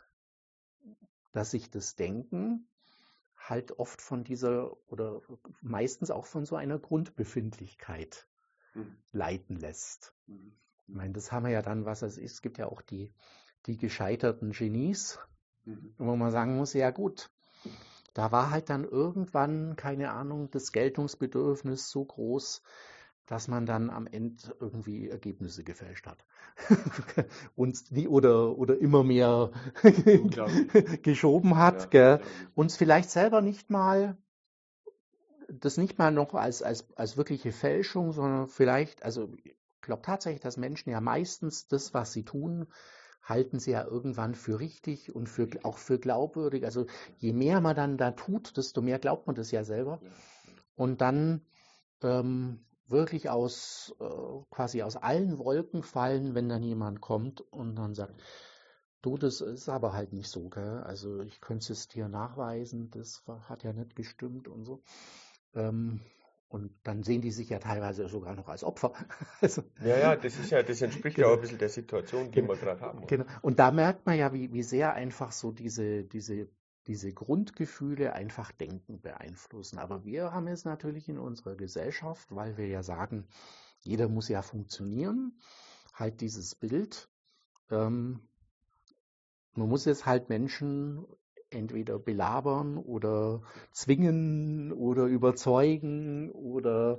dass 1.34 1.50
sich 1.50 1.68
das 1.68 1.96
Denken 1.96 2.68
halt 3.36 3.78
oft 3.78 4.00
von 4.00 4.24
dieser 4.24 4.72
oder 4.90 5.20
meistens 5.60 6.10
auch 6.10 6.26
von 6.26 6.46
so 6.46 6.56
einer 6.56 6.78
Grundbefindlichkeit 6.78 8.28
mhm. 8.72 8.96
leiten 9.12 9.56
lässt. 9.56 10.14
Mhm. 10.26 10.56
Ich 10.86 10.94
meine, 10.94 11.12
das 11.12 11.32
haben 11.32 11.44
wir 11.44 11.52
ja 11.52 11.62
dann, 11.62 11.84
was 11.84 12.02
es 12.02 12.16
ist. 12.16 12.34
Es 12.34 12.42
gibt 12.42 12.56
ja 12.58 12.68
auch 12.68 12.80
die, 12.80 13.12
die 13.66 13.76
gescheiterten 13.76 14.52
Genies, 14.52 15.18
mhm. 15.64 15.94
wo 15.98 16.14
man 16.16 16.30
sagen 16.30 16.56
muss, 16.56 16.72
ja 16.72 16.90
gut, 16.90 17.30
da 18.14 18.32
war 18.32 18.50
halt 18.50 18.70
dann 18.70 18.84
irgendwann, 18.84 19.76
keine 19.76 20.12
Ahnung, 20.12 20.50
das 20.50 20.72
Geltungsbedürfnis 20.72 21.90
so 21.90 22.04
groß, 22.04 22.62
dass 23.26 23.48
man 23.48 23.66
dann 23.66 23.90
am 23.90 24.06
Ende 24.06 24.54
irgendwie 24.60 25.08
Ergebnisse 25.08 25.64
gefälscht 25.64 26.06
hat. 26.06 26.24
uns 27.56 27.90
nie, 27.90 28.06
oder, 28.06 28.56
oder 28.56 28.78
immer 28.78 29.02
mehr 29.02 29.50
geschoben 31.02 31.56
hat, 31.56 31.92
ja, 31.92 32.20
uns 32.54 32.76
vielleicht 32.76 33.10
selber 33.10 33.40
nicht 33.40 33.70
mal 33.70 34.16
das 35.48 35.76
nicht 35.76 35.98
mal 35.98 36.10
noch 36.10 36.34
als, 36.34 36.62
als, 36.62 36.86
als 36.96 37.16
wirkliche 37.16 37.52
Fälschung, 37.52 38.12
sondern 38.12 38.46
vielleicht, 38.46 39.02
also 39.02 39.32
ich 39.42 39.54
glaube 39.80 40.02
tatsächlich, 40.02 40.40
dass 40.40 40.56
Menschen 40.56 40.90
ja 40.90 41.00
meistens 41.00 41.68
das, 41.68 41.94
was 41.94 42.12
sie 42.12 42.24
tun, 42.24 42.66
halten 43.24 43.58
sie 43.58 43.72
ja 43.72 43.84
irgendwann 43.84 44.34
für 44.34 44.60
richtig 44.60 45.14
und 45.14 45.28
für, 45.28 45.48
auch 45.62 45.78
für 45.78 45.98
glaubwürdig. 45.98 46.64
Also 46.64 46.86
je 47.18 47.32
mehr 47.32 47.60
man 47.60 47.74
dann 47.74 47.96
da 47.96 48.12
tut, 48.12 48.56
desto 48.56 48.82
mehr 48.82 48.98
glaubt 48.98 49.26
man 49.26 49.34
das 49.34 49.50
ja 49.50 49.64
selber. 49.64 50.00
Und 50.76 51.00
dann 51.00 51.40
ähm, 52.02 52.60
wirklich 52.86 53.30
aus 53.30 53.94
äh, 54.00 54.04
quasi 54.50 54.82
aus 54.82 54.96
allen 54.96 55.38
Wolken 55.38 55.82
fallen, 55.82 56.34
wenn 56.34 56.48
dann 56.48 56.62
jemand 56.62 57.00
kommt 57.00 57.40
und 57.40 57.76
dann 57.76 57.94
sagt, 57.94 58.14
du, 59.00 59.16
das 59.16 59.40
ist 59.40 59.68
aber 59.68 59.92
halt 59.92 60.12
nicht 60.12 60.28
so, 60.28 60.48
gell? 60.48 60.82
Also 60.84 61.20
ich 61.20 61.40
könnte 61.40 61.72
es 61.72 61.88
dir 61.88 62.08
nachweisen, 62.08 62.90
das 62.90 63.24
hat 63.48 63.62
ja 63.64 63.72
nicht 63.72 63.96
gestimmt 63.96 64.48
und 64.48 64.64
so. 64.64 64.82
Ähm, 65.54 66.00
und 66.54 66.70
dann 66.84 67.02
sehen 67.02 67.20
die 67.20 67.32
sich 67.32 67.48
ja 67.48 67.58
teilweise 67.58 68.08
sogar 68.08 68.36
noch 68.36 68.48
als 68.48 68.62
Opfer. 68.62 68.92
also, 69.40 69.64
ja, 69.82 69.98
ja, 69.98 70.16
das 70.16 70.38
ist 70.38 70.50
ja, 70.50 70.62
das 70.62 70.80
entspricht 70.82 71.16
genau. 71.16 71.26
ja 71.26 71.32
auch 71.32 71.38
ein 71.38 71.42
bisschen 71.42 71.58
der 71.58 71.68
Situation, 71.68 72.26
die 72.26 72.40
genau, 72.42 72.50
wir 72.50 72.56
gerade 72.56 72.80
haben. 72.80 73.04
Genau. 73.08 73.24
Und 73.42 73.58
da 73.58 73.72
merkt 73.72 74.06
man 74.06 74.16
ja, 74.16 74.32
wie, 74.32 74.52
wie 74.52 74.62
sehr 74.62 74.94
einfach 74.94 75.32
so 75.32 75.50
diese, 75.50 76.04
diese 76.04 76.48
diese 76.86 77.12
Grundgefühle 77.12 78.12
einfach 78.12 78.52
Denken 78.52 79.00
beeinflussen. 79.00 79.78
Aber 79.78 80.04
wir 80.04 80.32
haben 80.32 80.46
es 80.46 80.64
natürlich 80.64 81.08
in 81.08 81.18
unserer 81.18 81.56
Gesellschaft, 81.56 82.28
weil 82.30 82.56
wir 82.56 82.68
ja 82.68 82.82
sagen, 82.82 83.26
jeder 83.80 84.06
muss 84.08 84.28
ja 84.28 84.42
funktionieren, 84.42 85.32
halt 85.94 86.20
dieses 86.20 86.54
Bild. 86.54 87.08
Ähm, 87.70 88.20
man 89.54 89.68
muss 89.68 89.86
jetzt 89.86 90.06
halt 90.06 90.28
Menschen 90.28 91.04
entweder 91.54 91.98
belabern 91.98 92.76
oder 92.76 93.42
zwingen 93.72 94.72
oder 94.72 95.06
überzeugen 95.06 96.30
oder, 96.30 96.98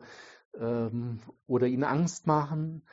ähm, 0.58 1.20
oder 1.48 1.68
ihnen 1.68 1.84
Angst 1.84 2.28
machen, 2.28 2.84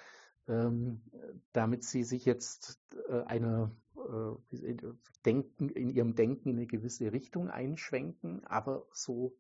damit 1.53 1.85
sie 1.85 2.03
sich 2.03 2.25
jetzt 2.25 2.81
äh, 3.09 3.23
einer 3.23 3.71
äh, 3.97 4.77
denken, 5.25 5.69
in 5.69 5.91
ihrem 5.91 6.15
Denken 6.15 6.51
in 6.51 6.57
eine 6.57 6.67
gewisse 6.67 7.13
Richtung 7.13 7.49
einschwenken, 7.49 8.45
aber 8.45 8.87
so 8.93 9.37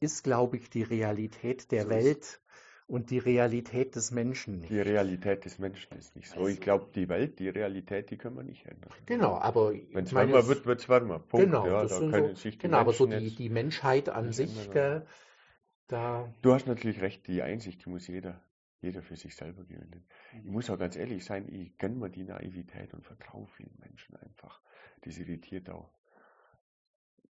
ist, 0.00 0.24
glaube 0.24 0.58
ich, 0.58 0.70
die 0.70 0.82
Realität 0.82 1.72
der 1.72 1.88
Welt 1.88 2.42
und 2.90 3.10
die 3.10 3.18
Realität 3.18 3.94
des 3.94 4.10
Menschen 4.10 4.58
nicht. 4.58 4.70
Die 4.70 4.80
Realität 4.80 5.44
des 5.44 5.60
Menschen 5.60 5.96
ist 5.96 6.16
nicht 6.16 6.28
so. 6.28 6.40
Also, 6.40 6.48
ich 6.48 6.60
glaube, 6.60 6.88
die 6.92 7.08
Welt, 7.08 7.38
die 7.38 7.48
Realität, 7.48 8.10
die 8.10 8.16
können 8.16 8.36
wir 8.36 8.42
nicht 8.42 8.66
ändern. 8.66 8.90
Genau, 9.06 9.38
aber 9.38 9.72
wenn 9.92 10.04
es 10.04 10.12
wärmer 10.12 10.46
wird, 10.48 10.66
wird 10.66 10.80
es 10.80 10.88
wärmer. 10.88 11.20
Punkt. 11.20 11.46
Genau, 11.46 11.66
ja, 11.66 11.86
da 11.86 11.98
können 12.00 12.34
so, 12.34 12.34
sich 12.34 12.58
die 12.58 12.66
genau 12.66 12.78
aber 12.78 12.92
so 12.92 13.06
die, 13.06 13.34
die 13.34 13.48
Menschheit 13.48 14.08
an 14.08 14.32
sich, 14.32 14.70
gell, 14.72 15.06
da. 15.86 16.34
Du 16.42 16.52
hast 16.52 16.66
natürlich 16.66 17.00
recht, 17.00 17.26
die 17.28 17.42
Einsicht, 17.42 17.84
die 17.84 17.90
muss 17.90 18.08
jeder 18.08 18.42
jeder 18.82 19.02
für 19.02 19.14
sich 19.14 19.36
selber 19.36 19.62
gewinnen. 19.64 20.06
Ich 20.42 20.50
muss 20.50 20.70
auch 20.70 20.78
ganz 20.78 20.96
ehrlich 20.96 21.22
sein, 21.22 21.46
ich 21.52 21.76
gönne 21.76 21.96
mir 21.96 22.08
die 22.08 22.24
Naivität 22.24 22.94
und 22.94 23.04
vertraue 23.04 23.46
vielen 23.48 23.76
Menschen 23.78 24.16
einfach. 24.16 24.62
Das 25.02 25.18
irritiert 25.18 25.68
auch. 25.68 25.92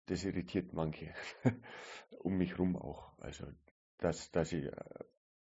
Das 0.05 0.23
irritiert 0.23 0.71
manche 0.71 1.13
um 2.19 2.37
mich 2.37 2.57
rum 2.57 2.77
auch. 2.77 3.11
Also, 3.19 3.45
dass, 3.97 4.31
dass 4.31 4.53
ich, 4.53 4.71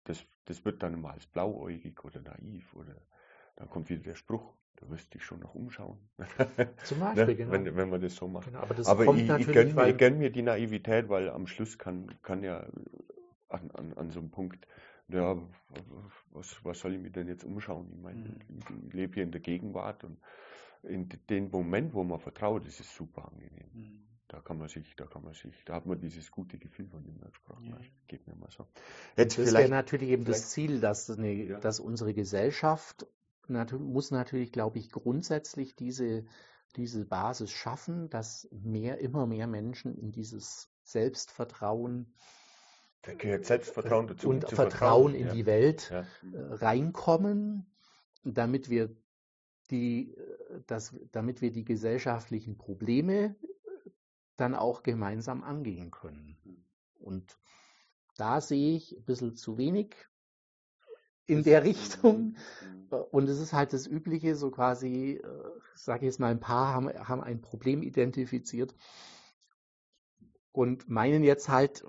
das, 0.10 0.24
das 0.46 0.64
wird 0.66 0.84
dann 0.84 1.00
mal 1.02 1.12
als 1.12 1.26
blauäugig 1.26 2.04
oder 2.04 2.22
naiv 2.22 2.74
oder 2.76 2.96
dann 3.56 3.70
kommt 3.70 3.90
wieder 3.90 4.04
der 4.04 4.16
Spruch, 4.16 4.54
da 4.76 4.90
wirst 4.90 5.14
dich 5.14 5.24
schon 5.24 5.40
noch 5.40 5.56
umschauen. 5.56 5.98
Zum 6.84 7.00
Beispiel, 7.00 7.26
ne? 7.26 7.36
genau. 7.36 7.52
wenn, 7.52 7.76
wenn 7.76 7.90
man 7.90 8.02
das 8.02 8.16
so 8.16 8.28
macht. 8.28 8.46
Genau, 8.46 8.60
aber, 8.60 8.88
aber 8.88 9.16
ich, 9.16 9.30
ich 9.30 9.48
gönne 9.48 9.74
mir, 9.74 9.94
gönn 9.94 10.18
mir 10.20 10.32
die 10.32 10.44
Naivität, 10.44 11.10
weil 11.10 11.30
am 11.30 11.48
Schluss 11.48 11.78
kann, 11.78 12.14
kann 12.22 12.44
ja 12.44 12.68
an, 13.50 13.72
an, 13.72 13.94
an 13.94 14.12
so 14.12 14.20
einem 14.20 14.30
Punkt 14.30 14.68
ja, 15.10 15.38
was, 16.32 16.64
was 16.64 16.80
soll 16.80 16.96
ich 16.96 17.02
mir 17.02 17.12
denn 17.12 17.28
jetzt 17.28 17.46
umschauen? 17.46 17.90
Ich 17.94 18.02
meine, 18.02 18.20
mhm. 18.20 18.36
ich, 18.50 18.70
ich 18.88 18.94
lebe 18.94 19.14
hier 19.14 19.24
in 19.24 19.32
der 19.32 19.42
Gegenwart 19.42 20.04
und 20.04 20.20
in 20.84 21.10
dem 21.30 21.50
Moment, 21.50 21.94
wo 21.94 22.04
man 22.04 22.20
vertraut, 22.20 22.66
ist 22.66 22.80
es 22.80 22.94
super 22.94 23.30
angenehm. 23.32 23.70
Mhm. 23.74 24.08
Da 24.30 24.42
kann 24.42 24.58
man 24.58 24.68
sich, 24.68 24.96
da 24.98 25.06
kann 25.06 25.24
man 25.24 25.34
sich, 25.34 25.64
da 25.64 25.76
hat 25.76 25.86
man 25.86 26.00
dieses 26.00 26.32
gute 26.32 26.58
Gefühl, 26.58 26.88
von 26.90 27.04
dem 27.04 27.18
man 27.18 27.30
gesprochen 27.30 27.66
ja. 27.66 27.78
Geht 28.08 28.28
mir 28.28 28.36
mal 28.36 28.52
so. 28.52 28.68
Jetzt 29.16 29.38
das 29.38 29.54
wäre 29.54 29.70
natürlich 29.70 30.10
eben 30.10 30.26
das 30.26 30.50
Ziel, 30.50 30.82
dass, 30.82 31.10
eine, 31.10 31.32
ja. 31.32 31.60
dass 31.60 31.80
unsere 31.80 32.14
Gesellschaft 32.14 33.08
natürlich, 33.48 33.86
muss 33.86 34.12
natürlich, 34.12 34.52
glaube 34.52 34.80
ich, 34.80 34.92
grundsätzlich 34.92 35.76
diese, 35.76 36.26
diese 36.76 37.06
Basis 37.06 37.52
schaffen, 37.52 38.10
dass 38.10 38.50
mehr, 38.52 38.98
immer 39.00 39.26
mehr 39.28 39.48
Menschen 39.48 39.96
in 39.96 40.12
dieses 40.12 40.70
Selbstvertrauen 40.84 42.14
da 43.04 43.14
gehört 43.14 43.46
Selbstvertrauen 43.46 44.08
dazu. 44.08 44.30
Und 44.30 44.42
Vertrauen, 44.42 44.70
Vertrauen 44.70 45.16
in 45.16 45.28
ja. 45.28 45.34
die 45.34 45.46
Welt 45.46 45.90
ja. 45.90 46.02
Äh, 46.02 46.06
reinkommen, 46.56 47.66
damit 48.24 48.70
wir 48.70 48.94
die, 49.72 50.14
äh, 50.14 50.62
das, 50.68 50.94
damit 51.12 51.42
wir 51.42 51.52
die 51.52 51.64
gesellschaftlichen 51.64 52.58
Probleme 52.58 53.36
dann 54.38 54.56
auch 54.56 54.84
gemeinsam 54.84 55.44
angehen 55.44 55.92
können. 55.92 56.38
Und 57.00 57.38
da 58.18 58.42
sehe 58.42 58.76
ich 58.76 58.98
ein 58.98 59.06
bisschen 59.06 59.36
zu 59.36 59.58
wenig 59.58 59.96
in 61.26 61.44
der 61.44 61.64
Richtung. 61.64 62.38
Und 63.12 63.28
es 63.28 63.40
ist 63.40 63.54
halt 63.54 63.74
das 63.74 63.86
Übliche, 63.86 64.36
so 64.36 64.50
quasi, 64.50 65.22
äh, 65.22 65.52
sage 65.76 66.06
ich 66.06 66.12
jetzt 66.12 66.20
mal, 66.20 66.32
ein 66.32 66.40
paar 66.40 66.74
haben, 66.74 66.88
haben 66.90 67.22
ein 67.22 67.42
Problem 67.42 67.84
identifiziert 67.84 68.74
und 70.54 70.90
meinen 70.90 71.24
jetzt 71.24 71.50
halt, 71.50 71.84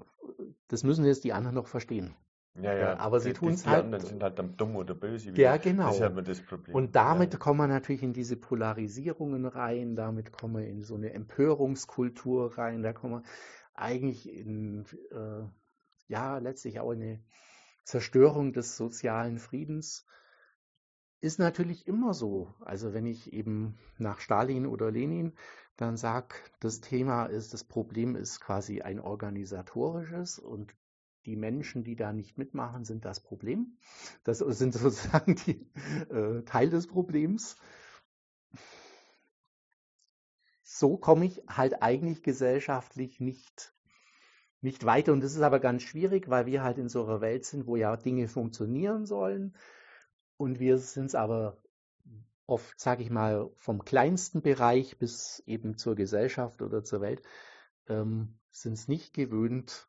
das 0.66 0.82
müssen 0.82 1.04
jetzt 1.04 1.24
die 1.24 1.32
anderen 1.32 1.54
noch 1.54 1.68
verstehen. 1.68 2.16
Ja, 2.62 2.74
ja, 2.74 2.98
aber 2.98 3.20
sie 3.20 3.32
tun 3.32 3.52
es 3.52 3.66
halt. 3.66 3.78
Die 3.78 3.84
anderen 3.84 4.04
sind 4.04 4.22
halt 4.22 4.38
dann 4.38 4.56
dumm 4.56 4.76
oder 4.76 4.94
böse. 4.94 5.30
Ja, 5.32 5.56
genau. 5.56 5.86
Das 5.86 5.94
ist 5.94 6.00
ja 6.00 6.08
das 6.08 6.40
Problem. 6.42 6.74
Und 6.74 6.96
damit 6.96 7.32
ja. 7.32 7.38
kommen 7.38 7.58
wir 7.58 7.68
natürlich 7.68 8.02
in 8.02 8.12
diese 8.12 8.36
Polarisierungen 8.36 9.46
rein, 9.46 9.96
damit 9.96 10.32
kommen 10.32 10.56
wir 10.56 10.66
in 10.66 10.82
so 10.82 10.94
eine 10.94 11.12
Empörungskultur 11.12 12.58
rein, 12.58 12.82
da 12.82 12.92
kommen 12.92 13.22
wir 13.22 13.22
eigentlich 13.74 14.32
in, 14.32 14.84
äh, 15.10 15.44
ja, 16.08 16.38
letztlich 16.38 16.80
auch 16.80 16.90
eine 16.90 17.22
Zerstörung 17.84 18.52
des 18.52 18.76
sozialen 18.76 19.38
Friedens. 19.38 20.04
Ist 21.20 21.38
natürlich 21.38 21.86
immer 21.86 22.14
so. 22.14 22.54
Also 22.60 22.92
wenn 22.92 23.06
ich 23.06 23.32
eben 23.32 23.78
nach 23.98 24.20
Stalin 24.20 24.66
oder 24.66 24.90
Lenin 24.90 25.34
dann 25.76 25.96
sag, 25.96 26.50
das 26.60 26.80
Thema 26.80 27.26
ist, 27.26 27.54
das 27.54 27.64
Problem 27.64 28.16
ist 28.16 28.40
quasi 28.40 28.82
ein 28.82 29.00
organisatorisches 29.00 30.38
und 30.38 30.74
die 31.28 31.36
Menschen, 31.36 31.84
die 31.84 31.94
da 31.94 32.14
nicht 32.14 32.38
mitmachen, 32.38 32.86
sind 32.86 33.04
das 33.04 33.20
Problem. 33.20 33.76
Das 34.24 34.38
sind 34.38 34.72
sozusagen 34.74 35.36
die 35.46 35.70
äh, 36.10 36.42
Teil 36.44 36.70
des 36.70 36.86
Problems. 36.86 37.56
So 40.62 40.96
komme 40.96 41.26
ich 41.26 41.42
halt 41.46 41.82
eigentlich 41.82 42.22
gesellschaftlich 42.22 43.20
nicht, 43.20 43.74
nicht 44.62 44.86
weiter. 44.86 45.12
Und 45.12 45.22
das 45.22 45.34
ist 45.34 45.42
aber 45.42 45.60
ganz 45.60 45.82
schwierig, 45.82 46.30
weil 46.30 46.46
wir 46.46 46.62
halt 46.62 46.78
in 46.78 46.88
so 46.88 47.04
einer 47.04 47.20
Welt 47.20 47.44
sind, 47.44 47.66
wo 47.66 47.76
ja 47.76 47.94
Dinge 47.96 48.26
funktionieren 48.26 49.04
sollen. 49.04 49.54
Und 50.38 50.60
wir 50.60 50.78
sind 50.78 51.06
es 51.06 51.14
aber 51.14 51.58
oft, 52.46 52.80
sage 52.80 53.02
ich 53.02 53.10
mal, 53.10 53.50
vom 53.56 53.84
kleinsten 53.84 54.40
Bereich 54.40 54.98
bis 54.98 55.42
eben 55.46 55.76
zur 55.76 55.94
Gesellschaft 55.94 56.62
oder 56.62 56.84
zur 56.84 57.02
Welt, 57.02 57.22
ähm, 57.86 58.38
sind 58.50 58.72
es 58.72 58.88
nicht 58.88 59.12
gewöhnt 59.12 59.88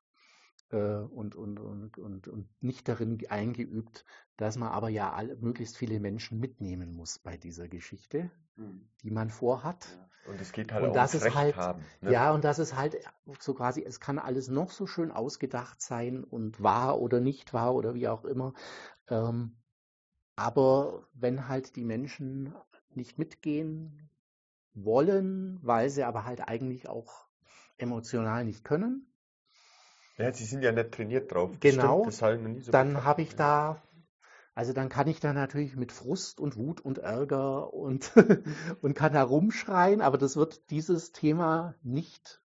und, 0.78 1.36
und, 1.36 1.60
und, 1.60 1.98
und, 1.98 2.28
und 2.28 2.48
nicht 2.62 2.88
darin 2.88 3.20
eingeübt, 3.30 4.06
dass 4.38 4.58
man 4.58 4.70
aber 4.70 4.90
ja 4.90 5.12
alle, 5.14 5.36
möglichst 5.38 5.78
viele 5.78 6.00
Menschen 6.00 6.40
mitnehmen 6.40 6.94
muss 6.94 7.20
bei 7.20 7.38
dieser 7.38 7.68
Geschichte, 7.68 8.30
mhm. 8.56 8.88
die 9.04 9.12
man 9.12 9.30
vorhat. 9.30 9.88
Ja. 9.92 10.32
Und 10.32 10.42
es 10.42 10.52
geht 10.52 10.72
halt 10.72 10.84
und 10.84 10.92
auch 10.92 10.94
das 10.94 11.16
ist 11.16 11.34
halt, 11.34 11.56
haben. 11.56 11.84
Ne? 12.02 12.12
Ja, 12.12 12.34
und 12.34 12.44
das 12.44 12.60
ist 12.60 12.76
halt 12.76 12.98
so 13.40 13.54
quasi, 13.54 13.84
es 13.84 14.00
kann 14.00 14.20
alles 14.20 14.48
noch 14.48 14.72
so 14.72 14.86
schön 14.86 15.12
ausgedacht 15.12 15.82
sein 15.82 16.24
und 16.24 16.62
wahr 16.62 17.00
oder 17.00 17.20
nicht 17.20 17.54
wahr 17.54 17.74
oder 17.74 17.96
wie 17.96 18.08
auch 18.08 18.26
immer. 18.26 18.54
Ähm, 19.08 19.58
aber 20.36 21.08
wenn 21.14 21.48
halt 21.48 21.76
die 21.76 21.84
Menschen 21.84 22.54
nicht 22.94 23.18
mitgehen, 23.18 24.10
wollen, 24.74 25.60
weil 25.62 25.90
sie 25.90 26.04
aber 26.04 26.26
halt 26.26 26.48
eigentlich 26.48 26.88
auch 26.88 27.28
emotional 27.78 28.46
nicht 28.46 28.64
können. 28.64 29.08
Ja, 30.20 30.34
sie 30.34 30.44
sind 30.44 30.64
ja 30.64 30.74
nicht 30.74 30.92
trainiert 30.92 31.34
drauf. 31.34 31.52
Genau. 31.62 32.10
Stimmt, 32.12 32.66
so 32.66 32.72
dann 32.72 33.06
habe 33.06 33.22
ich 33.22 33.36
da, 33.36 33.82
also 34.54 34.74
dann 34.74 34.90
kann 34.90 35.08
ich 35.08 35.22
da 35.22 35.32
natürlich 35.32 35.78
mit 35.78 35.94
Frust 35.94 36.42
und 36.42 36.58
Wut 36.58 36.82
und 36.82 36.98
Ärger 36.98 37.74
und, 37.74 38.12
und 38.82 38.96
kann 38.96 39.14
da 39.14 39.24
rumschreien, 39.24 40.02
aber 40.02 40.18
das 40.18 40.36
wird 40.36 40.70
dieses 40.72 41.14
Thema 41.14 41.76
nicht, 41.84 42.42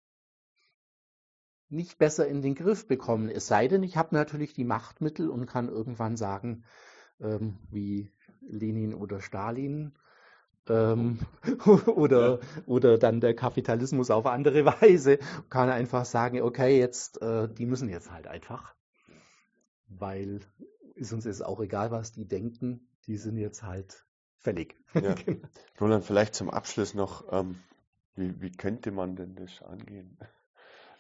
nicht 1.70 1.98
besser 1.98 2.28
in 2.28 2.44
den 2.44 2.54
Griff 2.54 2.88
bekommen. 2.88 3.28
Es 3.30 3.48
sei 3.48 3.68
denn, 3.68 3.82
ich 3.82 3.98
habe 3.98 4.14
natürlich 4.14 4.54
die 4.54 4.66
Machtmittel 4.66 5.28
und 5.30 5.48
kann 5.48 5.68
irgendwann 5.68 6.16
sagen, 6.16 6.66
ähm, 7.20 7.58
wie 7.72 8.12
Lenin 8.42 8.94
oder 8.94 9.20
Stalin, 9.20 9.98
ähm, 10.70 11.20
oder, 11.88 12.40
oder 12.66 12.98
dann 12.98 13.22
der 13.22 13.36
Kapitalismus 13.36 14.12
auf 14.12 14.26
andere 14.26 14.66
Weise, 14.82 15.20
kann 15.50 15.70
einfach 15.70 16.06
sagen, 16.06 16.42
okay, 16.42 16.80
jetzt, 16.80 17.22
äh, 17.22 17.48
die 17.48 17.66
müssen 17.66 17.90
jetzt 17.90 18.12
halt 18.12 18.28
einfach, 18.28 18.76
weil 19.88 20.42
ist 20.96 21.14
uns 21.14 21.26
jetzt 21.26 21.44
auch 21.44 21.60
egal, 21.60 21.92
was 21.92 22.12
die 22.12 22.28
denken, 22.28 22.88
die 23.08 23.18
sind 23.18 23.38
jetzt 23.38 23.64
halt 23.64 24.06
fällig. 24.40 24.76
Ja. 24.94 25.16
genau. 25.16 25.48
Roland, 25.82 26.06
vielleicht 26.06 26.36
zum 26.36 26.50
Abschluss 26.50 26.94
noch, 26.94 27.32
ähm, 27.32 27.64
wie, 28.16 28.40
wie 28.42 28.52
könnte 28.52 28.92
man 28.92 29.16
denn 29.16 29.36
das 29.36 29.62
angehen, 29.64 30.18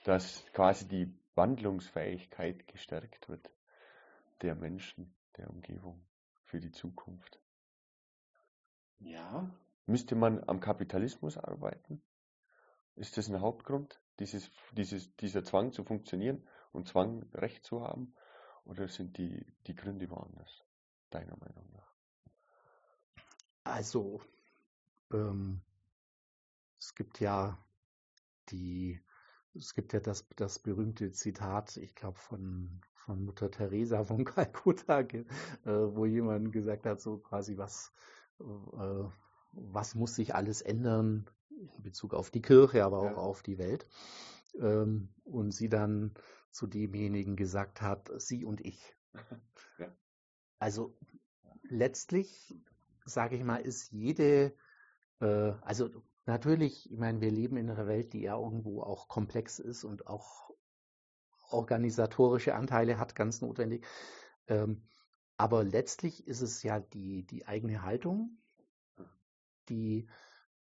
dass 0.03 0.44
quasi 0.53 0.88
die 0.88 1.14
Wandlungsfähigkeit 1.35 2.68
gestärkt 2.68 3.30
wird 3.30 3.52
der 4.41 4.56
Menschen, 4.56 5.14
der 5.38 5.49
Umgebung 5.49 6.03
für 6.45 6.60
die 6.60 6.72
Zukunft? 6.72 7.43
Ja. 9.03 9.49
Müsste 9.85 10.15
man 10.15 10.43
am 10.47 10.59
Kapitalismus 10.59 11.38
arbeiten? 11.38 12.01
Ist 12.95 13.17
das 13.17 13.27
ein 13.27 13.41
Hauptgrund, 13.41 14.01
dieses, 14.19 14.51
dieses, 14.71 15.15
dieser 15.17 15.43
Zwang 15.43 15.71
zu 15.73 15.84
funktionieren 15.84 16.47
und 16.71 16.88
Zwang 16.88 17.23
Recht 17.34 17.65
zu 17.65 17.81
haben? 17.81 18.15
Oder 18.65 18.88
sind 18.88 19.17
die, 19.17 19.45
die 19.67 19.75
Gründe 19.75 20.09
woanders, 20.09 20.63
deiner 21.09 21.35
Meinung 21.38 21.69
nach? 21.73 21.93
Also, 23.65 24.21
ähm, 25.11 25.61
es 26.80 26.95
gibt 26.95 27.19
ja 27.19 27.57
die, 28.49 29.01
es 29.53 29.73
gibt 29.73 29.91
ja 29.93 29.99
das, 29.99 30.27
das 30.35 30.59
berühmte 30.59 31.11
Zitat, 31.11 31.77
ich 31.77 31.95
glaube 31.95 32.19
von, 32.19 32.81
von 32.93 33.25
Mutter 33.25 33.51
Teresa 33.51 34.03
von 34.03 34.23
Kalkutta, 34.25 35.01
äh, 35.01 35.25
wo 35.65 36.05
jemand 36.05 36.53
gesagt 36.53 36.85
hat, 36.85 37.01
so 37.01 37.17
quasi 37.17 37.57
was, 37.57 37.91
äh, 37.95 38.12
was 38.39 39.95
muss 39.95 40.15
sich 40.15 40.35
alles 40.35 40.61
ändern 40.61 41.30
in 41.49 41.84
Bezug 41.84 42.14
auf 42.14 42.31
die 42.31 42.41
Kirche, 42.41 42.84
aber 42.84 42.99
auch 42.99 43.11
ja. 43.11 43.15
auf 43.15 43.43
die 43.43 43.57
Welt. 43.57 43.88
Ähm, 44.60 45.14
und 45.23 45.51
sie 45.51 45.69
dann 45.69 46.14
zu 46.51 46.68
demjenigen 46.68 47.35
gesagt 47.35 47.81
hat, 47.81 48.11
sie 48.18 48.45
und 48.45 48.61
ich. 48.61 48.95
Ja. 49.80 49.91
Also 50.60 50.95
letztlich, 51.64 52.55
sage 53.05 53.35
ich 53.35 53.43
mal, 53.43 53.57
ist 53.57 53.91
jede, 53.91 54.53
äh, 55.19 55.53
also 55.61 55.89
natürlich, 56.26 56.91
ich 56.91 56.97
meine, 56.99 57.22
wir 57.22 57.31
leben 57.31 57.57
in 57.57 57.69
einer 57.69 57.88
Welt, 57.88 58.14
die 58.14 58.22
ja 58.22 58.38
irgendwo 58.38 58.81
auch 58.84 59.07
komplex 59.07 59.57
ist 59.57 59.84
und 59.84 60.05
auch 60.05 60.51
organisatorische 61.49 62.53
Anteile 62.55 62.99
hat, 62.99 63.15
ganz 63.15 63.41
notwendig. 63.41 63.85
Ähm, 64.47 64.84
aber 65.38 65.64
letztlich 65.64 66.27
ist 66.27 66.41
es 66.41 66.64
ja 66.64 66.80
die, 66.80 67.23
die 67.26 67.47
eigene 67.47 67.84
Haltung, 67.84 68.38
die, 69.69 70.07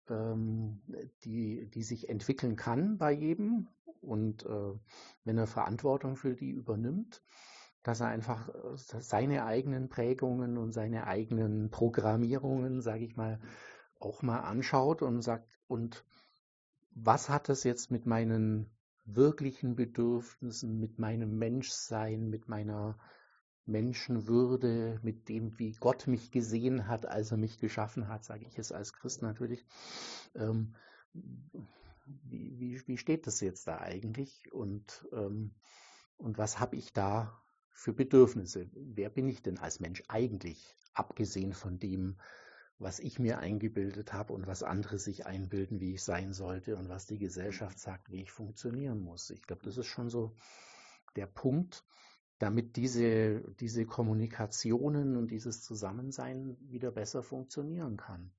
ähm, 0.10 0.82
die, 1.24 1.70
die 1.70 1.84
sich 1.84 2.10
entwickeln 2.10 2.56
kann 2.56 2.98
bei 2.98 3.12
jedem. 3.12 3.68
Und 4.02 4.46
äh, 4.46 4.74
wenn 5.26 5.38
er 5.38 5.48
Verantwortung 5.48 6.16
für 6.16 6.36
die 6.36 6.52
übernimmt, 6.52 7.22
dass 7.84 8.00
er 8.00 8.08
einfach 8.08 8.50
äh, 8.50 8.78
seine 8.78 9.46
eigenen 9.46 9.90
Prägungen 9.90 10.58
und 10.58 10.72
seine 10.72 11.08
eigenen 11.08 11.70
Programmierungen, 11.70 12.82
sage 12.82 13.06
ich 13.06 13.16
mal, 13.16 13.40
auch 14.00 14.22
mal 14.22 14.40
anschaut 14.40 15.02
und 15.02 15.22
sagt, 15.22 15.48
und 15.68 16.06
was 16.92 17.30
hat 17.30 17.50
das 17.50 17.64
jetzt 17.64 17.92
mit 17.92 18.06
meinen 18.06 18.70
wirklichen 19.06 19.76
Bedürfnissen, 19.76 20.80
mit 20.80 21.00
meinem 21.00 21.38
Menschsein, 21.38 22.30
mit 22.30 22.48
meiner 22.48 22.98
Menschenwürde, 23.70 25.00
mit 25.04 25.30
dem, 25.30 25.58
wie 25.60 25.72
Gott 25.80 26.08
mich 26.08 26.32
gesehen 26.32 26.88
hat, 26.88 27.06
als 27.06 27.32
er 27.32 27.38
mich 27.38 27.60
geschaffen 27.60 28.08
hat, 28.08 28.24
sage 28.24 28.46
ich 28.46 28.58
es 28.58 28.72
als 28.72 28.94
Christ 28.94 29.22
natürlich. 29.22 29.66
Ähm, 30.36 30.76
wie, 31.14 32.60
wie, 32.60 32.82
wie, 32.88 32.98
steht 32.98 33.28
das 33.28 33.40
jetzt 33.40 33.68
da 33.68 33.80
eigentlich? 33.80 34.52
Und, 34.52 35.08
ähm, 35.12 35.52
und 36.18 36.38
was 36.38 36.60
habe 36.60 36.76
ich 36.76 36.94
da 36.94 37.42
für 37.70 37.94
Bedürfnisse? 37.94 38.70
Wer 38.74 39.10
bin 39.10 39.28
ich 39.28 39.42
denn 39.42 39.60
als 39.60 39.80
Mensch 39.80 40.04
eigentlich, 40.08 40.76
abgesehen 40.94 41.54
von 41.54 41.80
dem, 41.80 42.18
was 42.80 43.00
ich 43.00 43.20
mir 43.20 43.40
eingebildet 43.40 44.14
habe 44.14 44.34
und 44.34 44.48
was 44.48 44.64
andere 44.64 44.98
sich 45.00 45.26
einbilden, 45.26 45.80
wie 45.82 45.96
ich 45.96 46.04
sein 46.04 46.34
sollte 46.34 46.78
und 46.78 46.88
was 46.88 47.06
die 47.06 47.20
Gesellschaft 47.20 47.78
sagt, 47.78 48.12
wie 48.12 48.22
ich 48.22 48.32
funktionieren 48.32 49.02
muss? 49.02 49.30
Ich 49.30 49.44
glaube, 49.44 49.64
das 49.64 49.78
ist 49.78 49.88
schon 49.88 50.10
so 50.10 50.34
der 51.16 51.28
Punkt, 51.28 51.84
damit 52.40 52.78
diese, 52.78 53.42
diese 53.60 53.86
Kommunikationen 53.86 55.18
und 55.18 55.30
dieses 55.30 55.62
Zusammensein 55.62 56.58
wieder 56.62 56.92
besser 56.92 57.22
funktionieren 57.22 57.98
kann. 57.98 58.32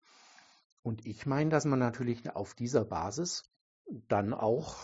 Und 0.82 1.06
ich 1.06 1.26
meine, 1.26 1.50
dass 1.50 1.66
man 1.66 1.78
natürlich 1.78 2.34
auf 2.34 2.54
dieser 2.54 2.86
Basis 2.86 3.52
dann 4.08 4.32
auch 4.32 4.78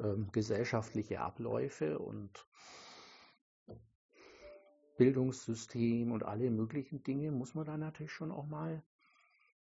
ähm, 0.00 0.30
gesellschaftliche 0.30 1.20
Abläufe 1.20 1.98
und 1.98 2.46
Bildungssystem 4.96 6.12
und 6.12 6.22
alle 6.22 6.50
möglichen 6.50 7.02
Dinge 7.02 7.32
muss 7.32 7.54
man 7.54 7.64
dann 7.64 7.80
natürlich 7.80 8.12
schon 8.12 8.30
auch 8.30 8.46
mal 8.46 8.84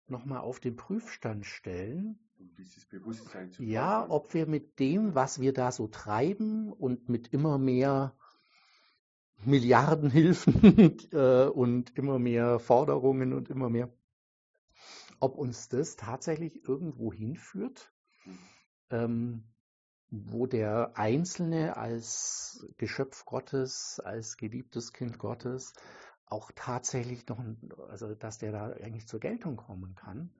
nochmal 0.06 0.40
auf 0.40 0.60
den 0.60 0.76
Prüfstand 0.76 1.46
stellen. 1.46 2.18
Dieses 2.58 2.84
Bewusstsein 2.84 3.50
zu 3.50 3.62
ja, 3.62 4.04
ob 4.10 4.34
wir 4.34 4.46
mit 4.46 4.78
dem, 4.78 5.14
was 5.14 5.40
wir 5.40 5.54
da 5.54 5.72
so 5.72 5.86
treiben 5.86 6.72
und 6.72 7.08
mit 7.08 7.28
immer 7.28 7.56
mehr 7.56 8.14
Milliardenhilfen 9.44 10.98
äh, 11.12 11.46
und 11.46 11.96
immer 11.96 12.18
mehr 12.18 12.58
Forderungen 12.58 13.32
und 13.32 13.48
immer 13.50 13.68
mehr, 13.68 13.92
ob 15.20 15.36
uns 15.36 15.68
das 15.68 15.96
tatsächlich 15.96 16.66
irgendwo 16.68 17.12
hinführt, 17.12 17.92
ähm, 18.90 19.44
wo 20.10 20.46
der 20.46 20.96
Einzelne 20.96 21.76
als 21.76 22.66
Geschöpf 22.76 23.24
Gottes, 23.24 24.00
als 24.04 24.36
geliebtes 24.36 24.92
Kind 24.92 25.18
Gottes 25.18 25.72
auch 26.26 26.50
tatsächlich 26.54 27.26
noch, 27.28 27.38
also 27.88 28.14
dass 28.14 28.38
der 28.38 28.52
da 28.52 28.66
eigentlich 28.72 29.06
zur 29.06 29.20
Geltung 29.20 29.56
kommen 29.56 29.94
kann. 29.94 30.30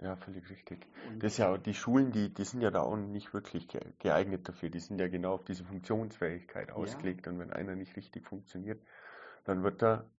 Ja, 0.00 0.16
völlig 0.16 0.48
richtig. 0.50 0.86
Das 1.18 1.32
ist 1.32 1.38
ja 1.38 1.56
die 1.56 1.74
Schulen, 1.74 2.10
die, 2.10 2.32
die 2.32 2.44
sind 2.44 2.60
ja 2.60 2.70
da 2.70 2.82
auch 2.82 2.96
nicht 2.96 3.32
wirklich 3.34 3.68
geeignet 3.98 4.48
dafür. 4.48 4.68
Die 4.70 4.80
sind 4.80 4.98
ja 4.98 5.08
genau 5.08 5.34
auf 5.34 5.44
diese 5.44 5.64
Funktionsfähigkeit 5.64 6.72
ausgelegt. 6.72 7.26
Ja. 7.26 7.32
Und 7.32 7.38
wenn 7.38 7.52
einer 7.52 7.76
nicht 7.76 7.96
richtig 7.96 8.26
funktioniert, 8.26 8.82
dann 9.44 9.62
wird 9.62 9.82
er, 9.82 10.10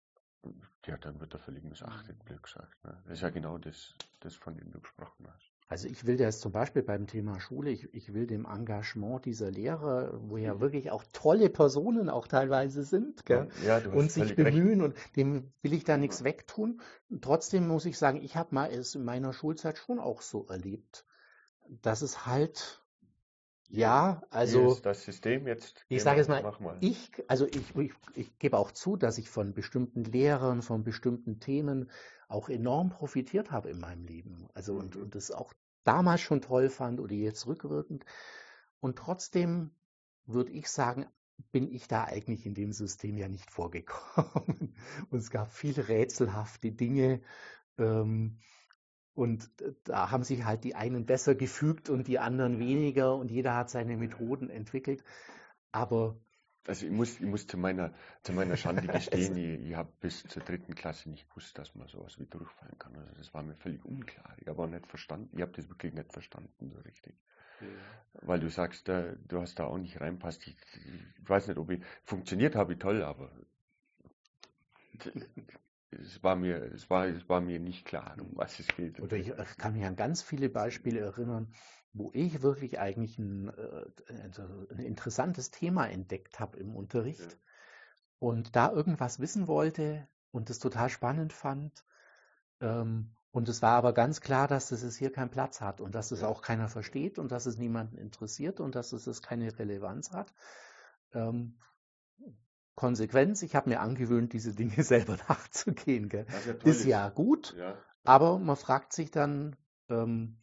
ja, 0.86 0.97
dann 0.99 1.20
wird 1.20 1.35
er 1.35 1.40
völlig 1.40 1.65
missachtet, 1.65 2.19
mhm. 2.19 2.24
blöd 2.24 2.43
gesagt. 2.43 2.85
Ne? 2.85 3.01
Das 3.05 3.15
ist 3.15 3.23
ja 3.23 3.31
genau 3.31 3.59
das, 3.59 3.94
das 4.20 4.35
von 4.35 4.57
dem 4.57 4.70
du 4.70 4.81
gesprochen 4.81 5.27
hast. 5.32 5.51
Also 5.73 5.89
ich 5.89 6.05
will 6.05 6.19
das 6.19 6.39
zum 6.39 6.53
Beispiel 6.53 6.82
beim 6.82 7.07
Thema 7.07 7.40
Schule, 7.40 7.70
ich, 7.70 7.94
ich 7.94 8.12
will 8.12 8.27
dem 8.27 8.44
Engagement 8.44 9.24
dieser 9.24 9.51
Lehrer, 9.51 10.20
wo 10.28 10.36
ja 10.36 10.53
mhm. 10.53 10.61
wirklich 10.61 10.90
auch 10.90 11.03
tolle 11.15 11.49
Personen 11.49 12.11
auch 12.11 12.27
teilweise 12.28 12.82
sind 12.82 13.24
gell, 13.24 13.49
ja, 13.65 13.78
und 13.78 14.12
sich 14.12 14.36
bemühen 14.36 14.82
recht. 14.82 14.94
und 14.99 15.16
dem 15.16 15.51
will 15.62 15.73
ich 15.73 15.85
da 15.85 15.97
nichts 15.97 16.24
wegtun. 16.24 16.82
trotzdem 17.23 17.66
muss 17.66 17.86
ich 17.86 17.97
sagen, 17.97 18.20
ich 18.20 18.36
habe 18.36 18.55
mal 18.55 18.70
es 18.70 18.94
in 18.94 19.07
meiner 19.07 19.32
Schulzeit 19.32 19.78
schon 19.78 19.99
auch 19.99 20.20
so 20.20 20.44
erlebt, 20.47 21.07
dass 21.81 22.03
es 22.03 22.27
halt 22.27 22.82
ja, 23.70 24.20
also 24.28 24.74
das 24.82 25.03
System 25.03 25.47
jetzt. 25.47 25.86
Ich 25.89 26.03
sage 26.03 26.20
es 26.20 26.28
mal, 26.28 26.43
mal, 26.43 26.77
ich, 26.81 27.11
also 27.27 27.47
ich, 27.47 27.74
ich, 27.74 27.93
ich 28.15 28.39
gebe 28.39 28.59
auch 28.59 28.73
zu, 28.73 28.97
dass 28.99 29.16
ich 29.16 29.31
von 29.31 29.55
bestimmten 29.55 30.05
Lehrern, 30.05 30.61
von 30.61 30.85
bestimmten 30.85 31.40
Themen 31.40 31.89
auch 32.32 32.49
enorm 32.49 32.90
profitiert 32.90 33.51
habe 33.51 33.70
in 33.70 33.78
meinem 33.78 34.05
Leben. 34.05 34.49
Also 34.55 34.74
und, 34.74 34.97
mhm. 34.97 35.03
und 35.03 35.15
das 35.15 35.31
auch 35.31 35.53
damals 35.84 36.20
schon 36.20 36.40
toll 36.40 36.68
fand 36.68 37.00
oder 37.00 37.14
jetzt 37.14 37.46
rückwirkend. 37.46 38.04
Und 38.80 38.98
trotzdem 38.98 39.70
würde 40.26 40.52
ich 40.52 40.68
sagen, 40.68 41.06
bin 41.50 41.70
ich 41.70 41.88
da 41.88 42.04
eigentlich 42.04 42.46
in 42.46 42.54
dem 42.54 42.72
System 42.72 43.16
ja 43.16 43.28
nicht 43.28 43.50
vorgekommen. 43.50 44.76
Und 45.10 45.18
es 45.18 45.30
gab 45.30 45.52
viele 45.52 45.88
rätselhafte 45.88 46.72
Dinge. 46.72 47.20
Ähm, 47.78 48.38
und 49.14 49.50
da 49.84 50.10
haben 50.10 50.24
sich 50.24 50.44
halt 50.44 50.64
die 50.64 50.74
einen 50.74 51.04
besser 51.04 51.34
gefügt 51.34 51.90
und 51.90 52.09
die 52.09 52.18
anderen 52.18 52.59
weniger 52.59 53.14
und 53.14 53.30
jeder 53.30 53.54
hat 53.54 53.68
seine 53.68 53.98
Methoden 53.98 54.48
entwickelt. 54.48 55.04
Aber 55.70 56.18
also 56.66 56.86
ich 56.86 56.93
muss, 56.93 57.20
ich 57.20 57.26
muss 57.26 57.47
zu 57.47 57.56
meiner, 57.56 57.93
zu 58.22 58.32
meiner 58.32 58.56
Schande 58.56 58.86
gestehen, 58.86 59.36
ich, 59.36 59.70
ich 59.70 59.74
habe 59.74 59.90
bis 60.01 60.22
zur 60.24 60.43
dritten 60.43 60.74
Klasse 60.74 61.10
nicht 61.10 61.28
gewusst, 61.28 61.59
dass 61.59 61.74
man 61.74 61.89
sowas 61.89 62.18
wie 62.18 62.26
durchfallen 62.26 62.78
kann. 62.78 62.94
Also 62.97 63.12
das 63.18 63.34
war 63.34 63.43
mir 63.43 63.56
völlig 63.56 63.84
unklar. 63.84 64.36
Ich 64.39 64.47
habe 64.47 64.62
auch 64.62 64.68
nicht 64.68 64.86
verstanden, 64.86 65.30
ich 65.36 65.43
habe 65.43 65.52
das 65.52 65.68
wirklich 65.68 65.93
nicht 65.93 66.12
verstanden 66.12 66.70
so 66.70 66.78
richtig. 66.80 67.14
Ja. 67.60 67.66
Weil 68.22 68.40
du 68.40 68.48
sagst, 68.48 68.89
da, 68.89 69.14
du 69.26 69.40
hast 69.40 69.59
da 69.59 69.64
auch 69.64 69.78
nicht 69.78 70.01
reinpasst. 70.01 70.47
Ich, 70.47 70.56
ich 71.20 71.28
weiß 71.28 71.48
nicht, 71.48 71.59
ob 71.59 71.70
ich 71.70 71.82
funktioniert 72.05 72.55
habe 72.55 72.74
ich 72.74 72.78
toll, 72.78 73.02
aber 73.02 73.30
es 75.90 76.22
war 76.22 76.36
mir, 76.36 76.62
es 76.72 76.89
war, 76.90 77.06
es 77.06 77.28
war 77.28 77.40
mir 77.40 77.59
nicht 77.59 77.84
klar, 77.84 78.16
um 78.20 78.30
was 78.36 78.59
es 78.60 78.68
geht. 78.68 79.01
Oder 79.01 79.16
ich 79.16 79.32
kann 79.59 79.74
mich 79.74 79.84
an 79.84 79.97
ganz 79.97 80.22
viele 80.22 80.48
Beispiele 80.48 81.01
erinnern, 81.01 81.52
wo 81.93 82.10
ich 82.14 82.43
wirklich 82.43 82.78
eigentlich 82.78 83.19
ein, 83.19 83.48
äh, 83.48 83.85
ein 84.70 84.78
interessantes 84.78 85.51
Thema 85.51 85.86
entdeckt 85.86 86.40
habe 86.40 86.59
im 86.59 86.74
Unterricht 86.74 87.20
ja. 87.20 87.39
und 88.19 88.56
da 88.56 88.73
irgendwas 88.73 89.20
wissen 89.20 89.47
wollte 89.47 90.06
und 90.31 90.51
es 90.51 90.59
total 90.59 90.89
spannend 90.89 91.32
fand. 91.32 91.85
Ähm, 92.60 93.14
und 93.31 93.48
es 93.48 93.62
war 93.62 93.73
aber 93.73 93.94
ganz 93.94 94.20
klar, 94.20 94.47
dass 94.47 94.73
es 94.73 94.97
hier 94.97 95.10
keinen 95.10 95.31
Platz 95.31 95.60
hat 95.60 95.81
und 95.81 95.94
dass 95.94 96.10
es 96.10 96.23
auch 96.23 96.43
keiner 96.43 96.69
versteht 96.69 97.19
und 97.19 97.32
dass 97.32 97.47
es 97.47 97.56
niemanden 97.56 97.97
interessiert 97.97 98.60
und 98.60 98.74
dass 98.74 98.93
es 98.93 99.23
keine 99.23 99.59
Relevanz 99.59 100.12
hat. 100.12 100.35
Ähm, 101.14 101.59
Konsequenz, 102.74 103.43
ich 103.43 103.55
habe 103.55 103.70
mir 103.70 103.81
angewöhnt, 103.81 104.32
diese 104.32 104.55
Dinge 104.55 104.82
selber 104.82 105.16
nachzugehen. 105.28 106.09
Gell? 106.09 106.27
Ja 106.47 106.52
ist 106.64 106.85
ja 106.85 107.09
gut, 107.09 107.55
ja. 107.56 107.77
aber 108.05 108.39
man 108.39 108.56
fragt 108.56 108.93
sich 108.93 109.10
dann, 109.10 109.56
ähm, 109.89 110.41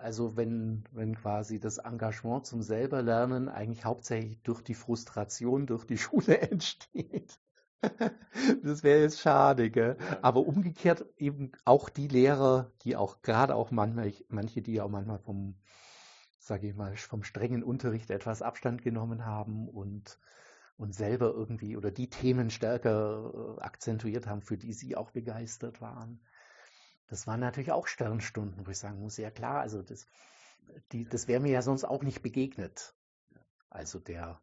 also 0.00 0.36
wenn, 0.36 0.84
wenn 0.92 1.14
quasi 1.16 1.58
das 1.58 1.78
Engagement 1.78 2.46
zum 2.46 2.62
selberlernen 2.62 3.48
eigentlich 3.48 3.84
hauptsächlich 3.84 4.42
durch 4.42 4.62
die 4.62 4.74
Frustration 4.74 5.66
durch 5.66 5.84
die 5.84 5.98
Schule 5.98 6.40
entsteht. 6.40 7.38
das 8.62 8.82
wäre 8.82 9.02
jetzt 9.02 9.20
schade, 9.20 9.70
gell? 9.70 9.96
Ja. 10.00 10.18
Aber 10.22 10.46
umgekehrt 10.46 11.06
eben 11.16 11.52
auch 11.64 11.88
die 11.88 12.08
Lehrer, 12.08 12.72
die 12.82 12.96
auch 12.96 13.22
gerade 13.22 13.54
auch 13.54 13.70
manchmal, 13.70 14.12
manche, 14.28 14.62
die 14.62 14.80
auch 14.80 14.88
manchmal 14.88 15.20
vom, 15.20 15.54
sage 16.38 16.68
ich 16.68 16.74
mal, 16.74 16.96
vom 16.96 17.22
strengen 17.22 17.62
Unterricht 17.62 18.10
etwas 18.10 18.42
Abstand 18.42 18.82
genommen 18.82 19.24
haben 19.24 19.68
und 19.68 20.18
und 20.78 20.94
selber 20.94 21.34
irgendwie 21.34 21.76
oder 21.76 21.90
die 21.90 22.08
Themen 22.08 22.50
stärker 22.50 23.56
äh, 23.58 23.60
akzentuiert 23.62 24.26
haben, 24.26 24.42
für 24.42 24.56
die 24.56 24.72
sie 24.72 24.96
auch 24.96 25.10
begeistert 25.10 25.80
waren. 25.80 26.20
Das 27.08 27.26
waren 27.26 27.40
natürlich 27.40 27.72
auch 27.72 27.86
Sternstunden, 27.86 28.66
wo 28.66 28.70
ich 28.70 28.78
sagen 28.78 29.00
muss, 29.00 29.16
ja 29.16 29.30
klar, 29.30 29.60
also 29.60 29.82
das, 29.82 30.06
das 30.90 31.26
wäre 31.26 31.40
mir 31.40 31.50
ja 31.52 31.62
sonst 31.62 31.84
auch 31.84 32.02
nicht 32.02 32.22
begegnet. 32.22 32.94
Also 33.70 33.98
der, 33.98 34.40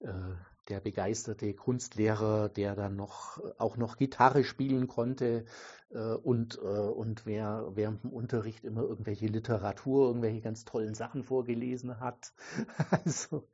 äh, 0.00 0.34
der 0.68 0.80
begeisterte 0.80 1.52
Kunstlehrer, 1.54 2.48
der 2.48 2.74
dann 2.74 2.96
noch 2.96 3.38
auch 3.58 3.76
noch 3.76 3.96
Gitarre 3.96 4.44
spielen 4.44 4.86
konnte 4.88 5.44
äh, 5.90 6.14
und, 6.14 6.58
äh, 6.58 6.60
und 6.60 7.26
wer 7.26 7.70
während 7.74 8.04
dem 8.04 8.12
Unterricht 8.12 8.64
immer 8.64 8.82
irgendwelche 8.82 9.26
Literatur, 9.26 10.06
irgendwelche 10.06 10.40
ganz 10.40 10.64
tollen 10.64 10.94
Sachen 10.94 11.24
vorgelesen 11.24 12.00
hat. 12.00 12.32
Also, 13.04 13.48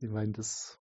ich 0.00 0.08
meine, 0.08 0.32
das 0.32 0.80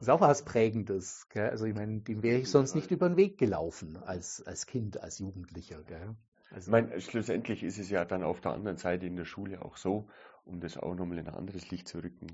ist 0.00 0.10
auch 0.10 0.20
was 0.20 0.44
Prägendes. 0.44 1.28
Gell? 1.28 1.50
Also 1.50 1.66
ich 1.66 1.74
meine, 1.74 2.00
dem 2.00 2.22
wäre 2.22 2.38
ich 2.38 2.50
sonst 2.50 2.74
nicht 2.74 2.90
über 2.90 3.08
den 3.08 3.16
Weg 3.16 3.38
gelaufen 3.38 3.96
als, 3.96 4.42
als 4.46 4.66
Kind, 4.66 5.00
als 5.00 5.18
Jugendlicher. 5.18 5.82
Gell? 5.82 6.16
Also, 6.50 6.68
ich 6.68 6.72
meine, 6.72 7.00
schlussendlich 7.00 7.62
ist 7.62 7.78
es 7.78 7.88
ja 7.88 8.04
dann 8.04 8.22
auf 8.22 8.40
der 8.40 8.52
anderen 8.52 8.76
Seite 8.76 9.06
in 9.06 9.16
der 9.16 9.24
Schule 9.24 9.62
auch 9.64 9.76
so, 9.76 10.08
um 10.44 10.60
das 10.60 10.76
auch 10.76 10.94
nochmal 10.94 11.18
in 11.18 11.28
ein 11.28 11.34
anderes 11.34 11.70
Licht 11.70 11.88
zu 11.88 11.98
rücken, 11.98 12.26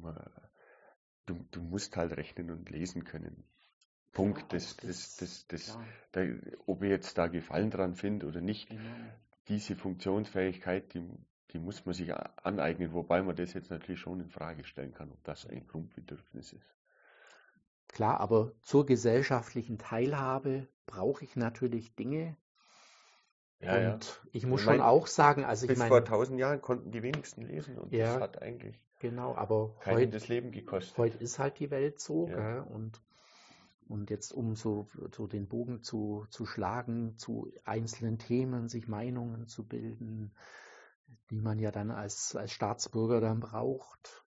du, 1.26 1.46
du 1.50 1.60
musst 1.62 1.96
halt 1.96 2.16
rechnen 2.16 2.50
und 2.50 2.70
lesen 2.70 3.04
können. 3.04 3.44
Punkt. 4.12 4.52
Das, 4.52 4.76
das, 4.78 5.16
das, 5.16 5.46
das, 5.46 5.78
da, 6.12 6.22
ob 6.66 6.82
ich 6.82 6.90
jetzt 6.90 7.16
da 7.18 7.28
Gefallen 7.28 7.70
dran 7.70 7.94
finde 7.94 8.26
oder 8.26 8.40
nicht, 8.40 8.70
genau. 8.70 8.82
diese 9.48 9.76
Funktionsfähigkeit, 9.76 10.92
die, 10.94 11.06
die 11.52 11.58
muss 11.58 11.84
man 11.84 11.94
sich 11.94 12.12
aneignen, 12.42 12.92
wobei 12.92 13.22
man 13.22 13.36
das 13.36 13.52
jetzt 13.54 13.70
natürlich 13.70 14.00
schon 14.00 14.20
in 14.20 14.30
Frage 14.30 14.64
stellen 14.64 14.94
kann, 14.94 15.12
ob 15.12 15.22
das 15.24 15.46
ein 15.46 15.66
Grundbedürfnis 15.66 16.52
ist. 16.52 16.77
Klar, 17.88 18.20
aber 18.20 18.52
zur 18.62 18.86
gesellschaftlichen 18.86 19.78
Teilhabe 19.78 20.68
brauche 20.86 21.24
ich 21.24 21.36
natürlich 21.36 21.94
Dinge. 21.94 22.36
Ja, 23.60 23.94
und 23.94 24.04
ja. 24.04 24.30
ich 24.32 24.46
muss 24.46 24.60
ich 24.60 24.66
schon 24.66 24.80
auch 24.80 25.06
sagen, 25.06 25.44
also 25.44 25.68
ich 25.68 25.76
meine. 25.76 25.88
vor 25.88 26.04
tausend 26.04 26.38
Jahren 26.38 26.60
konnten 26.60 26.92
die 26.92 27.02
wenigsten 27.02 27.42
lesen 27.42 27.76
und 27.76 27.92
ja, 27.92 28.14
das 28.14 28.22
hat 28.22 28.42
eigentlich 28.42 28.78
genau, 29.00 29.34
aber 29.34 29.74
heute 29.84 30.08
das 30.08 30.28
Leben 30.28 30.52
gekostet. 30.52 30.96
Heute 30.96 31.18
ist 31.18 31.40
halt 31.40 31.58
die 31.58 31.70
Welt 31.70 31.98
so, 31.98 32.28
ja. 32.28 32.60
und 32.60 33.02
und 33.88 34.10
jetzt 34.10 34.32
um 34.32 34.54
so, 34.54 34.86
so 35.14 35.26
den 35.26 35.48
Bogen 35.48 35.82
zu, 35.82 36.26
zu 36.28 36.44
schlagen 36.44 37.16
zu 37.16 37.50
einzelnen 37.64 38.18
Themen, 38.18 38.68
sich 38.68 38.86
Meinungen 38.86 39.48
zu 39.48 39.66
bilden, 39.66 40.34
die 41.30 41.40
man 41.40 41.58
ja 41.58 41.70
dann 41.70 41.90
als, 41.90 42.36
als 42.36 42.52
Staatsbürger 42.52 43.20
dann 43.20 43.40
braucht 43.40 44.26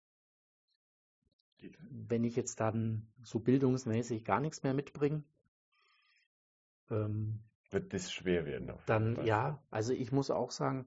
wenn 1.89 2.23
ich 2.23 2.35
jetzt 2.35 2.59
dann 2.59 3.07
so 3.21 3.39
bildungsmäßig 3.39 4.25
gar 4.25 4.39
nichts 4.39 4.63
mehr 4.63 4.73
mitbringe, 4.73 5.23
ähm, 6.89 7.39
wird 7.69 7.93
das 7.93 8.11
schwer 8.11 8.45
werden. 8.45 8.71
dann 8.85 9.25
ja, 9.25 9.63
also 9.71 9.93
ich 9.93 10.11
muss 10.11 10.29
auch 10.29 10.51
sagen, 10.51 10.85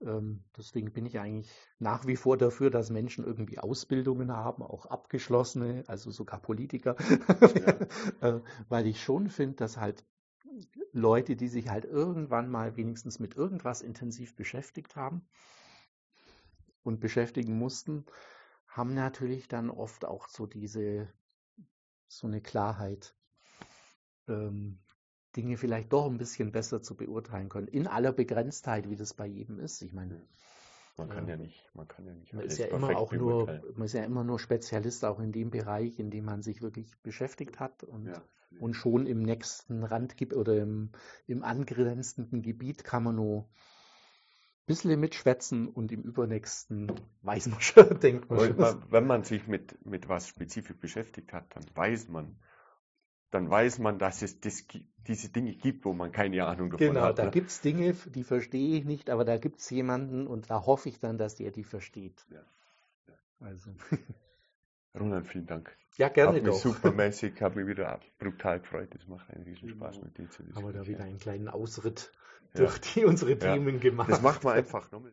ähm, 0.00 0.44
deswegen 0.56 0.92
bin 0.92 1.06
ich 1.06 1.18
eigentlich 1.18 1.52
nach 1.78 2.06
wie 2.06 2.16
vor 2.16 2.36
dafür, 2.36 2.70
dass 2.70 2.90
Menschen 2.90 3.24
irgendwie 3.24 3.58
Ausbildungen 3.58 4.32
haben, 4.32 4.62
auch 4.62 4.86
abgeschlossene, 4.86 5.84
also 5.86 6.10
sogar 6.10 6.40
Politiker, 6.40 6.96
ja. 8.20 8.28
äh, 8.36 8.40
weil 8.68 8.86
ich 8.86 9.02
schon 9.02 9.28
finde, 9.28 9.56
dass 9.56 9.76
halt 9.76 10.04
Leute, 10.92 11.36
die 11.36 11.48
sich 11.48 11.68
halt 11.68 11.84
irgendwann 11.84 12.48
mal 12.48 12.76
wenigstens 12.76 13.18
mit 13.18 13.34
irgendwas 13.34 13.82
intensiv 13.82 14.34
beschäftigt 14.34 14.96
haben 14.96 15.26
und 16.82 17.00
beschäftigen 17.00 17.58
mussten, 17.58 18.06
haben 18.78 18.94
natürlich 18.94 19.48
dann 19.48 19.68
oft 19.68 20.06
auch 20.06 20.28
so 20.28 20.46
diese, 20.46 21.08
so 22.06 22.26
eine 22.26 22.40
Klarheit, 22.40 23.14
ähm, 24.28 24.78
Dinge 25.36 25.56
vielleicht 25.56 25.92
doch 25.92 26.06
ein 26.06 26.16
bisschen 26.16 26.52
besser 26.52 26.82
zu 26.82 26.96
beurteilen 26.96 27.48
können. 27.48 27.68
In 27.68 27.86
aller 27.86 28.12
Begrenztheit, 28.12 28.88
wie 28.88 28.96
das 28.96 29.12
bei 29.14 29.26
jedem 29.26 29.58
ist. 29.58 29.82
Ich 29.82 29.92
meine, 29.92 30.26
man 30.96 31.08
kann 31.08 31.26
äh, 31.26 31.30
ja 31.32 31.36
nicht, 31.36 31.70
man 31.74 31.86
kann 31.86 32.06
ja 32.06 32.14
nicht. 32.14 32.32
Man 32.32 32.44
ist 32.44 32.58
ja 32.58 32.66
immer 32.66 32.96
auch 32.96 33.12
nur, 33.12 33.46
man 33.74 33.84
ist 33.84 33.92
ja 33.92 34.04
immer 34.04 34.24
nur 34.24 34.38
Spezialist 34.38 35.04
auch 35.04 35.20
in 35.20 35.32
dem 35.32 35.50
Bereich, 35.50 35.98
in 35.98 36.10
dem 36.10 36.24
man 36.24 36.42
sich 36.42 36.62
wirklich 36.62 36.96
beschäftigt 37.02 37.60
hat 37.60 37.84
und, 37.84 38.06
ja. 38.06 38.22
und 38.58 38.74
schon 38.74 39.06
im 39.06 39.22
nächsten 39.22 39.84
Rand 39.84 40.16
oder 40.34 40.56
im, 40.56 40.90
im 41.26 41.44
angrenzenden 41.44 42.42
Gebiet 42.42 42.84
kann 42.84 43.04
man 43.04 43.16
nur 43.16 43.48
bisschen 44.68 45.00
mitschwätzen 45.00 45.66
und 45.66 45.90
im 45.90 46.02
übernächsten 46.02 46.92
weiß 47.22 47.48
man 47.48 47.60
schon, 47.60 47.98
denkt 48.00 48.30
man 48.30 48.54
schon. 48.54 48.84
Wenn 48.90 49.06
man 49.06 49.24
sich 49.24 49.48
mit, 49.48 49.84
mit 49.84 50.08
was 50.08 50.28
spezifisch 50.28 50.76
beschäftigt 50.76 51.32
hat, 51.32 51.46
dann 51.56 51.64
weiß 51.74 52.08
man, 52.08 52.36
dann 53.30 53.50
weiß 53.50 53.80
man, 53.80 53.98
dass 53.98 54.22
es 54.22 54.40
das, 54.40 54.64
diese 55.06 55.30
Dinge 55.30 55.54
gibt, 55.54 55.84
wo 55.84 55.92
man 55.92 56.12
keine 56.12 56.46
Ahnung 56.46 56.70
davon 56.70 56.86
genau, 56.86 57.00
hat. 57.00 57.16
Genau, 57.16 57.26
da 57.26 57.30
gibt 57.30 57.50
es 57.50 57.60
Dinge, 57.60 57.94
die 58.14 58.24
verstehe 58.24 58.78
ich 58.78 58.84
nicht, 58.84 59.10
aber 59.10 59.24
da 59.24 59.36
gibt 59.38 59.58
es 59.58 59.68
jemanden 59.70 60.26
und 60.26 60.50
da 60.50 60.64
hoffe 60.64 60.88
ich 60.88 61.00
dann, 61.00 61.18
dass 61.18 61.34
der 61.34 61.50
die 61.50 61.64
versteht. 61.64 62.24
Ja. 62.30 62.44
ja. 63.08 63.14
Also. 63.40 63.70
Roland, 64.98 65.26
vielen 65.26 65.46
Dank. 65.46 65.76
Ja, 65.96 66.08
gerne 66.08 66.38
hat 66.38 66.46
doch. 66.46 66.52
Mich 66.52 66.62
supermäßig, 66.62 67.40
habe 67.42 67.56
mich 67.56 67.66
wieder 67.68 68.00
brutal 68.18 68.60
gefreut. 68.60 68.94
Es 68.94 69.06
macht 69.08 69.30
einen 69.30 69.44
riesen 69.44 69.68
Spaß 69.68 69.96
genau. 69.96 70.06
mit 70.06 70.18
dir 70.18 70.30
zu 70.30 70.42
diskutieren. 70.42 70.56
Haben 70.56 70.74
wir 70.74 70.80
da 70.80 70.86
wieder 70.86 71.04
einen 71.04 71.18
kleinen 71.18 71.48
Ausritt 71.48 72.12
durch 72.54 72.78
die 72.78 73.04
unsere 73.04 73.38
Themen 73.38 73.80
gemacht. 73.80 74.10
Das 74.10 74.22
macht 74.22 74.44
man 74.44 74.54
einfach 74.54 74.90
nochmal. 74.90 75.06